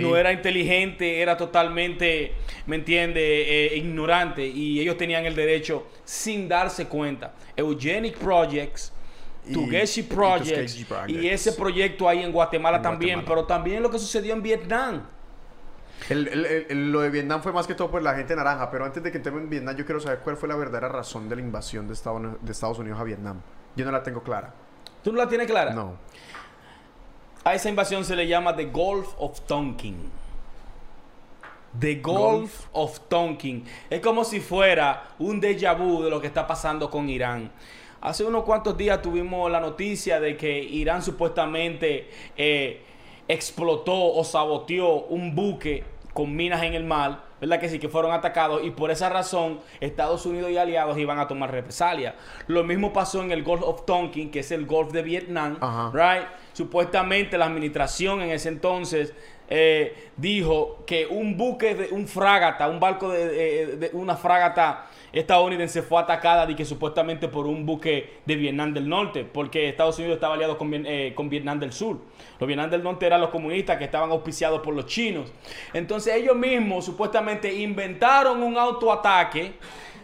no 0.00 0.16
era 0.16 0.32
inteligente, 0.32 1.20
era 1.20 1.36
totalmente, 1.36 2.32
¿me 2.66 2.76
entiende?, 2.76 3.22
Eh, 3.42 3.76
ignorante, 3.76 4.46
y 4.46 4.80
ellos 4.80 4.96
tenían 4.96 5.24
el 5.26 5.34
derecho 5.34 5.86
sin 6.04 6.48
darse 6.48 6.86
cuenta. 6.86 7.34
Eugenic 7.56 8.16
Projects, 8.18 8.92
Tugeshi 9.52 10.02
Projects, 10.04 10.84
y 11.08 11.28
ese 11.28 11.52
proyecto 11.52 12.08
ahí 12.08 12.22
en 12.22 12.32
Guatemala 12.32 12.76
En 12.78 12.82
también, 12.82 13.14
Guatemala. 13.20 13.34
pero 13.42 13.46
también 13.46 13.82
lo 13.82 13.90
que 13.90 13.98
sucedió 13.98 14.32
en 14.32 14.42
Vietnam. 14.42 15.02
El- 16.08 16.28
el- 16.28 16.46
el- 16.46 16.66
el- 16.68 16.92
lo 16.92 17.00
de 17.00 17.10
Vietnam 17.10 17.42
fue 17.42 17.52
más 17.52 17.66
que 17.66 17.74
todo 17.74 17.90
por 17.90 18.02
la 18.02 18.14
gente 18.14 18.34
naranja, 18.36 18.70
pero 18.70 18.84
antes 18.84 19.02
de 19.02 19.10
que 19.10 19.18
entremos 19.18 19.40
en 19.42 19.48
Vietnam, 19.50 19.76
yo 19.76 19.84
quiero 19.84 20.00
saber 20.00 20.18
cuál 20.20 20.36
fue 20.36 20.48
la 20.48 20.56
verdadera 20.56 20.88
razón 20.88 21.28
de 21.28 21.36
la 21.36 21.42
invasión 21.42 21.86
de 21.86 21.94
Estados, 21.94 22.20
Uni- 22.20 22.36
de 22.40 22.52
Estados 22.52 22.78
Unidos 22.78 22.98
a 23.00 23.04
Vietnam. 23.04 23.40
Yo 23.76 23.84
no 23.84 23.92
la 23.92 24.02
tengo 24.02 24.22
clara. 24.22 24.52
¿Tú 25.02 25.12
no 25.12 25.18
la 25.18 25.28
tienes 25.28 25.46
clara? 25.46 25.72
No. 25.72 25.96
A 27.44 27.54
esa 27.54 27.68
invasión 27.68 28.04
se 28.04 28.14
le 28.16 28.26
llama 28.26 28.54
The 28.54 28.66
Gulf 28.66 29.14
of 29.18 29.40
Tonkin. 29.46 30.10
The 31.78 31.96
Gulf, 31.96 32.66
of 32.72 33.00
Tonkin. 33.08 33.64
Es 33.88 34.00
como 34.00 34.24
si 34.24 34.40
fuera 34.40 35.08
un 35.18 35.40
déjà 35.40 35.74
vu 35.76 36.02
de 36.02 36.10
lo 36.10 36.20
que 36.20 36.26
está 36.26 36.46
pasando 36.46 36.90
con 36.90 37.08
Irán. 37.08 37.50
Hace 38.02 38.24
unos 38.24 38.44
cuantos 38.44 38.76
días 38.76 39.00
tuvimos 39.00 39.50
la 39.50 39.58
noticia 39.60 40.20
de 40.20 40.36
que 40.36 40.58
Irán 40.62 41.02
supuestamente 41.02 42.10
eh, 42.36 42.82
explotó 43.26 43.94
o 44.14 44.22
saboteó 44.24 45.04
un 45.06 45.34
buque 45.34 45.82
con 46.12 46.34
minas 46.36 46.62
en 46.62 46.74
el 46.74 46.84
mar, 46.84 47.20
¿verdad 47.40 47.58
que 47.58 47.68
sí? 47.68 47.78
Que 47.78 47.88
fueron 47.88 48.12
atacados 48.12 48.62
y 48.64 48.70
por 48.70 48.90
esa 48.90 49.08
razón 49.08 49.60
Estados 49.80 50.26
Unidos 50.26 50.50
y 50.50 50.58
aliados 50.58 50.98
iban 50.98 51.18
a 51.18 51.26
tomar 51.26 51.50
represalia. 51.50 52.14
Lo 52.48 52.64
mismo 52.64 52.92
pasó 52.92 53.22
en 53.22 53.32
el 53.32 53.42
Gulf 53.42 53.62
of 53.62 53.86
Tonkin, 53.86 54.30
que 54.30 54.40
es 54.40 54.50
el 54.52 54.66
Golf 54.66 54.92
de 54.92 55.02
Vietnam, 55.02 55.56
Ajá. 55.60 55.90
right? 55.92 56.28
Supuestamente 56.52 57.38
la 57.38 57.46
administración 57.46 58.20
en 58.22 58.30
ese 58.30 58.48
entonces 58.48 59.14
eh, 59.48 60.10
dijo 60.16 60.82
que 60.86 61.06
un 61.06 61.36
buque, 61.36 61.74
de, 61.74 61.88
un 61.92 62.06
fragata, 62.06 62.68
un 62.68 62.78
barco 62.80 63.10
de, 63.10 63.26
de- 63.28 63.76
de- 63.76 63.90
una 63.92 64.16
fragata 64.16 64.86
estadounidense 65.12 65.82
fue 65.82 66.00
atacada 66.00 66.50
y 66.50 66.54
que 66.54 66.64
supuestamente 66.64 67.28
por 67.28 67.46
un 67.46 67.66
buque 67.66 68.20
de 68.24 68.36
Vietnam 68.36 68.72
del 68.72 68.88
Norte, 68.88 69.24
porque 69.24 69.68
Estados 69.68 69.98
Unidos 69.98 70.16
estaba 70.16 70.34
aliado 70.34 70.56
con, 70.56 70.70
eh, 70.72 71.12
con 71.14 71.28
Vietnam 71.28 71.60
del 71.60 71.72
Sur. 71.72 71.98
Los 72.40 72.46
Vietnam 72.46 72.70
del 72.70 72.82
Norte 72.82 73.06
eran 73.06 73.20
los 73.20 73.30
comunistas 73.30 73.76
que 73.76 73.84
estaban 73.84 74.10
auspiciados 74.10 74.60
por 74.60 74.74
los 74.74 74.86
chinos. 74.86 75.32
Entonces 75.72 76.14
ellos 76.14 76.36
mismos 76.36 76.84
supuestamente 76.84 77.52
inventaron 77.52 78.42
un 78.42 78.56
autoataque. 78.56 79.52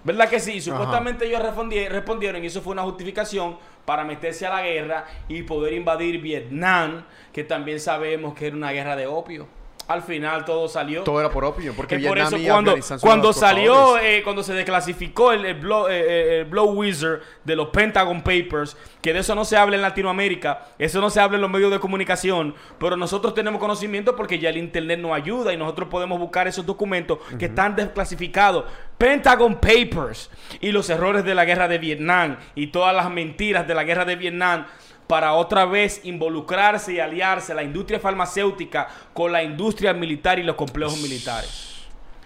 ¿Verdad 0.05 0.29
que 0.29 0.39
sí? 0.39 0.61
Supuestamente 0.61 1.27
ellos 1.27 1.41
respondi- 1.43 1.89
respondieron 1.89 2.43
y 2.45 2.47
eso 2.47 2.63
fue 2.63 2.73
una 2.73 2.83
justificación 2.83 3.57
para 3.85 4.05
meterse 4.05 4.47
a 4.47 4.51
la 4.51 4.63
guerra 4.63 5.07
y 5.29 5.43
poder 5.43 5.73
invadir 5.73 6.21
Vietnam, 6.21 7.05
que 7.33 7.43
también 7.43 7.81
sabemos 7.81 8.35
que 8.35 8.47
era 8.47 8.57
una 8.57 8.71
guerra 8.71 8.95
de 8.95 9.07
opio. 9.07 9.49
Al 9.89 10.03
final 10.03 10.45
todo 10.45 10.69
salió. 10.69 11.03
Todo 11.03 11.19
era 11.19 11.31
por 11.31 11.47
opio, 11.47 11.73
porque 11.75 11.97
Es 11.97 12.07
por 12.07 12.19
eso 12.19 12.37
y 12.37 12.47
cuando, 12.47 12.77
cuando 13.01 13.33
salió, 13.33 13.99
eh, 13.99 14.21
cuando 14.23 14.43
se 14.43 14.53
desclasificó 14.53 15.33
el, 15.33 15.47
el, 15.47 15.55
blow, 15.55 15.89
eh, 15.89 16.05
eh, 16.07 16.39
el 16.41 16.45
Blow 16.45 16.67
Wizard 16.73 17.21
de 17.43 17.57
los 17.57 17.69
Pentagon 17.69 18.21
Papers, 18.21 18.77
que 19.01 19.15
de 19.15 19.21
eso 19.21 19.35
no 19.35 19.47
se 19.47 19.57
habla 19.57 19.77
en 19.77 19.83
Latinoamérica, 19.83 20.67
eso 20.79 21.01
no 21.01 21.09
se 21.09 21.21
habla 21.21 21.37
en 21.37 21.41
los 21.41 21.51
medios 21.51 21.71
de 21.71 21.81
comunicación, 21.81 22.55
pero 22.79 22.99
nosotros 22.99 23.33
tenemos 23.33 23.59
conocimiento 23.59 24.15
porque 24.15 24.39
ya 24.39 24.51
el 24.51 24.59
Internet 24.59 25.01
nos 25.01 25.13
ayuda 25.13 25.55
y 25.55 25.57
nosotros 25.57 25.89
podemos 25.89 26.19
buscar 26.19 26.47
esos 26.47 26.67
documentos 26.67 27.21
que 27.39 27.47
están 27.47 27.75
desclasificados. 27.75 28.67
Pentagon 28.99 29.55
Papers 29.55 30.29
y 30.61 30.71
los 30.71 30.91
errores 30.91 31.25
de 31.25 31.35
la 31.35 31.47
guerra 31.47 31.67
de 31.67 31.79
Vietnam 31.79 32.37
y 32.55 32.67
todas 32.67 32.95
las 32.95 33.11
mentiras 33.11 33.67
de 33.67 33.75
la 33.75 33.85
guerra 33.85 34.05
de 34.05 34.17
Vietnam 34.17 34.67
para 35.09 35.33
otra 35.33 35.65
vez 35.65 36.01
involucrarse 36.05 36.93
y 36.93 37.01
aliarse 37.01 37.55
la 37.55 37.65
industria 37.65 37.99
farmacéutica 37.99 38.87
con 39.13 39.33
la 39.33 39.43
industria 39.43 39.93
militar 39.93 40.39
y 40.39 40.45
los 40.45 40.55
complejos 40.55 41.01
militares. 41.03 41.65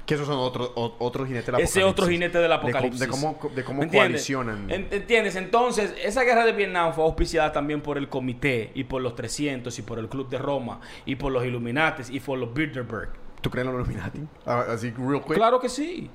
Que 0.05 0.15
esos 0.15 0.27
son 0.27 0.37
otros 0.39 0.73
o- 0.75 0.97
otros 0.99 1.29
jinetes 1.29 1.47
del 1.47 1.61
Ese 1.61 1.85
otro 1.85 2.09
jinete 2.09 2.39
del 2.39 2.51
apocalipsis. 2.53 2.99
De, 3.01 3.07
cómo, 3.07 3.39
de 3.55 3.63
cómo 3.63 3.79
¿Me 3.79 3.85
entiendes? 3.85 4.11
coalicionan. 4.11 4.69
En- 4.69 4.89
¿Entiendes? 4.91 5.37
Entonces, 5.37 5.95
esa 6.03 6.25
guerra 6.25 6.45
de 6.45 6.51
Vietnam 6.53 6.93
fue 6.93 7.05
auspiciada 7.05 7.53
también 7.53 7.81
por 7.81 7.97
el 7.97 8.09
Comité 8.09 8.73
y 8.75 8.83
por 8.85 9.01
los 9.01 9.15
300 9.15 9.79
y 9.79 9.83
por 9.83 10.01
el 10.01 10.09
Club 10.09 10.29
de 10.29 10.39
Roma 10.39 10.81
y 11.07 11.15
por 11.15 11.31
los 11.31 11.45
Illuminates 11.45 12.11
y 12.11 12.19
por 12.19 12.37
los 12.37 12.53
Bilderberg. 12.53 13.11
¿Tú 13.41 13.49
crees 13.49 13.65
en 13.67 13.73
los 13.77 13.87
Illuminati? 13.89 14.21
Ah, 14.45 14.65
Así, 14.71 14.91
real 14.91 15.23
quick. 15.25 15.35
Claro 15.35 15.61
que 15.61 15.69
sí. 15.69 16.11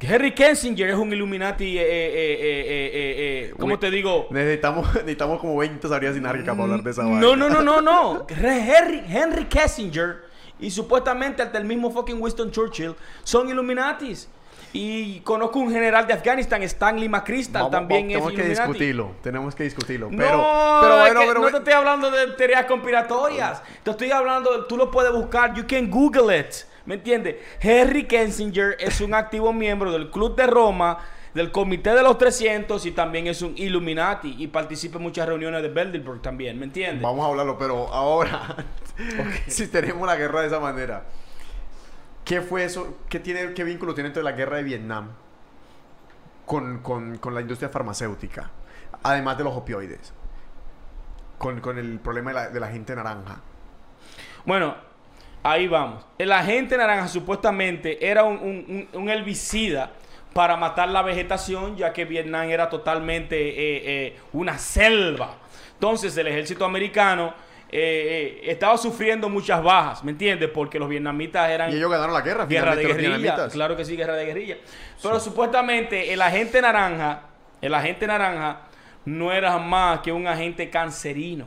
Henry 0.00 0.32
Kissinger 0.34 0.90
es 0.90 0.96
un 0.96 1.10
Illuminati, 1.12 1.78
eh, 1.78 1.82
eh, 1.82 1.86
eh, 1.86 2.36
eh, 2.38 2.90
eh, 2.92 3.48
eh, 3.48 3.54
¿cómo 3.58 3.74
Uy, 3.74 3.80
te 3.80 3.90
digo? 3.90 4.26
Necesitamos, 4.30 4.86
necesitamos 4.94 5.40
como 5.40 5.56
20 5.56 5.88
sabrías 5.88 6.14
sinárquicas 6.14 6.54
para 6.54 6.64
hablar 6.64 6.82
de 6.82 6.90
esa 6.90 7.02
vaina. 7.04 7.20
No, 7.20 7.34
no, 7.34 7.48
no, 7.48 7.62
no, 7.62 7.80
no. 7.82 8.26
Henry, 8.28 9.02
Henry 9.08 9.46
Kissinger 9.46 10.24
y 10.60 10.70
supuestamente 10.70 11.42
hasta 11.42 11.56
el 11.58 11.64
mismo 11.64 11.90
fucking 11.90 12.20
Winston 12.20 12.50
Churchill 12.50 12.94
son 13.24 13.48
Illuminatis. 13.48 14.28
Y 14.72 15.20
conozco 15.20 15.58
un 15.60 15.70
general 15.72 16.06
de 16.06 16.12
Afganistán, 16.12 16.62
Stanley 16.64 17.08
McChrystal, 17.08 17.62
Vamos- 17.62 17.70
también 17.70 18.08
vamos- 18.08 18.10
es 18.12 18.12
tenemos 18.16 18.32
que 18.32 18.34
Illuminati. 18.42 18.68
discutirlo. 18.68 19.10
Tenemos 19.22 19.54
que 19.54 19.62
discutirlo. 19.64 20.10
No, 20.10 20.18
Pero, 20.18 20.26
es 20.36 20.82
pero 20.82 20.96
bueno, 20.98 21.20
que 21.20 21.26
pero 21.28 21.40
no 21.40 21.50
te 21.50 21.56
estoy 21.58 21.72
hablando 21.72 22.10
de 22.10 22.26
teorías 22.32 22.66
conspiratorias. 22.66 23.62
Te 23.82 23.90
estoy 23.92 24.10
hablando, 24.10 24.66
tú 24.66 24.76
lo 24.76 24.90
puedes 24.90 25.12
buscar, 25.12 25.54
you 25.54 25.64
can 25.66 25.88
Google 25.90 26.38
it. 26.38 26.54
¿Me 26.86 26.94
entiendes? 26.94 27.36
Henry 27.60 28.06
Kissinger 28.06 28.76
es 28.78 29.00
un 29.00 29.12
activo 29.14 29.52
miembro 29.52 29.90
del 29.92 30.10
Club 30.10 30.36
de 30.36 30.46
Roma, 30.46 30.98
del 31.34 31.52
Comité 31.52 31.90
de 31.94 32.02
los 32.02 32.16
300 32.16 32.86
y 32.86 32.92
también 32.92 33.26
es 33.26 33.42
un 33.42 33.52
Illuminati 33.58 34.36
y 34.38 34.46
participa 34.46 34.96
en 34.96 35.02
muchas 35.02 35.26
reuniones 35.28 35.62
de 35.62 35.68
Bilderberg 35.68 36.22
también, 36.22 36.58
¿me 36.58 36.64
entiendes? 36.64 37.02
Vamos 37.02 37.26
a 37.26 37.28
hablarlo, 37.28 37.58
pero 37.58 37.92
ahora, 37.92 38.56
si 39.46 39.66
tenemos 39.68 40.06
la 40.06 40.16
guerra 40.16 40.40
de 40.42 40.46
esa 40.46 40.60
manera, 40.60 41.04
¿qué 42.24 42.40
fue 42.40 42.64
eso? 42.64 42.98
¿Qué, 43.08 43.18
tiene, 43.20 43.52
qué 43.52 43.64
vínculo 43.64 43.92
tiene 43.92 44.08
entre 44.08 44.22
la 44.22 44.32
guerra 44.32 44.56
de 44.58 44.62
Vietnam 44.62 45.10
con, 46.46 46.78
con- 46.78 47.18
con 47.18 47.34
la 47.34 47.40
industria 47.40 47.68
farmacéutica? 47.68 48.50
Además 49.02 49.36
de 49.36 49.44
los 49.44 49.54
opioides. 49.54 50.14
Con, 51.38 51.60
con 51.60 51.76
el 51.78 51.98
problema 52.00 52.30
de 52.30 52.34
la, 52.34 52.48
de 52.48 52.60
la 52.60 52.68
gente 52.68 52.96
naranja. 52.96 53.40
Bueno, 54.46 54.74
ahí 55.42 55.66
vamos. 55.68 56.04
El 56.18 56.32
agente 56.32 56.76
naranja 56.76 57.08
supuestamente 57.08 58.06
era 58.08 58.24
un, 58.24 58.38
un- 58.38 58.88
un- 58.92 59.00
un 59.00 59.08
herbicida 59.10 59.92
para 60.32 60.56
matar 60.56 60.88
la 60.88 61.02
vegetación, 61.02 61.76
ya 61.76 61.92
que 61.92 62.04
Vietnam 62.04 62.50
era 62.50 62.68
totalmente 62.68 63.36
eh, 63.38 63.82
eh, 64.06 64.16
una 64.32 64.58
selva. 64.58 65.36
Entonces 65.74 66.16
el 66.18 66.26
ejército 66.26 66.64
americano 66.64 67.32
eh, 67.70 68.40
estaba 68.44 68.76
sufriendo 68.76 69.28
muchas 69.28 69.62
bajas, 69.62 70.04
¿me 70.04 70.12
entiendes? 70.12 70.48
Porque 70.50 70.78
los 70.78 70.88
vietnamitas 70.88 71.48
eran 71.50 71.72
Y 71.72 71.76
ellos 71.76 71.90
ganaron 71.90 72.14
la 72.14 72.20
guerra. 72.20 72.46
guerra 72.46 72.76
de 72.76 72.84
guerrilla, 72.84 73.48
claro 73.48 73.76
que 73.76 73.84
sí, 73.84 73.96
guerra 73.96 74.14
de 74.14 74.26
guerrilla. 74.26 74.56
Pero 75.02 75.18
supuestamente 75.20 76.12
el 76.12 76.20
agente 76.22 76.60
naranja, 76.60 77.22
el 77.62 77.74
agente 77.74 78.06
naranja 78.06 78.60
no 79.06 79.32
era 79.32 79.56
más 79.58 80.00
que 80.00 80.12
un 80.12 80.26
agente 80.26 80.68
cancerino, 80.70 81.46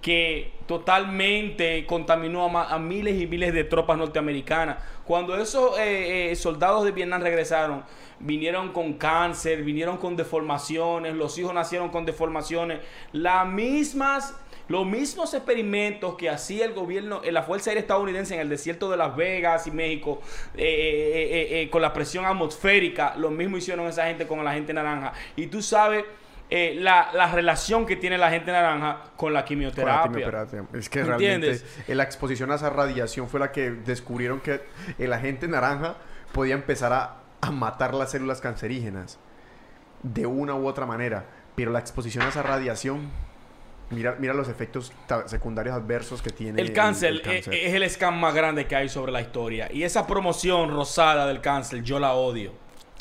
que 0.00 0.52
totalmente 0.66 1.86
contaminó 1.86 2.46
a, 2.58 2.78
miles 2.78 3.20
y 3.20 3.26
miles 3.26 3.54
de 3.54 3.64
tropas 3.64 3.96
norteamericanas. 3.96 4.78
Cuando 5.04 5.36
esos 5.36 5.78
eh, 5.78 6.32
eh, 6.32 6.36
soldados 6.36 6.84
de 6.84 6.90
Vietnam 6.90 7.22
regresaron, 7.22 7.84
vinieron 8.18 8.72
con 8.72 8.94
cáncer, 8.94 9.62
vinieron 9.62 9.96
con 9.98 10.16
deformaciones, 10.16 11.14
los 11.14 11.38
hijos 11.38 11.54
nacieron 11.54 11.90
con 11.90 12.04
deformaciones, 12.04 12.80
las 13.12 13.46
mismas 13.46 14.34
los 14.68 14.84
mismos 14.84 15.32
experimentos 15.32 16.16
que 16.16 16.28
hacía 16.28 16.64
el 16.64 16.74
gobierno, 16.74 17.20
eh, 17.22 17.30
la 17.30 17.44
Fuerza 17.44 17.70
Aérea 17.70 17.82
estadounidense 17.82 18.34
en 18.34 18.40
el 18.40 18.48
desierto 18.48 18.90
de 18.90 18.96
Las 18.96 19.14
Vegas 19.14 19.68
y 19.68 19.70
México, 19.70 20.20
con 21.70 21.82
la 21.82 21.92
presión 21.92 22.24
atmosférica, 22.24 23.14
lo 23.16 23.30
mismo 23.30 23.58
hicieron 23.58 23.86
esa 23.86 24.06
gente 24.06 24.26
con 24.26 24.44
la 24.44 24.54
gente 24.54 24.72
naranja. 24.72 25.12
Y 25.36 25.46
tú 25.46 25.62
sabes 25.62 26.04
eh, 26.48 26.76
la, 26.78 27.10
la 27.12 27.30
relación 27.32 27.86
que 27.86 27.96
tiene 27.96 28.18
la 28.18 28.30
gente 28.30 28.52
naranja 28.52 28.94
con 28.94 29.02
la 29.02 29.16
Con 29.16 29.32
la 29.34 29.44
quimioterapia. 29.44 30.02
quimioterapia. 30.12 30.64
Es 30.74 30.88
que 30.88 31.00
¿Me 31.00 31.06
realmente 31.06 31.34
entiendes? 31.34 31.64
eh, 31.88 31.94
la 31.94 32.02
exposición 32.04 32.50
a 32.52 32.54
esa 32.56 32.70
radiación 32.70 33.28
fue 33.28 33.40
la 33.40 33.50
que 33.52 33.70
descubrieron 33.70 34.40
que 34.40 34.60
el 34.98 35.12
agente 35.12 35.48
naranja 35.48 35.96
podía 36.32 36.54
empezar 36.54 36.92
a, 36.92 37.16
a 37.40 37.50
matar 37.50 37.94
las 37.94 38.10
células 38.12 38.40
cancerígenas 38.40 39.18
de 40.02 40.26
una 40.26 40.54
u 40.54 40.66
otra 40.66 40.86
manera. 40.86 41.24
Pero 41.56 41.70
la 41.72 41.78
exposición 41.80 42.24
a 42.24 42.28
esa 42.28 42.42
radiación, 42.42 43.10
mira, 43.90 44.14
mira 44.18 44.34
los 44.34 44.48
efectos 44.48 44.92
secundarios 45.26 45.74
adversos 45.74 46.20
que 46.22 46.30
tiene 46.30 46.60
El 46.60 46.72
cáncer, 46.72 47.10
el 47.12 47.22
cáncer. 47.22 47.54
eh, 47.54 47.66
es 47.68 47.74
el 47.74 47.88
scam 47.90 48.20
más 48.20 48.34
grande 48.34 48.66
que 48.66 48.76
hay 48.76 48.88
sobre 48.88 49.10
la 49.10 49.20
historia. 49.22 49.68
Y 49.72 49.82
esa 49.82 50.06
promoción 50.06 50.70
rosada 50.70 51.26
del 51.26 51.40
cáncer, 51.40 51.82
yo 51.82 51.98
la 51.98 52.12
odio. 52.12 52.52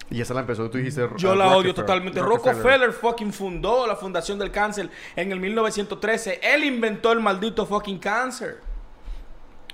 Y 0.09 0.21
esa 0.21 0.33
la 0.33 0.41
empezó, 0.41 0.69
tú 0.69 0.77
dijiste. 0.77 1.07
Yo 1.17 1.35
la 1.35 1.47
odio 1.47 1.73
Rockefeller. 1.73 1.75
totalmente. 1.75 2.19
Rockefeller. 2.21 2.91
fucking 2.91 3.33
fundó 3.33 3.87
la 3.87 3.95
Fundación 3.95 4.37
del 4.37 4.51
Cáncer 4.51 4.89
en 5.15 5.31
el 5.31 5.39
1913. 5.39 6.39
Él 6.43 6.63
inventó 6.63 7.11
el 7.11 7.19
maldito 7.19 7.65
fucking 7.65 7.97
cáncer. 7.97 8.59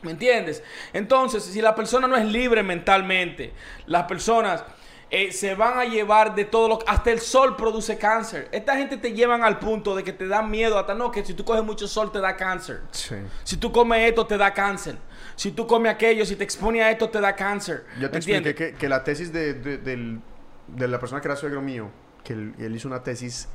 ¿Me 0.04 0.12
entiendes? 0.12 0.64
Entonces, 0.94 1.44
si 1.44 1.62
la 1.62 1.76
persona 1.76 2.08
no 2.08 2.16
es 2.16 2.26
libre 2.26 2.64
mentalmente, 2.64 3.54
las 3.86 4.04
personas 4.06 4.64
eh, 5.12 5.32
se 5.34 5.56
van 5.56 5.78
a 5.78 5.84
llevar 5.86 6.34
de 6.36 6.46
todo 6.46 6.68
lo 6.70 6.80
Hasta 6.88 7.12
el 7.12 7.20
sol 7.20 7.56
produce 7.58 7.98
cáncer. 7.98 8.48
Esta 8.52 8.78
gente 8.78 8.96
te 8.98 9.12
llevan 9.12 9.44
al 9.44 9.60
punto 9.60 9.96
de 9.96 10.04
que 10.04 10.14
te 10.14 10.26
dan 10.28 10.50
miedo. 10.50 10.80
Hasta 10.80 10.94
no, 10.94 11.12
que 11.12 11.24
si 11.26 11.34
tú 11.34 11.44
coges 11.44 11.64
mucho 11.64 11.88
sol 11.88 12.12
te 12.12 12.20
da 12.20 12.36
cáncer. 12.38 12.82
Sí. 12.92 13.16
Si 13.44 13.58
tú 13.58 13.72
comes 13.72 14.08
esto 14.10 14.26
te 14.26 14.38
da 14.38 14.54
cáncer. 14.54 14.98
Si 15.36 15.52
tú 15.52 15.68
comes 15.68 15.92
aquello, 15.94 16.26
si 16.26 16.36
te 16.36 16.44
expones 16.46 16.82
a 16.84 16.90
esto 16.92 17.10
te 17.10 17.20
da 17.20 17.36
cáncer. 17.36 17.86
Yo 18.00 18.08
te 18.10 18.14
¿Me 18.14 18.18
expliqué 18.18 18.38
entiendes? 18.38 18.72
que, 18.74 18.78
que 18.78 18.90
la 18.90 19.04
tesis 19.04 19.32
de, 19.34 19.54
de- 19.54 20.20
de 20.68 20.88
la 20.88 21.00
persona 21.00 21.20
que 21.22 21.28
era 21.28 21.36
suegro 21.36 21.62
mío, 21.62 21.90
que 22.24 22.32
él, 22.34 22.56
él 22.58 22.74
hizo 22.76 22.88
una 22.88 23.04
tesis 23.04 23.50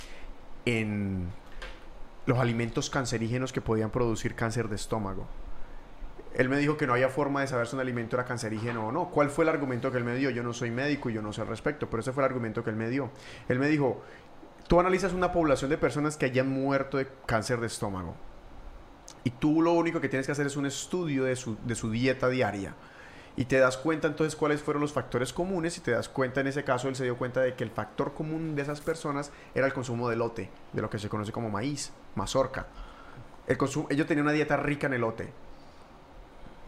en 0.66 1.28
los 2.26 2.38
alimentos 2.38 2.90
cancerígenos 2.90 3.52
que 3.52 3.60
podían 3.62 3.90
producir 3.90 4.34
cáncer 4.34 4.68
de 4.68 4.76
estómago. 4.76 5.26
Él 6.36 6.50
me 6.50 6.58
dijo 6.58 6.76
que 6.76 6.86
no 6.86 6.92
había 6.92 7.08
forma 7.08 7.40
de 7.40 7.46
saber 7.46 7.66
si 7.66 7.74
un 7.74 7.80
alimento 7.80 8.14
era 8.16 8.26
cancerígeno 8.26 8.88
o 8.88 8.92
no. 8.92 9.08
¿Cuál 9.08 9.30
fue 9.30 9.44
el 9.44 9.48
argumento 9.48 9.90
que 9.90 9.96
él 9.96 10.04
me 10.04 10.14
dio? 10.16 10.28
Yo 10.28 10.42
no 10.42 10.52
soy 10.52 10.70
médico 10.70 11.08
y 11.08 11.14
yo 11.14 11.22
no 11.22 11.32
sé 11.32 11.40
al 11.40 11.46
respecto, 11.46 11.88
pero 11.88 12.02
ese 12.02 12.12
fue 12.12 12.22
el 12.22 12.26
argumento 12.26 12.62
que 12.62 12.68
él 12.68 12.76
me 12.76 12.90
dio. 12.90 13.10
Él 13.48 13.58
me 13.58 13.68
dijo, 13.68 14.02
tú 14.68 14.78
analizas 14.78 15.14
una 15.14 15.32
población 15.32 15.70
de 15.70 15.78
personas 15.78 16.18
que 16.18 16.26
hayan 16.26 16.48
muerto 16.50 16.98
de 16.98 17.08
cáncer 17.24 17.58
de 17.58 17.66
estómago. 17.66 18.14
Y 19.24 19.30
tú 19.30 19.62
lo 19.62 19.72
único 19.72 20.00
que 20.00 20.10
tienes 20.10 20.26
que 20.26 20.32
hacer 20.32 20.46
es 20.46 20.56
un 20.56 20.66
estudio 20.66 21.24
de 21.24 21.36
su, 21.36 21.56
de 21.64 21.74
su 21.74 21.90
dieta 21.90 22.28
diaria. 22.28 22.74
Y 23.34 23.46
te 23.46 23.58
das 23.58 23.78
cuenta 23.78 24.06
entonces 24.06 24.36
cuáles 24.36 24.62
fueron 24.62 24.82
los 24.82 24.92
factores 24.92 25.32
comunes 25.32 25.78
y 25.78 25.80
te 25.80 25.92
das 25.92 26.10
cuenta, 26.10 26.42
en 26.42 26.48
ese 26.48 26.64
caso 26.64 26.88
él 26.88 26.96
se 26.96 27.04
dio 27.04 27.16
cuenta 27.16 27.40
de 27.40 27.54
que 27.54 27.64
el 27.64 27.70
factor 27.70 28.12
común 28.12 28.54
de 28.54 28.62
esas 28.62 28.82
personas 28.82 29.30
era 29.54 29.66
el 29.66 29.72
consumo 29.72 30.08
de 30.08 30.16
elote, 30.16 30.50
de 30.74 30.82
lo 30.82 30.90
que 30.90 30.98
se 30.98 31.08
conoce 31.08 31.32
como 31.32 31.48
maíz, 31.48 31.92
mazorca. 32.14 32.66
El 33.46 33.56
ellos 33.90 34.06
tenían 34.06 34.26
una 34.26 34.32
dieta 34.32 34.56
rica 34.56 34.86
en 34.86 34.94
elote. 34.94 35.45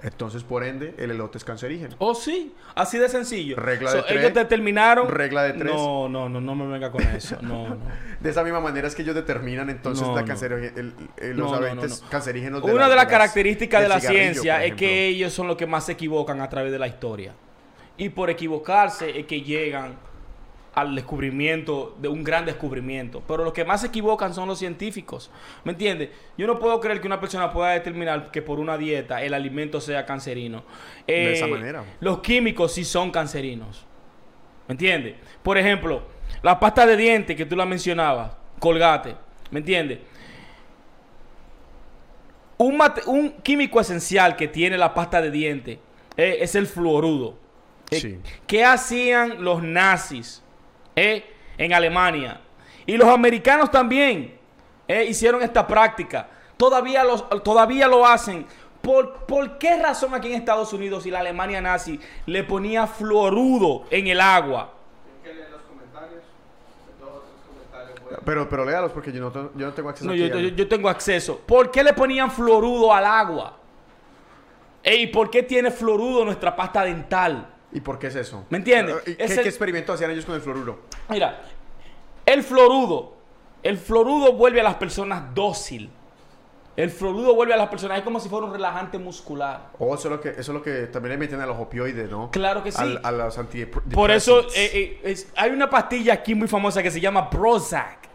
Entonces, 0.00 0.44
por 0.44 0.62
ende, 0.62 0.94
el 0.96 1.10
elote 1.10 1.38
es 1.38 1.44
cancerígeno. 1.44 1.96
Oh, 1.98 2.14
sí, 2.14 2.54
así 2.76 2.98
de 2.98 3.08
sencillo. 3.08 3.56
Regla 3.56 3.92
de 3.92 4.02
tres. 4.02 4.18
Ellos 4.20 4.32
determinaron. 4.34 5.08
Regla 5.08 5.42
de 5.42 5.54
tres. 5.54 5.72
No, 5.74 6.08
no, 6.08 6.28
no, 6.28 6.40
no 6.40 6.54
me 6.54 6.66
venga 6.68 6.92
con 6.92 7.02
eso. 7.02 7.36
No, 7.42 7.68
no. 7.70 7.76
De 8.20 8.30
esa 8.30 8.42
misma 8.42 8.60
manera 8.60 8.86
es 8.88 8.94
que 8.96 9.02
ellos 9.02 9.14
determinan 9.14 9.70
entonces 9.70 10.04
No, 10.06 10.14
la 10.14 10.24
cancerígeno- 10.24 10.76
el- 10.76 10.92
el- 11.18 11.36
los 11.36 11.52
agentes 11.52 12.00
no, 12.00 12.04
no. 12.06 12.10
cancerígenos 12.10 12.62
Una 12.64 12.74
la- 12.74 12.88
de 12.88 12.96
las 12.96 13.06
características 13.06 13.80
de 13.82 13.88
la 13.88 14.00
ciencia 14.00 14.64
es 14.64 14.74
que 14.74 15.06
ellos 15.06 15.32
son 15.32 15.46
los 15.46 15.56
que 15.56 15.66
más 15.66 15.86
se 15.86 15.92
equivocan 15.92 16.40
a 16.40 16.48
través 16.48 16.72
de 16.72 16.78
la 16.80 16.88
historia. 16.88 17.32
Y 17.96 18.08
por 18.10 18.28
equivocarse 18.30 19.18
es 19.18 19.26
que 19.26 19.40
llegan 19.42 19.94
al 20.80 20.94
descubrimiento 20.94 21.96
de 22.00 22.09
un 22.09 22.22
gran 22.22 22.44
descubrimiento. 22.44 23.22
Pero 23.26 23.44
los 23.44 23.52
que 23.52 23.64
más 23.64 23.80
se 23.80 23.88
equivocan 23.88 24.32
son 24.34 24.46
los 24.48 24.59
científicos. 24.59 25.30
¿Me 25.64 25.72
entiendes? 25.72 26.10
Yo 26.36 26.46
no 26.46 26.59
puedo 26.59 26.78
creer 26.80 27.00
que 27.00 27.06
una 27.06 27.18
persona 27.20 27.52
pueda 27.52 27.70
determinar 27.70 28.30
que 28.30 28.42
por 28.42 28.60
una 28.60 28.78
dieta 28.78 29.22
el 29.22 29.34
alimento 29.34 29.80
sea 29.80 30.06
cancerino. 30.06 30.64
De 31.06 31.32
esa 31.32 31.46
Eh, 31.46 31.50
manera. 31.50 31.84
Los 32.00 32.20
químicos 32.20 32.72
sí 32.72 32.84
son 32.84 33.10
cancerinos. 33.10 33.84
¿Me 34.68 34.72
entiendes? 34.72 35.16
Por 35.42 35.56
ejemplo, 35.59 36.02
la 36.42 36.60
pasta 36.60 36.86
de 36.86 36.96
dientes 36.96 37.36
que 37.36 37.46
tú 37.46 37.56
la 37.56 37.64
mencionabas, 37.66 38.36
colgate. 38.60 39.16
¿Me 39.50 39.60
entiendes? 39.60 39.98
Un, 42.59 42.76
mate- 42.76 43.02
un 43.06 43.30
químico 43.42 43.80
esencial 43.80 44.36
que 44.36 44.48
tiene 44.48 44.76
la 44.76 44.92
pasta 44.92 45.20
de 45.22 45.30
dientes 45.30 45.78
eh, 46.16 46.38
es 46.40 46.55
el 46.55 46.66
fluorudo. 46.66 47.36
Eh, 47.90 48.00
Sí. 48.00 48.18
¿Qué 48.46 48.64
hacían 48.64 49.42
los 49.42 49.62
nazis 49.62 50.42
eh, 50.98 51.24
en 51.56 51.72
Alemania? 51.72 52.40
Y 52.86 52.96
los 52.96 53.08
americanos 53.08 53.70
también 53.70 54.38
eh, 54.86 55.04
hicieron 55.04 55.42
esta 55.42 55.66
práctica. 55.66 56.28
Todavía, 56.56 57.04
los, 57.04 57.24
todavía 57.42 57.86
lo 57.86 58.06
hacen. 58.06 58.46
¿Por, 58.82 59.26
¿Por 59.26 59.58
qué 59.58 59.76
razón 59.82 60.14
aquí 60.14 60.28
en 60.28 60.34
Estados 60.34 60.72
Unidos 60.72 61.04
y 61.06 61.10
la 61.10 61.20
Alemania 61.20 61.60
nazi 61.60 62.00
le 62.26 62.42
ponía 62.44 62.86
fluorudo 62.86 63.84
en 63.90 64.06
el 64.06 64.20
agua? 64.20 64.72
Pero, 68.24 68.48
pero 68.48 68.64
léalos 68.64 68.92
porque 68.92 69.12
yo 69.12 69.20
no, 69.20 69.32
yo 69.54 69.66
no 69.66 69.72
tengo 69.72 69.90
acceso 69.90 70.08
No, 70.08 70.14
yo- 70.14 70.26
yo 70.38 70.68
tengo 70.68 70.88
acceso. 70.88 71.38
¿Por 71.46 71.70
qué 71.70 71.82
le 71.84 71.92
ponían 71.92 72.30
fluorudo 72.30 72.92
al 72.92 73.04
agua? 73.04 73.56
¿Y 74.84 75.06
por 75.08 75.30
qué 75.30 75.42
tiene 75.42 75.70
fluorudo 75.70 76.24
nuestra 76.24 76.54
pasta 76.56 76.82
dental? 76.84 77.46
¿Y 77.72 77.80
por 77.80 77.98
qué 77.98 78.06
es 78.08 78.14
eso? 78.16 78.44
¿Me 78.50 78.58
entiendes? 78.58 78.96
¿Y 79.06 79.14
¿Qué, 79.16 79.24
el- 79.24 79.42
qué 79.42 79.48
experimento 79.48 79.92
hacían 79.92 80.10
ellos 80.10 80.24
con 80.24 80.34
el 80.34 80.40
fluoruro? 80.40 80.80
Mira, 81.08 81.42
el 82.24 82.42
fluorudo, 82.42 83.14
el 83.62 83.76
fluorudo 83.76 84.32
vuelve 84.32 84.60
a 84.60 84.64
las 84.64 84.74
personas 84.76 85.34
dócil. 85.34 85.90
El 86.76 86.90
fluorudo 86.90 87.34
vuelve 87.34 87.52
a 87.54 87.56
las 87.56 87.68
personas, 87.68 87.98
es 87.98 88.04
como 88.04 88.20
si 88.20 88.28
fuera 88.28 88.46
un 88.46 88.52
relajante 88.52 88.98
muscular. 88.98 89.70
O 89.80 89.94
eso 89.96 90.06
es 90.08 90.12
lo 90.12 90.20
que, 90.20 90.28
eso 90.28 90.40
es 90.40 90.48
lo 90.50 90.62
que 90.62 90.86
también 90.86 91.10
le 91.12 91.18
meten 91.18 91.40
a 91.40 91.46
los 91.46 91.58
opioides, 91.58 92.08
¿no? 92.08 92.30
Claro 92.30 92.62
que 92.62 92.70
sí. 92.70 92.78
Al- 92.80 93.00
a 93.02 93.10
los 93.10 93.36
antidepresivos. 93.36 93.94
Por 93.94 94.12
eso 94.12 94.42
eh, 94.54 94.70
eh, 94.72 95.00
es- 95.02 95.28
hay 95.36 95.50
una 95.50 95.68
pastilla 95.68 96.12
aquí 96.14 96.36
muy 96.36 96.46
famosa 96.46 96.80
que 96.82 96.90
se 96.92 97.00
llama 97.00 97.28
Prozac. 97.28 98.07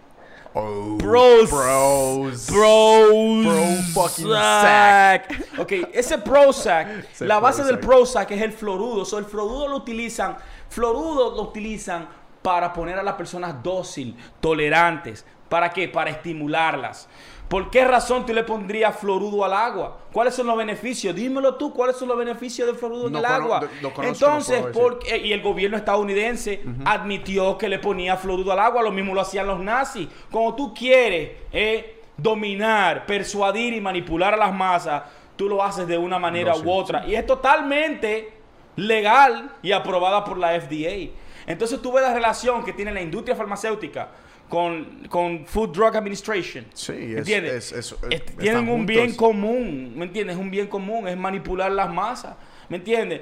Oh, 0.55 0.97
Bros. 0.97 1.49
Bros. 1.49 2.47
Bros. 2.47 3.45
Bro 3.45 3.84
fucking 3.93 4.27
Sac. 4.27 5.57
Ok, 5.57 5.71
ese 5.91 6.19
Prozac, 6.19 6.88
Ese 7.11 7.25
la 7.25 7.39
base 7.39 7.63
del 7.63 7.80
Prozac. 7.80 8.27
Prozac 8.27 8.31
es 8.31 8.41
el 8.41 8.51
fluorudo. 8.51 9.03
So, 9.05 9.17
el 9.17 9.25
fluorudo 9.25 9.67
lo 9.67 9.77
utilizan, 9.77 10.38
fluorudo 10.69 11.35
lo 11.35 11.41
utilizan 11.41 12.07
para 12.41 12.71
poner 12.71 12.99
a 12.99 13.03
las 13.03 13.15
personas 13.15 13.63
dócil, 13.63 14.15
tolerantes. 14.39 15.25
¿Para 15.49 15.71
qué? 15.71 15.88
Para 15.88 16.11
estimularlas. 16.11 17.07
¿Por 17.48 17.70
qué 17.70 17.86
razón 17.86 18.26
tú 18.26 18.34
le 18.34 18.44
pondrías 18.44 18.95
fluorudo 18.98 19.45
al 19.45 19.53
agua? 19.53 19.99
¿Cuáles 20.11 20.34
son 20.34 20.48
los 20.48 20.57
beneficios? 20.57 21.15
Dímelo 21.15 21.56
tú, 21.56 21.72
¿cuáles 21.72 21.95
son 21.95 22.07
los 22.07 22.18
beneficios 22.18 22.65
del 22.68 22.76
fluorudo 22.76 23.07
en 23.07 23.15
el 23.15 23.26
agua? 23.26 23.60
conozco, 23.60 24.03
Entonces, 24.03 24.61
puedo 24.61 24.68
decir. 24.68 24.82
¿por 24.82 24.99
qué? 24.99 25.18
y 25.18 25.34
el 25.34 25.41
gobierno 25.41 25.78
estadounidense 25.78 26.64
admitió 26.86 27.57
que 27.57 27.70
le 27.70 27.80
ponía 27.80 28.18
fluorudo 28.18 28.52
al 28.53 28.60
agua, 28.60 28.82
lo 28.82 28.91
mismo 28.91 29.14
lo 29.14 29.22
hacían 29.22 29.45
los 29.45 29.60
nazis. 29.60 30.07
Como 30.32 30.56
tú 30.56 30.74
quieres 30.74 31.32
eh, 31.52 32.02
dominar, 32.18 33.06
persuadir 33.06 33.74
y 33.74 33.82
manipular 33.82 34.34
a 34.34 34.38
las 34.38 34.53
masas, 34.53 35.03
tú 35.36 35.48
lo 35.48 35.64
haces 35.64 35.88
de 35.88 35.98
una 35.98 36.18
manera 36.18 36.53
No, 36.53 36.60
sí, 36.60 36.65
u 36.65 36.72
otra. 36.72 37.06
Y 37.06 37.15
es 37.15 37.26
totalmente 37.26 38.34
legal 38.76 39.52
y 39.61 39.72
aprobada 39.72 40.24
por 40.24 40.38
la 40.38 40.60
FDA. 40.60 41.11
Entonces 41.45 41.82
tú 41.82 41.91
ves 41.91 42.03
la 42.03 42.14
relación 42.14 42.64
que 42.64 42.74
tiene 42.74 42.91
la 42.91 43.02
industria 43.02 43.36
farmacéutica 43.36 44.10
con, 44.49 45.07
con 45.10 45.45
Food 45.45 45.70
Drug 45.72 45.95
Administration. 45.95 46.65
Sí, 46.74 46.91
¿Me 46.94 47.11
es- 47.14 47.18
entiendes? 47.20 47.72
es- 47.72 47.95
tienen 48.38 48.61
un 48.64 48.78
juntos. 48.78 48.86
bien 48.88 49.15
común, 49.15 49.94
¿me 49.95 50.06
entiendes? 50.06 50.38
Un 50.38 50.52
bien 50.52 50.68
común, 50.68 51.07
es 51.07 51.18
manipular 51.18 51.72
las 51.72 51.91
masas, 51.91 52.36
¿me 52.70 52.78
entiendes? 52.78 53.22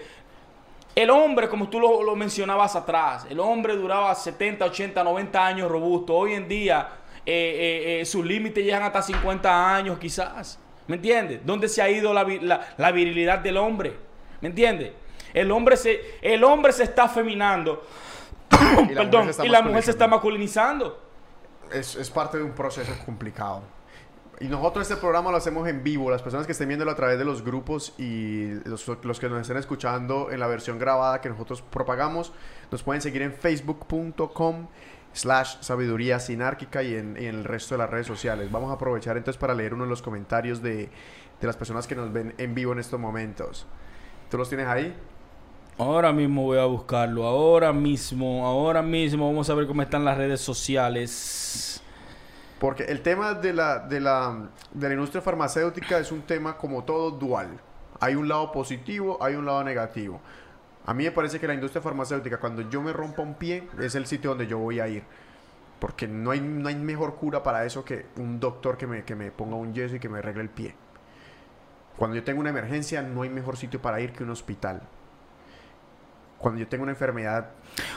El 0.93 1.09
hombre, 1.09 1.47
como 1.47 1.69
tú 1.69 1.79
lo, 1.79 2.03
lo 2.03 2.15
mencionabas 2.17 2.75
atrás, 2.75 3.25
el 3.29 3.39
hombre 3.39 3.75
duraba 3.77 4.13
70, 4.13 4.65
80, 4.65 5.03
90 5.03 5.45
años 5.47 5.71
robusto. 5.71 6.13
Hoy 6.13 6.33
en 6.33 6.49
día 6.49 6.89
eh, 7.25 7.31
eh, 7.95 8.01
eh, 8.01 8.05
sus 8.05 8.25
límites 8.25 8.61
llegan 8.63 8.83
hasta 8.83 9.01
50 9.01 9.75
años 9.75 9.97
quizás. 9.99 10.59
¿Me 10.87 10.97
entiendes? 10.97 11.39
¿Dónde 11.45 11.69
se 11.69 11.81
ha 11.81 11.89
ido 11.89 12.13
la, 12.13 12.25
la- 12.25 12.73
la 12.77 12.91
virilidad 12.91 13.39
del 13.39 13.55
hombre? 13.55 13.93
¿Me 14.41 14.49
entiendes? 14.49 14.91
El 15.33 15.49
hombre 15.51 15.77
se, 15.77 16.01
el 16.21 16.43
hombre 16.43 16.73
se 16.73 16.83
está 16.83 17.07
feminando. 17.07 17.87
Perdón, 18.49 19.21
mujer 19.21 19.23
se 19.25 19.29
está 19.31 19.45
y 19.45 19.49
la 19.49 19.61
mujer 19.61 19.83
se 19.83 19.91
está 19.91 20.07
masculinizando. 20.09 20.99
Es, 21.73 21.95
es 21.95 22.09
parte 22.09 22.37
de 22.37 22.43
un 22.43 22.51
proceso 22.51 22.91
complicado. 23.05 23.61
Y 24.39 24.47
nosotros 24.47 24.89
este 24.89 24.99
programa 24.99 25.29
lo 25.29 25.37
hacemos 25.37 25.67
en 25.67 25.83
vivo. 25.83 26.09
Las 26.09 26.23
personas 26.23 26.47
que 26.47 26.53
estén 26.53 26.67
viéndolo 26.67 26.89
a 26.89 26.95
través 26.95 27.19
de 27.19 27.25
los 27.25 27.43
grupos 27.43 27.93
y 27.99 28.53
los, 28.65 28.87
los 29.03 29.19
que 29.19 29.29
nos 29.29 29.41
estén 29.41 29.57
escuchando 29.57 30.31
en 30.31 30.39
la 30.39 30.47
versión 30.47 30.79
grabada 30.79 31.21
que 31.21 31.29
nosotros 31.29 31.61
propagamos, 31.61 32.33
nos 32.71 32.81
pueden 32.81 33.03
seguir 33.03 33.21
en 33.21 33.33
facebook.com 33.33 34.67
slash 35.13 35.57
sabiduría 35.61 36.19
sinárquica 36.19 36.81
y 36.81 36.95
en, 36.95 37.17
y 37.19 37.27
en 37.27 37.35
el 37.35 37.43
resto 37.43 37.75
de 37.75 37.79
las 37.79 37.89
redes 37.91 38.07
sociales. 38.07 38.51
Vamos 38.51 38.71
a 38.71 38.73
aprovechar 38.73 39.15
entonces 39.15 39.39
para 39.39 39.53
leer 39.53 39.75
uno 39.75 39.83
de 39.83 39.89
los 39.91 40.01
comentarios 40.01 40.63
de, 40.63 40.89
de 41.39 41.47
las 41.47 41.55
personas 41.55 41.85
que 41.85 41.95
nos 41.95 42.11
ven 42.11 42.33
en 42.39 42.55
vivo 42.55 42.73
en 42.73 42.79
estos 42.79 42.99
momentos. 42.99 43.67
¿Tú 44.31 44.39
los 44.39 44.49
tienes 44.49 44.65
ahí? 44.65 44.95
Ahora 45.77 46.11
mismo 46.11 46.43
voy 46.43 46.59
a 46.59 46.65
buscarlo. 46.65 47.25
Ahora 47.25 47.73
mismo, 47.73 48.45
ahora 48.45 48.81
mismo. 48.81 49.27
Vamos 49.27 49.49
a 49.49 49.55
ver 49.55 49.67
cómo 49.67 49.81
están 49.81 50.05
las 50.05 50.17
redes 50.17 50.41
sociales. 50.41 51.81
Porque 52.59 52.83
el 52.83 53.01
tema 53.01 53.33
de 53.33 53.53
la, 53.53 53.79
de 53.79 53.99
la, 53.99 54.49
de 54.71 54.87
la 54.87 54.93
industria 54.93 55.21
farmacéutica 55.21 55.97
es 55.97 56.11
un 56.11 56.21
tema 56.21 56.57
como 56.57 56.83
todo 56.83 57.09
dual. 57.09 57.59
Hay 57.99 58.15
un 58.15 58.27
lado 58.27 58.51
positivo, 58.51 59.17
hay 59.21 59.33
un 59.35 59.45
lado 59.45 59.63
negativo. 59.63 60.21
A 60.85 60.93
mí 60.93 61.03
me 61.03 61.11
parece 61.11 61.39
que 61.39 61.47
la 61.47 61.53
industria 61.53 61.81
farmacéutica, 61.81 62.39
cuando 62.39 62.69
yo 62.69 62.81
me 62.81 62.93
rompa 62.93 63.21
un 63.23 63.35
pie, 63.35 63.67
es 63.79 63.95
el 63.95 64.05
sitio 64.05 64.31
donde 64.31 64.45
yo 64.47 64.59
voy 64.59 64.79
a 64.79 64.87
ir. 64.87 65.03
Porque 65.79 66.07
no 66.07 66.29
hay, 66.31 66.39
no 66.39 66.69
hay 66.69 66.75
mejor 66.75 67.15
cura 67.15 67.41
para 67.41 67.65
eso 67.65 67.83
que 67.83 68.05
un 68.17 68.39
doctor 68.39 68.77
que 68.77 68.85
me, 68.85 69.03
que 69.03 69.15
me 69.15 69.31
ponga 69.31 69.55
un 69.55 69.73
yeso 69.73 69.95
y 69.95 69.99
que 69.99 70.09
me 70.09 70.19
arregle 70.19 70.43
el 70.43 70.49
pie. 70.49 70.75
Cuando 71.97 72.15
yo 72.15 72.23
tengo 72.23 72.39
una 72.39 72.51
emergencia, 72.51 73.01
no 73.01 73.23
hay 73.23 73.29
mejor 73.29 73.57
sitio 73.57 73.81
para 73.81 73.99
ir 74.01 74.11
que 74.11 74.23
un 74.23 74.29
hospital. 74.29 74.81
Cuando 76.41 76.59
yo 76.59 76.67
tengo 76.67 76.83
una 76.83 76.91
enfermedad, 76.91 77.51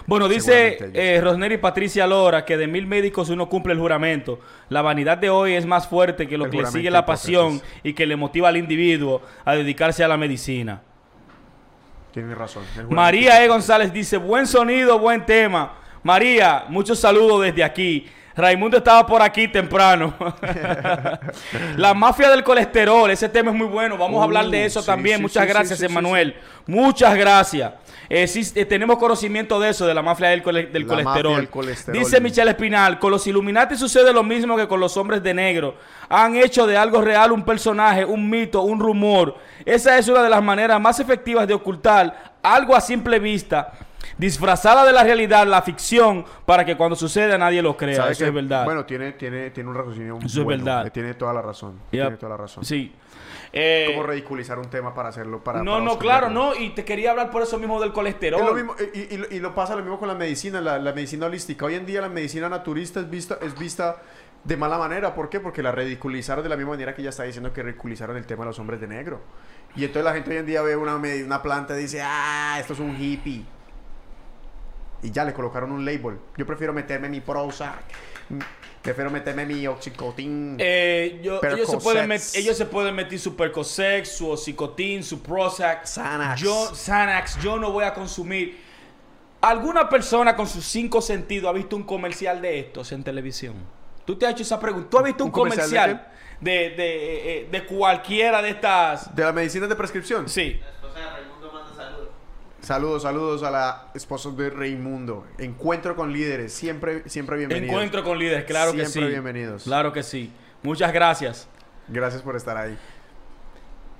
Bueno, 0.07 0.29
dice 0.29 0.79
eh, 0.93 1.21
Rosneri 1.23 1.57
Patricia 1.57 2.07
Lora 2.07 2.45
que 2.45 2.57
de 2.57 2.66
mil 2.66 2.87
médicos 2.87 3.31
uno 3.31 3.49
cumple 3.49 3.73
el 3.73 3.79
juramento. 3.79 4.39
La 4.69 4.83
vanidad 4.83 5.16
de 5.16 5.31
hoy 5.31 5.55
es 5.55 5.65
más 5.65 5.89
fuerte 5.89 6.29
que 6.29 6.37
lo 6.37 6.45
El 6.45 6.51
que 6.51 6.59
le 6.59 6.66
sigue 6.66 6.91
la 6.91 7.07
pasión 7.07 7.62
y 7.83 7.95
que 7.95 8.07
le 8.07 8.16
motiva 8.16 8.49
al 8.49 8.57
individuo 8.57 9.23
a 9.45 9.55
dedicarse 9.55 10.05
a 10.05 10.09
la 10.09 10.16
medicina. 10.16 10.83
tiene 12.12 12.35
razón. 12.35 12.65
María 12.91 13.43
E. 13.43 13.49
González 13.49 13.93
dice, 13.93 14.19
buen 14.19 14.47
sonido, 14.47 14.99
buen 14.99 15.25
tema. 15.25 15.75
María, 16.03 16.66
muchos 16.69 16.99
saludos 16.99 17.43
desde 17.43 17.65
aquí. 17.65 18.07
Raimundo 18.37 18.79
estaba 18.79 19.07
por 19.07 19.23
aquí 19.23 19.49
temprano. 19.49 20.12
la 21.77 21.95
mafia 21.95 22.31
del 22.31 22.43
colesterol, 22.43 23.11
ese 23.11 23.29
tema 23.29 23.53
es 23.53 23.57
muy 23.57 23.69
bueno. 23.69 23.97
Vamos 23.97 24.21
a 24.21 24.25
hablar 24.25 24.49
de 24.49 24.65
eso 24.65 24.81
sí, 24.81 24.87
también. 24.87 25.16
sí, 25.16 25.23
Muchas 25.23 25.45
sí, 25.45 25.49
gracias, 25.49 25.83
Emanuel. 25.83 26.37
Muchas 26.66 27.16
gracias. 27.16 27.73
Eh, 28.09 28.27
sí, 28.27 28.43
eh, 28.55 28.65
tenemos 28.67 28.99
conocimiento 28.99 29.59
de 29.59 29.71
eso, 29.71 29.87
de 29.87 29.95
la 29.95 30.03
mafia 30.03 30.29
del, 30.29 30.43
cole- 30.43 30.67
del 30.67 30.83
La 30.83 30.89
colesterol. 30.89 31.23
mafia 31.33 31.37
del 31.37 31.49
colesterol. 31.49 31.99
Dice 31.99 32.21
Michelle 32.21 32.51
Espinal, 32.51 32.99
con 32.99 33.11
los 33.11 33.27
Illuminati 33.27 33.77
sucede 33.77 34.13
lo 34.13 34.23
mismo 34.23 34.57
que 34.57 34.69
con 34.69 34.79
los 34.81 34.97
hombres 34.97 35.23
de 35.23 35.33
negro. 35.35 35.77
Han 36.09 36.37
hecho 36.37 36.67
de 36.67 36.77
algo 36.77 37.01
real 37.01 37.33
un 37.33 37.45
personaje, 37.45 38.05
un 38.05 38.29
mito, 38.29 38.63
un 38.63 38.79
rumor. 38.81 39.37
Esa 39.65 39.97
es 39.99 40.07
una 40.09 40.23
de 40.23 40.29
las 40.31 40.43
maneras 40.43 40.81
más 40.81 41.01
efectivas 41.01 41.49
de 41.49 41.55
ocultar 41.55 42.35
algo 42.43 42.77
a 42.77 42.81
simple 42.81 43.19
vista, 43.19 43.73
disfrazada 44.19 44.85
de 44.85 44.93
la 44.93 45.03
realidad, 45.03 45.47
la 45.47 45.63
ficción, 45.63 46.25
para 46.45 46.65
que 46.65 46.77
cuando 46.77 46.95
suceda 46.97 47.39
nadie 47.39 47.63
lo 47.63 47.77
crea. 47.77 47.97
¿Sabe 47.97 48.13
Eso 48.13 48.25
que- 48.25 48.29
es 48.29 48.35
verdad. 48.35 48.65
Bueno, 48.65 48.85
tiene, 48.85 49.13
tiene, 49.13 49.51
tiene 49.51 49.71
un 49.71 49.77
raciocinio 49.77 50.19
Eso 50.25 50.41
es 50.43 50.47
verdad. 50.47 50.87
eh, 50.87 50.91
Tiene 50.91 51.15
toda 51.15 51.33
la 51.33 51.43
razón. 51.43 51.81
Yep. 51.91 52.03
Tiene 52.03 52.17
toda 52.19 52.31
la 52.31 52.37
razón. 52.37 52.65
Sí. 52.65 52.93
Eh, 53.57 53.93
¿Cómo 53.95 54.03
ridiculizar 54.05 54.59
un 54.59 54.69
tema 54.69 54.93
para 54.93 55.11
hacerlo? 55.11 55.43
Para, 55.45 55.63
no, 55.63 55.73
para 55.75 55.85
no, 55.85 55.99
claro, 55.99 56.29
no. 56.29 56.57
Y 56.57 56.71
te 56.71 56.85
quería 56.85 57.13
hablar 57.13 57.31
por 57.31 57.41
eso 57.43 57.57
mismo 57.59 57.81
del 57.81 57.93
colesterol. 57.93 58.41
Es 58.41 58.47
lo 58.47 58.53
mismo, 58.55 58.75
y, 58.93 58.99
y- 58.99 59.27
y 59.37 59.39
lo- 59.39 59.55
pasa 59.55 59.77
lo 59.77 59.83
mismo 59.83 59.97
con 59.99 60.09
la 60.09 60.15
medicina, 60.17 60.61
la, 60.61 60.79
la 60.81 60.93
medicina 60.93 61.27
holística. 61.27 61.65
Hoy 61.65 61.77
en 61.77 61.87
día 61.87 62.01
la 62.01 62.09
medicina 62.09 62.49
naturista 62.49 62.99
es 62.99 63.09
vista, 63.09 63.39
es 63.41 63.57
vista 63.57 63.99
de 64.43 64.57
mala 64.57 64.77
manera. 64.77 65.15
¿Por 65.15 65.29
qué? 65.29 65.39
Porque 65.39 65.63
la 65.63 65.71
ridiculizaron 65.71 66.43
de 66.43 66.49
la 66.51 66.57
misma 66.57 66.73
manera 66.73 66.97
que 66.97 67.01
ella 67.03 67.11
está 67.11 67.23
diciendo 67.23 67.53
que 67.53 67.63
ridiculizaron 67.63 68.17
el 68.17 68.27
tema 68.27 68.43
de 68.43 68.49
los 68.49 68.59
hombres 68.59 68.81
de 68.81 68.89
negro. 68.89 69.21
Y 69.77 69.85
entonces 69.85 70.05
la 70.05 70.15
gente 70.15 70.31
hoy 70.33 70.39
en 70.39 70.47
día 70.47 70.61
ve 70.63 70.75
una, 70.77 70.97
una 70.97 71.41
planta 71.41 71.79
y 71.79 71.83
dice, 71.83 72.01
ah, 72.03 72.57
esto 72.59 72.73
es 72.73 72.81
un 72.81 73.01
hippie. 73.01 73.45
Y 75.03 75.11
ya 75.13 75.25
le 75.25 75.33
colocaron 75.33 75.71
un 75.71 75.85
label. 75.85 76.19
Yo 76.37 76.45
prefiero 76.45 76.73
meterme 76.73 77.09
mi 77.09 77.21
Prozac. 77.21 77.85
Prefiero 78.85 79.11
meterme 79.11 79.47
mi 79.47 79.66
Oxycontin. 79.66 80.56
Eh, 80.61 81.19
yo- 81.23 81.40
ellos, 81.43 81.70
se 81.70 81.78
pueden 81.78 82.12
ellos 82.12 82.55
se 82.56 82.66
pueden 82.66 82.94
meter 82.94 83.19
su 83.19 83.35
Percocet, 83.35 84.05
su 84.05 84.28
Ocicotin, 84.28 85.02
su 85.02 85.23
Prozac. 85.23 85.86
Xanax. 85.86 86.40
Yo, 86.43 86.70
Xanax, 86.74 87.40
yo 87.43 87.59
no 87.59 87.73
voy 87.73 87.85
a 87.85 87.94
consumir. 87.94 88.61
¿Alguna 89.40 89.89
persona 89.89 90.36
con 90.36 90.47
sus 90.47 90.66
cinco 90.66 91.01
sentidos 91.01 91.48
ha 91.48 91.52
visto 91.55 91.77
un 91.77 91.85
comercial 91.85 92.43
de 92.43 92.59
estos 92.61 92.93
en 92.93 93.02
televisión? 93.02 93.55
¿Tú 94.05 94.16
te 94.19 94.27
has 94.27 94.32
hecho 94.32 94.43
esa 94.43 94.61
pregunta? 94.61 94.90
¿Tú 94.90 94.98
has 94.98 95.05
visto 95.05 95.24
un, 95.24 95.28
¿Un 95.28 95.32
comercial 95.32 95.69
de 95.70 95.97
comercial 95.97 96.12
de, 96.40 96.52
de, 96.52 96.94
eh, 96.97 97.39
eh, 97.40 97.48
de 97.51 97.65
cualquiera 97.65 98.43
de 98.43 98.51
estas? 98.51 99.15
De 99.16 99.24
la 99.24 99.32
medicina 99.32 99.66
de 99.66 99.77
prescripción. 99.77 100.28
Sí. 100.28 100.61
La 100.62 100.69
esposa 100.70 100.98
de 100.98 101.11
Raimundo 101.11 101.51
manda 101.52 101.74
saludos. 101.74 102.09
Saludos, 102.65 103.03
saludos 103.03 103.43
a 103.43 103.51
la 103.51 103.91
esposa 103.93 104.31
de 104.31 104.49
Raimundo. 104.49 105.27
Encuentro 105.36 105.95
con 105.95 106.11
líderes, 106.11 106.55
siempre, 106.55 107.07
siempre 107.11 107.36
bienvenidos. 107.36 107.69
Encuentro 107.70 108.03
con 108.03 108.19
líderes, 108.19 108.45
claro 108.47 108.73
que 108.73 108.86
sí. 108.86 108.93
Siempre 108.93 109.11
bienvenidos. 109.11 109.65
Claro 109.65 109.93
que 109.93 110.03
sí. 110.03 110.32
Muchas 110.62 110.91
gracias. 110.91 111.47
Gracias 111.89 112.23
por 112.23 112.36
estar 112.36 112.57
ahí. 112.57 112.78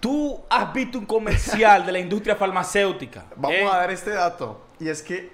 Tú 0.01 0.41
has 0.49 0.73
visto 0.73 0.99
un 0.99 1.05
comercial 1.05 1.85
de 1.85 1.93
la 1.93 1.99
industria 1.99 2.37
farmacéutica. 2.37 3.27
Vamos 3.37 3.59
¿eh? 3.59 3.67
a 3.67 3.77
dar 3.77 3.91
este 3.91 4.13
dato. 4.13 4.65
Y 4.81 4.89
es 4.89 5.03
que 5.03 5.31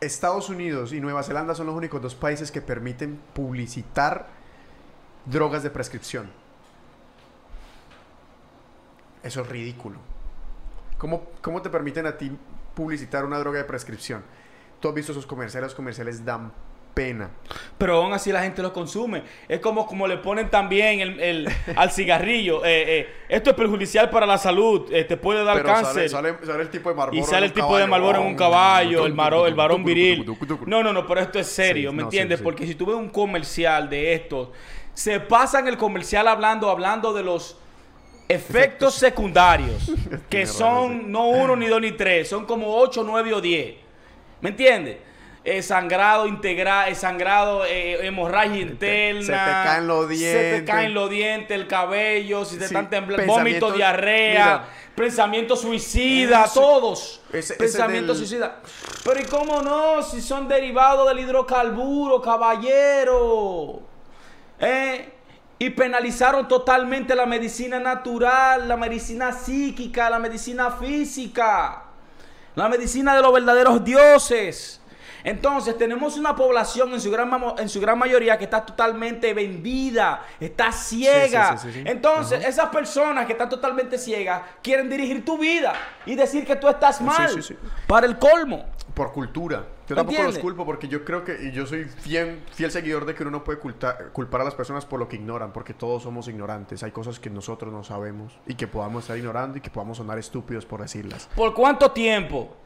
Estados 0.00 0.48
Unidos 0.48 0.92
y 0.92 1.00
Nueva 1.00 1.22
Zelanda 1.22 1.54
son 1.54 1.66
los 1.66 1.76
únicos 1.76 2.02
dos 2.02 2.16
países 2.16 2.50
que 2.50 2.60
permiten 2.60 3.20
publicitar 3.34 4.26
drogas 5.26 5.62
de 5.62 5.70
prescripción. 5.70 6.28
Eso 9.22 9.42
es 9.42 9.48
ridículo. 9.48 9.98
¿Cómo, 10.98 11.28
cómo 11.40 11.62
te 11.62 11.70
permiten 11.70 12.06
a 12.06 12.16
ti 12.16 12.36
publicitar 12.74 13.24
una 13.24 13.38
droga 13.38 13.58
de 13.58 13.64
prescripción? 13.64 14.22
Tú 14.80 14.88
has 14.88 14.94
visto 14.94 15.12
esos 15.12 15.26
comerciales, 15.26 15.68
los 15.70 15.74
comerciales 15.74 16.24
dan 16.24 16.52
pena. 16.92 17.30
Pero 17.76 17.96
aún 18.02 18.12
así 18.12 18.30
la 18.30 18.42
gente 18.42 18.62
lo 18.62 18.72
consume. 18.72 19.24
Es 19.48 19.58
como, 19.58 19.84
como 19.86 20.06
le 20.06 20.18
ponen 20.18 20.48
también 20.48 21.00
el, 21.00 21.18
el- 21.20 21.48
al 21.76 21.90
cigarrillo. 21.90 22.64
eh, 22.64 23.00
eh, 23.00 23.08
esto 23.28 23.50
es 23.50 23.56
perjudicial 23.56 24.10
para 24.10 24.26
la 24.26 24.38
salud. 24.38 24.86
eh, 24.92 25.02
te 25.04 25.16
puede 25.16 25.42
dar 25.42 25.56
Pero 25.56 25.68
cáncer. 25.70 26.08
sale, 26.08 26.32
sale, 26.34 26.46
sale 26.46 26.62
el 26.62 26.70
tipo 26.70 26.90
de 26.90 26.94
Marlboro 26.94 27.18
y 27.20 27.24
sale 27.24 27.46
el 27.46 27.52
tipo 27.52 27.76
de. 27.76 27.86
Marlboro 27.88 28.20
en 28.20 28.26
un 28.28 28.36
caballo, 28.36 29.06
el, 29.06 29.14
maro- 29.14 29.46
el 29.48 29.54
varón 29.54 29.82
viril. 29.84 30.24
No, 30.66 30.82
no, 30.84 30.92
no, 30.92 31.04
pero 31.06 31.20
esto 31.20 31.38
es 31.40 31.48
serio, 31.48 31.90
Sí, 31.90 31.96
¿me 31.96 32.02
no, 32.04 32.10
sí, 32.10 32.16
entiendes? 32.16 32.38
sí. 32.38 32.44
Porque 32.44 32.64
si 32.66 32.74
tú 32.76 32.86
ves 32.86 32.94
un 32.96 33.08
comercial 33.08 33.88
de 33.90 34.14
estos, 34.14 34.50
se 34.92 35.18
pasan 35.18 35.66
el 35.66 35.76
comercial 35.76 36.28
hablando, 36.28 36.70
hablando 36.70 37.12
de 37.12 37.24
los 37.24 37.58
efectos 38.28 38.94
secundarios, 38.94 39.84
que 40.10 40.18
Tiene 40.28 40.44
razón, 40.46 40.92
son 41.00 41.12
no 41.12 41.28
uno, 41.28 41.56
ni 41.56 41.66
dos, 41.66 41.80
ni 41.80 41.92
tres, 41.92 42.28
son 42.28 42.46
como 42.46 42.76
ocho, 42.76 43.02
nueve 43.04 43.32
o 43.34 43.40
diez. 43.40 43.76
¿Me 44.40 44.50
entiendes? 44.50 44.98
Eh, 45.46 45.60
sangrado 45.62 46.26
integral, 46.26 46.90
eh, 46.90 46.94
sangrado, 46.94 47.66
eh, 47.66 48.06
hemorragia 48.06 48.60
interna. 48.62 49.20
se 49.20 49.26
te 49.32 49.36
caen 49.36 49.86
los 49.86 50.08
Se 50.08 50.08
te 50.08 50.14
dientes. 50.16 50.62
caen 50.74 50.94
los 50.94 51.10
dientes, 51.10 51.50
el 51.54 51.66
cabello, 51.66 52.46
si 52.46 52.54
te 52.56 52.60
Sí, 52.60 52.64
están 52.74 52.88
temblando, 52.88 53.30
vómito, 53.30 53.70
diarrea, 53.70 54.30
mira. 54.32 54.68
pensamiento 54.96 55.54
suicida, 55.54 56.46
todos. 56.52 57.20
Ese- 57.28 57.38
ese 57.38 57.54
pensamiento 57.56 58.14
del- 58.14 58.16
suicida. 58.16 58.60
Pero 59.04 59.20
¿y 59.20 59.24
cómo 59.24 59.60
no? 59.60 60.02
Si 60.02 60.22
son 60.22 60.48
derivados 60.48 61.06
del 61.10 61.18
hidrocarburo, 61.20 62.22
caballero. 62.22 63.80
¿Eh? 64.60 65.10
Y 65.58 65.70
penalizaron 65.70 66.48
totalmente 66.48 67.14
la 67.14 67.26
medicina 67.26 67.78
natural, 67.78 68.68
la 68.68 68.76
medicina 68.76 69.32
psíquica, 69.32 70.10
la 70.10 70.18
medicina 70.18 70.70
física, 70.72 71.84
la 72.56 72.68
medicina 72.68 73.14
de 73.14 73.22
los 73.22 73.32
verdaderos 73.32 73.84
dioses. 73.84 74.80
Entonces 75.22 75.78
tenemos 75.78 76.18
una 76.18 76.36
población 76.36 76.92
en 76.92 77.00
su 77.00 77.10
gran, 77.10 77.30
mamo- 77.30 77.58
en 77.58 77.68
su 77.70 77.80
gran 77.80 77.98
mayoría 77.98 78.36
que 78.36 78.44
está 78.44 78.66
totalmente 78.66 79.32
vendida, 79.32 80.22
está 80.38 80.70
ciega. 80.70 81.56
sí, 81.56 81.68
sí, 81.68 81.78
sí. 81.78 81.82
Entonces 81.86 82.44
esas 82.44 82.68
personas 82.68 83.24
que 83.24 83.32
están 83.32 83.48
totalmente 83.48 83.96
ciegas 83.96 84.42
quieren 84.62 84.90
dirigir 84.90 85.24
tu 85.24 85.38
vida 85.38 85.72
y 86.04 86.14
decir 86.14 86.44
que 86.46 86.56
tú 86.56 86.68
estás 86.68 87.00
mal. 87.00 87.30
sí, 87.30 87.42
sí. 87.42 87.56
Para 87.86 88.06
el 88.06 88.18
colmo. 88.18 88.66
Por 88.92 89.12
cultura. 89.12 89.64
Yo 89.88 89.94
¿Me 89.94 90.02
tampoco 90.02 90.22
los 90.22 90.38
culpo 90.38 90.64
porque 90.64 90.88
yo 90.88 91.04
creo 91.04 91.24
que, 91.24 91.36
y 91.44 91.52
yo 91.52 91.66
soy 91.66 91.84
fiel, 91.84 92.40
fiel 92.52 92.70
seguidor 92.70 93.04
de 93.04 93.14
que 93.14 93.22
uno 93.22 93.30
no 93.32 93.44
puede 93.44 93.58
culpar 93.58 94.40
a 94.40 94.44
las 94.44 94.54
personas 94.54 94.86
por 94.86 94.98
lo 94.98 95.08
que 95.08 95.16
ignoran, 95.16 95.52
porque 95.52 95.74
todos 95.74 96.02
somos 96.04 96.26
ignorantes. 96.28 96.82
Hay 96.82 96.90
cosas 96.90 97.20
que 97.20 97.28
nosotros 97.28 97.72
no 97.72 97.84
sabemos 97.84 98.32
y 98.46 98.54
que 98.54 98.66
podamos 98.66 99.04
estar 99.04 99.18
ignorando 99.18 99.58
y 99.58 99.60
que 99.60 99.68
podamos 99.70 99.98
sonar 99.98 100.18
estúpidos 100.18 100.64
por 100.64 100.80
decirlas. 100.80 101.28
¿Por 101.36 101.52
cuánto 101.52 101.90
tiempo 101.90 102.56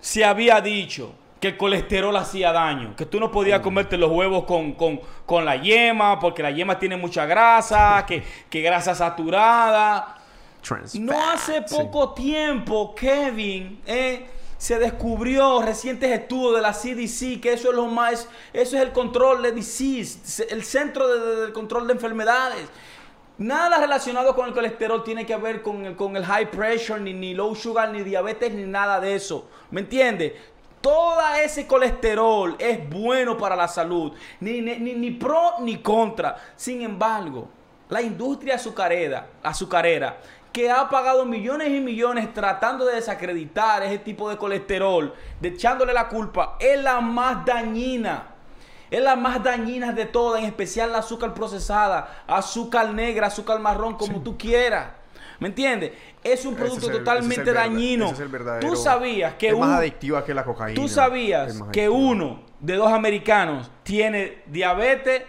se 0.00 0.24
había 0.24 0.60
dicho 0.60 1.14
que 1.40 1.48
el 1.48 1.56
colesterol 1.56 2.16
hacía 2.16 2.50
daño, 2.50 2.96
que 2.96 3.06
tú 3.06 3.20
no 3.20 3.30
podías 3.30 3.60
comerte 3.60 3.96
los 3.98 4.10
huevos 4.10 4.44
con, 4.44 4.72
con- 4.72 5.00
con 5.26 5.44
la 5.44 5.56
yema, 5.56 6.18
porque 6.18 6.42
la 6.42 6.50
yema 6.50 6.78
tiene 6.78 6.96
mucha 6.96 7.26
grasa, 7.26 8.04
que, 8.08 8.22
que 8.48 8.60
grasa 8.62 8.94
saturada. 8.94 10.16
Trans 10.66 10.94
No 10.98 11.30
hace 11.30 11.62
sí. 11.66 11.76
poco 11.76 12.12
tiempo, 12.14 12.94
Kevin, 12.94 13.80
eh, 13.86 14.26
se 14.58 14.78
descubrió 14.78 15.60
recientes 15.62 16.10
estudios 16.10 16.54
de 16.56 16.62
la 16.62 16.72
CDC 16.72 17.40
que 17.40 17.52
eso 17.52 17.70
es 17.70 17.76
lo 17.76 17.86
más, 17.86 18.28
eso 18.52 18.76
es 18.76 18.82
el 18.82 18.92
control 18.92 19.42
de 19.42 19.52
disease, 19.52 20.18
se- 20.24 20.44
el 20.52 20.62
centro 20.64 21.06
de- 21.08 21.20
de- 21.20 21.40
del 21.42 21.52
control 21.52 21.86
de 21.86 21.92
enfermedades. 21.94 22.66
Nada 23.38 23.78
relacionado 23.78 24.34
con 24.34 24.46
el 24.48 24.54
colesterol 24.54 25.04
tiene 25.04 25.26
que 25.26 25.36
ver 25.36 25.60
con 25.60 25.84
el, 25.84 25.94
con 25.94 26.16
el 26.16 26.24
high 26.24 26.50
pressure, 26.50 26.98
ni, 27.00 27.12
ni 27.12 27.34
low 27.34 27.54
sugar, 27.54 27.90
ni 27.90 28.02
diabetes, 28.02 28.52
ni 28.54 28.62
nada 28.64 28.98
de 28.98 29.14
eso. 29.14 29.48
¿Me 29.70 29.82
entiendes? 29.82 30.32
Todo 30.80 31.20
ese 31.42 31.66
colesterol 31.66 32.56
es 32.58 32.88
bueno 32.88 33.36
para 33.36 33.54
la 33.56 33.68
salud, 33.68 34.12
ni, 34.40 34.62
ni- 34.62 34.78
ni 34.78 35.10
pro 35.10 35.56
ni 35.60 35.78
contra. 35.82 36.34
Sin 36.56 36.80
embargo, 36.80 37.48
la 37.90 38.00
industria 38.00 38.54
azucarera, 38.54 39.26
azucarera, 39.42 40.18
que 40.56 40.70
ha 40.70 40.88
pagado 40.88 41.26
millones 41.26 41.68
y 41.68 41.80
millones 41.80 42.32
tratando 42.32 42.86
de 42.86 42.94
desacreditar 42.94 43.82
ese 43.82 43.98
tipo 43.98 44.30
de 44.30 44.38
colesterol, 44.38 45.12
de 45.38 45.48
echándole 45.48 45.92
la 45.92 46.08
culpa, 46.08 46.56
es 46.58 46.82
la 46.82 47.02
más 47.02 47.44
dañina. 47.44 48.28
Es 48.90 49.02
la 49.02 49.16
más 49.16 49.44
dañina 49.44 49.92
de 49.92 50.06
todas, 50.06 50.40
en 50.40 50.46
especial 50.46 50.92
la 50.92 50.98
azúcar 51.00 51.34
procesada, 51.34 52.22
azúcar 52.26 52.94
negra, 52.94 53.26
azúcar 53.26 53.60
marrón, 53.60 53.98
como 53.98 54.22
tú 54.22 54.38
quieras. 54.38 54.92
¿Me 55.40 55.48
entiendes? 55.48 55.92
Es 56.24 56.46
un 56.46 56.54
producto 56.54 56.86
es 56.86 56.88
el- 56.88 56.88
ese 56.88 56.92
es 56.94 56.98
el 57.00 57.04
totalmente 57.04 57.52
dañino. 57.52 58.06
es 58.06 58.60
tú 58.60 58.76
sabías 58.76 59.34
que 59.34 59.48
es 59.48 59.52
un- 59.52 59.60
más 59.60 59.78
adictiva 59.80 60.24
que 60.24 60.32
la 60.32 60.42
cocaína. 60.42 60.80
Tú 60.80 60.88
sabías 60.88 61.60
que 61.70 61.90
uno 61.90 62.40
de 62.60 62.76
dos 62.76 62.90
americanos 62.90 63.70
tiene 63.82 64.38
diabetes 64.46 65.22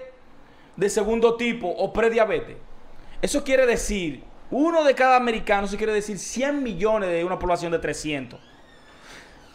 de 0.77 0.89
segundo 0.89 1.35
tipo 1.35 1.67
o 1.67 1.91
prediabetes. 1.91 2.55
Eso 3.21 3.43
quiere 3.43 3.65
decir, 3.65 4.23
uno 4.51 4.83
de 4.83 4.95
cada 4.95 5.17
americano, 5.17 5.67
eso 5.67 5.77
quiere 5.77 5.93
decir 5.93 6.17
100 6.17 6.63
millones 6.63 7.09
de 7.09 7.23
una 7.23 7.37
población 7.37 7.71
de 7.71 7.79
300. 7.79 8.39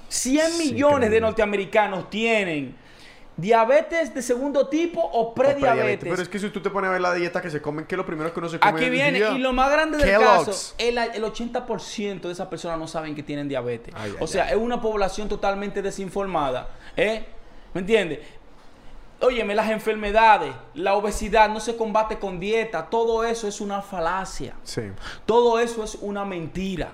100 0.09 0.51
Sí, 0.51 0.59
millones 0.73 1.10
de 1.10 1.20
norteamericanos 1.20 2.10
tienen 2.10 2.77
diabetes 3.36 4.12
de 4.12 4.20
segundo 4.20 4.69
tipo 4.69 5.01
o 5.01 5.35
prediabetes. 5.35 6.09
Pero 6.09 6.23
es 6.23 6.28
que 6.28 6.39
si 6.39 6.51
tú 6.51 6.60
te 6.60 6.69
pones 6.69 6.89
a 6.89 6.93
ver 6.93 7.01
la 7.01 7.14
dieta 7.14 7.40
que 7.40 7.51
se 7.51 7.62
comen, 7.62 7.86
¿qué 7.86 7.94
es 7.94 7.97
lo 7.97 8.05
primero 8.05 8.32
que 8.32 8.39
uno 8.39 8.48
se 8.48 8.59
come? 8.59 8.73
Aquí 8.73 8.90
viene, 8.90 9.19
día? 9.19 9.31
y 9.31 9.39
lo 9.39 9.52
más 9.55 9.70
grande 9.70 9.97
del 9.97 10.06
Kellogg's. 10.06 10.47
caso, 10.47 10.74
el, 10.77 10.98
el 10.98 11.24
80% 11.24 12.20
de 12.20 12.32
esas 12.32 12.48
personas 12.48 12.78
no 12.78 12.86
saben 12.86 13.14
que 13.14 13.23
tienen 13.23 13.48
diabetes. 13.48 13.94
Ay, 13.97 14.10
ay, 14.10 14.16
o 14.20 14.27
sea, 14.27 14.44
ay. 14.44 14.51
es 14.52 14.56
una 14.59 14.81
población 14.81 15.28
totalmente 15.28 15.81
desinformada. 15.81 16.69
¿eh? 16.97 17.24
¿Me 17.73 17.81
entiendes? 17.81 18.19
Óyeme, 19.23 19.55
las 19.55 19.70
enfermedades, 19.70 20.53
la 20.74 20.94
obesidad 20.94 21.49
no 21.49 21.61
se 21.61 21.77
combate 21.77 22.19
con 22.19 22.40
dieta. 22.40 22.90
Todo 22.90 23.24
eso 23.24 23.47
es 23.47 23.61
una 23.61 23.81
falacia. 23.82 24.55
Sí. 24.65 24.82
Todo 25.27 25.61
eso 25.61 25.85
es 25.85 25.97
una 26.01 26.24
mentira. 26.24 26.90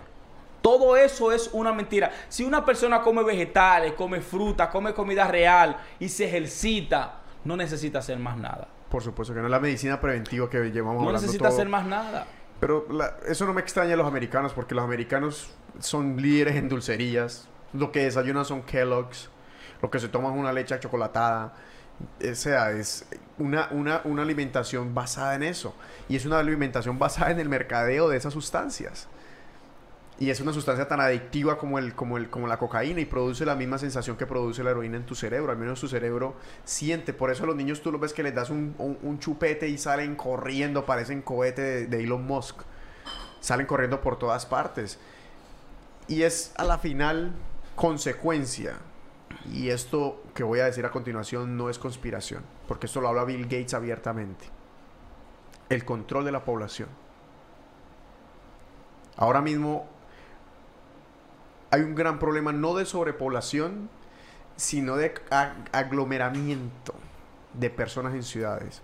Todo 0.60 0.96
eso 0.96 1.32
es 1.32 1.48
una 1.52 1.72
mentira. 1.72 2.10
Si 2.28 2.44
una 2.44 2.64
persona 2.64 3.00
come 3.00 3.22
vegetales, 3.22 3.92
come 3.94 4.20
fruta, 4.20 4.68
come 4.68 4.92
comida 4.92 5.26
real 5.26 5.76
y 5.98 6.08
se 6.08 6.26
ejercita, 6.26 7.20
no 7.44 7.56
necesita 7.56 8.00
hacer 8.00 8.18
más 8.18 8.36
nada. 8.36 8.68
Por 8.90 9.02
supuesto 9.02 9.32
que 9.32 9.40
no 9.40 9.46
es 9.46 9.50
la 9.50 9.60
medicina 9.60 10.00
preventiva 10.00 10.50
que 10.50 10.58
llevamos 10.70 10.96
No 11.02 11.08
hablando 11.08 11.20
necesita 11.22 11.44
todo. 11.48 11.54
hacer 11.56 11.68
más 11.68 11.86
nada. 11.86 12.26
Pero 12.60 12.86
la- 12.90 13.16
eso 13.26 13.46
no 13.46 13.54
me 13.54 13.60
extraña 13.60 13.94
a 13.94 13.96
los 13.96 14.06
americanos, 14.06 14.52
porque 14.52 14.74
los 14.74 14.84
americanos 14.84 15.50
son 15.78 16.20
líderes 16.20 16.56
en 16.56 16.68
dulcerías. 16.68 17.48
Lo 17.72 17.92
que 17.92 18.00
desayunan 18.04 18.44
son 18.44 18.62
Kellogg's. 18.62 19.30
Lo 19.80 19.90
que 19.90 20.00
se 20.00 20.08
toman 20.08 20.32
es 20.34 20.38
una 20.40 20.52
leche 20.52 20.78
chocolatada. 20.80 21.54
O 22.30 22.34
sea, 22.34 22.70
es 22.72 23.06
una, 23.38 23.68
una, 23.70 24.00
una 24.04 24.22
alimentación 24.22 24.94
basada 24.94 25.34
en 25.34 25.42
eso. 25.42 25.74
Y 26.08 26.16
es 26.16 26.26
una 26.26 26.38
alimentación 26.38 26.98
basada 26.98 27.30
en 27.30 27.40
el 27.40 27.48
mercadeo 27.48 28.08
de 28.08 28.16
esas 28.16 28.32
sustancias. 28.32 29.08
Y 30.20 30.30
es 30.30 30.40
una 30.40 30.52
sustancia 30.52 30.88
tan 30.88 31.00
adictiva 31.00 31.58
como, 31.58 31.78
el, 31.78 31.94
como, 31.94 32.16
el, 32.18 32.28
como 32.28 32.48
la 32.48 32.58
cocaína 32.58 33.00
y 33.00 33.04
produce 33.04 33.44
la 33.46 33.54
misma 33.54 33.78
sensación 33.78 34.16
que 34.16 34.26
produce 34.26 34.64
la 34.64 34.70
heroína 34.72 34.96
en 34.96 35.06
tu 35.06 35.14
cerebro. 35.14 35.52
Al 35.52 35.58
menos 35.58 35.80
tu 35.80 35.86
cerebro 35.86 36.34
siente. 36.64 37.12
Por 37.12 37.30
eso 37.30 37.44
a 37.44 37.46
los 37.46 37.54
niños 37.54 37.82
tú 37.82 37.92
los 37.92 38.00
ves 38.00 38.12
que 38.12 38.24
les 38.24 38.34
das 38.34 38.50
un, 38.50 38.74
un- 38.78 39.18
chupete 39.20 39.68
y 39.68 39.78
salen 39.78 40.16
corriendo, 40.16 40.84
parecen 40.84 41.22
cohete 41.22 41.62
de, 41.62 41.86
de 41.86 42.02
Elon 42.02 42.24
Musk. 42.26 42.62
Salen 43.40 43.66
corriendo 43.66 44.00
por 44.00 44.18
todas 44.18 44.44
partes. 44.44 44.98
Y 46.08 46.22
es 46.22 46.52
a 46.56 46.64
la 46.64 46.78
final 46.78 47.30
consecuencia. 47.76 48.74
Y 49.52 49.70
esto 49.70 50.22
que 50.34 50.42
voy 50.42 50.60
a 50.60 50.66
decir 50.66 50.84
a 50.84 50.90
continuación 50.90 51.56
no 51.56 51.70
es 51.70 51.78
conspiración, 51.78 52.44
porque 52.66 52.86
esto 52.86 53.00
lo 53.00 53.08
habla 53.08 53.24
Bill 53.24 53.44
Gates 53.44 53.74
abiertamente. 53.74 54.46
El 55.68 55.84
control 55.84 56.24
de 56.24 56.32
la 56.32 56.44
población. 56.44 56.88
Ahora 59.16 59.40
mismo 59.40 59.86
hay 61.70 61.82
un 61.82 61.94
gran 61.94 62.18
problema 62.18 62.52
no 62.52 62.74
de 62.74 62.86
sobrepoblación, 62.86 63.90
sino 64.56 64.96
de 64.96 65.14
ag- 65.30 65.68
aglomeramiento 65.72 66.94
de 67.54 67.70
personas 67.70 68.14
en 68.14 68.22
ciudades. 68.22 68.82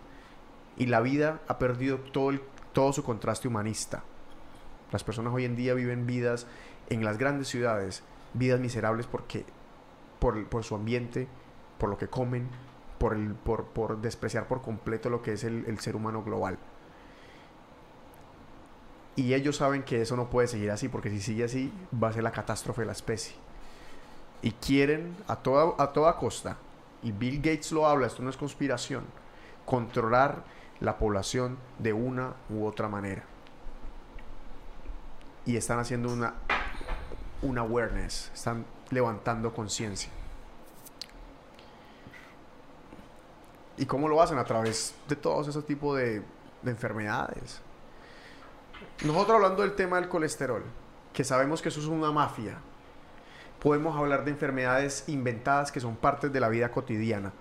Y 0.76 0.86
la 0.86 1.00
vida 1.00 1.40
ha 1.46 1.58
perdido 1.58 1.98
todo, 1.98 2.32
todo 2.72 2.92
su 2.92 3.04
contraste 3.04 3.48
humanista. 3.48 4.02
Las 4.92 5.04
personas 5.04 5.32
hoy 5.32 5.44
en 5.44 5.56
día 5.56 5.74
viven 5.74 6.06
vidas 6.06 6.46
en 6.90 7.04
las 7.04 7.16
grandes 7.16 7.48
ciudades, 7.48 8.02
vidas 8.34 8.60
miserables 8.60 9.06
porque 9.06 9.44
por, 10.32 10.64
su 10.64 10.74
ambiente, 10.74 11.28
por 11.78 11.90
lo 11.90 11.98
que 11.98 12.08
comen, 12.08 12.48
por, 12.98 14.00
despreciar 14.00 14.48
por 14.48 14.62
completo 14.62 15.10
lo 15.10 15.20
que 15.20 15.34
es 15.34 15.44
el, 15.44 15.66
el 15.66 15.78
ser 15.80 15.96
humano 15.96 16.22
global. 16.22 16.58
Y 19.16 19.34
ellos 19.34 19.56
saben 19.56 19.82
que 19.82 20.00
eso 20.00 20.16
no 20.16 20.30
puede 20.30 20.48
seguir 20.48 20.70
así, 20.70 20.88
porque 20.88 21.10
si 21.10 21.20
sigue 21.20 21.44
así, 21.44 21.70
va 22.02 22.08
a 22.08 22.12
ser 22.14 22.22
la 22.22 22.32
catástrofe 22.32 22.80
de 22.82 22.86
la 22.86 22.92
especie. 22.92 23.36
Y 24.40 24.52
quieren 24.52 25.14
a 25.28 25.36
toda, 25.36 25.74
a 25.76 25.92
toda 25.92 26.16
costa, 26.16 26.56
y 27.02 27.12
Bill 27.12 27.36
Gates 27.36 27.70
lo 27.72 27.86
habla, 27.86 28.06
esto 28.06 28.22
no 28.22 28.30
es 28.30 28.36
conspiración, 28.38 29.04
controlar 29.66 30.42
la 30.80 30.96
población 30.96 31.58
de 31.78 31.92
una 31.92 32.34
u 32.48 32.64
otra 32.64 32.88
manera. 32.88 33.24
Y 35.44 35.56
están 35.56 35.78
haciendo 35.78 36.10
una, 36.10 36.34
una 37.42 37.60
awareness, 37.60 38.30
están 38.32 38.64
levantando 38.90 39.52
conciencia. 39.52 40.10
¿Y 43.76 43.86
cómo 43.86 44.08
lo 44.08 44.22
hacen? 44.22 44.38
A 44.38 44.44
través 44.44 44.94
de 45.08 45.16
todos 45.16 45.48
esos 45.48 45.66
tipos 45.66 45.96
de, 45.96 46.22
de 46.62 46.70
enfermedades. 46.70 47.60
Nosotros 49.04 49.36
hablando 49.36 49.62
del 49.62 49.74
tema 49.74 50.00
del 50.00 50.08
colesterol, 50.08 50.62
que 51.12 51.24
sabemos 51.24 51.60
que 51.60 51.68
eso 51.68 51.80
es 51.80 51.86
una 51.86 52.12
mafia, 52.12 52.58
podemos 53.60 53.96
hablar 53.96 54.24
de 54.24 54.30
enfermedades 54.30 55.04
inventadas 55.08 55.72
que 55.72 55.80
son 55.80 55.96
partes 55.96 56.32
de 56.32 56.40
la 56.40 56.48
vida 56.48 56.70
cotidiana. 56.70 57.32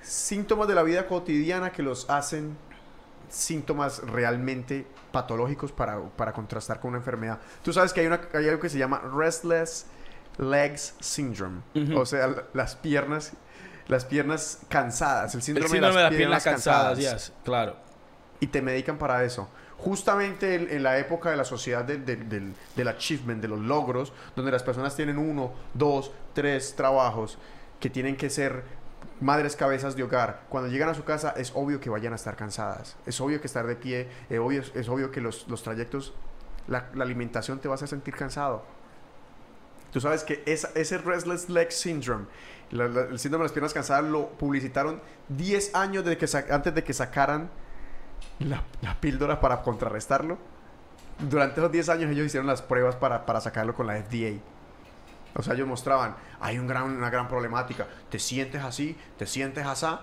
Síntomas 0.00 0.66
de 0.66 0.74
la 0.74 0.82
vida 0.82 1.06
cotidiana 1.06 1.70
que 1.70 1.82
los 1.82 2.08
hacen 2.08 2.56
síntomas 3.28 4.02
realmente 4.02 4.86
patológicos 5.12 5.72
para, 5.72 6.00
para 6.00 6.32
contrastar 6.32 6.80
con 6.80 6.88
una 6.88 6.98
enfermedad. 6.98 7.38
Tú 7.62 7.72
sabes 7.72 7.92
que 7.92 8.00
hay, 8.00 8.06
una, 8.06 8.20
hay 8.34 8.48
algo 8.48 8.60
que 8.60 8.68
se 8.68 8.78
llama 8.78 9.00
Restless 9.14 9.86
Legs 10.40 10.94
Syndrome. 11.00 11.60
O 11.96 12.06
sea, 12.06 12.28
las 12.54 12.74
piernas, 12.76 13.32
las 13.88 14.04
piernas 14.04 14.60
cansadas. 14.68 15.34
El 15.34 15.38
El 15.38 15.42
síndrome, 15.44 15.74
de 15.80 15.80
las 15.80 16.10
piernas 16.14 16.44
cansadas, 16.44 16.98
yes, 16.98 17.32
claro. 17.44 17.76
y 18.40 18.46
te 18.46 18.62
medican 18.62 18.98
para 18.98 19.22
eso. 19.24 19.48
Justamente 19.78 20.54
en, 20.56 20.68
en 20.70 20.82
la 20.82 20.98
época 20.98 21.30
de 21.30 21.36
la 21.36 21.44
sociedad 21.44 21.84
del, 21.84 22.04
del, 22.04 22.28
del- 22.28 22.54
del 22.76 22.88
achievement, 22.88 23.40
de 23.40 23.48
los 23.48 23.60
logros, 23.60 24.12
donde 24.36 24.52
las 24.52 24.62
personas 24.62 24.94
tienen 24.94 25.16
uno, 25.18 25.52
dos, 25.74 26.10
tres 26.34 26.74
trabajos 26.76 27.38
que 27.80 27.88
tienen 27.88 28.16
que 28.16 28.28
ser 28.28 28.62
madres 29.20 29.56
cabezas 29.56 29.96
de 29.96 30.02
hogar, 30.02 30.42
cuando 30.50 30.68
llegan 30.70 30.88
a 30.90 30.94
su 30.94 31.04
casa 31.04 31.32
es 31.36 31.52
obvio 31.54 31.80
que 31.80 31.88
vayan 31.90 32.12
a 32.12 32.16
estar 32.16 32.36
cansadas, 32.36 32.96
es 33.06 33.20
obvio 33.20 33.40
que 33.40 33.46
estar 33.46 33.66
de 33.66 33.76
pie, 33.76 34.08
es 34.30 34.38
obvio, 34.38 34.62
es 34.74 34.88
obvio 34.88 35.10
que 35.10 35.20
los, 35.22 35.46
los 35.48 35.62
trayectos, 35.62 36.12
la, 36.68 36.88
la 36.94 37.04
alimentación 37.04 37.58
te 37.58 37.68
vas 37.68 37.82
a 37.82 37.86
sentir 37.86 38.14
cansado. 38.14 38.64
Tú 39.92 40.00
sabes 40.00 40.22
que 40.24 40.42
ese 40.46 40.98
Restless 40.98 41.48
Leg 41.48 41.72
Syndrome, 41.72 42.26
el 42.70 43.18
síndrome 43.18 43.42
de 43.42 43.46
las 43.46 43.52
piernas 43.52 43.74
cansadas, 43.74 44.04
lo 44.04 44.28
publicitaron 44.30 45.00
10 45.28 45.74
años 45.74 46.04
antes 46.50 46.74
de 46.74 46.84
que 46.84 46.92
sacaran 46.92 47.50
la, 48.38 48.64
píldora 49.00 49.40
para 49.40 49.62
contrarrestarlo. 49.62 50.38
Durante 51.18 51.60
esos 51.60 51.72
10 51.72 51.88
años 51.90 52.10
ellos 52.10 52.26
hicieron 52.26 52.46
las 52.46 52.62
pruebas 52.62 52.96
para, 52.96 53.40
sacarlo 53.40 53.74
con 53.74 53.86
la 53.86 53.96
FDA. 54.02 54.38
O 55.34 55.42
sea, 55.42 55.54
ellos 55.54 55.68
mostraban, 55.68 56.16
hay 56.40 56.58
un 56.58 56.66
gran, 56.66 56.84
una 56.84 57.10
gran 57.10 57.28
problemática. 57.28 57.86
Te 58.08 58.18
sientes 58.18 58.62
así, 58.62 58.96
te 59.18 59.26
sientes 59.26 59.66
asá. 59.66 60.02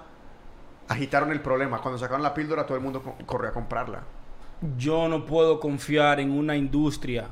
Agitaron 0.88 1.32
el 1.32 1.42
problema. 1.42 1.82
Cuando 1.82 1.98
sacaron 1.98 2.24
la 2.24 2.34
píldora, 2.34 2.66
todo 2.66 2.78
el 2.78 2.84
mundo 2.84 3.02
co- 3.04 3.18
corrió 3.26 3.50
a 3.50 3.54
comprarla. 3.54 4.04
Yo 4.78 5.08
no 5.08 5.26
puedo 5.26 5.60
confiar 5.60 6.20
en 6.20 6.32
una 6.32 6.56
industria 6.56 7.30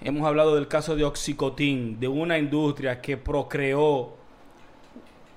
hemos 0.00 0.26
hablado 0.26 0.54
del 0.54 0.68
caso 0.68 0.96
de 0.96 1.04
Oxicotin, 1.04 1.98
de 2.00 2.08
una 2.08 2.38
industria 2.38 3.00
que 3.00 3.16
procreó 3.16 4.16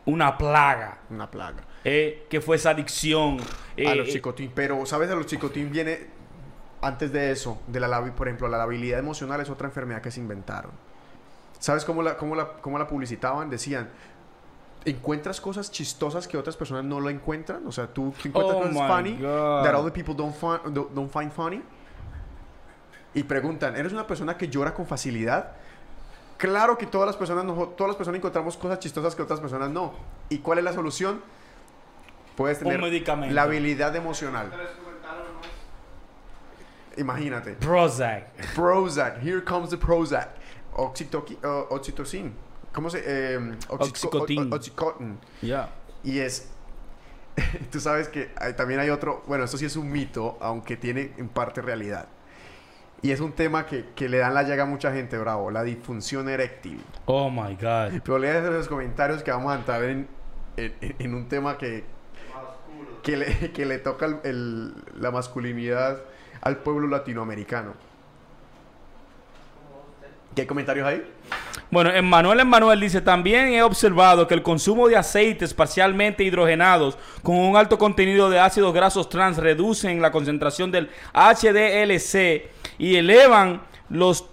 una 0.06 0.38
plaga, 0.38 0.98
Una 1.10 1.30
plaga. 1.30 1.64
eh, 1.84 2.26
que 2.30 2.42
fue 2.42 2.56
esa 2.56 2.72
adicción. 2.72 3.38
a 3.40 3.44
eh, 3.78 3.96
los 3.96 4.10
eh, 4.10 4.14
chicotín. 4.14 4.52
Pero, 4.54 4.86
¿sabes? 4.86 5.10
A 5.10 5.16
los 5.16 5.26
chicotín 5.26 5.72
viene 5.72 6.08
antes 6.82 7.12
de 7.12 7.32
eso, 7.32 7.62
de 7.68 7.80
la 7.80 8.04
por 8.16 8.28
ejemplo, 8.28 8.48
la 8.48 8.58
labilidad 8.58 9.00
emocional 9.00 9.40
es 9.42 9.50
otra 9.50 9.68
enfermedad 9.68 10.02
que 10.02 10.12
se 10.12 10.20
inventaron. 10.20 10.72
¿Sabes 11.60 11.86
cómo 11.86 12.02
la, 12.02 12.18
cómo 12.18 12.36
la, 12.36 12.54
cómo 12.54 12.80
la 12.80 12.88
publicitaban? 12.88 13.52
Decían, 13.52 13.90
encuentras 14.84 15.40
cosas 15.40 15.72
chistosas 15.72 16.28
que 16.28 16.38
otras 16.38 16.58
personas 16.58 16.84
no 16.84 17.00
lo 17.00 17.10
encuentran. 17.12 17.66
O 17.68 17.72
sea, 17.72 17.86
tú 17.88 18.14
encuentras 18.26 18.56
Oh 18.58 18.68
cosas 18.70 18.88
funny 18.88 19.12
God. 19.18 19.64
that 19.64 19.76
other 19.76 19.94
people 19.94 20.16
don't, 20.16 20.36
don't, 20.74 20.92
don't 20.96 21.12
find 21.12 21.32
funny. 21.32 21.62
Y 23.14 23.24
preguntan, 23.24 23.76
¿eres 23.76 23.92
una 23.94 24.08
persona 24.08 24.38
que 24.38 24.48
llora 24.48 24.74
con 24.74 24.86
facilidad? 24.88 25.52
Claro 26.38 26.78
que 26.78 26.86
todas 26.88 27.06
las 27.08 27.18
personas, 27.18 27.44
no- 27.46 27.68
todas 27.70 27.90
las 27.90 27.98
personas 27.98 28.18
encontramos 28.20 28.58
cosas 28.58 28.80
chistosas 28.80 29.16
que 29.16 29.22
otras 29.22 29.40
personas 29.40 29.70
no. 29.70 29.94
¿Y 30.30 30.40
cuál 30.40 30.58
es 30.60 30.64
la 30.64 30.74
solución? 30.74 31.22
Puedes 32.36 32.58
Un 32.60 32.64
tener 32.66 32.82
medicamento. 32.82 33.36
la 33.36 33.44
habilidad 33.44 33.96
emocional. 33.96 34.50
Imagínate. 36.98 37.54
Prozac. 37.54 38.32
Prozac. 38.56 39.22
Here 39.24 39.44
comes 39.44 39.70
the 39.70 39.78
Prozac. 39.78 40.30
Oxytoqui- 40.76 41.38
uh, 41.44 41.74
oxytocin. 41.74 42.34
¿Cómo 42.74 42.90
se...? 42.90 43.04
Eh, 43.06 43.38
oxyco- 43.68 44.08
Oxycontin. 44.08 44.52
o- 44.52 44.56
Oxycontin. 44.56 45.20
Ya. 45.42 45.70
Y 46.04 46.20
es... 46.20 46.50
Tú 47.72 47.80
sabes 47.80 48.08
que 48.10 48.32
hay- 48.38 48.54
también 48.54 48.80
hay 48.80 48.90
otro... 48.90 49.24
Bueno, 49.28 49.44
esto 49.46 49.58
sí 49.58 49.66
es 49.66 49.76
un 49.76 49.92
mito, 49.92 50.38
aunque 50.42 50.76
tiene 50.78 51.14
en 51.18 51.30
parte 51.30 51.62
realidad. 51.62 52.08
Y 53.04 53.12
es 53.12 53.20
un 53.20 53.32
tema 53.32 53.66
que, 53.66 53.86
que 53.96 54.08
le 54.08 54.20
dan 54.20 54.34
la 54.36 54.44
llaga 54.44 54.64
a 54.64 54.66
mucha 54.68 54.92
gente, 54.94 55.18
bravo. 55.18 55.50
La 55.50 55.64
disfunción 55.64 56.30
eréctil. 56.30 56.80
Oh 57.06 57.30
my 57.32 57.56
God. 57.56 58.00
Pero 58.04 58.20
leas 58.20 58.44
los 58.44 58.68
comentarios 58.68 59.24
que 59.24 59.32
vamos 59.32 59.52
a 59.52 59.56
entrar 59.56 59.84
en, 59.86 60.08
en, 60.58 60.74
en 61.00 61.16
un 61.16 61.28
tema 61.28 61.58
que, 61.58 61.84
que, 63.02 63.18
le, 63.18 63.52
que 63.54 63.66
le 63.66 63.80
toca 63.80 64.06
el- 64.06 64.20
el- 64.24 64.74
la 65.00 65.10
masculinidad 65.10 66.00
al 66.42 66.58
pueblo 66.58 66.88
latinoamericano. 66.88 67.74
¿Qué 70.36 70.48
comentarios 70.48 70.88
hay? 70.88 71.04
Bueno, 71.72 71.90
Emmanuel 71.92 72.40
Emmanuel 72.40 72.80
dice, 72.80 73.02
también 73.02 73.48
he 73.50 73.64
observado 73.64 74.28
que 74.28 74.34
el 74.34 74.42
consumo 74.44 74.88
de 74.88 74.96
aceites 74.96 75.54
parcialmente 75.54 76.24
hidrogenados 76.24 76.98
con 77.22 77.36
un 77.36 77.58
alto 77.58 77.78
contenido 77.78 78.30
de 78.30 78.40
ácidos 78.40 78.74
grasos 78.74 79.10
trans 79.10 79.38
reducen 79.38 80.02
la 80.02 80.12
concentración 80.12 80.72
del 80.72 80.90
HDLC 81.14 82.50
y 82.78 82.96
elevan 82.96 83.62
los 83.90 84.26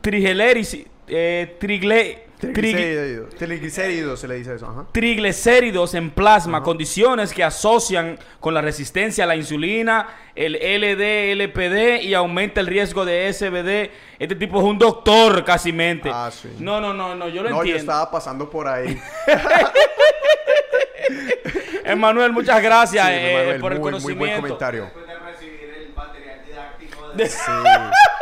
triglicéridos, 0.00 0.76
eh, 1.08 1.56
trigle- 1.60 2.24
trig- 2.40 2.52
Triglicéridos. 2.54 3.34
Triglicéridos 3.34 4.20
se 4.20 4.28
le 4.28 4.36
dice 4.36 4.54
eso. 4.54 4.66
Ajá. 4.66 4.86
triglicéridos 4.92 5.94
en 5.94 6.10
plasma, 6.10 6.62
condiciones 6.62 7.32
que 7.34 7.42
asocian 7.42 8.16
con 8.40 8.54
la 8.54 8.62
resistencia 8.62 9.24
a 9.24 9.26
la 9.26 9.34
insulina, 9.36 10.06
el 10.36 10.54
LD, 10.54 11.32
LPD 11.32 12.02
y 12.04 12.14
aumenta 12.14 12.60
el 12.60 12.68
riesgo 12.68 13.04
de 13.04 13.28
SBD. 13.32 13.90
Este 14.20 14.36
tipo 14.36 14.58
es 14.58 14.64
un 14.64 14.78
doctor 14.78 15.44
casi 15.44 15.72
mente. 15.72 16.10
Ah, 16.12 16.30
sí. 16.32 16.48
No, 16.60 16.80
no, 16.80 16.94
no, 16.94 17.14
no, 17.16 17.28
yo 17.28 17.42
lo 17.42 17.50
No, 17.50 17.56
yo 17.56 17.60
entiendo. 17.62 17.80
estaba 17.80 18.10
pasando 18.10 18.48
por 18.48 18.68
ahí. 18.68 18.96
Emanuel, 21.84 22.32
muchas 22.32 22.62
gracias 22.62 23.06
Sí, 23.06 23.12
eh, 23.14 23.56
por 23.60 23.72
el 23.72 23.78
muy, 23.78 23.80
muy 23.80 23.90
conocimiento. 23.90 24.18
buen 24.24 24.36
comentario. 24.40 24.82
Después 24.84 25.06
de 25.06 25.18
recibir 25.18 25.74
el 25.88 25.94
material 25.94 26.40
didáctico 26.46 26.96
de... 26.96 27.02
Sí. 27.26 27.52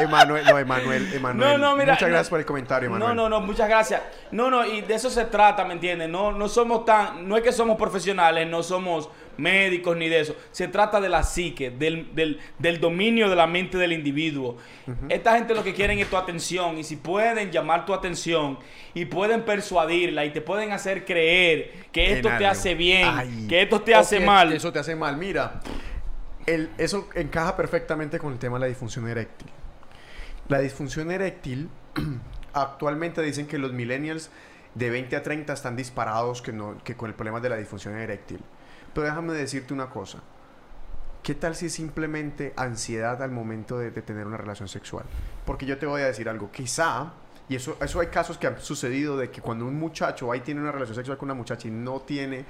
Emanuel, 0.00 0.44
no, 0.44 0.58
Emanuel, 0.58 1.12
Emanuel. 1.12 1.50
No, 1.50 1.58
no, 1.58 1.76
mira. 1.76 1.92
Muchas 1.92 2.08
no, 2.08 2.14
gracias 2.14 2.30
por 2.30 2.38
el 2.40 2.46
comentario, 2.46 2.88
Emanuel. 2.88 3.14
No, 3.14 3.28
no, 3.28 3.40
no, 3.40 3.46
muchas 3.46 3.68
gracias. 3.68 4.00
No, 4.30 4.50
no, 4.50 4.64
y 4.64 4.80
de 4.80 4.94
eso 4.94 5.10
se 5.10 5.26
trata, 5.26 5.64
¿me 5.64 5.74
entiendes? 5.74 6.08
No, 6.08 6.32
no 6.32 6.48
somos 6.48 6.84
tan, 6.84 7.28
no 7.28 7.36
es 7.36 7.42
que 7.42 7.52
somos 7.52 7.76
profesionales, 7.76 8.48
no 8.48 8.62
somos 8.62 9.10
médicos 9.36 9.96
ni 9.96 10.08
de 10.08 10.20
eso. 10.20 10.36
Se 10.50 10.68
trata 10.68 11.00
de 11.00 11.08
la 11.08 11.22
psique, 11.22 11.70
del, 11.70 12.14
del, 12.14 12.40
del 12.58 12.80
dominio 12.80 13.28
de 13.28 13.36
la 13.36 13.46
mente 13.46 13.76
del 13.78 13.92
individuo. 13.92 14.56
Esta 15.08 15.36
gente 15.36 15.54
lo 15.54 15.62
que 15.62 15.74
quieren 15.74 15.98
es 15.98 16.08
tu 16.08 16.16
atención 16.16 16.78
y 16.78 16.84
si 16.84 16.96
pueden 16.96 17.50
llamar 17.50 17.84
tu 17.86 17.94
atención 17.94 18.58
y 18.94 19.04
pueden 19.04 19.42
persuadirla 19.42 20.24
y 20.24 20.30
te 20.30 20.40
pueden 20.40 20.72
hacer 20.72 21.04
creer 21.04 21.72
que 21.92 22.14
esto 22.14 22.30
te 22.38 22.46
hace 22.46 22.74
bien, 22.74 23.08
Ay. 23.08 23.46
que 23.48 23.62
esto 23.62 23.80
te 23.80 23.94
hace 23.94 24.20
mal. 24.20 24.52
Eso 24.52 24.72
te 24.72 24.78
hace 24.78 24.96
mal. 24.96 25.16
Mira, 25.16 25.60
el- 26.46 26.70
eso 26.78 27.08
encaja 27.14 27.56
perfectamente 27.56 28.18
con 28.18 28.32
el 28.32 28.38
tema 28.38 28.56
de 28.56 28.60
la 28.60 28.66
disfunción 28.66 29.08
eréctil. 29.08 29.48
La 30.48 30.58
disfunción 30.58 31.10
eréctil, 31.10 31.68
actualmente 32.52 33.22
dicen 33.22 33.46
que 33.46 33.58
los 33.58 33.72
millennials 33.72 34.30
de 34.74 34.90
20 34.90 35.16
a 35.16 35.22
30 35.22 35.52
están 35.52 35.76
disparados 35.76 36.42
que, 36.42 36.52
no, 36.52 36.76
que 36.84 36.96
con 36.96 37.08
el 37.08 37.14
problema 37.14 37.40
de 37.40 37.48
la 37.48 37.56
disfunción 37.56 37.96
eréctil. 37.96 38.40
Pero 38.94 39.06
déjame 39.06 39.32
decirte 39.34 39.72
una 39.74 39.88
cosa. 39.90 40.18
¿Qué 41.22 41.34
tal 41.34 41.54
si 41.54 41.66
es 41.66 41.74
simplemente 41.74 42.52
ansiedad 42.56 43.22
al 43.22 43.30
momento 43.30 43.78
de, 43.78 43.90
de 43.92 44.02
tener 44.02 44.26
una 44.26 44.36
relación 44.36 44.68
sexual? 44.68 45.04
Porque 45.46 45.66
yo 45.66 45.78
te 45.78 45.86
voy 45.86 46.02
a 46.02 46.06
decir 46.06 46.28
algo. 46.28 46.50
Quizá, 46.50 47.12
y 47.48 47.54
eso, 47.54 47.76
eso 47.80 48.00
hay 48.00 48.08
casos 48.08 48.38
que 48.38 48.48
han 48.48 48.60
sucedido 48.60 49.16
de 49.16 49.30
que 49.30 49.40
cuando 49.40 49.64
un 49.66 49.78
muchacho 49.78 50.34
y 50.34 50.40
tiene 50.40 50.60
una 50.60 50.72
relación 50.72 50.96
sexual 50.96 51.18
con 51.18 51.26
una 51.28 51.34
muchacha 51.34 51.68
y 51.68 51.70
no 51.70 52.00
tiene 52.00 52.44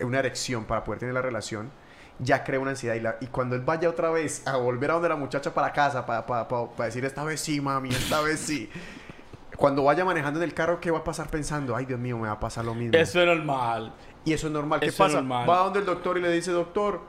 una 0.00 0.18
erección 0.18 0.64
para 0.66 0.84
poder 0.84 0.98
tener 1.00 1.14
la 1.14 1.22
relación, 1.22 1.70
ya 2.18 2.44
crea 2.44 2.60
una 2.60 2.70
ansiedad. 2.70 2.94
Y, 2.94 3.00
la- 3.00 3.16
y 3.20 3.26
cuando 3.26 3.56
él 3.56 3.62
vaya 3.62 3.88
otra 3.88 4.10
vez 4.10 4.46
a 4.46 4.56
volver 4.56 4.90
a 4.90 4.94
donde 4.94 5.08
la 5.08 5.16
muchacha 5.16 5.52
para 5.54 5.72
casa, 5.72 6.04
para, 6.06 6.26
para- 6.26 6.48
para 6.48 6.84
decir 6.86 7.04
esta 7.04 7.24
vez 7.24 7.40
sí, 7.40 7.60
mami, 7.60 7.90
esta 7.90 8.20
vez 8.20 8.40
sí. 8.40 8.70
Cuando 9.56 9.84
vaya 9.84 10.04
manejando 10.04 10.40
en 10.40 10.44
el 10.44 10.54
carro, 10.54 10.80
¿qué 10.80 10.90
va 10.90 10.98
a 11.00 11.04
pasar 11.04 11.28
pensando? 11.28 11.76
Ay, 11.76 11.84
Dios 11.86 12.00
mío, 12.00 12.16
me 12.18 12.26
va 12.26 12.34
a 12.34 12.40
pasar 12.40 12.64
lo 12.64 12.74
mismo. 12.74 12.96
Eso 12.98 13.20
es 13.20 13.26
normal. 13.26 13.92
Y 14.24 14.32
eso 14.32 14.46
es 14.46 14.52
normal. 14.52 14.80
¿Qué 14.80 14.86
Eso 14.86 15.04
es 15.04 15.08
pasa? 15.10 15.20
normal. 15.20 15.48
Va 15.48 15.58
donde 15.58 15.80
el 15.80 15.84
doctor 15.84 16.16
y 16.18 16.22
le 16.22 16.30
dice, 16.32 16.50
doctor, 16.52 17.00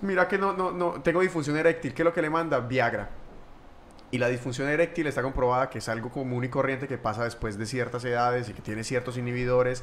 mira 0.00 0.26
que 0.28 0.36
no, 0.38 0.52
no, 0.52 0.72
no, 0.72 1.00
tengo 1.02 1.20
disfunción 1.20 1.56
eréctil. 1.56 1.94
¿Qué 1.94 2.02
es 2.02 2.04
lo 2.04 2.12
que 2.12 2.22
le 2.22 2.28
manda? 2.30 2.58
Viagra. 2.60 3.10
Y 4.10 4.18
la 4.18 4.28
disfunción 4.28 4.68
eréctil 4.68 5.06
está 5.06 5.22
comprobada 5.22 5.70
que 5.70 5.78
es 5.78 5.88
algo 5.88 6.10
común 6.10 6.44
y 6.44 6.48
corriente 6.48 6.86
que 6.86 6.98
pasa 6.98 7.24
después 7.24 7.56
de 7.58 7.66
ciertas 7.66 8.04
edades 8.04 8.48
y 8.48 8.52
que 8.52 8.62
tiene 8.62 8.84
ciertos 8.84 9.16
inhibidores. 9.16 9.82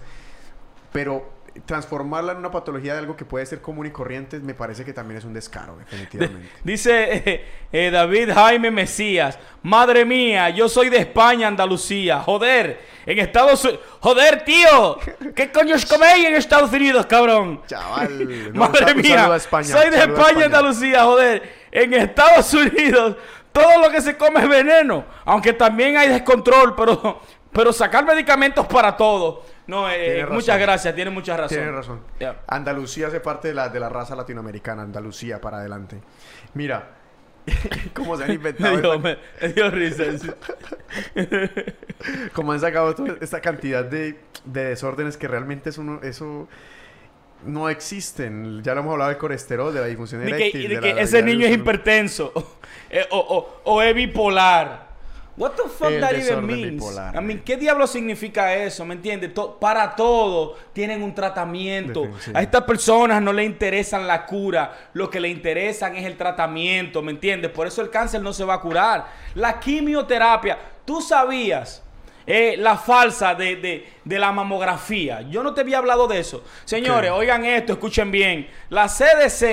Pero 0.92 1.42
transformarla 1.66 2.32
en 2.32 2.38
una 2.38 2.52
patología 2.52 2.94
de 2.94 3.00
algo 3.00 3.16
que 3.16 3.26
puede 3.26 3.46
ser 3.46 3.62
común 3.62 3.86
y 3.86 3.92
corriente 3.92 4.40
me 4.40 4.54
parece 4.54 4.86
que 4.86 4.94
también 4.94 5.18
es 5.18 5.26
un 5.26 5.34
descaro, 5.34 5.76
definitivamente. 5.78 6.50
Dice 6.64 7.14
eh, 7.14 7.46
eh, 7.72 7.92
David 7.92 8.32
Jaime 8.34 8.72
Mesías, 8.72 9.38
madre 9.64 10.06
mía, 10.06 10.50
yo 10.50 10.70
soy 10.70 10.90
de 10.90 10.98
España, 10.98 11.48
Andalucía, 11.48 12.22
joder, 12.22 12.80
en 13.06 13.20
Estados 13.20 13.66
Unidos, 13.66 13.82
joder, 14.00 14.44
tío, 14.46 14.98
¿qué 15.36 15.52
coño 15.52 15.76
os 15.76 15.86
coméis 15.86 16.26
en 16.26 16.36
Estados 16.36 16.72
Unidos, 16.72 17.06
cabrón? 17.06 17.62
Chaval, 17.68 18.54
no, 18.54 18.60
madre 18.62 18.94
un 18.94 19.02
mía, 19.02 19.18
saludo 19.18 19.34
a 19.34 19.38
España, 19.38 19.68
soy 19.68 19.90
de 19.90 19.98
España, 19.98 20.46
Andalucía, 20.46 21.04
joder, 21.04 21.44
en 21.72 21.94
Estados 21.94 22.54
Unidos 22.54 23.18
todo 23.52 23.82
lo 23.82 23.90
que 23.90 24.02
se 24.02 24.16
come 24.16 24.40
es 24.40 24.48
veneno, 24.48 25.04
aunque 25.26 25.54
también 25.54 25.98
hay 25.98 26.08
descontrol, 26.08 26.74
pero, 26.74 27.22
pero 27.52 27.74
sacar 27.74 28.06
medicamentos 28.06 28.66
para 28.68 28.96
todo. 28.98 29.44
No, 29.68 29.90
eh, 29.90 29.96
Tiene 30.04 30.20
razón. 30.22 30.36
muchas 30.36 30.60
gracias, 30.60 30.96
tiene 30.96 31.12
mucha 31.12 31.38
razón. 31.38 31.58
Tienes 31.58 31.74
razón. 31.74 32.02
Andalucía 32.48 33.08
hace 33.08 33.20
parte 33.20 33.50
de 33.50 33.54
la, 33.54 33.70
de 33.70 33.80
la 33.80 33.90
raza 33.90 34.16
latinoamericana. 34.16 34.82
Andalucía, 34.84 35.40
para 35.40 35.58
adelante. 35.58 36.02
Mira, 36.54 36.90
cómo 37.94 38.18
se 38.18 38.24
han 38.26 38.32
inventado, 38.34 38.78
dio, 38.82 38.94
esta- 38.94 39.18
me- 39.42 39.48
dio 39.54 39.72
risa. 39.72 40.04
eso. 40.06 40.34
cómo 42.34 42.52
han 42.52 42.60
sacado 42.60 42.96
toda 42.96 43.16
esta 43.22 43.40
cantidad 43.42 43.84
de, 43.86 44.20
de 44.46 44.66
desórdenes 44.66 45.18
que 45.18 45.28
realmente 45.28 45.70
eso 45.70 45.84
no, 45.84 46.02
eso 46.02 46.48
no 47.46 47.70
existen. 47.70 48.62
Ya 48.64 48.74
lo 48.74 48.82
hemos 48.82 48.92
hablado 48.94 49.10
del 49.10 49.18
colesterol, 49.20 49.74
de 49.74 49.80
la 49.82 49.88
disfunción 49.88 50.22
De 50.22 50.28
que, 50.28 50.36
eréctil. 50.50 50.70
de 50.82 50.94
la- 50.94 51.02
ese 51.02 51.22
niño 51.24 51.46
es 51.48 51.54
hipertenso 51.54 52.32
eh, 52.90 53.06
o, 53.12 53.18
o- 53.20 53.62
o 53.72 53.82
es 53.82 53.94
bipolar. 53.96 54.91
What 55.38 55.52
the 55.56 55.64
fuck 55.70 55.90
that 56.02 56.14
even 56.14 56.46
means? 56.46 56.84
bipolar. 56.84 57.16
I 57.16 57.22
mean, 57.22 57.42
¿qué 57.44 57.56
diablo 57.56 57.88
significa 57.88 58.54
eso? 58.54 58.86
¿Me 58.86 58.96
entiendes? 58.96 59.34
To- 59.34 59.58
para 59.60 59.96
todo 59.96 60.56
tienen 60.74 61.02
un 61.02 61.16
tratamiento. 61.16 62.04
A 62.34 62.42
estas 62.42 62.64
personas 62.64 63.22
no 63.22 63.32
le 63.32 63.44
interesan 63.46 64.06
la 64.06 64.26
cura, 64.26 64.90
lo 64.94 65.10
que 65.10 65.20
le 65.20 65.30
interesan 65.30 65.96
es 65.96 66.06
el 66.06 66.18
tratamiento, 66.18 67.02
¿me 67.02 67.12
entiendes? 67.12 67.50
Por 67.52 67.66
eso 67.66 67.82
el 67.82 67.90
cáncer 67.90 68.22
no 68.22 68.34
se 68.34 68.44
va 68.44 68.56
a 68.56 68.60
curar. 68.62 69.06
La 69.36 69.60
quimioterapia, 69.60 70.58
tú 70.86 71.02
sabías 71.02 71.82
eh, 72.28 72.56
la 72.58 72.78
falsa 72.78 73.36
de, 73.36 73.56
de- 73.58 73.88
de 74.04 74.18
la 74.20 74.32
mamografía. 74.32 75.22
Yo 75.30 75.44
no 75.44 75.54
te 75.54 75.62
había 75.62 75.78
hablado 75.78 76.08
de 76.08 76.20
eso. 76.20 76.44
Señores, 76.66 77.12
¿Qué? 77.12 77.18
oigan 77.18 77.46
esto, 77.46 77.74
escuchen 77.74 78.10
bien. 78.12 78.48
La 78.70 78.88
CDC, 78.88 79.44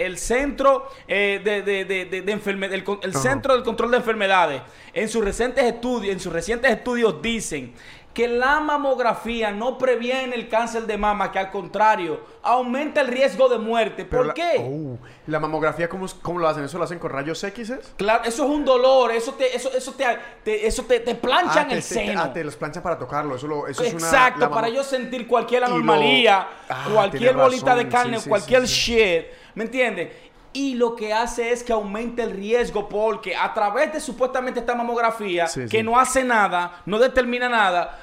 el 0.00 0.16
Centro 0.18 0.88
eh, 1.06 1.40
de, 1.44 1.62
de, 1.62 2.24
enferme- 2.32 2.70
el. 3.02 3.14
Centro 3.14 3.54
del 3.54 3.62
Control 3.62 3.90
de 3.90 3.96
Enfermedades, 3.98 4.62
en 4.94 5.08
sus 5.08 5.22
recientes 5.24 5.64
estudios, 5.64 6.12
en 6.12 6.20
sus 6.20 6.32
recientes 6.32 6.70
estudios 6.70 7.20
dicen 7.20 7.74
que 8.18 8.26
la 8.26 8.58
mamografía 8.58 9.52
no 9.52 9.78
previene 9.78 10.34
el 10.34 10.48
cáncer 10.48 10.86
de 10.86 10.98
mama, 10.98 11.30
que 11.30 11.38
al 11.38 11.52
contrario, 11.52 12.20
aumenta 12.42 13.00
el 13.00 13.06
riesgo 13.06 13.48
de 13.48 13.58
muerte. 13.58 14.04
Pero 14.04 14.22
¿Por 14.22 14.26
la- 14.26 14.34
qué? 14.34 14.56
Oh, 14.58 14.98
¿La 15.28 15.38
mamografía 15.38 15.88
cómo, 15.88 16.04
cómo 16.20 16.40
lo 16.40 16.48
hacen? 16.48 16.64
¿Eso 16.64 16.78
lo 16.78 16.84
hacen 16.84 16.98
con 16.98 17.12
rayos 17.12 17.44
X? 17.44 17.72
Claro, 17.96 18.24
eso 18.24 18.42
es 18.42 18.50
un 18.50 18.64
dolor, 18.64 19.12
eso 19.12 19.34
te, 19.34 19.54
eso, 19.54 19.70
eso 19.72 19.92
te, 19.92 20.04
te- 20.42 20.66
eso 20.66 20.82
te, 20.82 20.98
te 20.98 21.14
planchan 21.14 21.68
te, 21.68 21.74
el 21.76 21.82
seno. 21.84 22.20
ah, 22.20 22.32
te 22.32 22.42
los 22.42 22.56
planchan 22.56 22.82
para 22.82 22.98
tocarlo. 22.98 23.36
Eso, 23.36 23.46
lo, 23.46 23.68
eso 23.68 23.84
es 23.84 23.94
una... 23.94 24.04
Exacto, 24.04 24.50
para 24.50 24.68
yo 24.68 24.82
sentir 24.82 25.28
cualquier 25.28 25.60
lo- 25.60 25.66
anomalía, 25.76 26.44
Ah, 26.68 26.88
cualquier 26.92 27.36
bolita 27.36 27.76
de 27.76 27.88
carne, 27.88 28.18
sí, 28.18 28.28
cualquier 28.28 28.66
sí, 28.66 28.74
sí. 28.74 28.94
shit, 28.96 29.26
¿me 29.54 29.62
entiendes? 29.62 30.08
Y 30.52 30.74
lo 30.74 30.96
que 30.96 31.12
hace 31.12 31.52
es 31.52 31.62
que 31.62 31.72
aumenta 31.72 32.24
el 32.24 32.32
riesgo 32.32 32.88
porque 32.88 33.36
a 33.36 33.54
través 33.54 33.92
de 33.92 34.00
supuestamente 34.00 34.58
esta 34.58 34.74
mamografía, 34.74 35.46
Sí, 35.46 35.60
que 35.68 35.78
sí. 35.78 35.82
no 35.84 36.00
hace 36.00 36.24
nada, 36.24 36.82
no 36.86 36.98
determina 36.98 37.48
nada, 37.48 37.96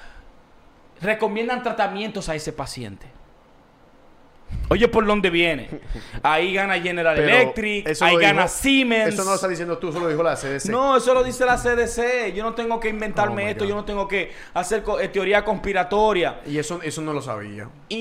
recomiendan 1.02 1.64
tratamientos 1.64 2.30
a 2.30 2.36
ese 2.36 2.52
paciente. 2.54 3.08
Oye, 4.70 4.88
¿por 4.88 5.06
dónde 5.06 5.30
viene? 5.30 5.70
Ahí 6.24 6.54
gana 6.54 6.80
General 6.80 7.16
Pero 7.16 7.28
Electric, 7.36 8.02
ahí 8.02 8.18
gana 8.18 8.44
dijo- 8.44 8.54
Siemens. 8.54 9.14
Eso 9.14 9.24
no 9.24 9.30
lo 9.32 9.36
estás 9.36 9.50
diciendo 9.50 9.78
tú, 9.78 9.90
eso 9.90 10.00
lo 10.00 10.08
dijo 10.08 10.24
la 10.24 10.36
CDC. 10.36 10.70
No, 10.70 10.98
eso 10.98 11.14
lo 11.14 11.24
dice 11.24 11.46
la 11.46 11.58
CDC. 11.58 12.32
Yo 12.34 12.44
no 12.44 12.54
tengo 12.54 12.80
que 12.80 12.90
inventarme 12.90 13.46
Oh 13.46 13.48
esto, 13.50 13.64
God. 13.66 13.70
yo 13.70 13.76
no 13.76 13.86
tengo 13.86 14.08
que 14.08 14.32
hacer 14.54 14.82
co- 14.84 15.00
eh, 15.00 15.08
teoría 15.10 15.44
conspiratoria. 15.44 16.42
Y 16.46 16.58
eso, 16.58 16.80
eso 16.82 17.02
no 17.02 17.12
lo 17.14 17.22
sabía. 17.22 17.68
Y, 17.90 17.96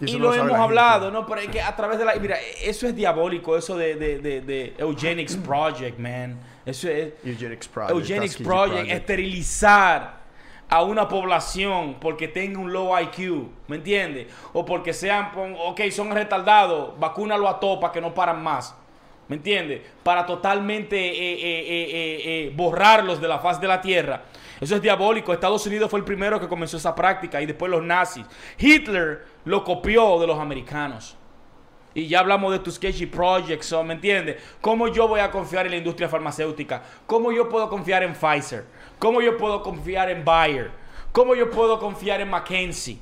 Y 0.00 0.04
eso 0.04 0.16
y 0.16 0.18
no 0.18 0.26
lo 0.28 0.34
hemos 0.34 0.52
la 0.52 0.62
hablado, 0.62 1.06
gente. 1.06 1.20
¿no? 1.20 1.26
Pero 1.26 1.40
es 1.42 1.48
que 1.48 1.60
a 1.60 1.76
través 1.76 1.98
de 1.98 2.04
la... 2.04 2.14
Mira, 2.14 2.36
eso 2.62 2.86
es 2.86 2.96
diabólico, 2.96 3.56
eso 3.56 3.76
de, 3.76 3.94
de, 3.96 4.18
de, 4.20 4.40
de 4.40 4.74
Eugenics 4.78 5.36
Project, 5.36 5.98
man. 5.98 6.38
Eso 6.64 6.88
es... 6.88 7.12
Eugenics 7.24 7.68
Project. 7.68 7.98
Eugenics 7.98 8.36
Project, 8.38 8.90
esterilizar 8.90 10.19
a 10.70 10.82
una 10.82 11.08
población 11.08 11.96
porque 12.00 12.28
tenga 12.28 12.60
un 12.60 12.72
low 12.72 12.96
IQ, 12.96 13.48
¿me 13.66 13.76
entiendes? 13.76 14.28
O 14.52 14.64
porque 14.64 14.92
sean, 14.92 15.32
ok, 15.34 15.80
son 15.90 16.12
retardados, 16.12 16.98
vacúnalo 16.98 17.48
a 17.48 17.58
todo 17.58 17.80
para 17.80 17.92
que 17.92 18.00
no 18.00 18.14
paran 18.14 18.42
más, 18.42 18.76
¿me 19.26 19.34
entiendes? 19.36 19.82
Para 20.04 20.24
totalmente 20.24 20.96
eh, 20.96 21.32
eh, 21.34 22.22
eh, 22.24 22.52
borrarlos 22.54 23.20
de 23.20 23.26
la 23.26 23.40
faz 23.40 23.60
de 23.60 23.66
la 23.66 23.80
tierra. 23.80 24.22
Eso 24.60 24.76
es 24.76 24.82
diabólico. 24.82 25.32
Estados 25.32 25.66
Unidos 25.66 25.90
fue 25.90 25.98
el 25.98 26.04
primero 26.04 26.38
que 26.38 26.46
comenzó 26.46 26.76
esa 26.76 26.94
práctica 26.94 27.40
y 27.40 27.46
después 27.46 27.70
los 27.70 27.82
nazis. 27.82 28.24
Hitler 28.58 29.24
lo 29.44 29.64
copió 29.64 30.20
de 30.20 30.26
los 30.26 30.38
americanos. 30.38 31.16
Y 32.00 32.08
ya 32.08 32.20
hablamos 32.20 32.50
de 32.52 32.60
Tuskegee 32.60 33.06
Project, 33.06 33.62
so, 33.62 33.84
¿me 33.84 33.92
entiendes? 33.92 34.36
¿Cómo 34.62 34.88
yo 34.88 35.06
voy 35.06 35.20
a 35.20 35.30
confiar 35.30 35.66
en 35.66 35.72
la 35.72 35.78
industria 35.78 36.08
farmacéutica? 36.08 36.82
¿Cómo 37.06 37.30
yo 37.30 37.46
puedo 37.48 37.68
confiar 37.68 38.02
en 38.02 38.14
Pfizer? 38.14 38.64
¿Cómo 38.98 39.20
yo 39.20 39.36
puedo 39.36 39.62
confiar 39.62 40.08
en 40.08 40.24
Bayer? 40.24 40.70
¿Cómo 41.12 41.34
yo 41.34 41.50
puedo 41.50 41.78
confiar 41.78 42.22
en 42.22 42.30
McKinsey? 42.30 42.98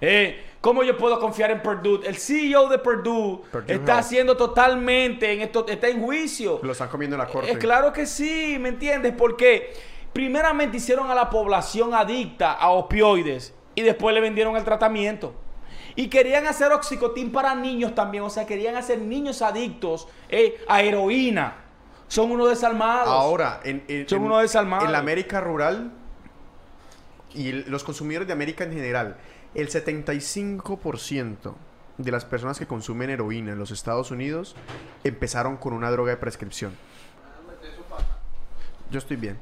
Eh, 0.00 0.42
¿Cómo 0.62 0.82
yo 0.82 0.96
puedo 0.96 1.20
confiar 1.20 1.50
en 1.50 1.60
Purdue? 1.60 2.00
El 2.06 2.16
CEO 2.16 2.68
de 2.70 2.78
Purdue, 2.78 3.42
Purdue 3.52 3.74
está 3.74 3.98
haciendo 3.98 4.38
totalmente 4.38 5.30
en 5.30 5.42
esto, 5.42 5.66
está 5.68 5.88
en 5.88 6.00
juicio. 6.00 6.60
Lo 6.62 6.72
están 6.72 6.88
comiendo 6.88 7.16
en 7.16 7.20
la 7.20 7.26
corte. 7.26 7.52
Eh, 7.52 7.58
claro 7.58 7.92
que 7.92 8.06
sí, 8.06 8.56
¿me 8.58 8.70
entiendes? 8.70 9.12
Porque 9.16 9.74
primeramente 10.14 10.78
hicieron 10.78 11.10
a 11.10 11.14
la 11.14 11.28
población 11.28 11.92
adicta 11.92 12.52
a 12.52 12.70
opioides 12.70 13.54
y 13.74 13.82
después 13.82 14.14
le 14.14 14.22
vendieron 14.22 14.56
el 14.56 14.64
tratamiento. 14.64 15.34
Y 15.96 16.08
querían 16.08 16.46
hacer 16.46 16.72
oxicotín 16.72 17.30
para 17.30 17.54
niños 17.54 17.94
también, 17.94 18.24
o 18.24 18.30
sea, 18.30 18.46
querían 18.46 18.74
hacer 18.76 18.98
niños 18.98 19.42
adictos 19.42 20.08
eh, 20.28 20.56
a 20.68 20.82
heroína. 20.82 21.56
Son 22.08 22.30
unos 22.30 22.48
desalmados. 22.48 23.08
Ahora, 23.08 23.60
en, 23.64 23.84
en, 23.88 24.08
Son 24.08 24.18
en- 24.20 24.24
unos 24.26 24.42
desalmados. 24.42 24.86
en 24.86 24.92
la 24.92 24.98
América 24.98 25.40
rural 25.40 25.92
y 27.32 27.48
el- 27.50 27.64
los 27.70 27.84
consumidores 27.84 28.26
de 28.26 28.32
América 28.32 28.64
en 28.64 28.72
general, 28.72 29.16
el 29.54 29.68
75% 29.68 31.54
de 31.98 32.10
las 32.10 32.24
personas 32.24 32.58
que 32.58 32.66
consumen 32.66 33.10
heroína 33.10 33.52
en 33.52 33.58
los 33.58 33.70
Estados 33.70 34.10
Unidos 34.10 34.56
empezaron 35.04 35.56
con 35.56 35.72
una 35.74 35.90
droga 35.92 36.10
de 36.10 36.16
prescripción. 36.16 36.72
Yo 38.90 38.98
estoy 38.98 39.16
bien. 39.16 39.38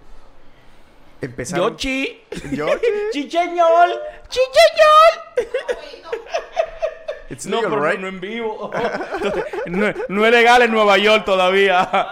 Empezaron... 1.22 1.70
Yo 1.70 1.76
chi. 1.76 2.20
Yo- 2.52 2.66
Chicheñol. 3.12 3.98
Chicheñol. 4.28 5.46
It's 7.30 7.46
No, 7.46 7.56
legal, 7.62 7.70
pero 7.70 7.82
right? 7.82 7.94
no, 7.98 8.02
no 8.02 8.08
en 8.08 8.20
vivo. 8.20 8.70
no, 9.66 9.94
no 10.08 10.26
es 10.26 10.32
legal 10.32 10.62
en 10.62 10.70
Nueva 10.72 10.98
York 10.98 11.24
todavía. 11.24 12.08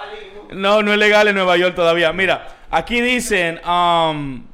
No, 0.50 0.82
no 0.82 0.92
es 0.92 0.98
legal 0.98 1.28
en 1.28 1.34
Nueva 1.34 1.56
York 1.58 1.74
todavía. 1.74 2.12
Mira, 2.12 2.48
aquí 2.70 3.00
dicen, 3.02 3.60
um, 3.66 4.46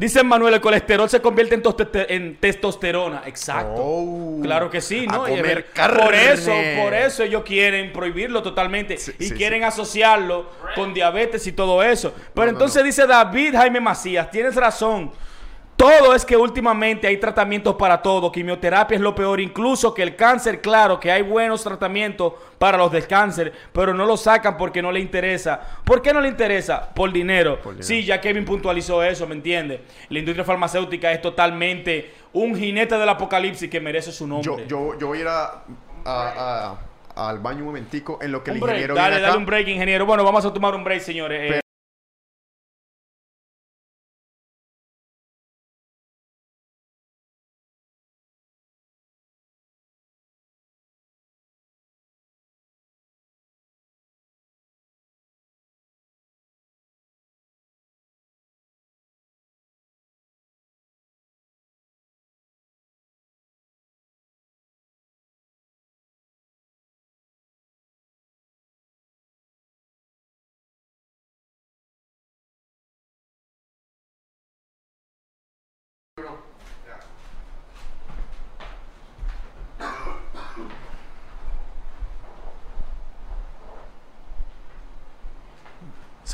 dicen 0.00 0.26
Manuel, 0.26 0.54
el 0.54 0.60
colesterol 0.60 1.08
se 1.08 1.20
convierte 1.20 1.54
en, 1.54 1.62
toste- 1.62 2.06
en 2.08 2.36
testosterona. 2.36 3.22
Exacto. 3.26 3.74
Oh. 3.82 4.40
Claro 4.42 4.70
que 4.70 4.80
sí, 4.80 5.06
¿no? 5.06 5.28
Y, 5.28 5.36
comer 5.36 5.66
carne. 5.72 6.02
Por 6.02 6.14
eso, 6.14 6.52
por 6.82 6.94
eso 6.94 7.22
ellos 7.22 7.42
quieren 7.44 7.92
prohibirlo 7.92 8.42
totalmente 8.42 8.96
Sí, 8.96 9.12
y 9.18 9.24
sí, 9.28 9.34
quieren 9.34 9.64
asociarlo 9.64 10.50
con 10.74 10.94
diabetes 10.94 11.46
y 11.46 11.52
todo 11.52 11.82
eso. 11.82 12.14
Pero 12.34 12.46
no, 12.46 12.52
entonces 12.52 12.82
no. 12.82 12.86
dice 12.86 13.06
David 13.06 13.54
Jaime 13.54 13.80
Macías, 13.80 14.30
tienes 14.30 14.54
razón. 14.56 15.12
Todo 15.80 16.14
es 16.14 16.26
que 16.26 16.36
últimamente 16.36 17.06
hay 17.06 17.16
tratamientos 17.16 17.74
para 17.76 18.02
todo. 18.02 18.30
Quimioterapia 18.30 18.96
es 18.96 19.00
lo 19.00 19.14
peor, 19.14 19.40
incluso 19.40 19.94
que 19.94 20.02
el 20.02 20.14
cáncer, 20.14 20.60
claro 20.60 21.00
que 21.00 21.10
hay 21.10 21.22
buenos 21.22 21.64
tratamientos 21.64 22.34
para 22.58 22.76
los 22.76 22.92
del 22.92 23.06
cáncer, 23.06 23.50
pero 23.72 23.94
no 23.94 24.04
lo 24.04 24.18
sacan 24.18 24.58
porque 24.58 24.82
no 24.82 24.92
le 24.92 25.00
interesa. 25.00 25.58
¿Por 25.82 26.02
qué 26.02 26.12
no 26.12 26.20
le 26.20 26.28
interesa? 26.28 26.90
Por 26.92 27.10
dinero. 27.12 27.54
Por 27.62 27.72
dinero. 27.72 27.86
Sí, 27.86 28.04
ya 28.04 28.20
Kevin 28.20 28.44
puntualizó 28.44 29.02
eso, 29.02 29.26
¿me 29.26 29.34
entiende? 29.34 29.82
La 30.10 30.18
industria 30.18 30.44
farmacéutica 30.44 31.12
es 31.12 31.22
totalmente 31.22 32.12
un 32.34 32.54
jinete 32.54 32.98
del 32.98 33.08
apocalipsis 33.08 33.70
que 33.70 33.80
merece 33.80 34.12
su 34.12 34.26
nombre. 34.26 34.66
Yo, 34.68 34.92
yo, 34.92 34.98
yo 34.98 35.06
voy 35.06 35.16
a 35.16 35.20
ir 35.22 35.28
a, 35.28 35.44
a- 36.04 36.76
a- 37.16 37.28
al 37.28 37.38
baño 37.38 37.60
un 37.60 37.66
momentico 37.68 38.18
en 38.20 38.32
lo 38.32 38.44
que 38.44 38.50
el 38.50 38.56
Un 38.58 38.60
break, 38.60 38.74
ingeniero 38.76 38.94
dale, 38.96 39.08
viene 39.12 39.22
dale 39.22 39.30
acá. 39.32 39.38
un 39.38 39.46
break, 39.46 39.68
ingeniero. 39.68 40.04
Bueno, 40.04 40.24
vamos 40.24 40.44
a 40.44 40.52
tomar 40.52 40.74
un 40.74 40.84
break, 40.84 41.00
señores. 41.00 41.40
Eh, 41.40 41.46
Pero- 41.48 41.60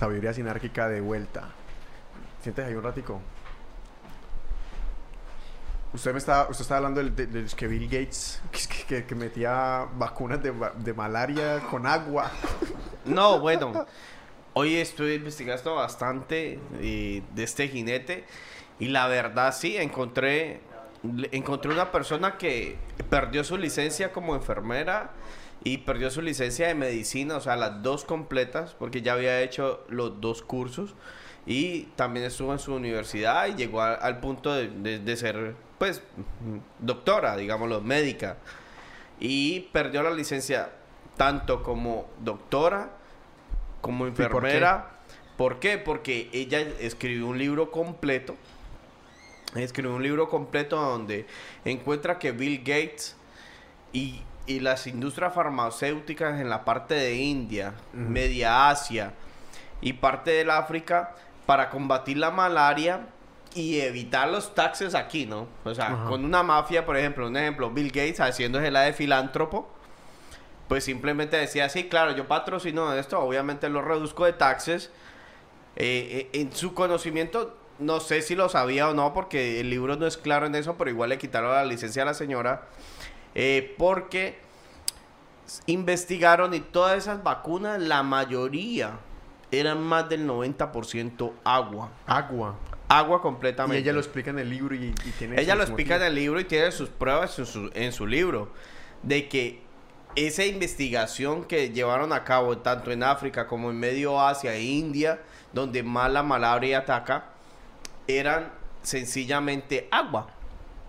Sabiduría 0.07 0.33
sinárquica 0.33 0.89
de 0.89 1.01
vuelta. 1.01 1.49
Siéntese 2.41 2.69
ahí 2.69 2.75
un 2.75 2.85
ratico. 2.85 3.21
Usted 5.93 6.13
me 6.13 6.19
está, 6.19 6.47
usted 6.49 6.63
está 6.63 6.77
hablando 6.77 7.03
de, 7.03 7.27
de 7.27 7.45
que 7.57 7.67
Bill 7.67 7.87
Gates 7.89 8.41
que, 8.53 8.85
que- 8.87 9.05
que 9.07 9.15
metía 9.17 9.89
vacunas 9.95 10.41
de, 10.41 10.53
de 10.77 10.95
malaria 10.95 11.59
con 11.69 11.87
agua. 11.89 12.31
No, 13.05 13.41
bueno. 13.41 13.85
Hoy 14.53 14.77
estoy 14.77 15.15
investigando 15.15 15.75
bastante 15.75 16.61
eh, 16.81 17.23
de 17.35 17.43
este 17.43 17.67
jinete. 17.67 18.25
Y 18.79 18.87
la 18.89 19.09
verdad, 19.09 19.53
sí, 19.53 19.77
encontré, 19.77 20.61
encontré 21.33 21.73
una 21.73 21.91
persona 21.91 22.39
que 22.39 22.77
perdió 23.11 23.43
su 23.43 23.57
licencia 23.57 24.13
como 24.13 24.37
enfermera 24.37 25.11
y 25.67 25.79
perdió 25.79 26.11
su 26.11 26.23
licencia 26.23 26.69
de 26.69 26.75
medicina, 26.77 27.37
o 27.37 27.41
sea, 27.41 27.57
las 27.57 27.83
dos 27.83 28.05
completas, 28.05 28.75
porque 28.79 29.03
ya 29.03 29.15
había 29.15 29.41
hecho 29.43 29.85
los 29.89 30.21
dos 30.21 30.43
cursos. 30.43 30.95
Y 31.45 31.87
también 31.97 32.25
estuvo 32.27 32.53
en 32.53 32.61
su 32.61 32.73
universidad 32.73 33.49
y 33.49 33.55
llegó 33.57 33.81
a- 33.83 33.95
al 33.95 34.21
punto 34.21 34.53
de, 34.55 34.69
de- 34.69 35.01
de 35.01 35.17
ser, 35.17 35.57
pues, 35.79 36.03
doctora, 36.79 37.37
digámoslo, 37.37 37.81
médica. 37.81 38.37
Y 39.19 39.61
perdió 39.73 40.05
la 40.05 40.11
licencia 40.13 40.71
tanto 41.17 41.65
como 41.65 42.09
doctora 42.21 42.91
como 43.81 44.05
por 44.05 44.09
enfermera. 44.09 44.91
¿Por 45.37 45.59
qué? 45.59 45.79
Porque 45.79 46.29
ella 46.33 46.61
escribió 46.79 47.27
un 47.27 47.39
libro 47.39 47.73
completo. 47.73 48.37
Escribió 49.57 49.97
un 49.97 50.03
libro 50.05 50.29
completo 50.29 50.77
donde 50.77 51.27
encuentra 51.65 52.19
que 52.21 52.31
Bill 52.33 52.59
Gates 52.59 53.17
y, 53.93 54.21
y 54.47 54.61
las 54.61 54.87
industrias 54.87 55.35
farmacéuticas 55.35 56.41
en 56.41 56.49
la 56.49 56.65
parte 56.65 56.95
de 56.95 57.17
India, 57.17 57.75
Ujú. 57.93 58.03
Media 58.03 58.69
Asia 58.69 59.13
y 59.81 59.95
parte 59.95 60.31
del 60.31 60.51
África 60.51 61.15
para 61.47 61.71
combatir 61.71 62.17
la 62.19 62.31
malaria 62.31 63.07
y 63.55 63.81
evitar 63.81 64.29
los 64.29 64.55
taxes 64.55 64.95
aquí, 64.95 65.27
¿no? 65.27 65.49
O 65.65 65.75
sea, 65.75 65.87
Ajá. 65.87 66.05
con 66.09 66.25
una 66.25 66.43
mafia, 66.43 66.85
por 66.85 66.97
ejemplo, 66.97 67.27
un 67.27 67.37
ejemplo, 67.37 67.71
Bill 67.71 67.89
Gates 67.89 68.21
haciéndose 68.21 68.71
la 68.71 68.83
de 68.83 68.93
filántropo, 68.93 69.69
pues 70.69 70.85
simplemente 70.85 71.37
decía, 71.37 71.69
sí, 71.69 71.89
claro, 71.89 72.13
yo 72.15 72.27
patrocino 72.29 72.93
esto, 72.95 73.19
obviamente 73.21 73.69
lo 73.69 73.83
reduzco 73.83 74.25
de 74.25 74.33
taxes. 74.33 74.91
Eh, 75.77 76.29
eh, 76.33 76.41
en 76.41 76.53
su 76.53 76.75
conocimiento, 76.75 77.57
no 77.79 78.01
sé 78.01 78.23
si 78.23 78.35
lo 78.35 78.49
sabía 78.49 78.89
o 78.89 78.95
no, 78.95 79.13
porque 79.15 79.61
el 79.61 79.71
libro 79.71 79.97
no 79.97 80.07
es 80.07 80.17
claro 80.17 80.47
en 80.47 80.55
eso, 80.55 80.77
pero 80.77 80.91
igual 80.91 81.11
le 81.11 81.19
quitaron 81.19 81.53
la 81.53 81.65
licencia 81.65 82.03
a 82.03 82.07
la 82.07 82.15
señora, 82.15 82.63
eh, 83.39 83.75
porque 83.77 84.39
investigaron 85.67 86.55
y 86.55 86.61
todas 86.61 86.97
esas 86.97 87.23
vacunas, 87.23 87.79
la 87.81 88.03
mayoría 88.03 88.99
eran 89.51 89.83
más 89.83 90.09
del 90.09 90.27
90% 90.27 91.33
agua. 91.45 91.91
Agua. 92.07 92.57
Agua 92.89 93.19
Y 93.19 93.21
completamente. 93.21 93.79
ella 93.79 93.93
lo 93.93 94.01
explica 94.01 94.31
en 94.31 94.39
el 94.39 94.49
libro 94.49 94.75
y, 94.75 94.87
y 95.05 95.11
tiene 95.19 95.39
Ella 95.39 95.55
lo 95.55 95.65
explica 95.65 95.97
en 95.97 96.05
el 96.05 96.15
libro 96.15 96.41
y 96.41 96.45
tiene 96.45 96.73
sus 96.73 96.89
pruebas 96.89 97.39
en 97.39 97.45
su, 97.45 97.71
en 97.75 97.93
su 97.93 98.07
libro. 98.07 98.53
De 99.03 99.29
que 99.29 99.63
esa 100.15 100.47
investigación 100.47 101.45
que 101.45 101.71
llevaron 101.71 102.15
a 102.15 102.25
cabo 102.25 102.57
tanto 102.59 102.91
en 102.91 103.03
África 103.03 103.47
como 103.47 103.69
en 103.69 103.79
Medio 103.79 104.19
Asia 104.19 104.55
e 104.55 104.63
India, 104.63 105.21
donde 105.53 105.83
más 105.83 106.11
la 106.11 106.23
malaria 106.23 106.79
ataca, 106.79 107.27
eran 108.09 108.51
sencillamente 108.83 109.89
agua. 109.91 110.29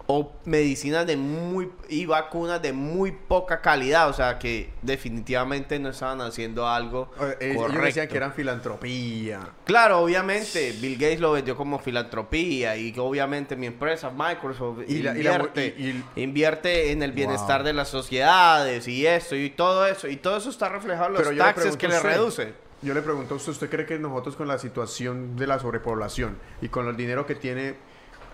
O 0.10 0.32
medicinas 0.46 1.06
de 1.06 1.18
muy... 1.18 1.70
y 1.90 2.06
vacunas 2.06 2.62
de 2.62 2.72
muy 2.72 3.12
poca 3.12 3.60
calidad. 3.62 4.10
O 4.10 4.14
sea 4.14 4.40
que 4.40 4.70
definitivamente 4.82 5.78
no 5.80 5.90
estaban 5.90 6.22
haciendo 6.22 6.66
algo 6.68 7.12
Eh, 7.20 7.24
eh, 7.42 7.52
Ellos 7.52 7.64
decían 7.64 7.76
correcto. 7.76 8.12
que 8.12 8.18
eran 8.18 8.34
filantropía. 8.34 9.40
Claro, 9.66 10.00
obviamente, 10.00 10.74
Bill 10.80 10.94
Gates 10.98 11.20
lo 11.20 11.34
vendió 11.34 11.56
como 11.58 11.78
filantropía 11.80 12.78
y 12.78 12.94
obviamente 12.98 13.56
mi 13.58 13.68
empresa, 13.68 14.10
Microsoft, 14.10 14.80
Y 14.88 15.02
la- 15.02 15.18
y 15.18 15.24
la- 15.24 15.34
invierte, 15.34 15.76
y- 15.78 16.04
y- 16.16 16.24
invierte 16.24 16.92
en 16.92 17.04
el 17.04 17.12
bienestar 17.12 17.60
Wow. 17.60 17.68
de 17.68 17.74
las 17.74 17.90
sociedades 17.90 18.88
y 18.88 19.06
esto 19.06 19.36
y 19.36 19.50
todo 19.50 19.86
eso. 19.88 20.08
Y 20.08 20.16
todo 20.18 20.38
eso 20.38 20.50
está 20.50 20.70
reflejado 20.70 21.08
en 21.08 21.14
los 21.14 21.22
Pero 21.22 21.32
le 21.34 21.38
taxes 21.40 21.76
que 21.76 21.88
le 21.90 22.00
reduce. 22.00 22.54
Yo 22.82 22.94
le 22.94 23.02
pregunto 23.02 23.34
a 23.34 23.38
usted, 23.38 23.52
¿usted 23.52 23.70
cree 23.70 23.86
que 23.86 23.98
nosotros 24.00 24.36
con 24.36 24.48
la 24.48 24.60
situación 24.60 25.36
de 25.36 25.48
la 25.48 25.58
sobrepoblación 25.60 26.38
y 26.62 26.70
con 26.70 26.88
el 26.88 26.96
dinero 26.96 27.26
que 27.26 27.34
tiene 27.36 27.76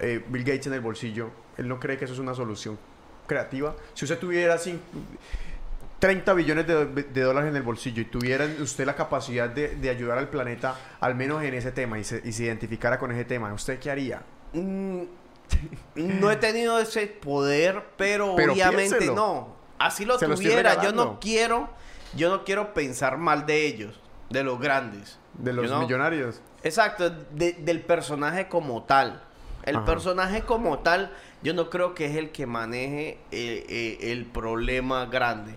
eh, 0.04 0.24
Bill 0.28 0.44
Gates 0.44 0.68
en 0.68 0.74
el 0.74 0.82
bolsillo, 0.82 1.32
él 1.58 1.68
no 1.68 1.80
cree 1.80 1.98
que 1.98 2.06
eso 2.06 2.14
es 2.14 2.20
una 2.20 2.34
solución 2.36 2.78
creativa? 3.28 3.76
Si 3.94 4.06
usted 4.06 4.20
tuviera 4.20 4.56
cin- 4.58 4.80
30 6.00 6.34
billones 6.34 6.68
de, 6.68 6.86
de 6.86 7.22
dólares 7.22 7.50
en 7.50 7.56
el 7.56 7.64
bolsillo 7.64 8.02
y 8.02 8.06
tuviera 8.06 8.46
usted 8.62 8.86
la 8.86 8.96
capacidad 8.96 9.50
de, 9.50 9.76
de 9.76 9.90
ayudar 9.90 10.18
al 10.18 10.28
planeta, 10.30 10.76
al 11.00 11.16
menos 11.16 11.42
en 11.44 11.54
ese 11.54 11.72
tema, 11.72 11.98
y 11.98 12.04
se, 12.04 12.22
y 12.26 12.34
se 12.34 12.44
identificara 12.44 13.00
con 13.00 13.12
ese 13.12 13.24
tema, 13.24 13.54
¿usted 13.54 13.80
qué 13.80 13.90
haría? 13.90 14.22
Mm, 14.52 15.04
no 15.96 16.30
he 16.32 16.36
tenido 16.36 16.78
ese 16.80 17.08
poder, 17.08 17.84
pero, 17.96 18.36
Pero 18.36 18.52
obviamente 18.54 18.90
piénselo. 18.98 19.16
no. 19.16 19.56
Así 19.80 20.04
lo 20.06 20.20
Se 20.20 20.28
lo 20.28 20.34
estoy 20.34 20.50
tuviera. 20.50 20.82
yo 20.84 20.92
no 20.92 21.20
quiero, 21.22 21.70
yo 22.16 22.30
no 22.30 22.44
quiero 22.44 22.74
pensar 22.74 23.18
mal 23.18 23.46
de 23.46 23.66
ellos, 23.66 24.00
de 24.30 24.44
los 24.44 24.60
grandes. 24.60 25.18
De 25.38 25.52
los 25.54 25.66
You 25.66 25.70
know? 25.72 25.82
millonarios. 25.82 26.42
Exacto, 26.64 27.10
de- 27.10 27.54
del 27.54 27.82
personaje 27.82 28.48
como 28.50 28.84
tal. 28.84 29.24
El 29.64 29.78
Ajá. 29.78 29.86
personaje 29.86 30.42
como 30.42 30.80
tal, 30.80 31.12
yo 31.42 31.54
no 31.54 31.70
creo 31.70 31.96
que 31.96 32.06
es 32.06 32.16
el 32.16 32.32
que 32.32 32.46
maneje 32.46 33.18
eh, 33.32 33.66
eh, 33.70 34.12
el 34.12 34.26
problema 34.26 35.06
grande. 35.06 35.56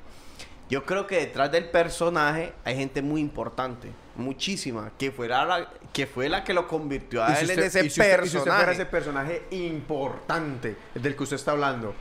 Yo 0.69 0.85
creo 0.85 1.07
que 1.07 1.17
detrás 1.19 1.53
del 1.53 1.67
personaje 1.71 2.53
hay 2.65 2.77
gente 2.77 3.01
muy 3.03 3.21
importante, 3.21 3.89
muchísima, 4.17 4.91
que, 4.99 5.13
fuera 5.13 5.45
la, 5.45 5.69
que 5.93 6.07
fue 6.07 6.29
la 6.29 6.43
que 6.43 6.55
lo 6.55 6.67
convirtió 6.67 7.23
a 7.23 7.35
si 7.37 7.45
él 7.45 7.51
usted- 7.51 7.59
en 7.63 7.67
ese 7.69 7.79
y 7.81 7.83
si 7.83 8.01
usted- 8.01 8.25
y 8.25 8.29
si 8.29 8.37
usted 8.39 8.51
fuera 8.51 8.67
personaje. 8.67 8.73
ese 8.73 8.87
personaje 8.87 9.43
importante 9.51 10.77
del 10.95 11.15
que 11.17 11.23
usted 11.23 11.37
está 11.37 11.53
hablando, 11.53 11.95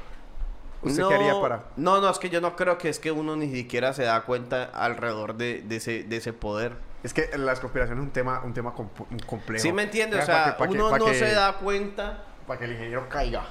¿usted 0.81 0.99
no, 1.01 1.09
qué 1.09 1.15
haría 1.15 1.39
para...? 1.39 1.63
No, 1.77 2.01
no, 2.01 2.09
es 2.09 2.17
que 2.17 2.29
yo 2.31 2.41
no 2.41 2.55
creo 2.55 2.77
que 2.79 2.89
es 2.89 2.97
que 2.99 3.11
uno 3.11 3.35
ni 3.35 3.51
siquiera 3.51 3.93
se 3.93 4.03
da 4.03 4.21
cuenta 4.23 4.63
alrededor 4.65 5.35
de, 5.35 5.61
de 5.61 5.75
ese, 5.75 6.03
de 6.03 6.17
ese 6.17 6.33
poder. 6.33 6.73
Es 7.05 7.13
que 7.13 7.29
las 7.37 7.59
conspiraciones 7.59 8.01
es 8.01 8.07
un 8.07 8.11
tema, 8.13 8.41
un 8.43 8.51
tema 8.53 8.73
comp- 8.73 9.05
un 9.11 9.19
complejo. 9.19 9.61
¿Sí 9.61 9.71
me 9.71 9.83
entiendes? 9.83 10.23
O 10.23 10.25
sea, 10.25 10.45
que- 10.45 10.51
para 10.53 10.71
que- 10.71 10.75
uno 10.77 10.97
no 10.97 11.05
que- 11.05 11.13
se 11.13 11.31
da 11.33 11.53
cuenta. 11.53 12.23
Para 12.47 12.57
que 12.57 12.65
el 12.65 12.71
ingeniero 12.71 13.07
caiga. 13.07 13.43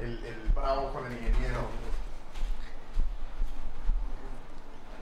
El, 0.00 0.24
el 0.24 0.36
bravo 0.54 0.90
con 0.94 1.04
el 1.06 1.12
ingeniero. 1.12 1.60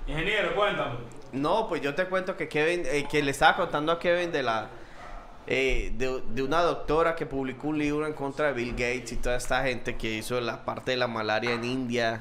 Ingeniero, 0.06 0.54
cuéntame. 0.56 0.94
No, 1.32 1.68
pues 1.68 1.80
yo 1.82 1.94
te 1.94 2.06
cuento 2.06 2.36
que 2.36 2.48
Kevin, 2.48 2.82
eh, 2.86 3.06
que 3.08 3.22
le 3.22 3.30
estaba 3.30 3.56
contando 3.56 3.92
a 3.92 3.98
Kevin 4.00 4.32
de 4.32 4.42
la 4.42 4.68
eh, 5.46 5.92
de, 5.96 6.22
de 6.28 6.42
una 6.42 6.62
doctora 6.62 7.14
que 7.14 7.26
publicó 7.26 7.68
un 7.68 7.78
libro 7.78 8.06
en 8.06 8.12
contra 8.12 8.48
de 8.48 8.52
Bill 8.54 8.72
Gates 8.72 9.12
y 9.12 9.16
toda 9.16 9.36
esta 9.36 9.62
gente 9.62 9.96
que 9.96 10.08
hizo 10.14 10.40
la 10.40 10.64
parte 10.64 10.90
de 10.92 10.96
la 10.96 11.06
malaria 11.06 11.52
en 11.52 11.64
India, 11.64 12.20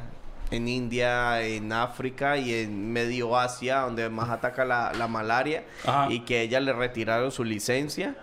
en 0.51 0.67
India, 0.67 1.41
en 1.43 1.71
África 1.71 2.37
y 2.37 2.53
en 2.53 2.91
Medio 2.91 3.37
Asia, 3.37 3.81
donde 3.81 4.09
más 4.09 4.29
ataca 4.29 4.65
la, 4.65 4.91
la 4.93 5.07
malaria, 5.07 5.63
Ajá. 5.85 6.11
y 6.11 6.21
que 6.21 6.41
ella 6.41 6.59
le 6.59 6.73
retiraron 6.73 7.31
su 7.31 7.43
licencia. 7.43 8.15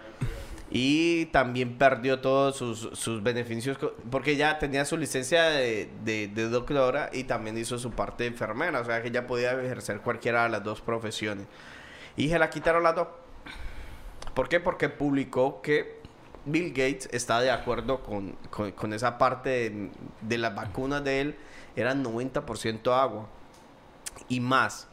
Y 0.69 1.27
también 1.27 1.79
perdió 1.79 2.19
todos 2.19 2.57
sus, 2.57 2.91
sus 2.99 3.23
beneficios 3.23 3.79
porque 4.11 4.35
ya 4.35 4.59
tenía 4.59 4.85
su 4.85 4.97
licencia 4.97 5.45
de, 5.45 5.89
de, 6.05 6.27
de 6.27 6.49
doctora 6.49 7.09
y 7.13 7.23
también 7.25 7.57
hizo 7.57 7.79
su 7.79 7.93
parte 7.93 8.25
de 8.25 8.31
enfermera. 8.31 8.81
O 8.81 8.85
sea 8.85 9.01
que 9.01 9.13
ya 9.13 9.29
podía 9.29 9.53
ejercer 9.53 10.01
cualquiera 10.01 10.43
de 10.43 10.49
las 10.51 10.65
dos 10.65 10.81
profesiones. 10.81 11.47
Y 12.17 12.29
se 12.31 12.39
la 12.41 12.51
quitaron 12.51 12.83
las 12.83 12.97
dos. 12.97 13.07
¿Por 14.35 14.49
qué? 14.49 14.59
Porque 14.59 14.89
publicó 14.89 15.63
que 15.63 16.01
Bill 16.45 16.71
Gates 16.71 17.09
está 17.13 17.41
de 17.41 17.51
acuerdo 17.53 18.01
con, 18.03 18.33
con- 18.51 18.73
con 18.73 18.93
esa 18.93 19.19
parte 19.19 19.49
de, 19.71 19.91
de 20.21 20.39
las 20.39 20.55
vacunas 20.55 21.03
de 21.05 21.21
él. 21.21 21.37
Eran 21.77 22.03
90% 22.05 22.93
agua 22.93 23.29
y 24.29 24.41
más. 24.41 24.89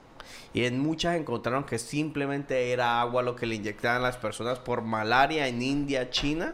Y 0.53 0.65
en 0.65 0.79
muchas 0.79 1.15
encontraron 1.15 1.63
que 1.63 1.79
simplemente 1.79 2.71
era 2.71 3.01
agua 3.01 3.23
lo 3.23 3.35
que 3.35 3.45
le 3.45 3.55
inyectaban 3.55 4.01
las 4.03 4.17
personas 4.17 4.59
por 4.59 4.81
malaria 4.81 5.47
en 5.47 5.61
India, 5.61 6.09
China. 6.09 6.53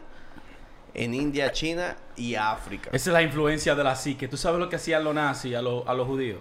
En 0.94 1.14
India, 1.14 1.52
China 1.52 1.96
y 2.16 2.34
África. 2.34 2.90
Esa 2.92 3.10
es 3.10 3.14
la 3.14 3.22
influencia 3.22 3.74
de 3.76 3.84
la 3.84 3.94
psique. 3.94 4.26
¿Tú 4.26 4.36
sabes 4.36 4.58
lo 4.58 4.68
que 4.68 4.76
hacían 4.76 5.04
los 5.04 5.14
nazis 5.14 5.54
a, 5.54 5.62
los- 5.62 5.86
a 5.86 5.94
los 5.94 6.06
judíos? 6.06 6.40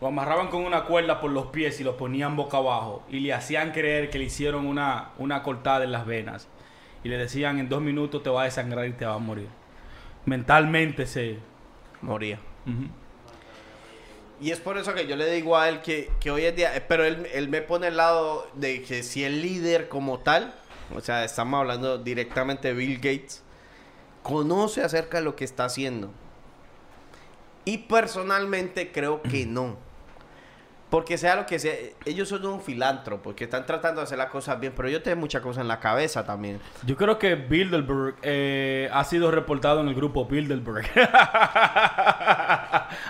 Lo 0.00 0.06
amarraban 0.06 0.48
con 0.48 0.64
una 0.64 0.84
cuerda 0.84 1.20
por 1.20 1.30
los 1.30 1.46
pies 1.48 1.80
y 1.80 1.84
los 1.84 1.96
ponían 1.96 2.36
boca 2.36 2.58
abajo. 2.58 3.02
Y 3.10 3.20
le 3.20 3.34
hacían 3.34 3.72
creer 3.72 4.10
que 4.10 4.18
le 4.18 4.24
hicieron 4.24 4.66
una, 4.66 5.10
una 5.18 5.42
cortada 5.42 5.84
en 5.84 5.92
las 5.92 6.06
venas. 6.06 6.48
Y 7.04 7.08
le 7.08 7.18
decían, 7.18 7.58
en 7.58 7.68
dos 7.68 7.82
minutos 7.82 8.22
te 8.22 8.30
va 8.30 8.42
a 8.42 8.44
desangrar 8.44 8.86
y 8.86 8.92
te 8.92 9.04
va 9.04 9.14
a 9.14 9.18
morir. 9.18 9.48
Mentalmente 10.24 11.06
se... 11.06 11.38
Moría. 12.02 12.38
Y 14.40 14.52
es 14.52 14.60
por 14.60 14.78
eso 14.78 14.94
que 14.94 15.06
yo 15.06 15.16
le 15.16 15.30
digo 15.30 15.56
a 15.56 15.68
él 15.68 15.80
que, 15.80 16.10
que 16.20 16.30
hoy 16.30 16.44
en 16.44 16.54
día, 16.54 16.76
eh, 16.76 16.80
pero 16.80 17.04
él, 17.04 17.26
él 17.32 17.48
me 17.48 17.60
pone 17.60 17.88
al 17.88 17.96
lado 17.96 18.46
de 18.54 18.82
que 18.82 19.02
si 19.02 19.24
el 19.24 19.42
líder 19.42 19.88
como 19.88 20.20
tal, 20.20 20.54
o 20.94 21.00
sea, 21.00 21.24
estamos 21.24 21.58
hablando 21.58 21.98
directamente 21.98 22.68
de 22.68 22.74
Bill 22.74 22.96
Gates, 22.96 23.42
conoce 24.22 24.82
acerca 24.82 25.18
de 25.18 25.24
lo 25.24 25.34
que 25.34 25.44
está 25.44 25.64
haciendo. 25.64 26.12
Y 27.64 27.78
personalmente 27.78 28.92
creo 28.92 29.22
que 29.22 29.44
no. 29.46 29.76
Porque 30.90 31.18
sea 31.18 31.36
lo 31.36 31.44
que 31.44 31.58
sea, 31.58 31.74
ellos 32.06 32.30
son 32.30 32.46
un 32.46 32.62
filántropo, 32.62 33.34
que 33.34 33.44
están 33.44 33.66
tratando 33.66 34.00
de 34.00 34.04
hacer 34.04 34.16
las 34.16 34.30
cosas 34.30 34.58
bien, 34.58 34.72
pero 34.74 34.88
ellos 34.88 35.02
tienen 35.02 35.20
muchas 35.20 35.42
cosas 35.42 35.60
en 35.60 35.68
la 35.68 35.80
cabeza 35.80 36.24
también. 36.24 36.60
Yo 36.86 36.96
creo 36.96 37.18
que 37.18 37.34
Bilderberg 37.34 38.16
eh, 38.22 38.88
ha 38.92 39.04
sido 39.04 39.30
reportado 39.30 39.82
en 39.82 39.88
el 39.88 39.94
grupo 39.94 40.24
Bilderberg. 40.24 40.86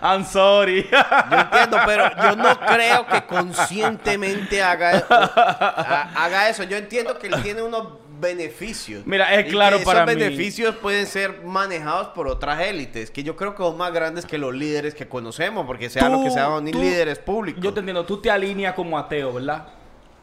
I'm 0.03 0.25
sorry. 0.25 0.89
Yo 0.91 1.37
entiendo, 1.39 1.77
pero 1.87 2.11
yo 2.23 2.37
no 2.37 2.59
creo 2.61 3.07
que 3.07 3.25
conscientemente 3.27 4.63
haga, 4.63 5.05
ha- 5.09 6.11
haga 6.25 6.49
eso. 6.49 6.65
Yo 6.65 6.77
entiendo 6.77 7.19
que 7.19 7.29
él 7.29 7.43
tiene 7.43 7.63
unos 7.63 7.85
beneficios. 8.21 9.07
Mira, 9.07 9.35
es 9.35 9.47
Y 9.47 9.51
claro 9.51 9.79
que 9.79 9.85
para 9.85 10.05
esos 10.05 10.15
mí. 10.15 10.21
beneficios 10.23 10.77
pueden 10.77 11.07
ser 11.07 11.43
manejados 11.45 12.09
por 12.09 12.29
otras 12.29 12.61
élites, 12.61 13.11
que 13.11 13.23
yo 13.23 13.37
creo 13.37 13.55
que 13.55 13.63
son 13.63 13.77
más 13.77 13.93
grandes 13.93 14.27
que 14.27 14.39
los 14.39 14.55
líderes 14.55 14.95
que 14.95 15.09
conocemos, 15.09 15.67
porque 15.67 15.89
sea 15.91 16.09
lo 16.09 16.23
que 16.23 16.31
sean 16.31 16.71
tú- 16.71 16.79
líderes 16.81 17.19
públicos. 17.19 17.63
Yo 17.63 17.73
te 17.73 17.81
entiendo, 17.81 18.05
tú 18.05 18.21
te 18.21 18.31
alineas 18.31 18.75
como 18.75 18.99
ateo, 18.99 19.33
¿verdad? 19.33 19.69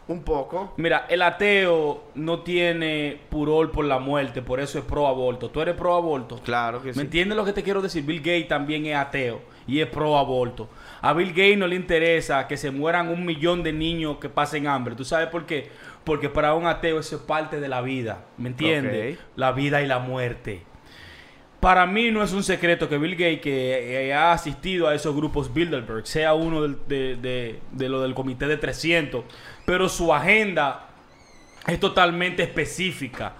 Un 0.08 0.22
poco. 0.22 0.74
Mira, 0.78 1.08
el 1.10 1.24
ateo 1.24 2.04
no 2.14 2.42
tiene 2.42 3.20
puror 3.30 3.72
por 3.72 3.86
la 3.86 3.98
muerte, 3.98 4.44
por 4.44 4.60
eso 4.60 4.78
es 4.78 4.86
pro 4.86 5.08
aborto. 5.08 5.50
¿Tú 5.50 5.62
eres 5.62 5.74
pro 5.76 5.96
aborto? 5.96 6.40
Claro 6.44 6.80
que 6.84 6.94
sí. 6.94 6.98
¿Me 7.00 7.06
entiendes 7.06 7.36
lo 7.36 7.44
que 7.44 7.54
te 7.54 7.64
quiero 7.64 7.82
decir? 7.82 8.04
Bill 8.04 8.20
Gates 8.20 8.48
también 8.48 8.86
es 8.86 8.96
ateo 8.96 9.42
y 9.66 9.80
es 9.80 9.88
pro 9.88 10.16
aborto. 10.16 10.70
A 11.02 11.12
Bill 11.14 11.30
Gates 11.30 11.58
no 11.58 11.66
le 11.66 11.76
interesa 11.76 12.48
que 12.48 12.56
se 12.56 12.70
mueran 12.70 13.08
un 13.10 13.26
millón 13.26 13.64
de 13.64 13.74
niños 13.74 14.18
que 14.18 14.30
pasen 14.30 14.68
hambre. 14.68 14.94
¿Tú 14.94 15.04
sabes 15.04 15.28
por 15.30 15.48
qué? 15.48 15.70
Porque 16.06 16.30
para 16.30 16.53
un 16.53 16.68
ateo 16.68 16.99
eso 16.99 17.15
es 17.18 17.22
parte 17.23 17.60
de 17.60 17.68
la 17.68 17.82
vida. 17.82 18.26
¿Me 18.38 18.49
entiendes? 18.49 18.94
La 19.36 19.52
vida 19.52 19.82
y 19.82 19.88
la 19.88 19.99
muerte. 19.99 20.61
Para 21.60 21.88
mí 21.88 22.11
no 22.11 22.22
es 22.22 22.32
un 22.32 22.44
secreto 22.44 22.88
que 22.88 22.98
Bill 22.99 23.15
Gates, 23.15 23.41
que 23.41 24.07
eh, 24.10 24.14
ha 24.14 24.32
asistido 24.34 24.88
a 24.88 24.94
esos 24.94 25.15
grupos 25.15 25.52
Bilderberg, 25.52 26.06
sea 26.06 26.36
uno 26.36 26.61
de, 26.68 27.15
de- 27.15 27.60
de 27.72 27.90
lo 27.90 28.02
del 28.02 28.14
comité 28.14 28.45
de 28.48 28.57
300, 28.57 29.23
pero 29.65 29.90
su 29.90 30.14
agenda 30.14 30.90
es 31.65 31.80
totalmente 31.80 32.44
específica. 32.44 33.34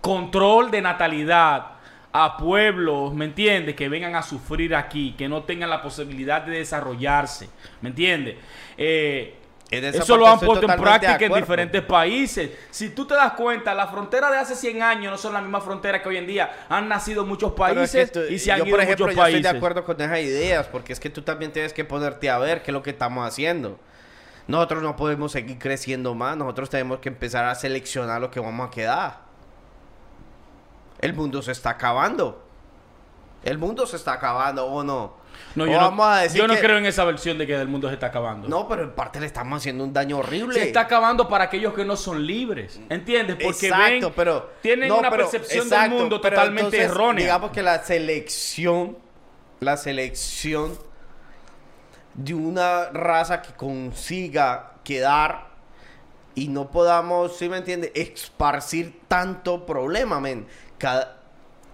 control 0.00 0.70
de 0.70 0.80
natalidad 0.82 1.66
a 2.12 2.36
pueblos, 2.36 3.14
¿me 3.14 3.24
entiendes? 3.24 3.74
Que 3.74 3.88
vengan 3.88 4.14
a 4.14 4.22
sufrir 4.22 4.74
aquí, 4.76 5.14
que 5.18 5.28
no 5.28 5.42
tengan 5.44 5.70
la 5.70 5.80
posibilidad 5.82 6.42
de 6.42 6.58
desarrollarse, 6.58 7.48
¿me 7.80 7.88
entiendes? 7.88 8.36
Eh, 8.76 9.34
eso 9.72 10.16
lo 10.16 10.26
han 10.28 10.38
puesto 10.38 10.70
en 10.70 10.80
práctica 10.80 11.18
en 11.24 11.32
diferentes 11.32 11.82
países. 11.82 12.50
Si 12.70 12.90
tú 12.90 13.06
te 13.06 13.14
das 13.14 13.32
cuenta, 13.32 13.74
las 13.74 13.90
fronteras 13.90 14.30
de 14.30 14.36
hace 14.38 14.54
100 14.54 14.82
años 14.82 15.10
no 15.12 15.16
son 15.18 15.32
las 15.32 15.42
mismas 15.42 15.64
fronteras 15.64 16.02
que 16.02 16.08
hoy 16.10 16.18
en 16.18 16.26
día. 16.26 16.66
Han 16.68 16.88
nacido 16.88 17.24
muchos 17.24 17.52
Pero 17.52 17.82
es 17.82 17.90
países 17.92 18.10
que 18.10 18.20
tú- 18.20 18.32
y 18.32 18.38
se 18.38 18.52
han 18.52 18.58
yo, 18.58 18.64
ido 18.66 18.74
por 18.76 18.80
ejemplo, 18.84 19.06
muchos 19.06 19.16
yo 19.16 19.22
países. 19.22 19.38
estoy 19.40 19.52
de 19.52 19.58
acuerdo 19.58 19.84
con 19.84 20.00
esas 20.00 20.18
ideas, 20.20 20.66
porque 20.68 20.92
es 20.92 21.00
que 21.00 21.08
tú 21.10 21.22
también 21.22 21.52
tienes 21.52 21.72
que 21.72 21.84
ponerte 21.84 22.28
a 22.28 22.38
ver 22.38 22.62
qué 22.62 22.70
es 22.70 22.74
lo 22.74 22.82
que 22.82 22.90
estamos 22.90 23.26
haciendo. 23.26 23.78
Nosotros 24.46 24.82
no 24.82 24.96
podemos 24.96 25.32
seguir 25.32 25.58
creciendo 25.58 26.14
más, 26.14 26.36
nosotros 26.36 26.68
tenemos 26.68 26.98
que 26.98 27.08
empezar 27.08 27.44
a 27.46 27.54
seleccionar 27.54 28.20
lo 28.20 28.30
que 28.30 28.40
vamos 28.40 28.68
a 28.68 28.70
quedar. 28.70 29.20
El 31.00 31.14
mundo 31.14 31.42
se 31.42 31.52
está 31.52 31.70
acabando. 31.70 32.44
El 33.44 33.58
mundo 33.58 33.86
se 33.86 33.96
está 33.96 34.12
acabando, 34.12 34.66
¿o 34.66 34.84
no? 34.84 35.14
No, 35.54 35.66
yo, 35.66 35.76
vamos 35.76 35.96
no, 35.96 36.04
a 36.12 36.20
decir 36.22 36.40
yo 36.40 36.48
no 36.48 36.54
creo 36.54 36.78
en 36.78 36.86
esa 36.86 37.04
versión 37.04 37.38
de 37.38 37.46
que 37.46 37.54
el 37.54 37.68
mundo 37.68 37.88
se 37.88 37.94
está 37.94 38.06
acabando. 38.06 38.48
No, 38.48 38.66
pero 38.68 38.82
en 38.84 38.92
parte 38.92 39.20
le 39.20 39.26
estamos 39.26 39.58
haciendo 39.58 39.84
un 39.84 39.92
daño 39.92 40.18
horrible. 40.18 40.54
Se 40.54 40.66
está 40.66 40.80
acabando 40.82 41.28
para 41.28 41.44
aquellos 41.44 41.74
que 41.74 41.84
no 41.84 41.96
son 41.96 42.26
libres. 42.26 42.80
¿Entiendes? 42.88 43.36
Porque 43.42 43.68
Exacto, 43.68 44.06
ven, 44.06 44.12
pero 44.16 44.50
tienen 44.62 44.88
no, 44.88 44.98
una 44.98 45.10
pero- 45.10 45.24
percepción 45.28 45.64
exacto, 45.66 45.90
del 45.90 46.00
mundo 46.00 46.20
pero 46.20 46.36
totalmente 46.36 46.76
entonces, 46.76 46.90
errónea. 46.90 47.24
Digamos 47.24 47.50
que 47.50 47.62
la 47.62 47.82
selección, 47.82 48.98
la 49.60 49.76
selección 49.76 50.78
de 52.14 52.34
una 52.34 52.90
raza 52.90 53.40
que 53.42 53.52
consiga 53.54 54.72
quedar 54.84 55.50
y 56.34 56.48
no 56.48 56.70
podamos, 56.70 57.36
¿sí 57.36 57.48
me 57.48 57.58
entiende? 57.58 57.92
Esparcir 57.94 59.00
tanto 59.08 59.66
problema, 59.66 60.20
men. 60.20 60.46
Cada 60.78 61.21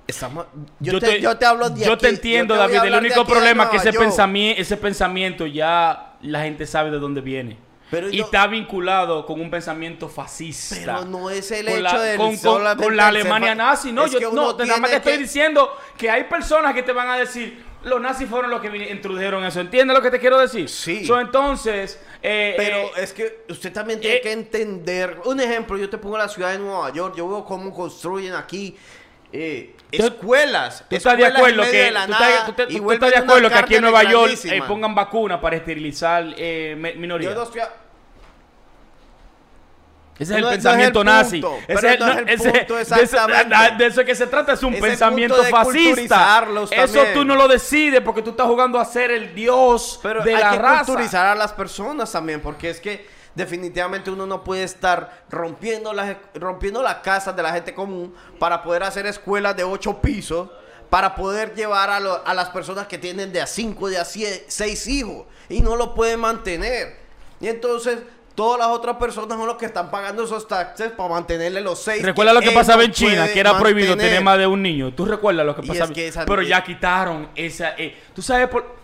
Estamos, 0.08 0.46
yo, 0.80 0.98
te, 0.98 1.20
yo 1.20 1.36
te 1.36 1.44
hablo 1.44 1.68
de 1.68 1.84
yo 1.84 1.92
aquí, 1.92 2.00
te 2.00 2.08
entiendo, 2.08 2.54
yo 2.54 2.60
te 2.60 2.64
a 2.64 2.66
David. 2.68 2.86
El 2.86 2.92
de 2.92 2.98
único 3.06 3.20
de 3.24 3.30
problema 3.30 3.64
es 3.64 3.70
que 3.70 3.76
ese 3.76 3.92
pensamiento, 3.92 4.62
ese 4.62 4.76
pensamiento 4.78 5.46
ya 5.46 6.14
la 6.22 6.40
gente 6.42 6.66
sabe 6.66 6.90
de 6.90 6.98
dónde 6.98 7.20
viene. 7.20 7.58
Pero 7.90 8.08
y 8.10 8.20
está 8.20 8.46
vinculado 8.46 9.24
con 9.26 9.38
un 9.40 9.50
pensamiento 9.50 10.08
fascista. 10.08 10.76
Pero 10.76 11.04
no 11.04 11.28
es 11.28 11.50
el 11.50 11.66
con 11.66 11.78
hecho 11.78 12.00
del 12.00 12.16
con, 12.16 12.36
con- 12.38 12.76
con 12.78 12.96
la 12.96 13.08
Alemania 13.08 13.54
nazi. 13.54 13.92
No, 13.92 14.06
yo 14.06 14.32
no, 14.32 14.56
nada 14.56 14.78
más 14.78 14.90
te 14.90 14.96
estoy 14.96 15.12
que- 15.12 15.18
diciendo 15.18 15.70
que 15.96 16.10
hay 16.10 16.24
personas 16.24 16.72
que 16.74 16.82
te 16.82 16.92
van 16.92 17.08
a 17.08 17.16
decir, 17.18 17.62
los 17.84 18.00
nazis 18.00 18.28
fueron 18.28 18.50
los 18.50 18.60
que 18.62 18.90
introdujeron 18.90 19.44
eso. 19.44 19.60
¿Entiendes 19.60 19.94
lo 19.94 20.02
que 20.02 20.10
te 20.10 20.18
quiero 20.18 20.38
decir? 20.38 20.68
Sí. 20.70 21.06
So, 21.06 21.20
entonces, 21.20 22.00
eh, 22.22 22.54
Pero 22.56 22.76
eh, 22.78 22.90
es 22.96 23.12
que 23.12 23.44
usted 23.48 23.72
también 23.72 24.00
tiene 24.00 24.16
eh, 24.16 24.20
que 24.22 24.32
entender. 24.32 25.20
Un 25.24 25.40
ejemplo, 25.40 25.76
yo 25.78 25.88
te 25.88 25.96
pongo 25.98 26.18
la 26.18 26.28
ciudad 26.28 26.52
de 26.52 26.58
Nueva 26.58 26.92
York. 26.92 27.14
Yo 27.16 27.28
veo 27.28 27.44
cómo 27.44 27.72
construyen 27.72 28.34
aquí 28.34 28.76
eh, 29.32 29.74
escuelas. 29.92 30.84
¿Tú 30.88 30.96
estás 30.96 31.16
de 31.16 31.26
acuerdo 31.26 31.62
que, 31.64 31.70
de 31.70 33.48
de 33.48 33.54
aquí 33.54 33.74
en 33.76 33.82
Nueva 33.82 34.04
York 34.04 34.38
eh, 34.44 34.62
pongan 34.66 34.94
vacunas 34.94 35.38
para 35.40 35.56
esterilizar 35.56 36.24
eh, 36.36 36.74
minorías? 36.96 37.32
Yo 37.32 37.38
no 37.38 37.44
estoy 37.44 37.60
a- 37.60 37.72
Ese 40.18 40.32
es 40.32 40.36
el 40.38 40.40
No, 40.42 40.46
no 40.48 40.52
es 40.52 40.56
el 40.56 40.62
pensamiento 40.62 41.04
nazi. 41.04 41.40
Ese 41.68 41.92
es- 41.94 42.00
no 42.00 42.08
es 42.08 42.14
no, 42.14 42.18
el 42.22 42.28
ese- 42.28 42.50
punto 42.50 42.74
de 42.76 42.82
eso- 42.82 42.94
exactamente. 42.96 43.56
De 43.78 43.86
eso 43.86 44.04
que 44.04 44.14
se 44.16 44.26
trata 44.26 44.52
es 44.54 44.62
un 44.64 44.74
Es 44.74 44.80
pensamiento 44.80 45.40
de 45.40 45.48
fascista. 45.50 46.44
Eso 46.72 47.04
tú 47.14 47.24
no 47.24 47.36
lo 47.36 47.46
decides 47.46 48.00
porque 48.00 48.22
tú 48.22 48.30
estás 48.30 48.46
jugando 48.48 48.80
a 48.80 48.84
ser 48.84 49.12
el 49.12 49.32
dios 49.34 50.00
Pero 50.02 50.24
de 50.24 50.34
hay 50.34 50.42
la 50.42 50.50
que 50.50 50.58
raza. 50.58 50.84
culturizar 50.86 51.26
a 51.26 51.34
las 51.36 51.52
personas 51.52 52.10
también, 52.10 52.40
porque 52.40 52.70
es 52.70 52.80
que 52.80 53.06
definitivamente 53.38 54.10
uno 54.10 54.26
no 54.26 54.44
puede 54.44 54.64
estar 54.64 55.22
rompiendo 55.30 55.92
las 55.94 56.16
rompiendo 56.34 56.82
las 56.82 56.96
casas 56.96 57.34
de 57.34 57.42
la 57.42 57.52
gente 57.52 57.72
común 57.72 58.14
para 58.38 58.62
poder 58.62 58.82
hacer 58.82 59.06
escuelas 59.06 59.56
de 59.56 59.64
ocho 59.64 60.02
pisos, 60.02 60.50
para 60.90 61.14
poder 61.14 61.54
llevar 61.54 61.88
a, 61.90 62.00
lo- 62.00 62.26
a 62.26 62.34
las 62.34 62.50
personas 62.50 62.86
que 62.86 62.98
tienen 62.98 63.32
de 63.32 63.40
a 63.40 63.46
cinco, 63.46 63.88
de 63.88 63.98
a 63.98 64.04
sie- 64.04 64.42
seis 64.48 64.86
hijos 64.86 65.26
y 65.48 65.60
no 65.60 65.76
lo 65.76 65.94
pueden 65.94 66.20
mantener. 66.20 66.96
Y 67.40 67.46
entonces 67.46 68.00
todas 68.34 68.58
las 68.58 68.68
otras 68.68 68.96
personas 68.96 69.36
son 69.38 69.46
los 69.46 69.56
que 69.56 69.66
están 69.66 69.90
pagando 69.90 70.24
esos 70.24 70.46
taxes 70.48 70.90
para 70.92 71.08
mantenerle 71.08 71.60
los 71.60 71.78
seis. 71.80 72.02
Recuerda 72.02 72.32
lo 72.32 72.40
que 72.40 72.50
pasaba 72.50 72.82
en 72.84 72.92
China, 72.92 73.28
que 73.32 73.38
era 73.40 73.56
prohibido 73.58 73.96
tener 73.96 74.22
más 74.24 74.38
de 74.38 74.46
un 74.46 74.60
niño. 74.62 74.92
¿Tú 74.94 75.04
recuerdas 75.04 75.46
lo 75.46 75.54
que 75.54 75.62
pasaba? 75.62 75.90
es 75.92 76.12
que 76.12 76.12
Pero 76.26 76.42
ya 76.42 76.62
quitaron 76.64 77.28
esa... 77.36 77.74
eh, 77.78 77.96
Tú 78.14 78.20
sabes, 78.22 78.48
por, 78.48 78.76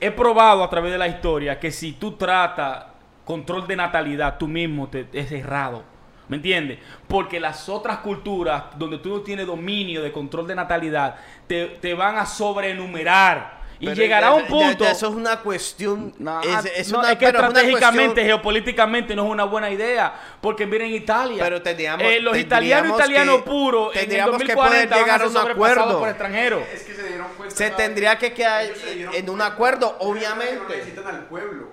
he 0.00 0.10
probado 0.10 0.62
a 0.64 0.70
través 0.70 0.90
de 0.92 0.98
la 0.98 1.06
historia 1.08 1.58
que 1.60 1.70
si 1.70 1.92
tú 1.92 2.12
tratas 2.16 2.86
control 3.24 3.66
de 3.66 3.76
natalidad, 3.76 4.36
tú 4.38 4.46
mismo 4.48 4.88
te, 4.88 5.06
es 5.12 5.30
errado. 5.32 5.82
¿Me 6.28 6.36
entiendes? 6.36 6.78
Porque 7.06 7.38
las 7.38 7.68
otras 7.68 7.98
culturas 7.98 8.64
donde 8.76 8.96
tú 8.98 9.10
no 9.10 9.20
tienes 9.20 9.46
dominio 9.46 10.02
de 10.02 10.10
control 10.10 10.46
de 10.46 10.54
natalidad, 10.54 11.16
te, 11.46 11.66
te 11.66 11.92
van 11.94 12.16
a 12.16 12.24
sobrenumerar. 12.24 13.62
Y 13.80 13.86
Pero 13.86 13.96
llegará 14.00 14.28
ya- 14.28 14.34
un 14.34 14.44
punto... 14.46 14.84
ya 14.84 14.92
eso 14.92 15.08
es 15.08 15.14
una 15.14 15.40
cuestión. 15.40 16.14
No, 16.18 16.40
es, 16.40 16.64
es 16.76 16.92
no, 16.92 17.00
una, 17.00 17.12
es 17.12 17.18
que 17.18 17.26
pero 17.26 17.38
es 17.40 17.44
una 17.44 17.48
estratégicamente, 17.48 18.04
cuestión- 18.06 18.26
geopolíticamente 18.26 19.16
no 19.16 19.24
es 19.26 19.30
una 19.32 19.44
buena 19.44 19.68
idea. 19.70 20.14
Porque 20.40 20.64
miren 20.64 20.92
Italia. 20.94 21.42
Pero 21.44 21.60
tendríamos- 21.60 22.06
eh, 22.06 22.20
los 22.20 22.38
italianos 22.38 22.96
italianos 22.96 23.36
que- 23.38 23.50
puros 23.50 23.92
en 23.94 23.98
el 23.98 24.06
tendríamos 24.06 24.38
que 24.38 24.44
2040 24.54 24.64
poder 24.64 24.88
llegar 25.04 25.20
van 25.20 25.36
a 25.36 25.44
un 25.44 25.50
acuerdo. 25.50 25.98
por 25.98 26.08
extranjeros. 26.08 26.62
Es 26.72 26.82
que 26.84 26.94
se 26.94 27.08
dieron 27.08 27.26
cuenta. 27.36 27.54
se 27.54 27.70
tendría 27.72 28.16
que 28.16 28.32
quedar 28.32 28.64
en 29.12 29.28
un 29.28 29.42
acuerdo, 29.42 29.98
que 29.98 30.04
obviamente. 30.06 30.60
necesitan 30.76 31.06
al 31.08 31.24
pueblo 31.26 31.68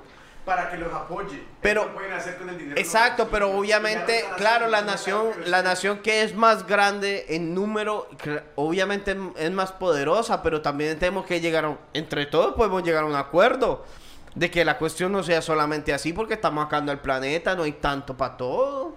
para 0.46 0.70
que 0.72 0.78
los 0.78 0.92
apoye. 0.94 1.44
Pero- 1.62 1.94
pueden 1.94 2.14
hacer 2.14 2.38
con 2.38 2.50
el 2.50 2.58
dinero 2.58 2.80
Exacto, 2.80 3.28
pero 3.30 3.52
obviamente, 3.52 4.26
claro, 4.38 4.68
la 4.68 4.82
nación, 4.82 5.32
la 5.46 5.62
nación 5.62 6.00
que 6.00 6.24
es 6.24 6.36
más 6.36 6.66
grande 6.66 7.26
en 7.30 7.54
número, 7.54 8.10
obviamente 8.56 9.16
es 9.38 9.52
más 9.52 9.72
poderosa, 9.72 10.42
pero 10.42 10.62
también 10.62 10.98
tenemos 10.98 11.26
que 11.26 11.40
llegar, 11.42 11.66
a- 11.66 11.78
entre 11.94 12.26
todos 12.26 12.56
podemos 12.56 12.84
llegar 12.84 13.04
a 13.04 13.08
un 13.08 13.16
acuerdo 13.16 13.86
de 14.34 14.50
que 14.50 14.64
la 14.66 14.78
cuestión 14.78 15.12
no 15.12 15.24
sea 15.24 15.42
solamente 15.42 15.94
así 15.94 16.14
porque 16.14 16.36
estamos 16.36 16.64
sacando 16.64 16.92
el 16.92 17.00
planeta, 17.00 17.54
no 17.56 17.64
hay 17.64 17.74
tanto 17.74 18.16
para 18.18 18.38
todo. 18.38 18.96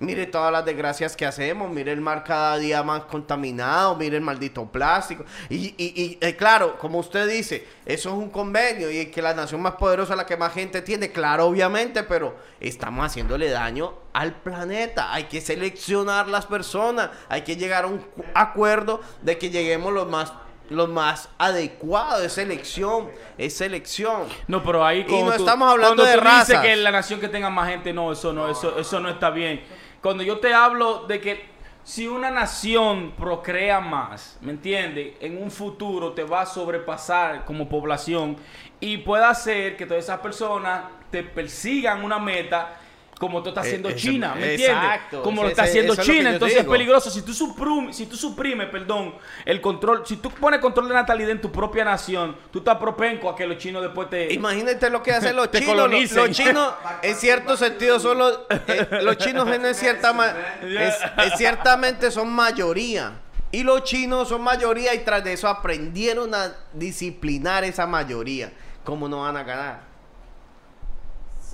Mire 0.00 0.26
todas 0.26 0.52
las 0.52 0.64
desgracias 0.64 1.16
que 1.16 1.26
hacemos, 1.26 1.68
mire 1.70 1.90
el 1.90 2.00
mar 2.00 2.22
cada 2.22 2.56
día 2.56 2.84
más 2.84 3.02
contaminado, 3.06 3.96
mire 3.96 4.16
el 4.16 4.22
maldito 4.22 4.64
plástico. 4.66 5.24
Y, 5.48 5.74
y, 5.76 5.92
y, 6.02 6.18
eh, 6.20 6.36
claro, 6.36 6.78
como 6.78 6.98
usted 7.00 7.28
dice, 7.28 7.66
eso 7.84 8.08
es 8.10 8.14
un 8.14 8.30
convenio 8.30 8.90
y 8.92 9.06
que 9.06 9.20
la 9.20 9.34
nación 9.34 9.60
más 9.60 9.74
poderosa 9.74 10.12
es 10.12 10.16
la 10.16 10.24
que 10.26 10.36
más 10.36 10.52
gente 10.54 10.82
tiene, 10.82 11.10
claro, 11.10 11.46
obviamente, 11.46 12.04
pero 12.04 12.36
estamos 12.60 13.04
haciéndole 13.06 13.50
daño 13.50 13.92
al 14.12 14.34
planeta. 14.36 15.12
Hay 15.12 15.24
que 15.24 15.40
seleccionar 15.40 16.28
las 16.28 16.46
personas, 16.46 17.10
hay 17.28 17.42
que 17.42 17.56
llegar 17.56 17.82
a 17.82 17.88
un 17.88 17.98
cu- 17.98 18.24
acuerdo 18.34 19.00
de 19.22 19.36
que 19.36 19.50
lleguemos 19.50 19.92
los 19.92 20.08
más 20.08 20.32
los 20.70 20.86
más 20.90 21.30
adecuados, 21.38 22.22
es 22.22 22.32
selección, 22.34 23.08
es 23.38 23.56
selección. 23.56 24.24
No, 24.48 24.62
pero 24.62 24.84
ahí 24.84 24.98
Y 25.00 25.04
cuando 25.04 25.30
no 25.30 25.36
tú- 25.38 25.42
estamos 25.44 25.70
hablando 25.72 25.96
cuando 25.96 26.04
de 26.04 26.18
tú 26.18 26.24
dices 26.24 26.48
razas. 26.56 26.60
que 26.62 26.76
la 26.76 26.90
nación 26.90 27.20
que 27.20 27.28
tenga 27.28 27.48
más 27.48 27.70
gente, 27.70 27.90
no, 27.94 28.12
eso 28.12 28.34
no, 28.34 28.50
eso, 28.50 28.78
eso 28.78 29.00
no 29.00 29.08
está 29.08 29.30
bien. 29.30 29.64
Cuando 30.02 30.22
yo 30.22 30.38
te 30.38 30.54
hablo 30.54 31.06
de 31.06 31.20
que 31.20 31.46
si 31.82 32.06
una 32.06 32.30
nación 32.30 33.14
procrea 33.18 33.80
más, 33.80 34.38
¿me 34.42 34.52
entiendes? 34.52 35.14
En 35.20 35.42
un 35.42 35.50
futuro 35.50 36.12
te 36.12 36.22
va 36.22 36.42
a 36.42 36.46
sobrepasar 36.46 37.44
como 37.44 37.68
población 37.68 38.36
y 38.78 38.98
puede 38.98 39.24
hacer 39.24 39.76
que 39.76 39.86
todas 39.86 40.04
esas 40.04 40.20
personas 40.20 40.84
te 41.10 41.22
persigan 41.22 42.04
una 42.04 42.18
meta 42.18 42.78
como 43.18 43.42
tú 43.42 43.48
estás 43.48 43.64
Eh, 43.66 43.68
haciendo 43.68 43.90
China, 43.92 44.34
¿me 44.36 44.52
entiendes? 44.52 44.68
exacto, 44.68 45.22
Como 45.22 45.42
lo 45.42 45.48
está 45.48 45.62
ese- 45.64 45.70
haciendo 45.80 45.96
China, 45.96 46.30
entonces 46.30 46.58
es 46.58 46.64
peligroso. 46.64 47.10
Si 47.10 47.22
tú, 47.22 47.32
suprum- 47.32 47.92
si 47.92 48.06
tú 48.06 48.16
suprimes, 48.16 48.68
perdón, 48.68 49.14
el 49.44 49.60
control, 49.60 50.06
si 50.06 50.16
tú 50.18 50.30
pones 50.30 50.60
control 50.60 50.88
de 50.88 50.94
natalidad 50.94 51.30
en 51.30 51.40
tu 51.40 51.50
propia 51.50 51.84
nación, 51.84 52.36
tú 52.52 52.60
estás 52.60 52.76
propenco 52.76 53.28
a 53.28 53.34
que 53.34 53.46
los 53.46 53.58
chinos 53.58 53.82
después 53.82 54.08
te... 54.08 54.32
Imagínate 54.32 54.88
lo 54.90 55.02
que 55.02 55.10
hacen 55.14 55.34
los 55.34 55.50
chinos. 55.50 55.90
Los, 56.14 56.30
chinos, 56.30 56.74
en 57.02 57.14
cierto 57.16 57.56
sentido, 57.56 57.98
son 57.98 58.18
los, 58.18 58.40
eh, 58.68 58.86
los 59.02 59.16
chinos 59.18 59.48
en 59.48 59.74
cierta 59.74 60.14
es- 60.62 60.94
es 61.26 61.32
ciertamente 61.36 62.10
son 62.10 62.32
mayoría. 62.32 63.14
Y 63.50 63.62
los 63.64 63.82
chinos 63.82 64.28
son 64.28 64.42
mayoría 64.42 64.94
y 64.94 64.98
tras 65.00 65.24
de 65.24 65.32
eso 65.32 65.48
aprendieron 65.48 66.34
a 66.34 66.52
disciplinar 66.72 67.64
esa 67.64 67.86
mayoría. 67.86 68.52
¿Cómo 68.84 69.08
no 69.08 69.22
van 69.22 69.36
a 69.36 69.42
ganar? 69.42 69.87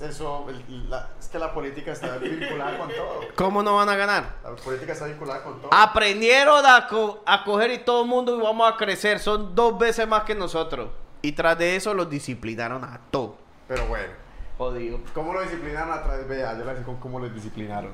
Eso, 0.01 0.45
el- 0.49 0.89
la- 0.89 1.09
es 1.19 1.27
que 1.29 1.39
la 1.39 1.53
política 1.53 1.91
está 1.93 2.17
vinculada 2.17 2.77
con 2.77 2.89
todo. 2.89 3.19
¿Cómo 3.35 3.63
no 3.63 3.75
van 3.75 3.87
a 3.89 3.95
ganar? 3.95 4.35
La 4.43 4.55
política 4.55 4.91
está 4.93 5.05
vinculada 5.05 5.43
con 5.43 5.61
todo. 5.61 5.73
Aprendieron 5.73 6.65
a, 6.65 6.87
co- 6.87 7.23
a 7.25 7.43
coger 7.43 7.71
y 7.71 7.77
todo 7.79 8.03
el 8.03 8.09
mundo 8.09 8.37
y 8.37 8.41
vamos 8.41 8.71
a 8.71 8.75
crecer. 8.75 9.19
Son 9.19 9.55
dos 9.55 9.77
veces 9.79 10.07
más 10.07 10.23
que 10.23 10.35
nosotros. 10.35 10.89
Y 11.21 11.31
tras 11.31 11.57
de 11.57 11.75
eso 11.75 11.93
los 11.93 12.09
disciplinaron 12.09 12.83
a 12.83 12.99
todo. 13.09 13.37
Pero 13.67 13.85
bueno, 13.87 14.13
Jodido. 14.57 14.99
¿cómo 15.13 15.33
lo 15.33 15.41
disciplinaron 15.41 15.91
a 15.91 16.03
través 16.03 16.27
de 16.27 16.35
Vea, 16.35 16.53
Yo 16.57 16.65
le 16.65 16.71
decía 16.71 16.85
cómo, 16.85 16.99
cómo 16.99 17.19
lo 17.19 17.29
disciplinaron. 17.29 17.91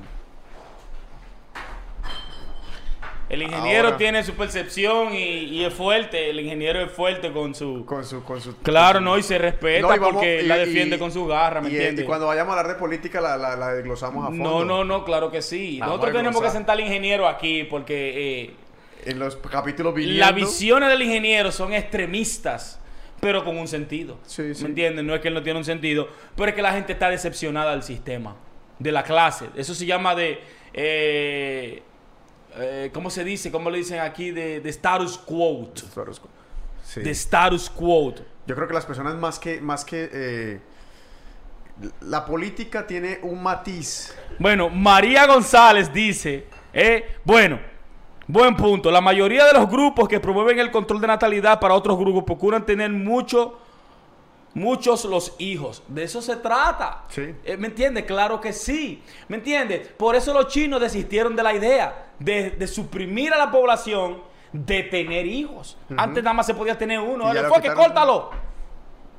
El 3.28 3.42
ingeniero 3.42 3.84
Ahora- 3.86 3.96
tiene 3.96 4.22
su 4.24 4.34
percepción 4.34 5.14
y, 5.14 5.22
y 5.44 5.64
es 5.64 5.72
fuerte. 5.72 6.28
El 6.30 6.40
ingeniero 6.40 6.80
es 6.82 6.90
fuerte 6.92 7.32
con 7.32 7.54
su... 7.54 7.84
Con 7.86 8.04
su, 8.04 8.22
con 8.24 8.40
su, 8.40 8.56
Claro, 8.58 9.00
no, 9.00 9.16
y 9.16 9.22
se 9.22 9.38
respeta 9.38 9.80
No, 9.88 9.94
y 9.94 9.98
vamos- 9.98 10.14
porque 10.14 10.42
y- 10.42 10.46
la 10.46 10.58
defiende 10.58 10.98
con 10.98 11.10
su 11.10 11.26
garra, 11.26 11.60
¿me 11.62 11.70
y, 11.70 11.72
eh, 11.72 11.76
entiendes? 11.76 12.04
Y 12.04 12.06
cuando 12.06 12.26
vayamos 12.26 12.54
a 12.54 12.60
hablar 12.60 12.74
de 12.74 12.78
política, 12.78 13.20
la, 13.22 13.36
la, 13.38 13.56
la 13.56 13.72
desglosamos 13.74 14.24
a 14.24 14.28
fondo. 14.28 14.44
No, 14.44 14.64
no, 14.64 14.84
no, 14.84 15.04
claro 15.04 15.30
que 15.30 15.40
sí. 15.40 15.78
Vamos 15.80 15.96
Nosotros 15.96 16.20
tenemos 16.20 16.42
que 16.42 16.50
sentar 16.50 16.74
al 16.76 16.80
ingeniero 16.84 17.26
aquí 17.26 17.64
porque 17.64 18.44
eh, 18.44 18.54
En 19.06 19.18
los 19.18 19.36
capítulos 19.36 19.94
viniendo. 19.94 20.20
las 20.20 20.34
visiones 20.34 20.88
del 20.90 21.00
ingeniero 21.02 21.50
son 21.52 21.72
extremistas, 21.72 22.80
pero 23.20 23.44
con 23.44 23.56
un 23.56 23.68
sentido. 23.68 24.18
Sí, 24.26 24.54
sí. 24.54 24.62
¿Me 24.64 24.68
entiendes? 24.70 25.04
No 25.06 25.14
es 25.14 25.20
que 25.22 25.28
él 25.28 25.34
no 25.34 25.42
tiene 25.42 25.58
un 25.58 25.64
sentido, 25.64 26.08
pero 26.36 26.50
es 26.50 26.54
que 26.54 26.60
la 26.62 26.72
gente 26.72 26.92
está 26.92 27.08
decepcionada 27.08 27.70
del 27.70 27.82
sistema, 27.84 28.36
de 28.78 28.92
la 28.92 29.04
clase. 29.04 29.46
Eso 29.56 29.74
se 29.74 29.86
llama 29.86 30.14
de... 30.14 30.40
eh, 30.74 31.82
eh, 32.56 32.90
¿Cómo 32.92 33.10
se 33.10 33.24
dice? 33.24 33.50
¿Cómo 33.50 33.70
le 33.70 33.78
dicen 33.78 34.00
aquí? 34.00 34.30
De, 34.30 34.60
de 34.60 34.70
status 34.70 35.18
quo. 35.18 35.70
Sí. 36.84 37.00
De 37.00 37.10
status 37.10 37.70
quo. 37.70 38.14
Yo 38.46 38.54
creo 38.54 38.66
que 38.66 38.74
las 38.74 38.86
personas 38.86 39.14
más 39.14 39.38
que, 39.38 39.60
más 39.60 39.84
que 39.84 40.10
eh, 40.12 40.60
la 42.00 42.24
política 42.24 42.86
tiene 42.86 43.20
un 43.22 43.42
matiz. 43.42 44.14
Bueno, 44.38 44.68
María 44.68 45.26
González 45.26 45.92
dice, 45.92 46.46
eh, 46.72 47.16
bueno, 47.24 47.60
buen 48.26 48.56
punto. 48.56 48.90
La 48.90 49.00
mayoría 49.00 49.46
de 49.46 49.52
los 49.52 49.68
grupos 49.68 50.08
que 50.08 50.20
promueven 50.20 50.58
el 50.58 50.70
control 50.70 51.00
de 51.00 51.06
natalidad 51.06 51.60
para 51.60 51.74
otros 51.74 51.98
grupos 51.98 52.24
procuran 52.24 52.66
tener 52.66 52.90
mucho, 52.90 53.60
muchos 54.54 55.04
los 55.04 55.34
hijos. 55.38 55.82
De 55.88 56.02
eso 56.04 56.20
se 56.22 56.36
trata. 56.36 57.04
Sí. 57.08 57.34
Eh, 57.44 57.56
¿Me 57.56 57.68
entiendes? 57.68 58.04
Claro 58.04 58.40
que 58.40 58.52
sí. 58.52 59.02
¿Me 59.28 59.36
entiendes? 59.38 59.88
Por 59.88 60.14
eso 60.16 60.32
los 60.34 60.48
chinos 60.48 60.80
desistieron 60.80 61.34
de 61.36 61.42
la 61.42 61.54
idea 61.54 62.10
de, 62.18 62.50
de 62.50 62.66
suprimir 62.66 63.32
a 63.32 63.38
la 63.38 63.50
población 63.50 64.22
de 64.52 64.82
tener 64.82 65.26
hijos. 65.26 65.78
Antes 65.96 66.22
nada 66.22 66.34
más 66.34 66.46
se 66.46 66.54
podía 66.54 66.76
tener 66.76 67.00
uno. 67.00 67.32
Lo 67.32 67.48
fue 67.48 67.62
que 67.62 67.72
córtalo. 67.72 68.30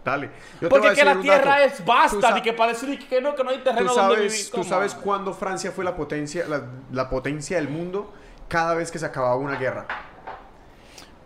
Dale. 0.06 0.30
Yo 0.60 0.68
Porque 0.68 0.94
que 0.94 1.06
la 1.06 1.20
tierra 1.22 1.60
dato. 1.60 2.12
es 2.12 2.22
sa- 2.22 2.38
Y 2.38 2.42
que 2.42 2.52
para 2.52 2.74
decir 2.74 3.08
que 3.08 3.22
no, 3.22 3.34
que 3.36 3.44
no 3.44 3.52
hay 3.52 3.60
Tú 3.60 3.64
terreno 3.64 3.94
donde 3.96 4.16
vivir. 4.24 4.52
tú 4.52 4.64
sabes 4.64 4.94
cuándo 4.96 5.34
Francia 5.34 5.72
fue 5.72 5.86
la 5.86 5.96
potencia, 5.96 6.46
la, 6.48 6.62
la 6.92 7.10
potencia 7.10 7.56
del 7.56 7.70
mundo 7.70 8.14
cada 8.50 8.74
vez 8.76 8.92
que 8.92 9.00
se 9.00 9.06
acababa 9.06 9.38
una 9.38 9.56
guerra. 9.56 9.88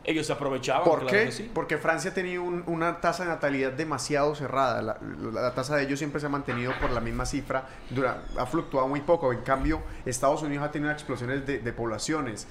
Ellos 0.08 0.26
se 0.26 0.34
aprovechaban. 0.34 0.84
¿Por 0.86 1.02
claro 1.02 1.16
qué? 1.26 1.32
sí. 1.32 1.52
Porque 1.54 1.78
Francia 1.78 2.14
tenía 2.14 2.40
un- 2.42 2.64
una 2.66 3.00
tasa 3.02 3.24
de 3.26 3.30
natalidad 3.30 3.74
demasiado 3.74 4.34
cerrada. 4.36 4.82
La, 4.82 4.98
la- 5.02 5.42
la 5.42 5.54
tasa 5.54 5.76
de 5.76 5.84
ellos 5.84 6.00
siempre 6.00 6.20
se 6.20 6.26
ha 6.26 6.30
mantenido 6.30 6.72
por 6.82 6.90
la 6.92 7.02
misma 7.02 7.26
cifra. 7.26 7.66
dura- 7.90 8.24
ha 8.38 8.46
fluctuado 8.46 8.88
muy 8.88 9.02
poco. 9.02 9.34
En 9.34 9.42
cambio, 9.42 9.82
Estados 10.06 10.42
Unidos 10.42 10.66
ha 10.66 10.72
tenido 10.72 10.92
explosiones 10.92 11.46
de, 11.46 11.60
de 11.60 11.74
poblaciones. 11.74 12.48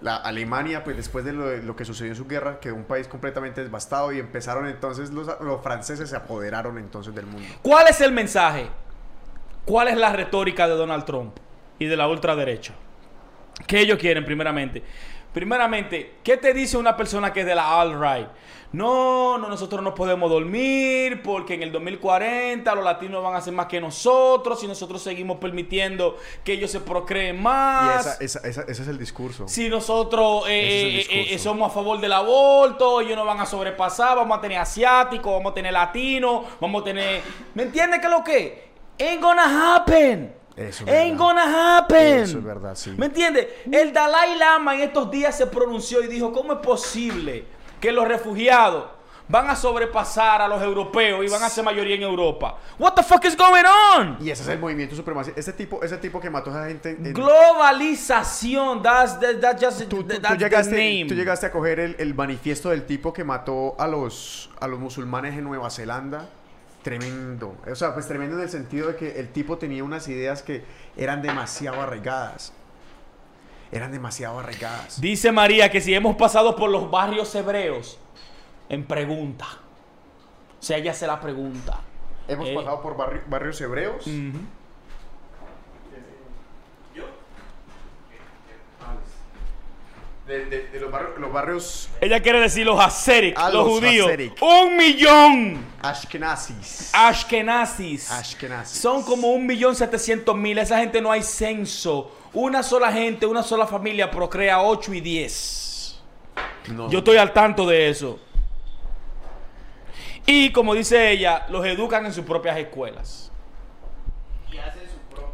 La 0.00 0.16
Alemania, 0.16 0.82
pues 0.84 0.96
después 0.96 1.24
de 1.24 1.32
lo, 1.32 1.46
de 1.46 1.62
lo 1.62 1.76
que 1.76 1.84
sucedió 1.84 2.10
en 2.12 2.16
su 2.16 2.26
guerra, 2.26 2.58
quedó 2.60 2.74
un 2.76 2.84
país 2.84 3.06
completamente 3.08 3.62
devastado 3.62 4.12
y 4.12 4.18
empezaron 4.20 4.66
entonces, 4.66 5.10
los, 5.10 5.28
los 5.40 5.60
franceses 5.62 6.08
se 6.10 6.16
apoderaron 6.16 6.78
entonces 6.78 7.14
del 7.14 7.26
mundo. 7.26 7.48
¿Cuál 7.62 7.86
es 7.88 8.00
el 8.00 8.10
mensaje? 8.12 8.66
¿Cuál 9.64 9.88
es 9.88 9.96
la 9.96 10.12
retórica 10.12 10.66
de 10.68 10.74
Donald 10.74 11.04
Trump 11.04 11.36
y 11.78 11.86
de 11.86 11.96
la 11.96 12.08
ultraderecha? 12.08 12.74
¿Qué 13.66 13.78
ellos 13.80 13.98
quieren 13.98 14.24
primeramente? 14.24 14.82
Primeramente, 15.32 16.14
¿qué 16.22 16.36
te 16.36 16.52
dice 16.52 16.76
una 16.76 16.96
persona 16.96 17.32
que 17.32 17.40
es 17.40 17.46
de 17.46 17.54
la 17.54 17.80
alt-right? 17.80 18.28
No, 18.72 19.36
no, 19.36 19.48
nosotros 19.48 19.82
no 19.82 19.94
podemos 19.94 20.30
dormir 20.30 21.20
porque 21.22 21.52
en 21.54 21.62
el 21.62 21.72
2040 21.72 22.74
los 22.74 22.82
latinos 22.84 23.22
van 23.22 23.34
a 23.34 23.40
ser 23.42 23.52
más 23.52 23.66
que 23.66 23.78
nosotros 23.82 24.62
y 24.64 24.66
nosotros 24.66 25.02
seguimos 25.02 25.36
permitiendo 25.36 26.16
que 26.42 26.54
ellos 26.54 26.70
se 26.70 26.80
procreen 26.80 27.36
Y 27.36 27.40
más. 27.40 28.18
esa, 28.18 28.24
esa- 28.24 28.48
esa- 28.48 28.62
ese 28.62 28.82
es 28.82 28.88
el 28.88 28.98
discurso. 28.98 29.46
Si 29.46 29.68
nosotros 29.68 30.44
eh, 30.48 31.00
es 31.00 31.08
eh, 31.10 31.34
eh, 31.34 31.38
somos 31.38 31.70
a 31.70 31.74
favor 31.74 32.00
del 32.00 32.12
aborto, 32.14 33.02
ellos 33.02 33.16
no 33.16 33.26
van 33.26 33.40
a 33.40 33.46
sobrepasar, 33.46 34.16
vamos 34.16 34.38
a 34.38 34.40
tener 34.40 34.56
asiáticos, 34.58 35.30
vamos 35.32 35.52
a 35.52 35.54
tener 35.54 35.72
latinos, 35.74 36.46
vamos 36.58 36.80
a 36.80 36.84
tener... 36.84 37.20
¿Me 37.54 37.64
entiendes 37.64 38.00
qué 38.00 38.06
es 38.06 38.12
lo 38.12 38.24
que? 38.24 38.68
Ain't 39.00 39.20
gonna 39.22 39.76
happen. 39.76 40.34
Eso 40.56 40.84
es 40.84 40.90
Ain't 40.90 41.12
verdad. 41.12 41.18
gonna 41.18 41.78
happen. 41.78 42.18
Eso 42.22 42.38
es 42.38 42.44
verdad, 42.44 42.74
sí. 42.74 42.92
¿Me 42.96 43.06
entiendes? 43.06 43.46
El 43.70 43.92
Dalai 43.92 44.36
Lama 44.38 44.74
en 44.74 44.82
estos 44.82 45.10
días 45.10 45.36
se 45.36 45.46
pronunció 45.46 46.02
y 46.02 46.08
dijo, 46.08 46.32
¿cómo 46.32 46.52
es 46.54 46.58
posible 46.60 47.44
que 47.80 47.90
los 47.90 48.06
refugiados 48.06 48.84
van 49.28 49.48
a 49.48 49.56
sobrepasar 49.56 50.42
a 50.42 50.48
los 50.48 50.60
europeos 50.60 51.24
y 51.24 51.28
van 51.30 51.42
a 51.42 51.48
ser 51.48 51.64
mayoría 51.64 51.94
en 51.94 52.02
Europa? 52.02 52.58
What 52.78 52.92
the 52.94 53.02
fuck 53.02 53.24
is 53.24 53.34
going 53.36 53.64
on? 53.96 54.18
Y 54.20 54.28
ese 54.30 54.42
es 54.42 54.48
el 54.50 54.58
movimiento 54.58 54.94
supremacista. 54.94 55.40
Ese 55.40 55.54
tipo, 55.54 55.82
ese 55.82 55.96
tipo 55.96 56.20
que 56.20 56.28
mató 56.28 56.50
a 56.50 56.54
esa 56.60 56.68
gente. 56.68 56.90
en- 56.90 57.14
Globalización, 57.14 58.82
that's, 58.82 59.18
the- 59.20 59.34
that's 59.36 59.62
just 59.64 59.80
tú, 59.88 60.02
tú- 60.02 60.04
tú 60.04 60.20
that's 60.20 60.36
the 60.38 60.44
llegaste, 60.44 60.70
name. 60.72 61.06
tú 61.08 61.14
llegaste 61.14 61.46
a 61.46 61.50
coger 61.52 61.80
el, 61.80 61.96
el 61.98 62.14
manifiesto 62.14 62.68
del 62.70 62.84
tipo 62.84 63.12
que 63.12 63.24
mató 63.24 63.74
a 63.78 63.86
los, 63.88 64.50
a 64.60 64.66
los 64.68 64.78
musulmanes 64.78 65.34
en 65.34 65.44
Nueva 65.44 65.70
Zelanda. 65.70 66.28
Tremendo. 66.82 67.56
O 67.70 67.74
sea, 67.74 67.94
pues 67.94 68.08
tremendo 68.08 68.36
en 68.36 68.42
el 68.42 68.48
sentido 68.48 68.88
de 68.88 68.96
que 68.96 69.20
el 69.20 69.28
tipo 69.28 69.56
tenía 69.58 69.84
unas 69.84 70.08
ideas 70.08 70.42
que 70.42 70.64
eran 70.96 71.22
demasiado 71.22 71.80
arraigadas. 71.80 72.52
Eran 73.70 73.92
demasiado 73.92 74.38
arraigadas. 74.40 75.00
Dice 75.00 75.32
María 75.32 75.70
que 75.70 75.80
si 75.80 75.94
hemos 75.94 76.16
pasado 76.16 76.56
por 76.56 76.70
los 76.70 76.90
barrios 76.90 77.34
hebreos, 77.34 77.98
en 78.68 78.84
pregunta. 78.84 79.46
O 80.60 80.62
sea, 80.62 80.76
ella 80.76 80.92
se 80.92 81.06
la 81.06 81.20
pregunta. 81.20 81.80
Hemos 82.28 82.48
Eh. 82.48 82.54
pasado 82.54 82.82
por 82.82 82.96
barri- 82.96 83.22
barrios 83.28 83.60
hebreos. 83.60 84.04
De, 90.32 90.46
de- 90.46 90.68
de 90.68 90.80
los, 90.80 90.90
barrios, 90.90 91.18
los 91.18 91.30
barrios 91.32 91.88
Ella 92.00 92.20
quiere 92.20 92.40
decir 92.40 92.64
los 92.64 92.80
Hasidic, 92.80 93.34
Ah, 93.36 93.50
los 93.50 93.66
los 93.66 93.68
judíos. 93.80 94.10
Un 94.40 94.76
millón. 94.76 95.66
ashkenazis. 95.82 96.90
Ashkenazis. 96.94 98.10
Ashkenazis. 98.10 98.80
Son 98.80 99.02
como 99.02 99.28
un 99.32 99.46
millón 99.46 99.76
setecientos 99.76 100.34
mil. 100.36 100.56
Esa 100.58 100.78
gente 100.78 101.02
no 101.02 101.12
hay 101.12 101.22
censo. 101.22 102.10
Una 102.32 102.62
sola 102.62 102.90
gente, 102.90 103.26
una 103.26 103.42
sola 103.42 103.66
familia 103.66 104.10
procrea 104.10 104.62
8 104.62 104.94
y 104.94 105.00
10. 105.02 106.00
No. 106.68 106.88
Yo 106.90 107.00
estoy 107.00 107.18
al 107.18 107.32
tanto 107.34 107.66
de 107.66 107.90
eso. 107.90 108.18
Y 110.24 110.50
como 110.52 110.74
dice 110.74 111.10
ella, 111.10 111.46
los 111.50 111.66
educan 111.66 112.06
en 112.06 112.12
sus 112.14 112.24
propias 112.24 112.56
escuelas. 112.56 113.31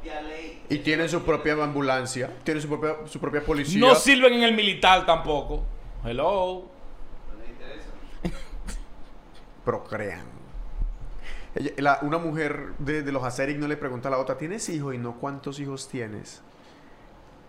Y 0.09 0.11
hacen 0.11 0.23
su 0.23 0.23
propia 0.23 0.23
ley. 0.23 0.63
Y 0.71 0.79
tienen 0.79 1.09
su 1.09 1.23
propia 1.23 1.53
ambulancia, 1.65 2.31
tienen 2.45 2.63
su 2.63 2.69
propia, 2.69 3.07
su 3.07 3.21
propia 3.21 3.43
policía. 3.43 3.81
No 3.81 3.95
sirven 3.95 4.35
en 4.35 4.43
el 4.43 4.55
militar 4.55 5.05
tampoco. 5.07 5.65
Hello. 6.05 6.65
No 7.33 7.39
les 7.41 7.51
interesa. 7.51 8.39
procrean. 9.65 10.23
Ella- 11.55 11.73
la- 11.79 11.99
una 12.03 12.19
mujer 12.19 12.75
de, 12.79 13.03
de 13.03 13.13
los 13.13 13.23
Aserik 13.25 13.59
no 13.59 13.67
le 13.67 13.77
pregunta 13.77 14.09
a 14.09 14.11
la 14.11 14.19
otra, 14.19 14.37
¿tienes 14.39 14.69
hijos? 14.69 14.95
Y 14.95 14.99
no, 14.99 15.17
¿cuántos 15.19 15.59
hijos 15.61 15.89
tienes? 15.89 16.43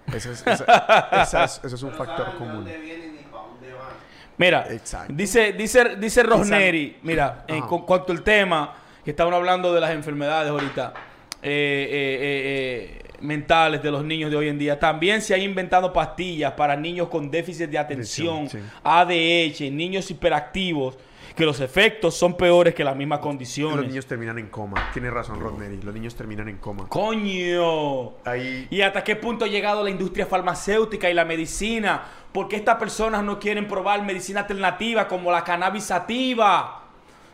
Ese 0.07 0.31
es, 0.31 0.45
esa- 0.47 1.09
esa 1.21 1.43
es- 1.43 1.61
eso 1.63 1.75
es 1.75 1.83
un 1.83 1.91
factor 1.91 2.25
saben 2.25 2.31
de 2.33 2.37
común. 2.39 2.55
dónde 2.63 2.77
vienen 2.79 3.15
ni 3.15 3.21
para 3.23 3.43
dónde 3.43 3.73
van. 3.73 3.89
Mira, 4.37 4.65
Exacto. 4.73 5.13
dice, 5.15 5.53
dice, 5.53 5.95
dice 5.97 6.23
Rosneri, 6.23 6.99
mira, 7.03 7.43
en 7.47 7.61
cu- 7.61 7.85
cuanto 7.85 8.11
al 8.11 8.23
tema, 8.23 8.73
que 9.03 9.11
estaban 9.11 9.33
hablando 9.33 9.73
de 9.73 9.81
las 9.81 9.91
enfermedades 9.91 10.49
ahorita, 10.49 10.93
eh, 11.41 11.87
eh, 11.91 12.99
eh, 13.01 13.03
mentales 13.21 13.81
de 13.81 13.91
los 13.91 14.03
niños 14.03 14.31
de 14.31 14.37
hoy 14.37 14.47
en 14.47 14.57
día, 14.57 14.79
también 14.79 15.21
se 15.21 15.33
han 15.33 15.41
inventado 15.41 15.91
pastillas 15.93 16.53
para 16.53 16.75
niños 16.75 17.07
con 17.09 17.29
déficit 17.29 17.69
de 17.69 17.77
atención, 17.77 18.49
sí. 18.49 18.59
ADH, 18.83 19.71
niños 19.71 20.09
hiperactivos, 20.11 20.97
que 21.35 21.45
los 21.45 21.61
efectos 21.61 22.15
son 22.15 22.35
peores 22.35 22.75
que 22.75 22.83
las 22.83 22.95
mismas 22.95 23.19
Los 23.19 23.27
condiciones. 23.27 23.87
niños 23.87 24.05
terminan 24.05 24.37
en 24.39 24.47
coma. 24.47 24.89
Tiene 24.91 25.09
razón, 25.09 25.39
Rodney. 25.39 25.79
Los 25.81 25.93
niños 25.93 26.13
terminan 26.15 26.49
en 26.49 26.57
coma. 26.57 26.87
Coño. 26.89 28.17
Ahí, 28.25 28.67
¿Y 28.69 28.81
hasta 28.81 29.03
qué 29.03 29.15
punto 29.15 29.45
ha 29.45 29.47
llegado 29.47 29.81
la 29.81 29.89
industria 29.89 30.25
farmacéutica 30.25 31.09
y 31.09 31.13
la 31.13 31.23
medicina? 31.23 32.03
Porque 32.33 32.57
estas 32.57 32.75
personas 32.75 33.23
no 33.23 33.39
quieren 33.39 33.67
probar 33.67 34.03
medicina 34.03 34.41
alternativa 34.41 35.07
como 35.07 35.31
la 35.31 35.43
cannabis 35.43 35.85
sativa? 35.85 36.83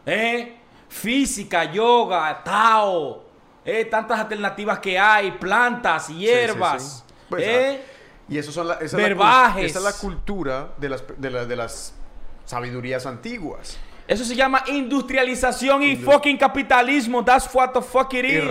¿Eh? 0.05 0.53
Física, 0.87 1.71
yoga, 1.71 2.43
Tao. 2.43 3.24
¿Eh? 3.65 3.85
Tantas 3.85 4.19
alternativas 4.19 4.79
que 4.79 4.97
hay, 4.97 5.31
plantas, 5.31 6.07
hierbas. 6.07 6.83
sí, 6.83 6.89
sí. 7.07 7.13
Pues, 7.29 7.43
¿eh? 7.45 7.81
y 8.29 8.37
eso 8.37 8.51
son 8.51 8.67
la, 8.69 8.73
esa, 8.75 8.85
es 8.85 8.93
la, 8.93 8.99
Verbajes. 8.99 9.65
esa 9.65 9.79
es 9.79 9.85
la 9.85 9.93
cultura 9.93 10.69
de 10.77 10.89
las, 10.89 11.03
de, 11.17 11.29
la- 11.31 11.45
de 11.45 11.55
las 11.55 11.93
sabidurías 12.45 13.05
antiguas. 13.05 13.77
Eso 14.07 14.23
se 14.23 14.35
llama 14.35 14.63
industrialización 14.67 15.81
y 15.81 15.95
fucking 15.95 16.37
capitalismo. 16.37 17.25
That's 17.25 17.49
what 17.53 17.71
the 17.71 17.81
fuck 17.81 18.13
it 18.13 18.25
is. 18.25 18.43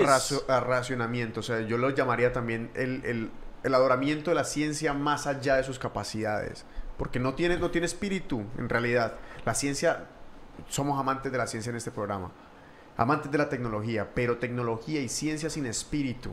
racionamiento. 0.49 1.41
O 1.41 1.43
sea, 1.43 1.61
yo 1.61 1.79
lo 1.79 1.91
llamaría 1.91 2.33
también 2.33 2.71
el, 2.75 3.05
el- 3.05 3.31
el 3.63 3.75
adoramiento 3.75 4.31
de 4.31 4.35
la 4.35 4.45
ciencia 4.45 4.93
más 4.93 5.27
allá 5.27 5.57
de 5.57 5.63
sus 5.65 5.79
capacidades. 5.79 6.65
Porque 6.99 7.19
no 7.21 7.35
tiene, 7.35 7.57
no 7.57 7.71
tiene 7.71 7.87
espíritu, 7.87 8.45
en 8.59 8.69
realidad. 8.69 9.15
La 9.45 9.55
ciencia, 9.55 10.07
somos 10.69 10.99
amantes 10.99 11.31
de 11.33 11.39
la 11.39 11.47
ciencia 11.47 11.71
en 11.71 11.77
este 11.77 11.91
programa. 11.91 12.31
Amantes 12.97 13.31
de 13.31 13.39
la 13.39 13.49
tecnología, 13.49 14.09
pero 14.15 14.39
tecnología 14.39 15.01
y 15.01 15.09
ciencia 15.09 15.51
sin 15.51 15.67
espíritu. 15.67 16.31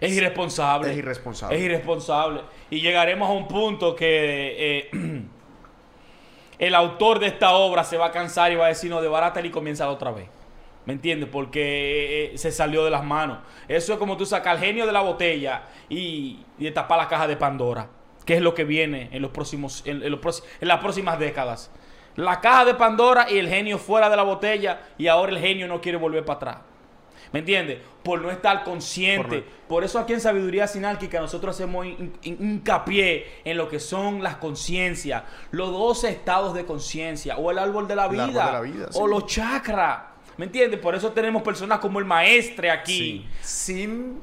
Es 0.00 0.12
irresponsable. 0.12 0.90
Es 0.90 0.96
irresponsable. 0.96 1.56
Es 1.56 1.62
irresponsable. 1.62 2.42
Y 2.70 2.80
llegaremos 2.80 3.28
a 3.28 3.32
un 3.32 3.48
punto 3.48 3.94
que 3.94 4.88
eh, 4.92 5.24
el 6.58 6.74
autor 6.74 7.18
de 7.18 7.28
esta 7.28 7.52
obra 7.52 7.84
se 7.84 7.96
va 7.96 8.06
a 8.06 8.12
cansar 8.12 8.52
y 8.52 8.56
va 8.56 8.66
a 8.66 8.68
decir, 8.68 8.90
no, 8.90 9.00
de 9.00 9.08
barata 9.08 9.40
y 9.40 9.50
comienza 9.50 9.88
otra 9.88 10.10
vez. 10.10 10.28
¿Me 10.84 10.94
entiendes? 10.94 11.28
Porque 11.30 12.32
eh, 12.32 12.38
se 12.38 12.50
salió 12.50 12.84
de 12.84 12.90
las 12.90 13.04
manos. 13.04 13.38
Eso 13.68 13.92
es 13.92 13.98
como 13.98 14.16
tú 14.16 14.24
sacas 14.24 14.54
el 14.56 14.64
genio 14.64 14.86
de 14.86 14.92
la 14.92 15.02
botella 15.02 15.64
y, 15.88 16.44
y 16.58 16.70
tapar 16.70 16.98
la 16.98 17.08
caja 17.08 17.26
de 17.26 17.36
Pandora. 17.36 17.88
Que 18.24 18.34
es 18.34 18.40
lo 18.40 18.54
que 18.54 18.64
viene 18.64 19.08
en 19.12 19.22
los 19.22 19.30
próximos, 19.30 19.82
en, 19.86 20.02
en 20.02 20.10
los 20.10 20.44
en 20.60 20.68
las 20.68 20.80
próximas 20.80 21.18
décadas. 21.18 21.70
La 22.18 22.40
caja 22.40 22.64
de 22.64 22.74
Pandora 22.74 23.30
y 23.30 23.38
el 23.38 23.48
genio 23.48 23.78
fuera 23.78 24.10
de 24.10 24.16
la 24.16 24.22
botella 24.24 24.80
y 24.98 25.06
ahora 25.06 25.32
el 25.32 25.38
genio 25.38 25.68
no 25.68 25.80
quiere 25.80 25.98
volver 25.98 26.24
para 26.24 26.36
atrás. 26.36 26.56
¿Me 27.32 27.40
entiendes? 27.40 27.78
Por 28.02 28.20
no 28.22 28.30
estar 28.30 28.64
consciente. 28.64 29.42
Por 29.42 29.68
Por, 29.68 29.84
eso 29.84 29.98
aquí 29.98 30.14
en 30.14 30.20
Sabiduría 30.20 30.66
Sinálquica 30.66 31.20
nosotros 31.20 31.54
hacemos 31.54 31.84
hin- 31.86 32.12
hin- 32.22 32.36
hincapié 32.40 33.26
en 33.44 33.56
lo 33.58 33.68
que 33.68 33.78
son 33.78 34.22
las 34.22 34.36
conciencias, 34.36 35.24
los 35.50 35.70
12 35.70 36.08
estados 36.08 36.54
de 36.54 36.64
conciencia, 36.64 37.36
o 37.36 37.50
el 37.50 37.58
árbol 37.58 37.86
de 37.86 37.96
la 37.96 38.08
vida, 38.08 38.24
árbol 38.24 38.34
de 38.34 38.52
la 38.52 38.60
vida, 38.60 38.88
o 38.94 39.06
los 39.06 39.26
chakras. 39.26 39.98
¿Me 40.38 40.46
entiendes? 40.46 40.80
Por 40.80 40.94
eso 40.94 41.12
tenemos 41.12 41.42
personas 41.42 41.80
como 41.80 41.98
el 41.98 42.04
maestre 42.06 42.70
aquí. 42.70 43.28
Sin 43.42 44.20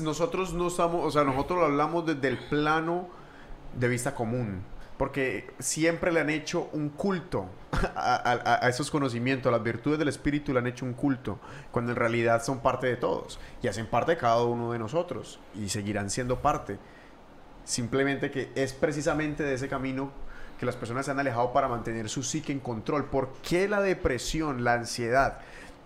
nosotros 0.00 0.52
no 0.52 0.68
estamos, 0.68 1.04
o 1.04 1.10
sea, 1.10 1.24
nosotros 1.24 1.58
lo 1.58 1.64
hablamos 1.66 2.06
desde 2.06 2.28
el 2.28 2.38
plano 2.38 3.08
de 3.74 3.88
vista 3.88 4.14
común, 4.14 4.62
porque 4.96 5.50
siempre 5.58 6.12
le 6.12 6.20
han 6.20 6.30
hecho 6.30 6.68
un 6.72 6.90
culto 6.90 7.46
a, 7.96 8.68
esos 8.68 8.90
conocimientos, 8.90 9.50
a 9.50 9.56
las 9.56 9.62
virtudes 9.62 9.98
del 9.98 10.08
espíritu 10.08 10.52
le 10.52 10.60
han 10.60 10.66
hecho 10.66 10.84
un 10.84 10.94
culto, 10.94 11.38
cuando 11.70 11.92
en 11.92 11.96
realidad 11.96 12.42
son 12.42 12.60
parte 12.60 12.86
de 12.86 12.96
todos 12.96 13.40
y 13.62 13.68
hacen 13.68 13.86
parte 13.86 14.12
de 14.12 14.18
cada 14.18 14.42
uno 14.44 14.72
de 14.72 14.78
nosotros 14.78 15.40
y 15.54 15.68
seguirán 15.68 16.10
siendo 16.10 16.40
parte. 16.40 16.78
Simplemente 17.64 18.30
que 18.30 18.50
es 18.54 18.72
precisamente 18.72 19.42
de 19.42 19.54
ese 19.54 19.68
camino 19.68 20.12
que 20.58 20.66
las 20.66 20.76
personas 20.76 21.06
se 21.06 21.10
han 21.10 21.18
alejado 21.18 21.52
para 21.52 21.66
mantener 21.66 22.08
su 22.08 22.22
psique 22.22 22.52
en 22.52 22.60
control. 22.60 23.06
¿Por 23.06 23.32
qué 23.42 23.68
la 23.68 23.80
depresión, 23.80 24.62
la 24.62 24.74
ansiedad, 24.74 25.38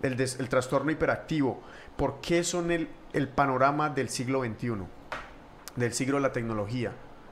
el, 0.03 0.49
trastorno 0.49 0.91
hiperactivo, 0.91 1.61
por 1.97 2.21
qué 2.21 2.43
son 2.43 2.69
el 2.71 3.27
panorama 3.29 3.89
del 3.89 4.09
siglo 4.09 4.43
XXI, 4.43 4.73
del 5.75 5.93
siglo 5.93 6.17
de 6.17 6.21
la 6.21 6.33
tecnología, 6.33 6.91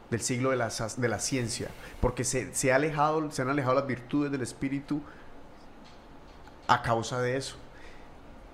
del 0.10 0.22
siglo 0.22 0.52
de 0.52 0.58
la, 0.58 0.70
de 0.70 1.08
la 1.08 1.20
ciencia? 1.20 1.70
Porque 2.02 2.24
se, 2.24 2.54
se, 2.54 2.72
ha 2.72 2.76
alejado, 2.76 3.32
se 3.32 3.42
han 3.42 3.50
alejado 3.50 3.76
las 3.76 3.88
virtudes 3.88 4.32
del 4.32 4.42
espíritu 4.42 5.02
a 6.68 6.82
causa 6.82 7.22
de 7.22 7.38
eso. 7.38 7.58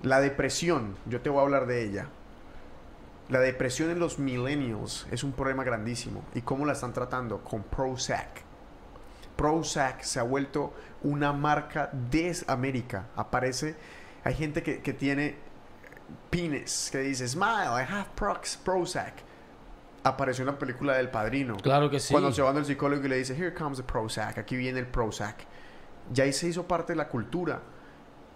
La 0.02 0.20
depresión, 0.20 0.96
yo 1.06 1.22
te 1.22 1.30
voy 1.30 1.40
a 1.40 1.44
hablar 1.44 1.66
de 1.66 1.84
ella. 1.84 2.08
La 3.30 3.40
depresión 3.40 3.90
en 3.90 4.00
los 4.00 4.20
millennials 4.20 5.08
es 5.12 5.24
un 5.24 5.32
problema 5.32 5.64
grandísimo. 5.64 6.24
¿Y 6.34 6.42
cómo 6.42 6.66
la 6.66 6.74
están 6.74 6.94
tratando? 6.94 7.44
Con 7.44 7.64
Prozac. 7.64 8.42
Prozac 9.36 10.02
se 10.02 10.20
ha 10.20 10.24
vuelto 10.24 10.74
una 11.02 11.32
marca 11.32 11.90
de 11.92 12.36
América. 12.48 13.08
Aparece, 13.16 13.76
hay 14.24 14.36
gente 14.36 14.62
que, 14.62 14.82
que 14.82 14.94
tiene 14.94 15.38
pines 16.30 16.90
que 16.92 17.00
dice, 17.00 17.28
smile, 17.28 17.72
I 17.72 17.86
have 17.90 18.10
Prox, 18.16 18.58
Prozac. 18.58 19.14
Apareció 20.04 20.44
en 20.44 20.48
la 20.48 20.60
película 20.60 20.98
del 20.98 21.10
Padrino. 21.10 21.56
Claro 21.58 21.90
que 21.90 22.00
sí. 22.00 22.14
Cuando 22.14 22.32
se 22.32 22.42
va 22.42 22.50
al 22.52 22.66
psicólogo 22.66 23.06
y 23.06 23.10
le 23.10 23.18
dice, 23.18 23.36
here 23.36 23.54
comes 23.54 23.78
the 23.78 23.84
Prozac, 23.84 24.38
aquí 24.38 24.56
viene 24.56 24.80
el 24.80 24.88
Prozac. 24.88 25.46
Ya 26.12 26.26
ahí 26.26 26.34
se 26.34 26.48
hizo 26.48 26.68
parte 26.68 26.94
de 26.94 26.98
la 26.98 27.08
cultura. 27.08 27.62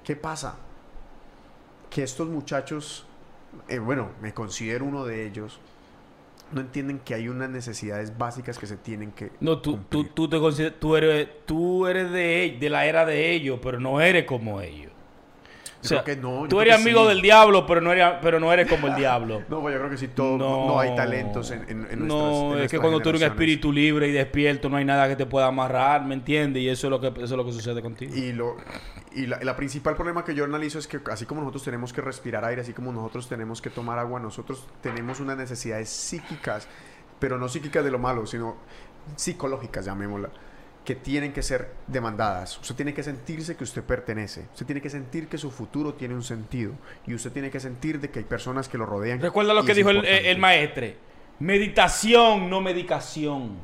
¿Qué 0.03 0.15
pasa? 0.15 0.55
Que 1.89 2.03
estos 2.03 2.29
muchachos, 2.29 3.05
eh, 3.67 3.79
bueno, 3.79 4.11
me 4.21 4.33
considero 4.33 4.85
uno 4.85 5.03
de 5.03 5.25
ellos, 5.25 5.59
no 6.51 6.61
entienden 6.61 6.99
que 6.99 7.13
hay 7.13 7.27
unas 7.27 7.49
necesidades 7.49 8.17
básicas 8.17 8.57
que 8.57 8.67
se 8.67 8.77
tienen 8.77 9.11
que 9.11 9.31
No, 9.41 9.59
tú, 9.59 9.77
tú, 9.89 10.03
cumplir. 10.03 10.13
tú 10.13 10.29
te 10.29 10.71
tú 10.71 10.95
eres, 10.95 11.27
tú 11.45 11.87
eres 11.87 12.11
de, 12.11 12.57
de 12.59 12.69
la 12.69 12.85
era 12.85 13.05
de 13.05 13.31
ellos, 13.31 13.59
pero 13.61 13.79
no 13.79 13.99
eres 13.99 14.25
como 14.25 14.61
ellos. 14.61 14.91
O 15.79 15.87
sea, 15.87 16.03
creo 16.03 16.15
que 16.15 16.21
no, 16.21 16.47
tú 16.47 16.59
eres 16.59 16.75
amigo 16.75 17.03
sí. 17.03 17.09
del 17.09 17.21
diablo, 17.21 17.65
pero 17.67 17.81
no 17.81 17.91
eres, 17.91 18.13
pero 18.21 18.39
no 18.39 18.51
eres 18.51 18.67
como 18.67 18.87
el 18.87 18.95
diablo. 18.97 19.43
No, 19.47 19.61
pues 19.61 19.73
yo 19.73 19.79
creo 19.79 19.91
que 19.91 19.97
sí, 19.97 20.07
todo, 20.07 20.37
no, 20.37 20.67
no 20.67 20.79
hay 20.79 20.95
talentos 20.95 21.51
en, 21.51 21.61
en, 21.69 21.87
en 21.91 22.07
No, 22.07 22.15
nuestras- 22.17 22.57
en 22.59 22.63
es 22.65 22.71
que 22.71 22.79
cuando 22.79 22.99
tú 22.99 23.09
eres 23.09 23.21
un 23.21 23.27
espíritu 23.27 23.71
libre 23.71 24.07
y 24.07 24.11
despierto, 24.11 24.69
no 24.69 24.77
hay 24.77 24.85
nada 24.85 25.07
que 25.07 25.15
te 25.15 25.25
pueda 25.25 25.47
amarrar, 25.47 26.03
¿me 26.03 26.15
entiendes? 26.15 26.63
Y 26.63 26.69
eso 26.69 26.87
es 26.87 26.91
lo 26.91 26.99
que, 26.99 27.07
eso 27.07 27.23
es 27.23 27.31
lo 27.31 27.45
que 27.45 27.51
sucede 27.53 27.81
contigo. 27.81 28.13
Y, 28.15 28.33
lo, 28.33 28.57
y 29.15 29.27
la, 29.27 29.39
la 29.43 29.55
principal 29.55 29.95
problema 29.95 30.25
que 30.25 30.33
yo 30.33 30.43
analizo 30.45 30.79
es 30.79 30.87
que 30.87 30.99
así 31.11 31.25
como 31.25 31.41
nosotros 31.41 31.63
tenemos 31.63 31.93
que 31.93 32.01
respirar 32.01 32.43
aire, 32.45 32.61
así 32.61 32.73
como 32.73 32.91
nosotros 32.91 33.29
tenemos 33.29 33.61
que 33.61 33.69
tomar 33.69 33.99
agua, 33.99 34.19
nosotros 34.19 34.65
tenemos 34.81 35.19
unas 35.19 35.37
necesidades 35.37 35.89
psíquicas, 35.89 36.67
pero 37.19 37.37
no 37.37 37.47
psíquicas 37.47 37.83
de 37.83 37.91
lo 37.91 37.99
malo, 37.99 38.25
sino 38.25 38.57
psicológicas, 39.15 39.85
llamémosla, 39.85 40.29
que 40.87 40.95
tienen 40.95 41.33
que 41.33 41.43
ser 41.43 41.67
demandadas. 41.85 42.57
Usted 42.61 42.73
tiene 42.75 42.93
que 42.93 43.03
sentirse 43.03 43.57
que 43.57 43.65
usted 43.65 43.83
pertenece. 43.83 44.45
Usted 44.53 44.65
tiene 44.65 44.79
que 44.79 44.89
sentir 44.89 45.27
que 45.27 45.37
su 45.37 45.51
futuro 45.51 45.95
tiene 45.95 46.13
un 46.15 46.23
sentido. 46.23 46.71
Y 47.05 47.13
usted 47.13 47.29
tiene 47.33 47.49
que 47.51 47.59
sentir 47.59 47.99
de 47.99 48.09
que 48.09 48.19
hay 48.19 48.25
personas 48.25 48.69
que 48.69 48.77
lo 48.77 48.85
rodean. 48.85 49.19
Recuerda 49.19 49.53
lo 49.53 49.65
que 49.65 49.73
dijo 49.73 49.89
el, 49.89 50.05
el 50.05 50.37
maestre. 50.37 50.95
Meditación, 51.39 52.49
no 52.49 52.61
medicación. 52.61 53.57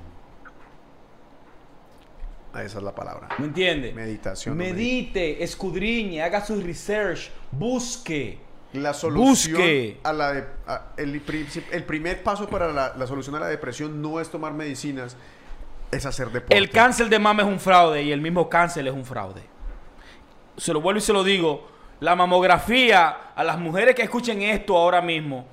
Ah, 2.53 2.63
Esa 2.63 2.79
es 2.79 2.83
la 2.83 2.93
palabra. 2.93 3.29
¿Me 3.39 3.45
entiendes? 3.45 3.95
Meditación. 3.95 4.57
no 4.57 4.63
Medite, 4.63 5.41
escudriñe, 5.43 6.21
haga 6.21 6.45
su 6.45 6.59
research, 6.61 7.31
busque. 7.51 8.37
La 8.73 8.93
solución 8.93 9.29
Busque. 9.55 9.99
a 10.03 10.11
la 10.13 10.33
de- 10.33 10.45
a- 10.67 10.93
el, 10.97 11.23
princip- 11.25 11.65
el 11.71 11.83
primer 11.83 12.21
paso 12.23 12.49
para 12.49 12.73
la, 12.73 12.93
la 12.97 13.07
solución 13.07 13.35
a 13.35 13.39
la 13.39 13.47
depresión 13.47 14.01
no 14.01 14.19
es 14.19 14.29
tomar 14.29 14.51
medicinas, 14.53 15.15
es 15.95 16.05
hacer 16.05 16.29
deporte. 16.29 16.57
El 16.57 16.69
cáncer 16.69 17.09
de 17.09 17.19
mama 17.19 17.43
es 17.43 17.47
un 17.47 17.59
fraude 17.59 18.03
y 18.03 18.11
el 18.11 18.21
mismo 18.21 18.49
cáncer 18.49 18.85
es 18.87 18.93
un 18.93 19.05
fraude. 19.05 19.41
Se 20.57 20.73
lo 20.73 20.81
vuelvo 20.81 20.99
y 20.99 21.01
se 21.01 21.13
lo 21.13 21.23
digo. 21.23 21.67
La 21.99 22.15
mamografía, 22.15 23.09
a 23.35 23.43
las 23.43 23.57
mujeres 23.57 23.95
que 23.95 24.01
escuchen 24.03 24.41
esto 24.41 24.75
ahora 24.77 25.01
mismo, 25.01 25.47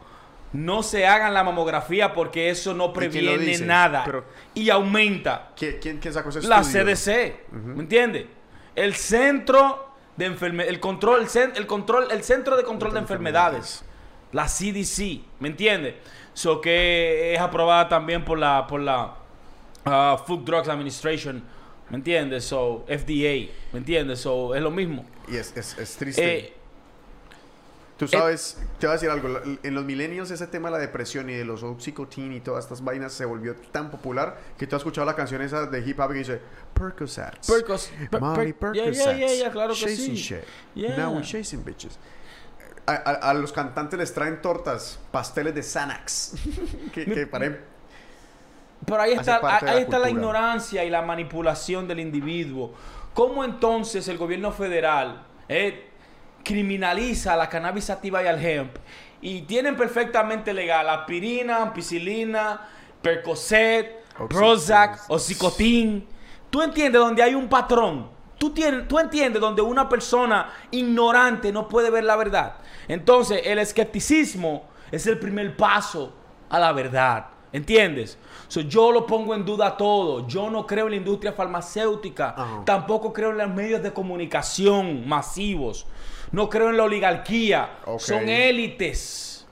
no 0.53 0.83
se 0.83 1.07
hagan 1.07 1.33
la 1.33 1.45
mamografía 1.45 2.13
porque 2.13 2.51
eso 2.51 2.75
no 2.75 2.93
previene 2.93 3.39
dice? 3.39 3.65
nada 3.65 4.03
Pero- 4.05 4.25
y 4.55 4.69
aumenta. 4.69 5.51
¿Qui- 5.57 5.79
¿Quién, 5.81 5.99
quién 5.99 6.13
sacó 6.13 6.31
ese 6.31 6.43
La 6.49 6.61
estudio? 6.61 6.85
CDC. 6.87 7.45
¿me 7.53 7.83
entiendes? 7.83 8.27
El 8.75 8.95
centro 8.95 9.91
de 10.17 10.27
enferme 10.27 10.65
el 10.69 10.81
control, 10.81 11.21
el, 11.21 11.29
cen- 11.29 11.53
el 11.57 11.67
control, 11.67 12.09
el 12.11 12.23
centro 12.25 12.57
de 12.57 12.65
control 12.65 12.91
de 12.93 12.97
De 12.97 13.01
enfermedades, 13.03 13.85
la 14.33 14.47
CDC, 14.47 15.21
¿me 15.39 15.49
entiendes? 15.49 15.95
So 16.35 16.61
que 16.61 17.33
es 17.35 17.41
aprobada 17.41 17.89
también 17.89 18.25
por 18.25 18.39
la 18.39 18.67
por 18.67 18.81
la 18.81 19.15
ah, 19.85 20.23
Food 20.27 20.45
Drugs 20.45 20.69
Administration, 20.69 21.43
¿me 21.91 21.97
entiendes? 21.97 22.45
So 22.45 22.85
FDA, 22.89 23.51
¿me 23.73 23.79
entiendes? 23.79 24.21
So 24.21 24.55
es 24.55 24.63
lo 24.63 24.71
mismo. 24.71 25.05
Y 25.29 25.37
es, 25.37 25.57
es, 25.57 25.77
es 25.79 25.97
triste. 25.97 26.39
Eh, 26.39 26.57
Tú 27.97 28.09
sabes, 28.09 28.57
te 28.79 28.87
voy 28.87 28.93
a 28.93 28.95
decir 28.95 29.11
algo. 29.11 29.29
En 29.63 29.75
los 29.75 29.85
millennials 29.85 30.31
ese 30.31 30.47
tema 30.47 30.69
de 30.71 30.77
la 30.77 30.79
depresión 30.79 31.29
y 31.29 31.35
de 31.35 31.45
los 31.45 31.63
oxycontin 31.63 32.33
y 32.33 32.41
todas 32.41 32.65
estas 32.65 32.83
vainas 32.83 33.13
se 33.13 33.27
volvió 33.27 33.55
tan 33.73 33.91
popular 33.91 34.39
que 34.57 34.67
tú 34.67 34.75
has 34.75 34.81
escuchado 34.81 35.05
la 35.07 35.15
canción 35.15 35.43
esa 35.43 35.67
de 35.67 35.81
hip 35.87 36.01
hop 36.01 36.09
que 36.13 36.19
dice 36.21 36.41
Percocets. 36.73 37.47
Percos, 37.47 37.91
per- 38.11 38.19
Mommy 38.19 38.55
per- 38.55 38.73
Percocets. 38.73 38.97
yeah, 39.05 39.13
yeah, 39.19 39.35
yeah, 39.35 39.51
claro 39.51 39.75
que 39.75 39.81
chasing 39.81 40.15
sí. 40.15 40.17
shit. 40.17 40.45
Yeah. 40.75 40.97
Now 40.97 41.13
we 41.15 41.21
chasing 41.21 41.63
bitches. 41.63 41.99
A, 42.87 42.93
a- 42.95 43.31
a 43.31 43.35
los 43.35 43.53
cantantes 43.53 43.99
les 43.99 44.15
traen 44.15 44.41
tortas, 44.41 44.99
pasteles 45.13 45.55
de 45.55 45.63
Xanax. 45.63 46.37
que, 46.95 47.05
que 47.05 47.27
pare- 47.31 47.61
Pero 48.87 49.03
ahí 49.03 49.13
está, 49.13 49.41
ahí 49.59 49.75
la 49.75 49.81
está 49.81 49.99
la 49.99 50.11
ignorancia 50.11 50.85
y 50.85 50.91
la 50.91 51.03
manipulación 51.03 51.87
del 51.87 52.01
individuo. 52.01 52.75
¿Cómo 53.15 53.45
entonces 53.45 54.07
el 54.09 54.19
gobierno 54.19 54.53
federal 54.53 55.23
eh, 55.49 55.91
criminaliza 56.45 57.37
la 57.37 57.49
cannabis 57.49 57.85
sativa 57.85 58.23
y 58.23 58.27
al 58.27 58.45
hemp? 58.45 58.77
Y 59.21 59.43
tienen 59.43 59.77
perfectamente 59.77 60.55
legal 60.55 60.89
aspirina, 60.89 61.63
ampicilina, 61.63 62.69
Percocet, 63.03 64.05
Prozac, 64.29 65.01
Oxicotin. 65.09 66.07
¿Tú 66.49 66.63
entiendes 66.63 67.01
donde 67.01 67.23
hay 67.23 67.35
un 67.35 67.49
patrón? 67.49 68.09
¿Tú, 68.39 68.51
tienes, 68.51 68.89
¿Tú 68.89 68.99
entiendes 68.99 69.41
donde 69.41 69.61
una 69.61 69.89
persona 69.89 70.51
ignorante 70.71 71.53
no 71.53 71.69
puede 71.69 71.91
ver 71.91 72.05
la 72.05 72.17
verdad? 72.17 72.55
Entonces, 72.89 73.43
el 73.45 73.59
escepticismo 73.59 74.65
es 74.91 75.07
el 75.07 75.19
primer 75.19 75.57
paso 75.57 76.15
a 76.49 76.59
la 76.59 76.73
verdad. 76.73 77.27
¿Entiendes? 77.53 78.17
So, 78.51 78.63
yo 78.63 78.91
lo 78.91 79.07
pongo 79.07 79.33
en 79.37 79.45
duda 79.45 79.77
todo. 79.77 80.27
Yo 80.27 80.51
no 80.51 80.67
creo 80.67 80.87
en 80.87 80.91
la 80.91 80.97
industria 80.97 81.33
farmacéutica. 81.33 82.35
Ajá. 82.37 82.65
Tampoco 82.65 83.13
creo 83.13 83.31
en 83.31 83.39
los 83.39 83.49
medios 83.49 83.81
de 83.81 83.93
comunicación 83.93 85.07
masivos. 85.07 85.87
No 86.33 86.49
creo 86.49 86.69
en 86.69 86.77
la 86.77 86.83
oligarquía. 86.83 87.79
Son 87.99 88.29
élites. 88.29 89.47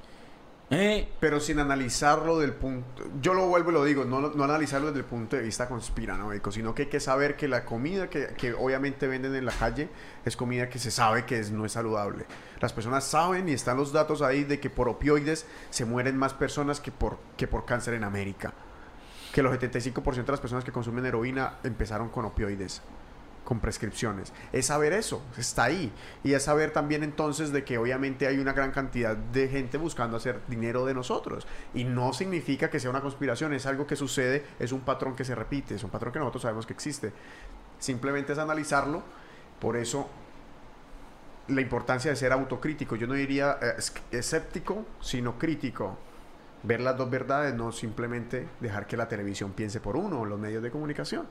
¿Eh? 0.71 1.09
Pero 1.21 1.39
sin 1.39 1.61
analizarlo 1.61 2.41
del 2.41 2.55
punto... 2.55 3.05
Yo 3.23 3.35
lo 3.35 3.47
vuelvo 3.47 3.71
y 3.71 3.75
lo 3.75 3.85
digo, 3.85 4.05
no, 4.05 4.21
no 4.21 4.45
analizarlo 4.45 4.89
desde 4.89 4.99
el 4.99 5.07
punto 5.07 5.37
de 5.37 5.43
vista 5.43 5.69
conspiranoico, 5.69 6.51
sino 6.51 6.75
que 6.75 6.83
hay 6.83 6.89
que 6.89 6.99
saber 6.99 7.37
que 7.37 7.47
la 7.47 7.65
comida 7.65 8.11
que, 8.11 8.35
que 8.37 8.53
obviamente 8.53 9.07
venden 9.07 9.37
en 9.37 9.47
la 9.47 9.53
calle 9.53 9.89
es 10.25 10.37
comida 10.37 10.69
que 10.69 10.81
se 10.81 10.91
sabe 10.91 11.25
que 11.25 11.39
es, 11.39 11.53
no 11.53 11.65
es 11.65 11.71
saludable. 11.71 12.27
Las 12.61 12.73
personas 12.73 13.05
saben 13.05 13.49
y 13.49 13.53
están 13.53 13.77
los 13.77 13.93
datos 13.93 14.23
ahí 14.23 14.43
de 14.43 14.59
que 14.59 14.71
por 14.71 14.89
opioides 14.89 15.47
se 15.71 15.85
mueren 15.85 16.17
más 16.17 16.35
personas 16.35 16.81
que 16.81 16.91
por, 16.91 17.17
que 17.37 17.47
por 17.47 17.65
cáncer 17.65 17.95
en 17.95 18.03
América. 18.03 18.53
Que 19.39 19.43
los 19.45 19.55
75% 19.57 20.25
de 20.25 20.33
las 20.33 20.41
personas 20.41 20.65
que 20.65 20.73
consumen 20.73 21.07
heroína 21.07 21.59
empezaron 21.63 22.09
con 22.09 22.25
opioides 22.25 22.83
con 23.45 23.61
prescripciones. 23.61 24.33
Es 24.53 24.67
saber 24.67 24.93
eso, 24.93 25.23
está 25.37 25.63
ahí. 25.63 25.93
Y 26.25 26.33
es 26.33 26.43
saber 26.43 26.73
también 26.73 27.05
entonces 27.05 27.53
de 27.53 27.63
que 27.63 27.79
obviamente 27.79 28.27
hay 28.27 28.41
una 28.41 28.53
gran 28.53 28.73
cantidad 28.73 29.17
de 29.17 29.47
gente 29.47 29.79
buscando 29.79 30.17
hacer 30.17 30.41
dinero 30.49 30.85
de 30.87 30.93
nosotros. 30.93 31.47
Y 31.73 31.85
no 31.85 32.13
significa 32.13 32.69
que 32.69 32.81
sea 32.81 32.91
una 32.91 33.01
conspiración, 33.01 33.53
es 33.55 33.65
algo 33.67 33.87
que 33.87 33.95
sucede, 33.95 34.45
es 34.59 34.73
un 34.73 34.81
patrón 34.81 35.15
que 35.15 35.25
se 35.25 35.37
repite, 35.37 35.77
es 35.77 35.85
un 35.85 35.91
patrón 35.91 36.13
que 36.13 36.19
nosotros 36.19 36.43
sabemos 36.43 36.67
que 36.67 36.73
existe. 36.73 37.13
Simplemente 37.79 38.33
es 38.33 38.39
analizarlo. 38.41 39.05
Por 39.61 39.77
eso 39.77 40.09
la 41.47 41.61
importancia 41.61 42.11
de 42.11 42.17
ser 42.17 42.33
autocrítico. 42.33 42.97
Yo 42.97 43.07
no 43.07 43.15
diría 43.15 43.57
eh, 43.63 43.75
es- 43.79 43.95
escéptico, 44.11 44.85
sino 45.01 45.39
crítico. 45.39 45.97
Ver 46.63 46.81
las 46.81 46.97
dos 46.97 47.09
verdades, 47.11 47.55
no 47.55 47.71
simplemente 47.73 48.49
dejar 48.61 48.87
que 48.87 48.97
la 48.97 49.07
televisión 49.09 49.53
piense 49.53 49.81
por 49.81 49.97
uno 49.97 50.21
o 50.21 50.25
los 50.25 50.39
medios 50.39 50.63
de 50.63 50.71
comunicación 50.71 51.27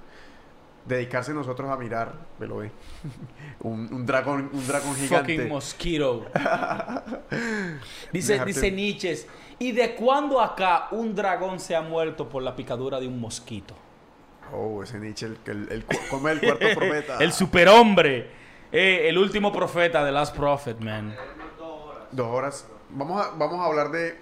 dedicarse 0.85 1.33
nosotros 1.33 1.69
a 1.69 1.75
mirar, 1.75 2.13
me 2.39 2.47
lo 2.47 2.57
ve, 2.59 2.71
un, 3.59 3.93
un 3.93 4.05
dragón, 4.05 4.49
un 4.53 4.65
dragón 4.65 4.95
gigante. 4.95 5.33
Fucking 5.35 5.49
mosquito. 5.49 6.25
dice, 8.13 8.33
Dejarte- 8.39 8.45
dice 8.45 8.71
Nietzsche. 8.71 9.27
¿Y 9.59 9.71
de 9.73 9.95
cuándo 9.95 10.39
acá 10.39 10.87
un 10.91 11.13
dragón 11.13 11.59
se 11.59 11.75
ha 11.75 11.81
muerto 11.81 12.29
por 12.29 12.41
la 12.43 12.55
picadura 12.55 12.99
de 12.99 13.07
un 13.07 13.19
mosquito? 13.19 13.75
Oh, 14.53 14.81
ese 14.81 14.97
Nietzsche, 14.99 15.25
el, 15.25 15.37
el, 15.45 15.71
el 15.71 15.85
cu- 15.85 15.95
como 16.09 16.29
el 16.29 16.39
cuarto 16.39 16.65
profeta. 16.75 17.17
el 17.19 17.33
superhombre. 17.33 18.29
Eh, 18.71 19.09
el 19.09 19.17
último 19.17 19.51
profeta 19.51 20.03
de 20.05 20.11
Last 20.11 20.35
Prophet, 20.35 20.79
man. 20.79 21.13
Dos 22.11 22.27
horas. 22.27 22.67
Vamos 22.91 23.25
a, 23.25 23.31
vamos 23.31 23.59
a 23.59 23.65
hablar 23.65 23.91
de 23.91 24.17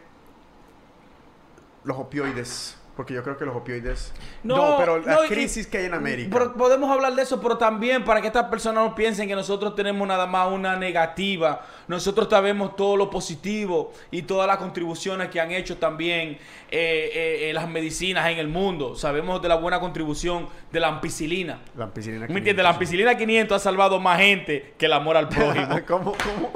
los 1.85 1.97
opioides, 1.97 2.75
porque 2.95 3.13
yo 3.13 3.21
creo 3.23 3.37
que 3.37 3.45
los 3.45 3.55
opioides. 3.55 4.11
No, 4.43 4.77
pero 4.79 4.99
la 4.99 5.15
no, 5.15 5.25
y- 5.25 5.27
crisis 5.27 5.67
que 5.67 5.77
hay 5.79 5.85
en 5.85 5.93
América. 5.93 6.29
pero 6.31 6.53
podemos 6.53 6.89
hablar 6.89 7.13
de 7.13 7.21
eso, 7.23 7.39
pero 7.41 7.57
también 7.57 8.03
para 8.03 8.21
que 8.21 8.27
estas 8.27 8.45
personas 8.45 8.83
no 8.85 8.95
piensen 8.95 9.27
que 9.27 9.35
nosotros 9.35 9.75
tenemos 9.75 10.07
nada 10.07 10.25
más 10.25 10.49
una 10.51 10.75
negativa. 10.77 11.65
Nosotros 11.87 12.27
sabemos 12.29 12.75
todo 12.75 12.95
lo 12.97 13.09
positivo 13.09 13.91
y 14.11 14.21
todas 14.23 14.47
las 14.47 14.57
contribuciones 14.57 15.29
que 15.29 15.39
han 15.41 15.51
hecho 15.51 15.77
también 15.77 16.29
eh, 16.29 16.39
eh, 16.71 17.49
eh, 17.49 17.53
las 17.53 17.67
medicinas 17.69 18.27
en 18.29 18.37
el 18.39 18.47
mundo. 18.47 18.95
Sabemos 18.95 19.41
de 19.41 19.49
la 19.49 19.55
buena 19.55 19.79
contribución 19.79 20.47
de 20.71 20.79
la 20.79 20.87
ampicilina. 20.87 21.59
la 21.77 21.83
ampicilina. 21.85 22.27
¿Me 22.27 22.37
entiendes? 22.39 22.63
La 22.63 22.69
500. 22.71 22.75
ampicilina 22.75 23.17
500 23.17 23.55
ha 23.55 23.59
salvado 23.59 23.99
más 23.99 24.19
gente 24.19 24.73
que 24.77 24.85
el 24.87 24.93
amor 24.93 25.17
al 25.17 25.27
prójimo. 25.29 25.67
¿Cómo, 25.87 26.13
cómo? 26.13 26.51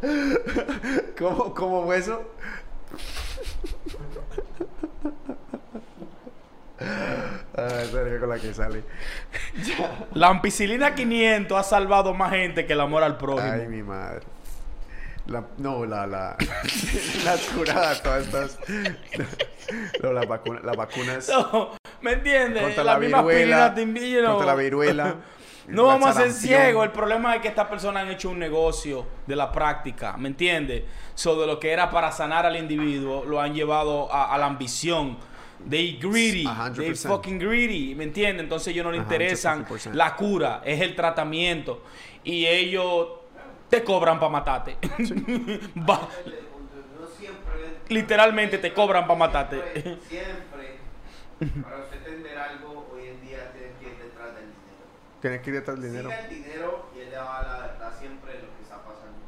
¿Cómo, 1.18 1.54
cómo 1.54 1.84
fue 1.84 1.98
eso? 1.98 2.22
Ah, 6.80 7.82
con 8.20 8.28
la 8.28 8.38
que 8.38 8.54
sale. 8.54 8.84
La 10.14 10.28
ampicilina 10.28 10.94
500 10.94 11.58
ha 11.58 11.62
salvado 11.62 12.14
más 12.14 12.30
gente 12.30 12.66
que 12.66 12.72
el 12.72 12.80
amor 12.80 13.02
al 13.02 13.16
prójimo. 13.16 13.50
Ay, 13.50 13.66
mi 13.68 13.82
madre. 13.82 14.22
La, 15.26 15.44
no, 15.58 15.84
la, 15.84 16.06
la, 16.06 16.36
las 17.24 17.40
curadas, 17.54 18.02
todas 18.02 18.24
estas. 18.24 18.58
No, 20.02 20.12
las, 20.12 20.26
vacunas, 20.26 20.64
las 20.64 20.74
vacunas 20.74 21.28
No, 21.28 21.72
¿Me 22.00 22.12
entiendes? 22.12 22.62
contra 22.62 22.82
la, 22.84 22.92
la, 22.92 22.98
viruela. 22.98 23.74
te 23.74 23.84
¿no? 23.84 24.36
Contra 24.36 24.46
la 24.46 24.54
viruela. 24.54 25.14
No 25.68 25.82
la 25.82 25.88
vamos 25.88 26.08
a 26.08 26.14
ser 26.14 26.32
ciegos. 26.32 26.82
El 26.82 26.92
problema 26.92 27.36
es 27.36 27.42
que 27.42 27.48
estas 27.48 27.68
personas 27.68 28.04
han 28.04 28.08
hecho 28.08 28.30
un 28.30 28.38
negocio 28.38 29.04
de 29.26 29.36
la 29.36 29.52
práctica, 29.52 30.16
¿me 30.16 30.28
entiendes? 30.28 30.84
Sobre 31.14 31.46
lo 31.46 31.60
que 31.60 31.70
era 31.70 31.90
para 31.90 32.10
sanar 32.10 32.46
al 32.46 32.56
individuo, 32.56 33.26
lo 33.26 33.38
han 33.38 33.52
llevado 33.52 34.10
a, 34.10 34.34
a 34.34 34.38
la 34.38 34.46
ambición. 34.46 35.18
They 35.68 35.98
greedy. 36.00 36.46
A 36.46 36.70
They 36.72 36.90
100%. 36.92 37.08
fucking 37.08 37.38
greedy, 37.38 37.94
¿me 37.94 38.04
entiendes? 38.04 38.44
Entonces 38.44 38.68
ellos 38.68 38.84
no 38.84 38.92
les 38.92 39.00
interesan 39.00 39.66
150%. 39.66 39.92
la 39.94 40.14
cura, 40.16 40.62
es 40.64 40.80
el 40.80 40.94
tratamiento. 40.94 41.82
Y 42.24 42.46
ellos 42.46 43.08
te 43.68 43.82
cobran 43.84 44.18
para 44.18 44.30
matarte. 44.32 44.76
Va- 45.78 46.08
No 46.98 47.06
siempre. 47.18 47.52
Literalmente 47.88 48.58
te 48.58 48.72
cobran 48.72 49.06
para 49.06 49.18
matarte. 49.18 49.98
Siempre, 50.08 50.78
para 51.62 51.78
usted 51.84 51.96
entender 51.98 52.38
algo, 52.38 52.88
hoy 52.92 53.08
en 53.08 53.20
día 53.20 53.50
tiene 53.52 53.72
que 53.80 53.86
ir 53.86 54.02
detrás 54.02 54.34
del 54.34 54.44
dinero. 54.44 54.84
Tienes 55.20 55.40
que 55.40 55.50
ir 55.50 55.56
detrás 55.56 55.80
del 55.80 55.90
dinero. 55.90 56.08
Siga 56.10 56.20
el 56.28 56.34
dinero 56.34 56.86
y 56.96 57.00
él 57.00 57.10
le 57.10 57.16
va 57.18 57.38
a 57.38 57.42
la 57.42 57.58
verdad 57.66 57.92
siempre 57.98 58.32
de 58.34 58.38
lo 58.42 58.56
que 58.56 58.62
está 58.62 58.76
pasando. 58.76 59.18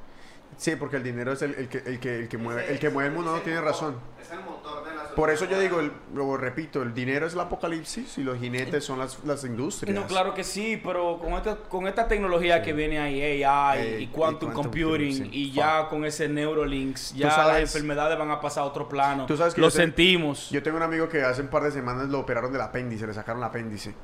Sí, 0.56 0.76
porque 0.76 0.96
el 0.96 1.02
dinero 1.02 1.32
es 1.32 1.42
el, 1.42 1.54
el 1.54 1.68
que, 1.68 1.78
el, 1.78 2.00
que, 2.00 2.18
el 2.20 2.28
que 2.28 2.38
mueve, 2.38 2.70
el 2.70 2.78
que 2.78 2.90
mueve 2.90 3.08
el 3.10 3.14
mundo, 3.14 3.32
no 3.36 3.40
tiene 3.42 3.60
razón. 3.60 3.98
Es 4.20 4.30
el 4.30 4.40
motor 4.40 4.84
de. 4.84 4.89
Por 5.14 5.30
eso 5.30 5.44
yo 5.46 5.58
digo, 5.60 5.80
el- 5.80 5.92
lo 6.14 6.36
repito, 6.36 6.82
el 6.82 6.92
dinero 6.94 7.26
es 7.26 7.34
el 7.34 7.40
apocalipsis 7.40 8.18
y 8.18 8.22
los 8.22 8.38
jinetes 8.38 8.84
son 8.84 8.98
las, 8.98 9.22
las 9.24 9.44
industrias. 9.44 9.94
No, 9.94 10.06
claro 10.06 10.34
que 10.34 10.44
sí, 10.44 10.80
pero 10.84 11.18
con 11.18 11.34
esta, 11.34 11.56
con 11.56 11.86
esta 11.86 12.06
tecnología 12.08 12.62
que 12.62 12.72
viene 12.72 12.98
ahí, 12.98 13.22
AI 13.44 13.78
Eh, 13.78 13.96
y 14.00 14.02
y 14.04 14.06
quantum, 14.08 14.52
computing, 14.52 15.28
y 15.32 15.50
ya 15.52 15.88
con 15.88 16.04
ese 16.04 16.28
Neuralinks, 16.28 17.14
ya 17.14 17.30
sabes- 17.30 17.52
las 17.62 17.74
enfermedades 17.74 18.18
van 18.18 18.30
a 18.30 18.40
pasar 18.40 18.62
a 18.64 18.66
otro 18.66 18.88
plano. 18.88 19.26
Tú 19.26 19.36
sabes 19.36 19.54
que 19.54 19.60
Lo 19.60 19.68
yo 19.68 19.72
te- 19.72 19.82
sentimos. 19.82 20.50
Yo 20.50 20.62
tengo 20.62 20.76
un 20.76 20.82
amigo 20.82 21.08
que 21.08 21.22
hace 21.22 21.42
un 21.42 21.48
par 21.48 21.62
de 21.62 21.70
semanas 21.70 22.08
lo 22.08 22.20
operaron 22.20 22.52
del 22.52 22.62
apéndice, 22.62 23.06
le 23.06 23.14
sacaron 23.14 23.40
el 23.42 23.48
apéndice. 23.48 23.94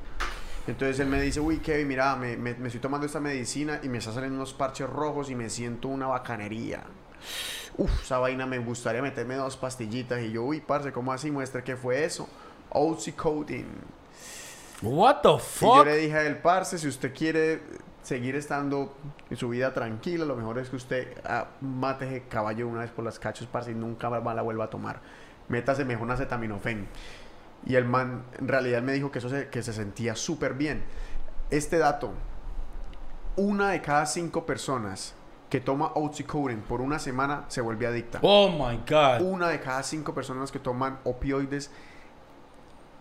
Entonces 0.66 0.98
él 0.98 1.06
me 1.06 1.20
dice, 1.20 1.38
uy, 1.38 1.58
Kevin, 1.58 1.86
mira, 1.86 2.16
me, 2.16 2.36
me- 2.36 2.54
me 2.54 2.66
estoy 2.66 2.80
tomando 2.80 3.06
esta 3.06 3.20
medicina 3.20 3.78
y 3.84 3.88
me 3.88 3.98
está 3.98 4.12
saliendo 4.12 4.36
unos 4.36 4.52
parches 4.52 4.88
rojos 4.90 5.30
y 5.30 5.34
me 5.36 5.48
siento 5.48 5.86
una 5.88 6.08
bacanería. 6.08 6.82
Uf, 7.78 8.02
esa 8.02 8.18
vaina 8.18 8.46
me 8.46 8.58
gustaría 8.58 9.02
meterme 9.02 9.34
dos 9.36 9.56
pastillitas. 9.56 10.20
Y 10.22 10.32
yo, 10.32 10.44
uy, 10.44 10.60
parce, 10.60 10.92
¿cómo 10.92 11.12
así? 11.12 11.30
Muestre 11.30 11.62
qué 11.62 11.76
fue 11.76 12.04
eso. 12.04 12.28
Oxycodone. 12.70 13.66
What 14.82 15.20
the 15.22 15.38
Y 15.60 15.66
yo 15.66 15.76
fuck? 15.76 15.84
le 15.84 15.96
dije 15.96 16.16
a 16.16 16.22
él, 16.26 16.38
parce, 16.38 16.78
si 16.78 16.88
usted 16.88 17.14
quiere 17.14 17.62
seguir 18.02 18.36
estando 18.36 18.94
en 19.30 19.36
su 19.36 19.48
vida 19.48 19.72
tranquila, 19.74 20.24
lo 20.24 20.36
mejor 20.36 20.58
es 20.58 20.68
que 20.68 20.76
usted 20.76 21.20
ah, 21.24 21.48
mate 21.60 22.06
ese 22.06 22.28
caballo 22.28 22.68
una 22.68 22.80
vez 22.80 22.90
por 22.90 23.04
las 23.04 23.18
cachos, 23.18 23.48
parce, 23.50 23.72
y 23.72 23.74
nunca 23.74 24.08
más 24.10 24.36
la 24.36 24.42
vuelva 24.42 24.64
a 24.64 24.70
tomar. 24.70 25.00
Métase 25.48 25.84
mejor 25.84 26.04
un 26.04 26.12
acetaminofén. 26.12 26.88
Y 27.64 27.74
el 27.74 27.84
man, 27.84 28.24
en 28.38 28.48
realidad, 28.48 28.82
me 28.82 28.92
dijo 28.92 29.10
que 29.10 29.18
eso 29.18 29.28
se, 29.28 29.48
que 29.48 29.62
se 29.62 29.72
sentía 29.72 30.14
súper 30.14 30.54
bien. 30.54 30.84
Este 31.50 31.78
dato, 31.78 32.12
una 33.36 33.70
de 33.70 33.82
cada 33.82 34.06
cinco 34.06 34.46
personas 34.46 35.14
que 35.48 35.60
toma 35.60 35.92
oxycodone 35.94 36.56
por 36.56 36.80
una 36.80 36.98
semana 36.98 37.44
se 37.48 37.60
vuelve 37.60 37.86
adicta. 37.86 38.18
Oh 38.22 38.48
my 38.48 38.78
God. 38.88 39.20
Una 39.20 39.48
de 39.48 39.60
cada 39.60 39.82
cinco 39.82 40.12
personas 40.14 40.50
que 40.50 40.58
toman 40.58 40.98
opioides 41.04 41.70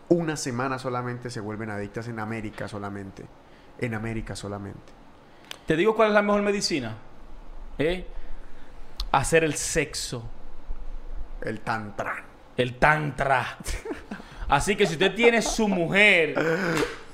una 0.09 0.37
semana 0.37 0.77
solamente 0.77 1.29
se 1.29 1.39
vuelven 1.39 1.71
adictas 1.71 2.07
en 2.07 2.19
América 2.19 2.67
solamente. 2.67 3.25
En 3.79 3.93
América 3.93 4.35
solamente. 4.35 4.93
Te 5.65 5.75
digo 5.75 5.95
cuál 5.95 6.09
es 6.09 6.13
la 6.13 6.21
mejor 6.21 6.43
medicina. 6.43 6.95
¿Eh? 7.79 8.05
Hacer 9.11 9.43
el 9.43 9.55
sexo. 9.55 10.23
El 11.41 11.61
tantra. 11.61 12.23
El 12.55 12.77
tantra. 12.77 13.57
Así 14.47 14.75
que 14.75 14.85
si 14.85 14.93
usted 14.93 15.15
tiene 15.15 15.41
su 15.41 15.67
mujer, 15.67 16.35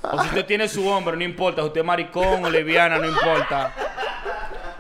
o 0.02 0.22
si 0.22 0.28
usted 0.28 0.46
tiene 0.46 0.68
su 0.68 0.86
hombre, 0.88 1.16
no 1.16 1.24
importa. 1.24 1.62
Si 1.62 1.68
usted 1.68 1.82
es 1.82 1.88
maricón 1.88 2.44
o 2.44 2.50
lesbiana, 2.50 2.98
no 2.98 3.06
importa. 3.06 3.74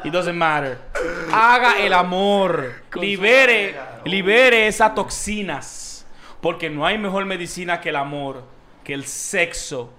It 0.03 0.11
doesn't 0.11 0.37
matter. 0.37 0.79
Haga 1.31 1.79
el 1.79 1.93
amor. 1.93 2.73
Libere, 2.95 3.75
libere 4.05 4.67
esas 4.67 4.95
toxinas. 4.95 6.05
Porque 6.41 6.69
no 6.69 6.85
hay 6.85 6.97
mejor 6.97 7.25
medicina 7.25 7.79
que 7.79 7.89
el 7.89 7.95
amor, 7.95 8.43
que 8.83 8.93
el 8.93 9.05
sexo, 9.05 9.93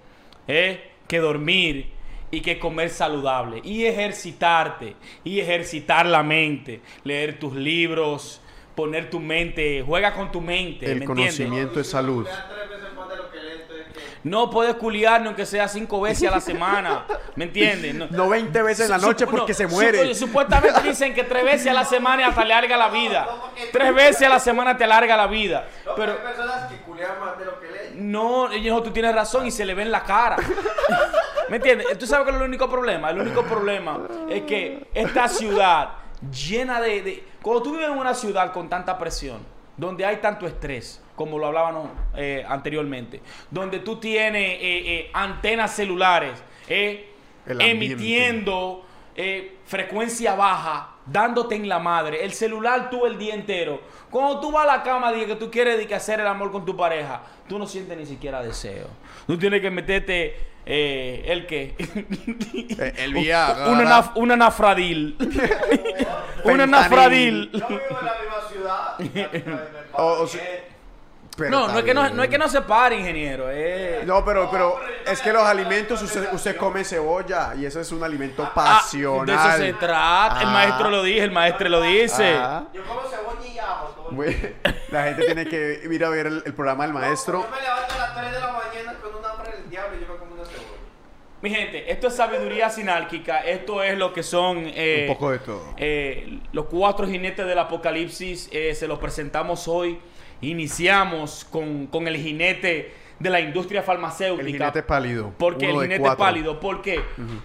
¿eh? 0.47 0.91
que 1.07 1.19
dormir 1.19 1.91
y 2.31 2.41
que 2.41 2.59
comer 2.59 2.89
saludable. 2.89 3.61
Y 3.63 3.85
ejercitarte. 3.85 4.95
Y 5.23 5.39
ejercitar 5.39 6.05
la 6.05 6.21
mente. 6.21 6.81
Leer 7.03 7.39
tus 7.39 7.53
libros. 7.53 8.41
Poner 8.75 9.09
tu 9.09 9.19
mente. 9.19 9.83
Juega 9.85 10.13
con 10.13 10.31
tu 10.31 10.41
mente. 10.41 10.85
El 10.91 10.99
¿me 10.99 11.05
entiendes? 11.05 11.37
conocimiento 11.37 11.79
es 11.79 11.89
salud. 11.89 12.25
Vea 12.25 12.49
tres 12.49 12.69
veces 12.69 12.93
más 12.95 13.07
de 13.09 13.15
lo 13.15 13.31
que 13.31 13.37
lee, 13.37 13.61
entonces, 13.61 13.85
¿qué? 13.93 13.99
No 14.23 14.49
puedes 14.49 14.75
culiarnos 14.75 15.27
aunque 15.27 15.45
sea 15.45 15.67
cinco 15.67 15.99
veces 16.01 16.27
a 16.29 16.31
la 16.31 16.39
semana. 16.39 17.03
¿Me 17.35 17.45
entiendes? 17.45 17.93
No, 17.93 18.07
No 18.09 18.29
20 18.29 18.61
veces 18.61 18.85
en 18.85 18.91
la 18.91 18.97
noche 18.97 19.27
porque 19.27 19.51
no, 19.51 19.57
se 19.57 19.67
muere. 19.67 20.15
supuestamente 20.15 20.81
dicen 20.81 21.13
que 21.13 21.23
tres 21.23 21.43
veces 21.43 21.67
a 21.67 21.73
la 21.73 21.83
semana 21.83 22.27
hasta 22.27 22.43
le 22.43 22.49
larga 22.53 22.77
la 22.77 22.87
vida. 22.89 23.27
Tres 23.71 23.93
veces 23.93 24.21
a 24.23 24.29
la 24.29 24.39
semana 24.39 24.77
te 24.77 24.87
larga 24.87 25.17
la 25.17 25.27
vida. 25.27 25.65
Pero 25.95 26.13
hay 26.13 26.17
personas 26.19 26.71
que 26.71 26.77
culean 26.77 27.19
más 27.19 27.37
de 27.37 27.45
lo 27.45 27.59
que 27.59 27.67
leen. 27.69 28.11
no, 28.11 28.49
ellos, 28.51 28.81
tú 28.83 28.91
tienes 28.91 29.13
razón 29.13 29.45
y 29.45 29.51
se 29.51 29.65
le 29.65 29.73
ve 29.73 29.81
en 29.83 29.91
la 29.91 30.03
cara. 30.03 30.37
¿Me 31.49 31.57
entiendes? 31.57 31.97
¿Tú 31.97 32.05
sabes 32.07 32.23
cuál 32.23 32.35
es 32.35 32.41
el 32.41 32.47
único 32.47 32.69
problema? 32.69 33.09
El 33.09 33.19
único 33.19 33.43
problema 33.43 33.99
es 34.29 34.43
que 34.43 34.87
esta 34.93 35.27
ciudad 35.27 35.89
llena 36.31 36.79
de... 36.79 37.01
de- 37.01 37.23
Cuando 37.41 37.61
tú 37.63 37.71
vives 37.73 37.89
en 37.89 37.97
una 37.97 38.13
ciudad 38.13 38.53
con 38.53 38.69
tanta 38.69 38.97
presión, 38.97 39.39
donde 39.77 40.05
hay 40.05 40.17
tanto 40.17 40.45
estrés, 40.45 41.01
como 41.15 41.37
lo 41.37 41.47
hablábamos 41.47 41.89
eh, 42.15 42.43
anteriormente, 42.47 43.21
donde 43.49 43.79
tú 43.79 43.97
tienes 43.97 44.41
eh, 44.41 44.59
eh, 44.61 45.09
antenas 45.13 45.71
celulares 45.75 46.41
emitiendo 47.45 48.85
frecuencia 49.65 50.35
baja, 50.35 50.95
dándote 51.05 51.55
en 51.55 51.67
la 51.67 51.79
madre, 51.79 52.23
el 52.23 52.33
celular 52.33 52.89
tú 52.89 53.05
el 53.05 53.17
día 53.17 53.35
entero. 53.35 53.81
Cuando 54.09 54.39
tú 54.39 54.51
vas 54.51 54.63
a 54.63 54.77
la 54.77 54.83
cama 54.83 55.13
y 55.13 55.25
que 55.25 55.35
tú 55.35 55.51
quieres 55.51 55.91
hacer 55.91 56.19
el 56.19 56.27
amor 56.27 56.51
con 56.51 56.65
tu 56.65 56.75
pareja, 56.75 57.21
tú 57.47 57.59
no 57.59 57.67
sientes 57.67 57.97
ni 57.97 58.05
siquiera 58.05 58.41
deseo. 58.41 58.87
Tú 59.27 59.37
tienes 59.37 59.61
que 59.61 59.69
meterte 59.69 60.52
eh, 60.65 61.23
el 61.27 61.45
qué? 61.47 61.75
Eh, 61.77 62.93
el 62.97 63.13
Viagra. 63.13 63.67
una, 63.67 63.83
naf- 63.83 64.11
una 64.15 64.35
nafradil. 64.35 65.15
una 66.45 66.65
nafradil. 66.65 67.49
Yo 67.51 67.67
vivo 67.67 67.79
en 67.99 68.05
la 68.05 68.13
misma 68.19 68.49
ciudad. 68.49 69.39
O- 69.93 70.21
o 70.23 70.27
sea, 70.27 70.41
Pero 71.35 71.49
No, 71.49 71.67
no 71.69 71.79
es, 71.79 71.83
que 71.85 71.93
no, 71.95 72.07
no 72.09 72.21
es 72.23 72.29
que 72.29 72.37
no 72.37 72.47
se 72.47 72.61
pare, 72.61 72.95
ingeniero. 72.99 73.47
eh. 73.49 74.03
No, 74.05 74.23
pero, 74.23 74.49
pero 74.51 74.79
es 75.05 75.19
que 75.19 75.33
los 75.33 75.41
alimentos, 75.43 75.99
usted, 76.03 76.31
usted 76.31 76.55
come 76.57 76.83
cebolla 76.83 77.55
y 77.55 77.65
eso 77.65 77.79
es 77.79 77.91
un 77.91 78.03
alimento 78.03 78.43
Ah, 78.43 78.51
pasional. 78.53 79.25
de 79.25 79.33
eso 79.33 79.57
se 79.57 79.73
trata. 79.73 80.41
El 80.41 80.47
Ah. 80.49 80.51
maestro 80.51 80.89
lo 80.91 81.01
dice, 81.01 81.23
el 81.23 81.31
maestro 81.31 81.69
lo 81.69 81.81
dice. 81.81 82.35
Ah. 82.39 82.65
Yo 82.71 82.83
como 82.83 83.01
cebolla 83.09 83.47
y 83.51 83.57
ajo 83.57 84.05
el 84.11 84.15
Bueno, 84.15 84.47
La 84.91 85.03
gente 85.05 85.25
tiene 85.25 85.45
que 85.47 85.81
ir 85.91 86.05
a 86.05 86.09
ver 86.09 86.27
el, 86.27 86.43
el 86.45 86.53
programa 86.53 86.83
del 86.83 86.93
maestro. 86.93 87.41
Yo 87.41 87.49
me 87.49 87.61
levanto 87.63 87.95
a 87.95 87.97
las 87.97 88.15
3 88.15 88.31
de 88.31 88.39
la 88.39 88.51
mañana 88.51 88.93
con 89.01 89.15
un 89.15 89.25
hambre 89.25 89.51
del 89.57 89.69
diablo 89.71 89.97
y 89.97 90.01
yo 90.05 90.13
me 90.13 90.19
como 90.19 90.33
una 90.35 90.45
cebolla. 90.45 90.67
Mi 91.43 91.49
gente, 91.49 91.91
esto 91.91 92.07
es 92.07 92.15
sabiduría 92.15 92.69
sinálquica. 92.69 93.39
Esto 93.39 93.83
es 93.83 93.97
lo 93.97 94.13
que 94.13 94.23
son 94.23 94.63
eh, 94.65 95.07
Un 95.09 95.13
poco 95.13 95.29
de 95.29 95.39
todo. 95.39 95.73
eh, 95.75 96.39
los 96.53 96.67
cuatro 96.67 97.05
jinetes 97.05 97.45
del 97.45 97.59
apocalipsis. 97.59 98.47
eh, 98.53 98.73
se 98.73 98.87
los 98.87 98.97
presentamos 98.97 99.67
hoy. 99.67 99.99
Iniciamos 100.39 101.43
con, 101.43 101.87
con 101.87 102.07
el 102.07 102.15
jinete 102.15 102.93
de 103.19 103.29
la 103.29 103.41
industria 103.41 103.83
farmacéutica. 103.83 104.47
El 104.47 104.53
jinete 104.53 104.83
pálido. 104.83 105.33
Porque 105.37 105.65
uno 105.65 105.81
el 105.81 105.87
jinete 105.89 105.99
cuatro. 105.99 106.17
pálido, 106.17 106.59
¿por 106.61 106.81
qué? 106.81 107.01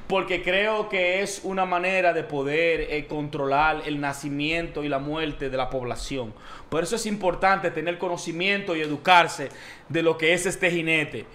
Porque 0.07 0.45
creo 0.45 0.89
que 0.89 1.21
es 1.21 1.41
una 1.43 1.65
manera 1.65 2.13
de 2.13 2.23
poder 2.23 3.05
controlar 3.09 3.83
el 3.85 4.01
nacimiento 4.01 4.85
y 4.85 4.89
la 4.89 5.01
muerte 5.01 5.51
de 5.51 5.57
la 5.57 5.71
población. 5.71 6.35
Por 6.69 6.85
eso 6.85 6.95
es 6.95 7.05
importante 7.07 7.73
tener 7.73 7.99
conocimiento 7.99 8.77
y 8.77 8.81
educarse 8.81 9.49
de 9.89 10.03
lo 10.03 10.17
que 10.17 10.35
es 10.35 10.47
este 10.47 10.71
jinete. 10.71 11.27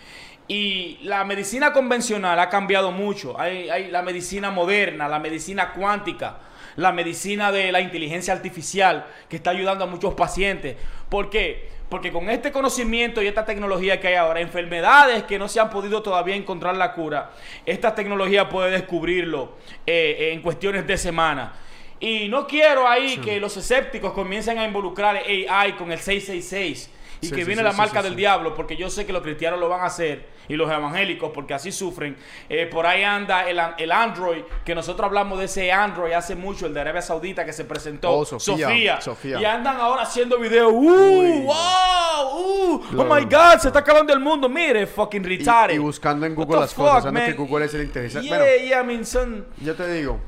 Y 0.48 1.00
la 1.04 1.24
medicina 1.24 1.72
convencional 1.72 2.38
ha 2.40 2.50
cambiado 2.50 2.92
mucho. 2.92 3.40
Hay, 3.40 3.70
hay 3.70 3.90
la 3.90 4.02
medicina 4.02 4.52
moderna, 4.52 5.08
la 5.08 5.20
medicina 5.20 5.72
cuántica, 5.72 6.38
la 6.76 6.92
medicina 6.92 7.52
de 7.52 7.72
la 7.72 7.82
inteligencia 7.82 8.34
artificial 8.34 9.06
que 9.30 9.38
está 9.38 9.52
ayudando 9.52 9.86
a 9.86 9.88
muchos 9.88 10.14
pacientes. 10.14 10.76
¿Por 11.10 11.30
qué? 11.30 11.70
Porque 11.90 12.12
con 12.12 12.30
este 12.30 12.52
conocimiento 12.52 13.22
y 13.22 13.28
esta 13.28 13.46
tecnología 13.46 14.00
que 14.00 14.08
hay 14.08 14.16
ahora, 14.16 14.42
enfermedades 14.42 15.24
que 15.24 15.38
no 15.38 15.48
se 15.48 15.60
han 15.60 15.70
podido 15.70 16.02
todavía 16.02 16.36
encontrar 16.36 16.76
la 16.76 16.94
cura, 16.94 17.32
esta 17.66 17.94
tecnología 17.94 18.50
puede 18.50 18.72
descubrirlo 18.72 19.58
eh, 19.86 20.32
en 20.34 20.42
cuestiones 20.42 20.88
de 20.88 20.98
semana. 20.98 21.54
Y 22.00 22.28
no 22.28 22.48
quiero 22.48 22.88
ahí 22.88 23.18
que 23.18 23.40
los 23.40 23.56
escépticos 23.56 24.12
comiencen 24.14 24.58
a 24.58 24.66
involucrar 24.66 25.16
AI 25.16 25.74
con 25.74 25.92
el 25.92 26.00
666 26.00 26.90
y 27.22 27.28
Sí, 27.28 27.32
que 27.32 27.42
sí, 27.42 27.48
viene 27.48 27.64
la 27.64 27.72
marca 27.72 28.02
del 28.02 28.16
diablo, 28.16 28.54
porque 28.56 28.76
yo 28.76 28.90
sé 28.90 29.06
que 29.06 29.14
los 29.14 29.22
cristianos 29.22 29.60
lo 29.60 29.70
van 29.70 29.82
a 29.82 29.86
hacer 29.86 30.33
y 30.48 30.56
los 30.56 30.72
evangélicos, 30.72 31.32
porque 31.34 31.54
así 31.54 31.72
sufren. 31.72 32.16
Eh, 32.50 32.66
por 32.68 32.86
ahí 32.86 33.04
anda 33.04 33.48
el, 33.50 33.60
el 33.78 33.92
Android, 33.92 34.44
que 34.66 34.76
nosotros 34.76 35.06
hablamos 35.06 35.40
de 35.40 35.46
ese 35.46 35.72
Android 35.72 36.14
hace 36.14 36.36
mucho, 36.36 36.66
el 36.66 36.74
de 36.74 36.82
Arabia 36.82 37.02
Saudita 37.02 37.46
que 37.46 37.54
se 37.54 37.66
presentó. 37.66 38.12
Oh, 38.12 38.26
Sofía, 38.26 39.02
Sofía. 39.02 39.40
Y 39.40 39.46
andan 39.46 39.78
ahora 39.78 40.04
haciendo 40.04 40.38
videos. 40.40 40.72
¡Uh! 40.74 41.44
¡Wow! 41.46 42.40
¡Uh! 42.40 42.82
¡Oh 42.98 43.04
my 43.06 43.24
God! 43.26 43.60
Se 43.60 43.68
está 43.68 43.80
acabando 43.80 44.14
el 44.14 44.20
mundo. 44.20 44.50
Mire, 44.50 44.86
fucking 44.88 45.24
retarded. 45.24 45.76
y 45.76 45.78
buscando 45.80 46.26
en 46.26 46.36
Google 46.36 46.60
las 46.62 46.74
cosas, 46.74 47.04
fuck, 47.04 47.04
sabiendo 47.14 47.32
que? 47.32 47.38
Google 47.50 47.66
es 47.66 47.74
el 47.74 47.84
interesante. 47.84 48.28
Yeah, 48.28 48.38
Bueno, 48.38 48.66
yeah, 48.66 48.82
I 48.82 48.86
mean, 48.86 49.06
son- 49.06 49.46
yo 49.62 49.76
te 49.76 49.92
digo, 49.92 50.20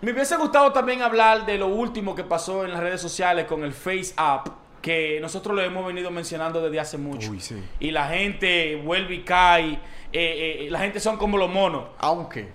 me 0.00 0.12
hubiese 0.12 0.36
gustado 0.36 0.72
también 0.72 1.02
hablar 1.02 1.46
de 1.46 1.56
lo 1.58 1.68
último 1.68 2.14
que 2.14 2.24
pasó 2.24 2.64
en 2.64 2.72
las 2.72 2.80
redes 2.80 3.00
sociales 3.00 3.46
con 3.46 3.64
el 3.64 3.72
Face 3.72 4.12
App, 4.16 4.48
que 4.84 5.18
nosotros 5.22 5.56
lo 5.56 5.62
hemos 5.62 5.86
venido 5.86 6.10
mencionando 6.10 6.60
desde 6.62 6.78
hace 6.78 6.98
mucho. 6.98 7.30
Uy, 7.30 7.40
sí. 7.40 7.56
Y 7.80 7.90
la 7.90 8.06
gente 8.08 8.76
vuelve 8.84 9.14
y 9.14 9.22
cae. 9.22 9.72
eh, 9.72 9.78
eh, 10.12 10.66
la 10.70 10.78
gente 10.80 11.00
son 11.00 11.16
como 11.16 11.38
los 11.38 11.48
monos. 11.50 11.84
aunque. 12.00 12.48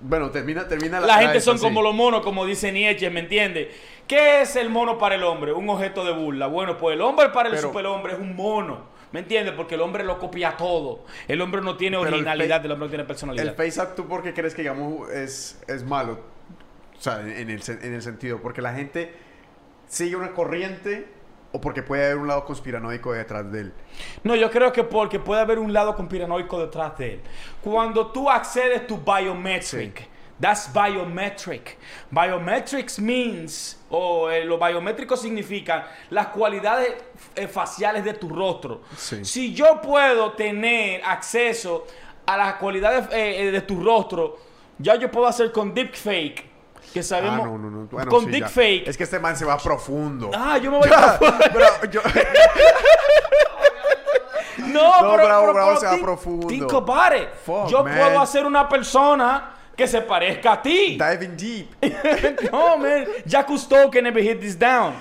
Bueno, 0.00 0.30
termina, 0.30 0.66
termina 0.66 1.00
La 1.00 1.18
gente 1.18 1.36
esta, 1.38 1.50
son 1.50 1.58
sí. 1.58 1.64
como 1.64 1.82
los 1.82 1.94
monos, 1.94 2.22
como 2.22 2.46
dice 2.46 2.72
Nietzsche, 2.72 3.10
¿me 3.10 3.20
entiendes? 3.20 3.68
¿Qué 4.06 4.40
es 4.40 4.56
el 4.56 4.70
mono 4.70 4.96
para 4.98 5.16
el 5.16 5.22
hombre? 5.22 5.52
Un 5.52 5.68
objeto 5.68 6.02
de 6.02 6.12
burla. 6.12 6.46
Bueno, 6.46 6.78
pues 6.78 6.94
el 6.94 7.02
hombre 7.02 7.28
para 7.28 7.50
el 7.50 7.56
Pero- 7.56 7.68
superhombre 7.68 8.14
es 8.14 8.18
un 8.18 8.34
mono. 8.34 8.88
¿Me 9.12 9.20
entiendes? 9.20 9.52
Porque 9.54 9.74
el 9.74 9.82
hombre 9.82 10.02
lo 10.02 10.18
copia 10.18 10.56
todo. 10.56 11.04
El 11.28 11.42
hombre 11.42 11.60
no 11.60 11.76
tiene 11.76 11.98
el 11.98 12.06
originalidad, 12.06 12.64
el 12.64 12.72
hombre 12.72 12.86
no 12.86 12.90
tiene 12.90 13.04
personalidad. 13.04 13.46
El 13.46 13.54
Face 13.54 13.86
¿tú 13.94 14.06
por 14.08 14.22
qué 14.22 14.32
crees 14.32 14.54
que, 14.54 14.62
digamos, 14.62 15.10
es, 15.10 15.60
es 15.68 15.82
malo? 15.84 16.20
O 16.98 17.02
sea, 17.02 17.20
en 17.20 17.50
el, 17.50 17.60
en 17.82 17.94
el 17.94 18.02
sentido, 18.02 18.40
porque 18.40 18.62
la 18.62 18.72
gente 18.72 19.12
sigue 19.88 20.16
una 20.16 20.30
corriente 20.32 21.19
o 21.52 21.60
porque 21.60 21.82
puede 21.82 22.04
haber 22.06 22.18
un 22.18 22.28
lado 22.28 22.44
conspiranoico 22.44 23.12
detrás 23.12 23.50
de 23.50 23.60
él. 23.60 23.72
No, 24.22 24.36
yo 24.36 24.50
creo 24.50 24.72
que 24.72 24.84
porque 24.84 25.18
puede 25.18 25.40
haber 25.40 25.58
un 25.58 25.72
lado 25.72 25.94
conspiranoico 25.96 26.60
detrás 26.60 26.96
de 26.98 27.14
él. 27.14 27.20
Cuando 27.62 28.06
tú 28.08 28.30
accedes 28.30 28.86
tu 28.86 28.98
biometric, 28.98 29.98
Sí. 30.00 30.06
that's 30.40 30.70
biometric. 30.72 31.76
Biometrics 32.10 32.98
means, 32.98 33.78
o 33.90 34.30
eh, 34.30 34.44
lo 34.44 34.58
biométrico 34.58 35.16
significa 35.16 35.88
las 36.10 36.28
cualidades 36.28 36.94
eh, 37.34 37.48
faciales 37.48 38.04
de 38.04 38.14
tu 38.14 38.28
rostro. 38.28 38.82
Sí. 38.96 39.24
Si 39.24 39.54
yo 39.54 39.80
puedo 39.80 40.32
tener 40.32 41.02
acceso 41.04 41.86
a 42.26 42.36
las 42.36 42.54
cualidades 42.54 43.06
eh, 43.12 43.48
eh, 43.48 43.50
de 43.50 43.60
tu 43.62 43.82
rostro, 43.82 44.38
ya 44.78 44.94
yo 44.94 45.10
puedo 45.10 45.26
hacer 45.26 45.50
con 45.52 45.74
deepfake, 45.74 46.48
que 46.92 47.02
sabemos. 47.02 47.40
ah, 47.42 47.46
no, 47.48 47.58
no, 47.58 47.70
no. 47.70 47.86
Bueno, 47.86 48.10
con 48.10 48.24
sí, 48.26 48.32
ya. 48.32 48.38
deepfake. 48.46 48.88
Es 48.88 48.96
que 48.96 49.04
este 49.04 49.18
man 49.18 49.36
se 49.36 49.44
va 49.44 49.56
profundo. 49.58 50.30
Ah, 50.34 50.58
yo 50.58 50.70
me 50.70 50.78
voy 50.78 50.88
Ya, 50.88 51.14
a... 51.14 51.18
bro, 51.52 51.90
yo- 51.90 52.02
No, 54.58 55.00
No, 55.02 55.16
pero, 55.16 55.24
bravo, 55.26 55.40
pero- 55.42 55.52
bravo, 55.54 55.68
pero 55.70 55.80
se 55.80 55.86
va 55.86 55.92
think- 55.94 56.02
profundo. 56.02 56.46
think 56.46 56.72
about 56.72 57.12
it. 57.16 57.28
Fuck, 57.44 57.68
Yo 57.68 57.82
man. 57.84 57.96
puedo 57.96 58.20
hacer 58.20 58.44
una 58.44 58.68
persona 58.68 59.50
que 59.76 59.86
se 59.88 60.00
parezca 60.02 60.52
a 60.52 60.62
ti. 60.62 60.98
diving 60.98 61.36
deep. 61.36 61.70
no, 62.52 62.76
man. 62.76 63.06
Jack 63.24 63.46
Cousteau 63.46 63.90
can 63.90 64.04
never 64.04 64.22
hit 64.22 64.40
this 64.40 64.58
down. 64.58 64.94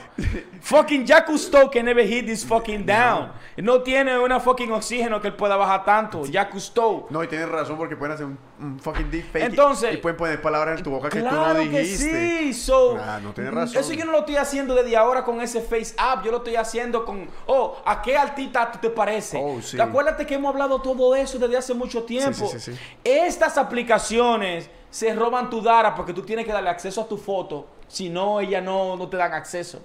Fucking 0.61 1.05
Jack 1.05 1.27
Cousteau 1.27 1.69
can 1.71 1.85
never 1.85 2.03
hit 2.05 2.25
this 2.25 2.43
fucking 2.45 2.85
down. 2.85 3.31
No 3.57 3.81
tiene 3.81 4.17
una 4.17 4.39
fucking 4.39 4.71
oxígeno 4.71 5.19
que 5.21 5.27
él 5.29 5.35
pueda 5.35 5.55
bajar 5.57 5.83
tanto. 5.83 6.25
Jack 6.25 6.51
Cousteau. 6.51 7.07
No, 7.09 7.23
y 7.23 7.27
tienes 7.27 7.49
razón 7.49 7.77
porque 7.77 7.95
pueden 7.95 8.13
hacer 8.13 8.25
un, 8.25 8.37
un 8.59 8.79
fucking 8.79 9.09
deep 9.11 9.25
fake 9.31 9.45
Entonces- 9.45 9.93
y 9.95 9.97
pueden 9.97 10.17
poner 10.17 10.41
palabras 10.41 10.77
en 10.77 10.83
tu 10.83 10.91
boca 10.91 11.09
que 11.09 11.19
Claro 11.19 11.37
tú 11.37 11.65
no 11.65 11.71
que 11.71 11.79
dijiste. 11.79 12.39
sí. 12.43 12.53
So, 12.53 12.97
Ah, 13.01 13.19
no 13.21 13.33
tienes 13.33 13.53
razón. 13.53 13.77
Eso 13.81 13.93
yo 13.93 14.05
no 14.05 14.11
lo 14.11 14.19
estoy 14.19 14.37
haciendo 14.37 14.75
desde 14.75 14.95
ahora 14.95 15.23
con 15.23 15.41
ese 15.41 15.61
Face 15.61 15.93
App. 15.97 16.23
Yo 16.23 16.31
lo 16.31 16.37
estoy 16.37 16.55
haciendo 16.55 17.03
con. 17.05 17.27
Oh, 17.47 17.77
¿a 17.85 18.01
qué 18.01 18.17
artista 18.17 18.71
tú 18.71 18.79
te 18.79 18.89
parece? 18.89 19.39
Oh, 19.41 19.61
sí. 19.61 19.79
Acuérdate 19.79 20.25
que 20.25 20.35
hemos 20.35 20.51
hablado 20.51 20.81
todo 20.81 21.15
eso 21.15 21.37
desde 21.39 21.57
hace 21.57 21.73
mucho 21.73 22.03
tiempo. 22.03 22.47
sí, 22.47 22.59
sí, 22.59 22.73
sí. 22.73 22.79
Estas 23.03 23.57
aplicaciones 23.57 24.69
se 24.89 25.13
roban 25.13 25.49
tu 25.49 25.61
data 25.61 25.93
porque 25.95 26.13
tú 26.13 26.21
tienes 26.23 26.45
que 26.45 26.51
darle 26.51 26.69
acceso 26.69 27.01
a 27.01 27.07
tu 27.07 27.17
foto. 27.17 27.67
Si 27.87 28.09
no, 28.09 28.39
ellas 28.39 28.63
no, 28.63 28.95
no 28.95 29.07
te 29.09 29.17
dan 29.17 29.33
acceso. 29.33 29.81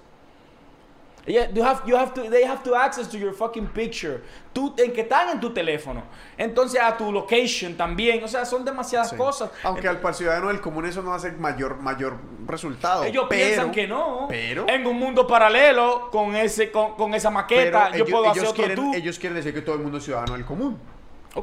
Ella- 1.25 1.49
you 1.51 1.63
have, 1.63 1.81
you 1.85 1.97
have 1.97 2.13
to, 2.13 2.29
they 2.29 2.43
have 2.43 2.61
to 2.63 2.75
access 2.75 3.07
to 3.09 3.17
your 3.17 3.33
fucking 3.33 3.67
picture. 3.67 4.21
Tú, 4.53 4.73
en 4.77 4.93
que 4.93 5.01
están 5.01 5.29
en 5.29 5.39
tu 5.39 5.51
teléfono. 5.51 6.03
Entonces 6.37 6.79
a 6.81 6.95
tu 6.95 7.11
location 7.11 7.75
también. 7.75 8.23
O 8.23 8.27
sea, 8.27 8.45
son 8.45 8.63
demasiadas 8.63 9.09
Sí. 9.09 9.15
cosas. 9.17 9.49
Aunque 9.63 9.87
al, 9.87 9.99
ciudadano 10.13 10.49
del 10.49 10.61
común 10.61 10.85
eso 10.85 11.01
no 11.01 11.13
hace 11.13 11.31
mayor, 11.31 11.77
mayor 11.77 12.17
resultado. 12.47 13.03
Ellos 13.03 13.25
pero, 13.27 13.45
piensan 13.45 13.71
que 13.71 13.87
no. 13.87 14.27
pero- 14.29 14.65
en 14.69 14.85
un 14.85 14.97
mundo 14.97 15.25
paralelo, 15.25 16.09
con 16.11 16.35
ese, 16.35 16.71
con, 16.71 16.95
con 16.95 17.13
esa 17.13 17.29
maqueta, 17.29 17.89
yo 17.89 17.95
ellos, 17.95 18.11
puedo 18.11 18.29
hacer 18.29 18.43
ellos 18.43 18.51
otro 18.51 18.63
quieren, 18.65 18.75
tú. 18.75 18.93
ellos 18.93 19.19
quieren 19.19 19.35
decir 19.35 19.53
que 19.53 19.61
todo 19.61 19.75
el 19.75 19.81
mundo 19.81 19.97
es 19.97 20.03
ciudadano 20.03 20.33
del 20.33 20.45
común. 20.45 20.79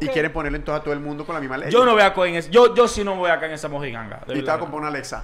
Y 0.01 0.09
quieren 0.09 0.33
ponerle 0.33 0.57
entonces 0.59 0.81
a 0.81 0.85
todo 0.85 0.95
el 0.95 1.01
mundo 1.01 1.27
con 1.27 1.35
la 1.35 1.41
misma 1.41 1.59
ley. 1.59 1.71
Yo 1.71 1.85
no 1.85 1.93
voy 1.93 2.03
a 2.03 2.15
en 2.29 2.37
ese, 2.37 2.51
yo, 2.51 2.75
yo 2.75 2.89
sí 2.89 3.05
no 3.05 3.17
voy 3.17 3.31
acá 3.31 3.47
en 3.47 3.53
esa 3.53 3.69
mojiganga. 3.69 4.21
Y 4.29 4.35
te 4.35 4.43
va 4.43 4.55
a 4.55 4.59
comprar 4.59 4.81
una 4.81 4.89
Alexa. 4.89 5.23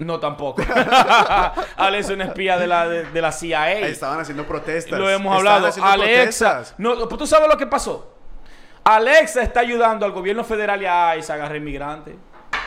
No 0.00 0.18
tampoco. 0.18 0.62
Alex 1.76 2.06
es 2.06 2.10
un 2.14 2.22
espía 2.22 2.58
de 2.58 2.66
la, 2.66 2.88
de, 2.88 3.04
de 3.04 3.20
la 3.22 3.30
CIA. 3.32 3.80
Estaban 3.80 4.18
haciendo 4.18 4.46
protestas. 4.46 4.98
Lo 4.98 5.08
hemos 5.08 5.36
hablado. 5.36 5.66
Alexa. 5.66 5.82
protestas. 5.94 6.74
No, 6.78 7.08
pues 7.08 7.18
tú 7.18 7.26
sabes 7.26 7.48
lo 7.48 7.56
que 7.56 7.66
pasó. 7.66 8.14
Alexa 8.82 9.42
está 9.42 9.60
ayudando 9.60 10.06
al 10.06 10.12
gobierno 10.12 10.42
federal 10.42 10.80
y 10.82 10.86
a 10.86 11.16
ICE 11.16 11.30
a 11.30 11.34
agarrar 11.34 11.56
inmigrantes. 11.56 12.14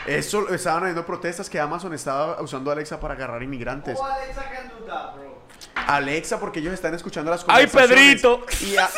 Eso 0.06 0.48
estaban 0.54 0.84
haciendo 0.84 1.06
protestas 1.06 1.50
que 1.50 1.60
Amazon 1.60 1.94
estaba 1.94 2.40
usando 2.42 2.70
a 2.70 2.74
Alexa 2.74 3.00
para 3.00 3.16
agarrar 3.16 3.42
inmigrantes. 3.42 3.98
Oh, 4.00 4.06
Alexa 4.06 4.44
can 4.52 4.70
do 4.70 4.86
that, 4.86 5.14
bro. 5.16 5.42
Alexa, 5.88 6.40
porque 6.40 6.60
ellos 6.60 6.74
están 6.74 6.94
escuchando 6.94 7.32
las 7.32 7.44
¡Ay, 7.48 7.66
conversaciones. 7.66 8.22
Pedrito! 8.22 8.46
Y 8.62 8.78
a- 8.78 8.90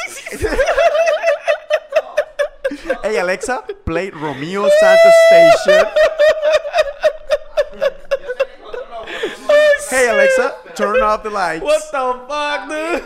hey, 3.03 3.18
Alexa, 3.18 3.64
play 3.86 4.10
Romeo 4.12 4.68
Santos 4.80 5.14
Station. 5.32 5.88
Hey, 9.90 10.10
Alexa, 10.10 10.56
turn 10.76 11.02
off 11.02 11.24
the 11.24 11.30
lights. 11.30 11.64
What 11.64 11.82
the 11.91 12.14
fuck, 12.28 12.68
dude? 12.68 13.03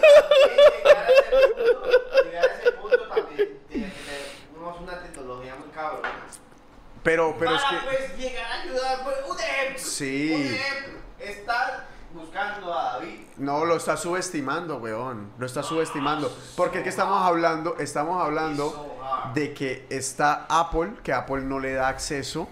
Llegar 2.24 2.46
a 2.46 2.54
ese 2.56 2.72
punto 2.72 2.98
también 3.08 3.60
tiene 3.68 3.88
que 3.88 4.02
tener 4.04 4.22
una 4.82 5.00
tecnología 5.02 5.56
muy 5.56 5.70
cabrona. 5.70 6.10
Pero, 7.04 7.36
pero 7.38 7.56
es 7.56 7.62
Para 7.62 7.80
que... 7.80 7.86
pues 7.88 8.18
llegar 8.18 8.46
a 8.46 8.62
ayudar, 8.62 9.04
pues, 9.04 9.16
un 9.28 9.40
ejemplo. 9.40 9.84
Sí. 9.84 10.34
Un 10.34 10.42
ejemplo. 10.42 11.00
Estar 11.20 11.88
buscando 12.14 12.74
a 12.74 12.94
David. 12.94 13.20
No, 13.38 13.66
lo 13.66 13.76
está 13.76 13.98
subestimando, 13.98 14.78
weón. 14.78 15.32
Lo 15.38 15.46
está 15.46 15.64
subestimando. 15.64 16.32
Porque 16.56 16.80
es 16.80 16.84
que 16.84 16.90
estamos 16.90 17.22
hablando, 17.26 17.76
estamos 17.78 18.22
hablando 18.24 18.98
de 19.34 19.54
que 19.54 19.86
está 19.90 20.46
Apple, 20.50 20.94
que 21.04 21.14
Apple 21.14 21.42
no 21.42 21.60
le 21.60 21.74
da 21.74 21.88
acceso 21.90 22.48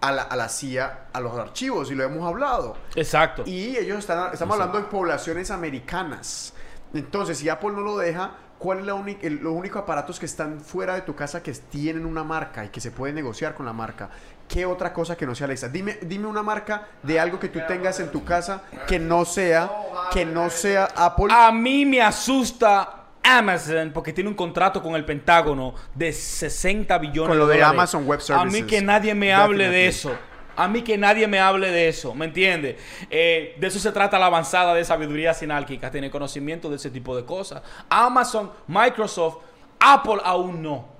a 0.00 0.12
la, 0.12 0.22
a 0.22 0.36
la 0.36 0.48
CIA, 0.48 1.06
a 1.12 1.20
los 1.20 1.36
archivos, 1.38 1.90
y 1.90 1.94
lo 1.94 2.04
hemos 2.04 2.26
hablado. 2.26 2.76
Exacto. 2.94 3.42
Y 3.46 3.76
ellos 3.76 3.98
están, 3.98 4.32
estamos 4.32 4.54
hablando 4.54 4.78
de 4.78 4.84
poblaciones 4.84 5.50
americanas. 5.50 6.52
Entonces, 6.94 7.38
si 7.38 7.48
Apple 7.48 7.70
no 7.70 7.80
lo 7.80 7.96
deja, 7.98 8.30
¿cuál 8.58 8.80
es 8.80 8.86
la 8.86 8.94
el- 9.22 9.36
los 9.42 9.52
únicos 9.52 9.82
aparatos 9.82 10.18
que 10.18 10.26
están 10.26 10.60
fuera 10.60 10.94
de 10.94 11.02
tu 11.02 11.14
casa 11.14 11.42
que 11.42 11.52
tienen 11.52 12.06
una 12.06 12.24
marca 12.24 12.64
y 12.64 12.68
que 12.68 12.80
se 12.80 12.90
puede 12.90 13.12
negociar 13.12 13.54
con 13.54 13.66
la 13.66 13.72
marca? 13.72 14.08
¿Qué 14.48 14.64
otra 14.64 14.92
cosa 14.92 15.16
que 15.16 15.26
no 15.26 15.34
sea 15.34 15.46
Alexa? 15.46 15.68
Dime, 15.68 15.98
dime 16.02 16.26
una 16.28 16.42
marca 16.42 16.86
de 17.02 17.18
algo 17.18 17.40
que 17.40 17.48
tú 17.48 17.58
tengas 17.66 17.98
en 17.98 18.12
tu 18.12 18.24
casa 18.24 18.62
que 18.86 18.98
no 19.00 19.24
sea, 19.24 19.68
que 20.12 20.24
no 20.24 20.50
sea 20.50 20.84
Apple. 20.94 21.26
A 21.30 21.50
mí 21.50 21.84
me 21.84 22.00
asusta 22.00 22.95
Amazon 23.26 23.90
porque 23.92 24.12
tiene 24.12 24.30
un 24.30 24.36
contrato 24.36 24.82
con 24.82 24.94
el 24.94 25.04
Pentágono 25.04 25.74
de 25.94 26.12
60 26.12 26.96
billones 26.98 27.28
Con 27.28 27.38
lo 27.38 27.46
de 27.46 27.54
dólares. 27.56 27.74
Amazon 27.74 28.06
Web 28.06 28.20
A 28.30 28.44
mí 28.44 28.50
Services. 28.52 28.64
que 28.66 28.82
nadie 28.82 29.14
me 29.14 29.32
hable 29.34 29.68
de 29.68 29.86
eso. 29.86 30.16
A 30.56 30.68
mí 30.68 30.80
que 30.82 30.96
nadie 30.96 31.26
me 31.26 31.38
hable 31.38 31.70
de 31.70 31.88
eso, 31.88 32.14
¿me 32.14 32.24
entiendes? 32.24 32.76
Eh, 33.10 33.56
de 33.60 33.66
eso 33.66 33.78
se 33.78 33.92
trata 33.92 34.18
la 34.18 34.26
avanzada 34.26 34.72
de 34.72 34.84
sabiduría 34.86 35.34
sinálquica, 35.34 35.90
tener 35.90 36.10
conocimiento 36.10 36.70
de 36.70 36.76
ese 36.76 36.88
tipo 36.90 37.14
de 37.14 37.26
cosas. 37.26 37.62
Amazon, 37.90 38.50
Microsoft, 38.66 39.36
Apple 39.78 40.16
aún 40.24 40.62
no. 40.62 40.95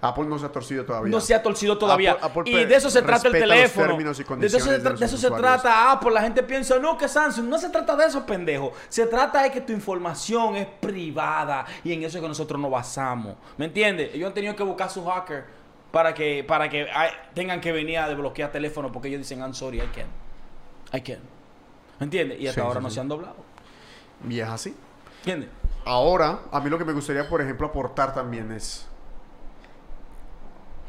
Apple 0.00 0.26
no 0.26 0.38
se 0.38 0.46
ha 0.46 0.52
torcido 0.52 0.84
todavía. 0.84 1.10
No 1.10 1.20
se 1.20 1.34
ha 1.34 1.42
torcido 1.42 1.76
todavía. 1.76 2.12
Apple- 2.12 2.42
Apple 2.42 2.50
y 2.52 2.64
de 2.66 2.74
eso 2.76 2.88
se 2.88 3.02
trata 3.02 3.26
el 3.26 3.32
teléfono. 3.32 3.96
de 3.96 4.46
eso 4.46 4.60
se, 4.60 4.70
de 4.78 4.80
tra- 4.80 4.90
los 4.92 5.00
de 5.00 5.06
eso 5.06 5.16
se 5.16 5.26
usuarios. 5.26 5.60
trata 5.62 5.90
Apple. 5.90 6.10
La 6.12 6.20
gente 6.22 6.42
piensa, 6.44 6.78
no, 6.78 6.96
que 6.96 7.08
Samsung. 7.08 7.48
No 7.48 7.58
se 7.58 7.68
trata 7.70 7.96
de 7.96 8.06
eso, 8.06 8.24
pendejo. 8.24 8.72
Se 8.88 9.06
trata 9.06 9.42
de 9.42 9.50
que 9.50 9.60
tu 9.60 9.72
información 9.72 10.54
es 10.54 10.66
privada. 10.66 11.66
Y 11.82 11.92
en 11.92 12.04
eso 12.04 12.18
es 12.18 12.22
que 12.22 12.28
nosotros 12.28 12.60
nos 12.60 12.70
basamos. 12.70 13.34
¿Me 13.56 13.64
entiendes? 13.64 14.14
Ellos 14.14 14.28
han 14.28 14.34
tenido 14.34 14.54
que 14.54 14.62
buscar 14.62 14.88
su 14.88 15.04
hacker 15.04 15.44
para 15.90 16.14
que, 16.14 16.44
para 16.46 16.68
que 16.68 16.86
ay, 16.94 17.10
tengan 17.34 17.60
que 17.60 17.72
venir 17.72 17.98
a 17.98 18.08
desbloquear 18.08 18.52
teléfono 18.52 18.92
porque 18.92 19.08
ellos 19.08 19.18
dicen, 19.20 19.40
I'm 19.40 19.54
sorry, 19.54 19.78
I 19.78 19.88
can't. 19.92 20.08
I 20.94 21.00
can't. 21.00 21.24
¿Me 21.98 22.04
entiendes? 22.04 22.40
Y 22.40 22.46
hasta 22.46 22.60
Sí, 22.60 22.66
ahora 22.66 22.78
sí, 22.80 22.84
no 22.84 22.88
sí. 22.90 22.94
se 22.94 23.00
han 23.00 23.08
doblado. 23.08 23.36
Y 24.28 24.38
es 24.38 24.48
así. 24.48 24.76
¿Entiendes? 25.18 25.48
Ahora, 25.84 26.40
a 26.52 26.60
mí 26.60 26.70
lo 26.70 26.78
que 26.78 26.84
me 26.84 26.92
gustaría, 26.92 27.28
por 27.28 27.40
ejemplo, 27.42 27.66
aportar 27.66 28.14
también 28.14 28.52
es. 28.52 28.87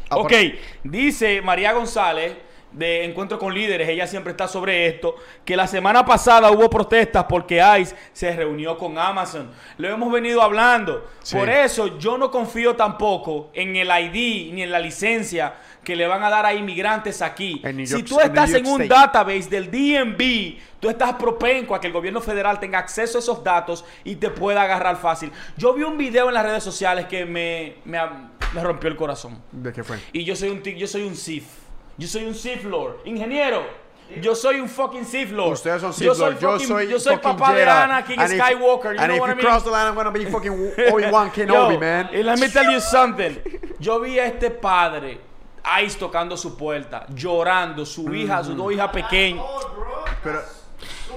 Ok, 0.10 0.31
Apar- 0.31 0.56
dice 0.84 1.41
María 1.41 1.73
González 1.73 2.34
de 2.71 3.03
Encuentro 3.05 3.39
con 3.39 3.53
Líderes, 3.53 3.89
ella 3.89 4.05
siempre 4.05 4.31
está 4.31 4.47
sobre 4.47 4.87
esto, 4.87 5.15
que 5.43 5.57
la 5.57 5.65
semana 5.67 6.05
pasada 6.05 6.51
hubo 6.51 6.69
protestas 6.69 7.25
porque 7.27 7.61
ICE 7.79 7.95
se 8.13 8.35
reunió 8.35 8.77
con 8.77 8.97
Amazon. 8.97 9.51
Lo 9.77 9.87
hemos 9.89 10.11
venido 10.11 10.41
hablando. 10.41 11.07
Sí. 11.23 11.35
Por 11.35 11.49
eso 11.49 11.97
yo 11.97 12.17
no 12.17 12.29
confío 12.29 12.75
tampoco 12.75 13.49
en 13.53 13.75
el 13.75 13.87
ID 13.89 14.53
ni 14.53 14.63
en 14.63 14.71
la 14.71 14.79
licencia 14.79 15.55
que 15.83 15.95
le 15.95 16.05
van 16.05 16.21
a 16.23 16.29
dar 16.29 16.45
a 16.45 16.53
inmigrantes 16.53 17.21
aquí. 17.23 17.59
Si 17.87 18.03
tú 18.03 18.19
estás 18.27 18.49
en 18.53 18.65
un 18.67 18.77
database 18.89 19.49
del 19.49 19.71
DMV, 19.71 20.59
tú 20.79 20.89
estás 20.89 21.13
propenso 21.13 21.73
a 21.73 21.81
que 21.81 21.87
el 21.87 21.93
gobierno 21.93 22.21
federal 22.21 22.59
tenga 22.59 22.77
acceso 22.79 23.17
a 23.17 23.21
esos 23.21 23.43
datos 23.43 23.83
y 24.03 24.15
te 24.17 24.29
pueda 24.29 24.61
agarrar 24.61 24.97
fácil. 24.97 25.31
Yo 25.57 25.73
vi 25.73 25.83
un 25.83 25.97
video 25.97 26.27
en 26.27 26.35
las 26.35 26.43
redes 26.45 26.63
sociales 26.63 27.05
que 27.05 27.25
me, 27.25 27.77
me, 27.85 27.99
me 28.53 28.63
rompió 28.63 28.89
el 28.89 28.95
corazón. 28.95 29.41
¿De 29.51 29.73
qué 29.73 29.83
fue? 29.83 29.97
Y 30.13 30.23
yo 30.23 30.35
soy 30.35 30.49
un 30.49 30.61
tic- 30.61 30.75
yo 30.77 30.85
soy 30.85 31.01
un 31.03 31.15
Sith. 31.15 31.45
Yo 31.99 32.07
soy 32.07 32.26
un 32.26 32.34
Sith 32.34 32.63
Lord. 32.63 32.95
Ingeniero. 33.05 33.63
Yo 34.21 34.34
soy 34.34 34.59
un 34.59 34.67
fucking 34.67 35.05
Sith 35.05 35.30
Lord. 35.31 35.53
Ustedes 35.53 35.81
son 35.81 35.93
Sith 35.93 36.05
yo 36.07 36.15
soy 36.15 36.31
Lord, 36.31 36.39
yo 36.41 36.59
soy 36.59 36.88
yo 36.89 36.97
soy 36.99 37.15
fucking 37.17 37.38
papá 37.38 37.53
de. 37.53 37.63
Anakin 37.63 38.19
And 38.19 38.31
if- 38.34 38.39
Skywalker. 38.41 38.93
You 38.95 38.99
and 39.01 39.07
know 39.09 39.15
if 39.15 39.19
what 39.19 39.30
I 39.30 39.34
you 39.34 39.35
mean? 39.35 39.45
cross 39.45 39.63
the 39.63 39.69
line, 39.69 39.85
I'm 39.88 39.93
gonna 39.95 40.11
be 40.11 40.26
fucking 40.26 40.51
Obi-Wan 40.91 41.30
Kenobi, 41.30 41.73
Yo, 41.73 41.80
man. 41.80 42.09
Y 42.11 42.23
let 42.23 42.39
me 42.39 42.47
tell 42.47 42.71
you 42.71 42.80
something. 42.80 43.38
Yo 43.80 43.99
vi 43.99 44.17
a 44.17 44.26
este 44.26 44.49
padre 44.49 45.19
Ice 45.84 45.95
tocando 45.99 46.35
su 46.38 46.55
puerta, 46.57 47.05
llorando, 47.13 47.85
su 47.85 48.11
hija, 48.15 48.43
sus 48.43 48.55
dos 48.55 48.71
hijas 48.73 48.89
pequeñas. 48.91 49.43
Pero, 50.23 50.41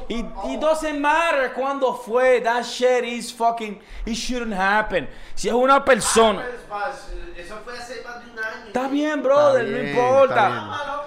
Y 0.09 0.21
it 0.53 0.61
doesn't 0.61 0.99
matter 1.01 1.53
cuándo 1.55 1.95
fue. 1.95 2.41
That 2.41 2.65
shit 2.65 3.05
is 3.05 3.33
fucking. 3.33 3.81
It 4.07 4.15
shouldn't 4.15 4.55
happen. 4.55 5.09
Si 5.35 5.49
es 5.49 5.55
una 5.55 5.85
persona. 5.85 6.43
Eso 7.37 7.57
fue 7.65 7.73
hace 7.77 8.03
más 8.03 8.25
de 8.25 8.31
un 8.31 8.39
año. 8.39 8.67
Está 8.67 8.89
bien, 8.89 9.23
brother, 9.23 9.65
Está 9.65 9.73
no 9.77 9.83
bien, 9.83 9.97
importa. 9.97 10.35
está 10.35 10.49
bien. 10.49 10.61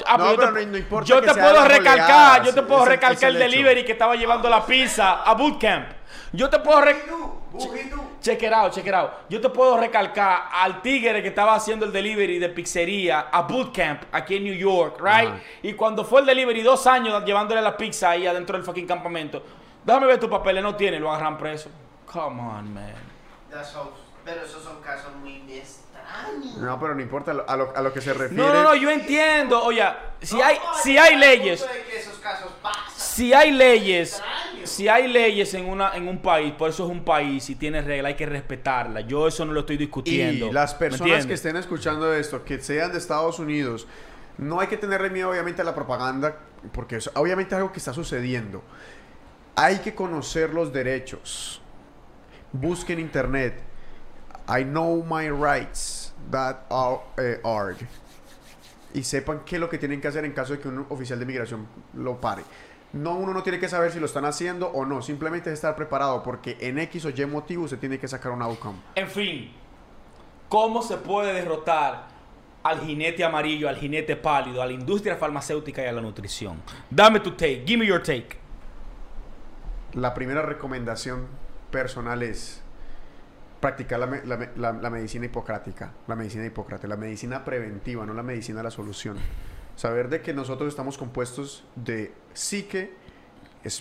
Ah, 0.07 0.17
No, 0.17 0.31
yo 0.31 0.35
pero 0.37 0.53
te, 0.53 0.65
no- 0.65 0.71
no 0.71 0.77
importa 0.77 1.05
yo 1.07 1.21
te 1.21 1.33
puedo 1.33 1.65
recalcar, 1.65 1.95
oleadas, 2.05 2.45
yo 2.47 2.53
te 2.53 2.61
puedo 2.63 2.85
recalcar 2.85 3.29
el 3.29 3.35
el 3.37 3.41
delivery 3.51 3.85
que 3.85 3.91
estaba 3.93 4.15
llevando 4.15 4.49
la 4.49 4.65
pizza 4.65 5.23
a 5.23 5.33
bootcamp. 5.33 5.87
Yo 6.35 6.49
te 6.49 6.59
puedo 6.59 6.81
rec- 6.81 7.05
Bujito. 7.51 8.11
check 8.21 8.41
it 8.43 8.51
out, 8.51 8.73
check 8.73 8.85
it 8.85 8.93
out. 8.93 9.11
Yo 9.29 9.39
te 9.39 9.49
puedo 9.49 9.77
recalcar 9.77 10.49
al 10.51 10.81
tigre 10.81 11.21
que 11.21 11.29
estaba 11.29 11.55
haciendo 11.55 11.85
el 11.85 11.91
delivery 11.93 12.39
de 12.39 12.49
pizzería 12.49 13.27
a 13.31 13.41
bootcamp 13.43 14.03
aquí 14.11 14.35
en 14.37 14.43
New 14.43 14.53
York, 14.55 14.97
right? 14.99 15.29
Ajá. 15.29 15.39
Y 15.63 15.73
cuando 15.73 16.03
fue 16.03 16.21
el 16.21 16.25
delivery, 16.27 16.61
dos 16.61 16.85
años 16.87 17.23
llevándole 17.25 17.61
la 17.61 17.77
pizza 17.77 18.09
ahí 18.09 18.27
adentro 18.27 18.57
del 18.57 18.65
fucking 18.65 18.87
campamento. 18.87 19.43
Déjame 19.83 20.07
ver 20.07 20.19
tu 20.19 20.29
papel, 20.29 20.61
no 20.61 20.75
tiene, 20.75 20.99
lo 20.99 21.11
agarran 21.11 21.37
preso. 21.37 21.69
Come 22.11 22.41
on, 22.41 22.73
man. 22.73 22.93
That's 23.51 23.73
Pero 24.25 24.41
esos 24.43 24.63
son 24.63 24.81
casos 24.81 25.13
muy 25.21 25.35
extraños. 25.53 26.57
no, 26.57 26.79
pero 26.79 26.95
no 26.95 27.01
importa 27.01 27.31
a 27.31 27.33
lo, 27.35 27.49
a 27.49 27.55
lo- 27.55 27.73
a 27.77 27.81
lo 27.81 27.93
que 27.93 28.01
se 28.01 28.13
refiere. 28.13 28.35
No, 28.43 28.51
no, 28.53 28.63
no, 28.63 28.75
yo 28.75 28.89
entiendo. 28.89 29.63
Oye, 29.63 29.85
si 30.21 30.41
hay, 30.41 30.57
No, 30.57 30.73
si 30.81 30.97
hay 30.97 31.15
leyes, 31.15 31.61
punto 31.61 31.73
de 31.75 31.83
que 31.83 31.99
esos 31.99 32.17
casos 32.17 32.51
pasan. 32.61 32.94
Si 33.15 33.31
hay 33.33 33.51
leyes, 33.51 34.21
si 34.65 34.89
hay 34.89 35.07
leyes 35.07 35.53
en 35.53 35.69
una, 35.69 35.95
en 35.95 36.09
un 36.09 36.21
país, 36.21 36.51
por 36.51 36.69
eso 36.69 36.83
es 36.83 36.91
un 36.91 37.05
país 37.05 37.49
y 37.49 37.55
tiene 37.55 37.81
reglas, 37.81 38.09
hay 38.09 38.15
que 38.15 38.25
respetarla. 38.25 39.01
Yo 39.01 39.25
eso 39.29 39.45
no 39.45 39.53
lo 39.53 39.61
estoy 39.61 39.77
discutiendo. 39.77 40.47
Y 40.47 40.51
las 40.51 40.73
¿me 40.73 40.79
personas 40.79 41.25
que 41.25 41.33
estén 41.33 41.55
escuchando 41.55 42.13
esto, 42.13 42.43
que 42.43 42.59
sean 42.59 42.91
de 42.91 42.97
Estados 42.97 43.39
Unidos, 43.39 43.87
no 44.37 44.59
hay 44.59 44.67
que 44.67 44.75
tenerle 44.75 45.09
miedo 45.09 45.29
obviamente 45.29 45.61
a 45.61 45.65
la 45.65 45.73
propaganda, 45.73 46.37
porque 46.73 46.97
es 46.97 47.09
obviamente 47.15 47.55
algo 47.55 47.71
que 47.71 47.79
está 47.79 47.93
sucediendo. 47.93 48.61
Hay 49.55 49.77
que 49.77 49.95
conocer 49.95 50.53
los 50.53 50.73
derechos. 50.73 51.61
Busquen 52.51 52.99
internet. 52.99 53.61
I 54.49 54.63
know 54.65 55.05
my 55.05 55.29
rights. 55.29 56.13
That 56.31 56.65
are, 56.69 56.99
eh. 57.17 57.87
Y 58.93 59.03
sepan 59.03 59.41
qué 59.45 59.55
es 59.55 59.61
lo 59.61 59.69
que 59.69 59.77
tienen 59.77 60.01
que 60.01 60.09
hacer 60.09 60.25
en 60.25 60.33
caso 60.33 60.53
de 60.53 60.59
que 60.59 60.67
un 60.67 60.85
oficial 60.89 61.17
de 61.17 61.25
migración 61.25 61.65
lo 61.93 62.19
pare. 62.19 62.41
No, 62.95 63.15
uno 63.15 63.33
no 63.33 63.43
tiene 63.43 63.59
que 63.59 63.67
saber 63.67 63.91
si 63.91 63.99
lo 63.99 64.05
están 64.05 64.23
haciendo 64.25 64.69
o 64.69 64.85
no. 64.85 65.01
Simplemente 65.01 65.49
es 65.49 65.55
estar 65.55 65.75
preparado 65.75 66.23
porque 66.23 66.57
en 66.61 66.79
X 66.79 67.05
o 67.05 67.09
Y 67.09 67.25
motivo 67.25 67.67
se 67.67 67.75
tiene 67.77 67.99
que 67.99 68.07
sacar 68.07 68.31
un 68.31 68.41
outcome. 68.41 68.79
En 68.95 69.07
fin, 69.09 69.51
¿cómo 70.49 70.81
se 70.81 70.95
puede 70.97 71.33
derrotar 71.33 72.07
al 72.63 72.79
jinete 72.79 73.23
amarillo, 73.23 73.67
al 73.67 73.75
jinete 73.75 74.15
pálido, 74.15 74.61
a 74.61 74.65
la 74.65 74.71
industria 74.71 75.17
farmacéutica 75.17 75.83
y 75.83 75.87
a 75.87 75.91
la 75.91 76.01
nutrición? 76.01 76.61
Dame 76.89 77.19
tu 77.19 77.31
take, 77.31 77.63
give 77.67 77.77
me 77.77 77.85
your 77.85 78.01
take. 78.01 78.37
La 79.93 80.13
primera 80.13 80.41
recomendación 80.41 81.27
personal 81.71 82.23
es 82.23 82.61
practicar 83.59 83.99
la, 83.99 84.07
me- 84.07 84.25
la 84.25 84.49
la- 84.55 84.73
la 84.73 84.89
medicina 84.89 85.25
hipocrática, 85.25 85.91
la 86.07 86.15
medicina 86.15 86.45
Hipócrates, 86.45 86.89
la 86.89 86.97
medicina 86.97 87.43
preventiva, 87.43 88.05
no 88.05 88.13
la 88.13 88.23
medicina 88.23 88.59
de 88.59 88.63
la 88.63 88.71
solución. 88.71 89.17
Saber 89.75 90.09
de 90.09 90.21
que 90.21 90.33
nosotros 90.33 90.69
estamos 90.69 90.97
compuestos 90.97 91.63
de 91.75 92.13
psique, 92.33 92.93
es- 93.63 93.79